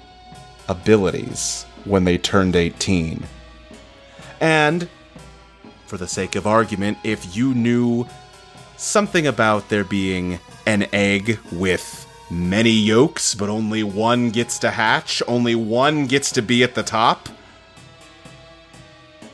abilities 0.68 1.66
when 1.86 2.04
they 2.04 2.18
turned 2.18 2.56
18, 2.56 3.24
and 4.42 4.90
for 5.86 5.98
the 5.98 6.08
sake 6.08 6.36
of 6.36 6.48
argument, 6.48 6.98
if 7.04 7.36
you 7.36 7.54
knew 7.54 8.08
something 8.78 9.28
about 9.28 9.70
there 9.70 9.84
being 9.84 10.40
an 10.66 10.88
egg 10.92 11.38
with 11.52 12.03
many 12.30 12.72
yolks, 12.72 13.36
but 13.36 13.50
only 13.50 13.84
one 13.84 14.30
gets 14.30 14.58
to 14.60 14.72
hatch, 14.72 15.22
only 15.28 15.56
one 15.56 16.08
gets 16.08 16.32
to 16.32 16.42
be 16.42 16.64
at 16.64 16.76
the 16.76 16.84
top, 16.84 17.30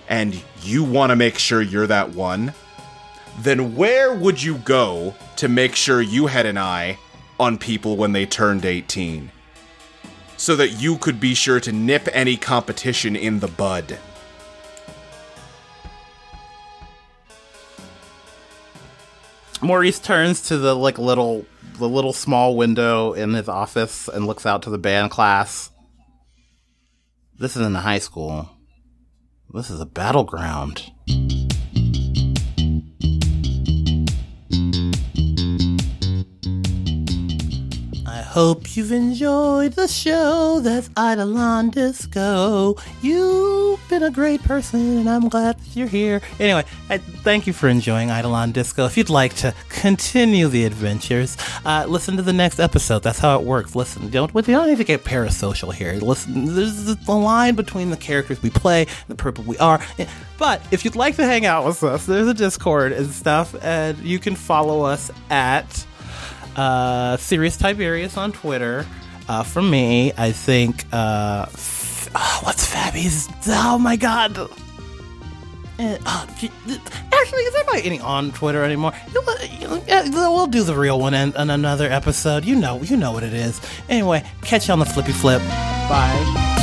and 0.08 0.44
you 0.64 0.84
want 0.84 1.12
to 1.12 1.16
make 1.16 1.38
sure 1.38 1.62
you're 1.62 1.88
that 1.88 2.10
one, 2.10 2.54
then 3.40 3.76
where 3.76 4.14
would 4.14 4.42
you 4.42 4.58
go 4.58 5.16
to 5.38 5.48
make 5.48 5.76
sure 5.76 6.02
you 6.02 6.28
had 6.28 6.46
an 6.46 6.58
eye 6.58 6.98
on 7.40 7.58
people 7.58 7.96
when 7.96 8.12
they 8.12 8.26
turned 8.26 8.66
18? 8.66 9.32
So 10.36 10.56
that 10.56 10.70
you 10.70 10.98
could 10.98 11.20
be 11.20 11.34
sure 11.34 11.60
to 11.60 11.72
nip 11.72 12.08
any 12.12 12.38
competition 12.38 13.16
in 13.16 13.40
the 13.40 13.48
bud. 13.48 14.00
Maurice 19.62 20.00
turns 20.00 20.42
to 20.48 20.58
the 20.58 20.76
like 20.76 20.98
little 20.98 21.46
the 21.80 21.90
little 21.90 22.14
small 22.14 22.56
window 22.56 23.14
in 23.14 23.34
his 23.34 23.50
office 23.50 24.08
and 24.08 24.28
looks 24.28 24.46
out 24.46 24.62
to 24.64 24.70
the 24.70 24.78
band 24.78 25.12
class. 25.12 25.72
This 27.40 27.56
isn't 27.56 27.76
a 27.76 27.80
high 27.80 28.00
school. 28.00 28.50
This 29.54 29.70
is 29.70 29.80
a 29.80 29.86
battleground. 29.86 30.92
Hope 38.30 38.78
you've 38.78 38.92
enjoyed 38.92 39.74
the 39.74 39.88
show. 39.88 40.60
That's 40.60 40.88
Eidolon 40.90 41.72
Disco. 41.72 42.76
You've 43.02 43.80
been 43.90 44.04
a 44.04 44.12
great 44.12 44.44
person, 44.44 45.00
and 45.00 45.10
I'm 45.10 45.30
glad 45.30 45.58
that 45.58 45.76
you're 45.76 45.88
here. 45.88 46.22
Anyway, 46.40 46.64
I 46.90 47.00
thank 47.00 47.48
you 47.48 47.54
for 47.54 47.68
enjoying 47.68 48.10
Eidolon 48.10 48.52
Disco. 48.52 48.86
If 48.86 48.98
you'd 48.98 49.10
like 49.10 49.34
to 49.38 49.56
continue 49.70 50.48
the 50.48 50.66
adventures, 50.66 51.38
uh, 51.66 51.86
listen 51.88 52.18
to 52.18 52.22
the 52.22 52.32
next 52.32 52.60
episode. 52.60 53.02
That's 53.02 53.18
how 53.18 53.40
it 53.40 53.46
works. 53.46 53.76
Listen, 53.76 54.12
don't, 54.12 54.32
you 54.36 54.42
don't 54.42 54.68
need 54.68 54.78
to 54.78 54.84
get 54.84 55.04
parasocial 55.04 55.74
here. 55.74 55.94
Listen, 55.94 56.54
there's 56.54 56.86
the 56.86 57.12
line 57.12 57.56
between 57.56 57.90
the 57.90 57.98
characters 57.98 58.44
we 58.44 58.52
play 58.52 58.82
and 59.08 59.18
the 59.18 59.24
people 59.24 59.44
we 59.44 59.58
are. 59.58 59.84
But 60.38 60.62
if 60.70 60.86
you'd 60.86 60.96
like 60.96 61.16
to 61.16 61.26
hang 61.26 61.48
out 61.48 61.66
with 61.66 61.84
us, 61.84 62.06
there's 62.06 62.28
a 62.28 62.34
Discord 62.36 62.92
and 62.92 63.10
stuff, 63.10 63.56
and 63.64 63.98
you 63.98 64.20
can 64.20 64.36
follow 64.36 64.84
us 64.84 65.10
at 65.32 65.86
uh, 66.56 67.18
Sirius 67.18 67.58
Tiberius 67.58 68.18
on 68.18 68.32
Twitter. 68.32 68.86
Uh, 69.28 69.44
from 69.44 69.70
me, 69.70 70.12
I 70.18 70.32
think. 70.32 70.86
Uh, 70.92 71.46
f- 71.54 72.10
oh, 72.16 72.40
what's 72.44 72.68
Fabby's? 72.72 73.28
Oh 73.48 73.78
my 73.78 73.96
god! 73.96 74.38
Uh, 74.38 75.98
actually, 76.02 77.44
is 77.44 77.54
there 77.54 77.64
any 77.76 78.00
on 78.00 78.32
Twitter 78.32 78.64
anymore? 78.64 78.92
We'll 79.14 80.48
do 80.48 80.64
the 80.64 80.76
real 80.76 81.00
one 81.00 81.14
in, 81.14 81.34
in 81.36 81.50
another 81.50 81.90
episode. 81.90 82.44
You 82.44 82.56
know, 82.56 82.82
you 82.82 82.98
know 82.98 83.12
what 83.12 83.24
it 83.24 83.34
is. 83.34 83.62
Anyway, 83.88 84.24
catch 84.42 84.68
you 84.68 84.74
on 84.74 84.80
the 84.80 84.86
flippy 84.86 85.14
flip. 85.14 85.42
Bye. 85.88 86.59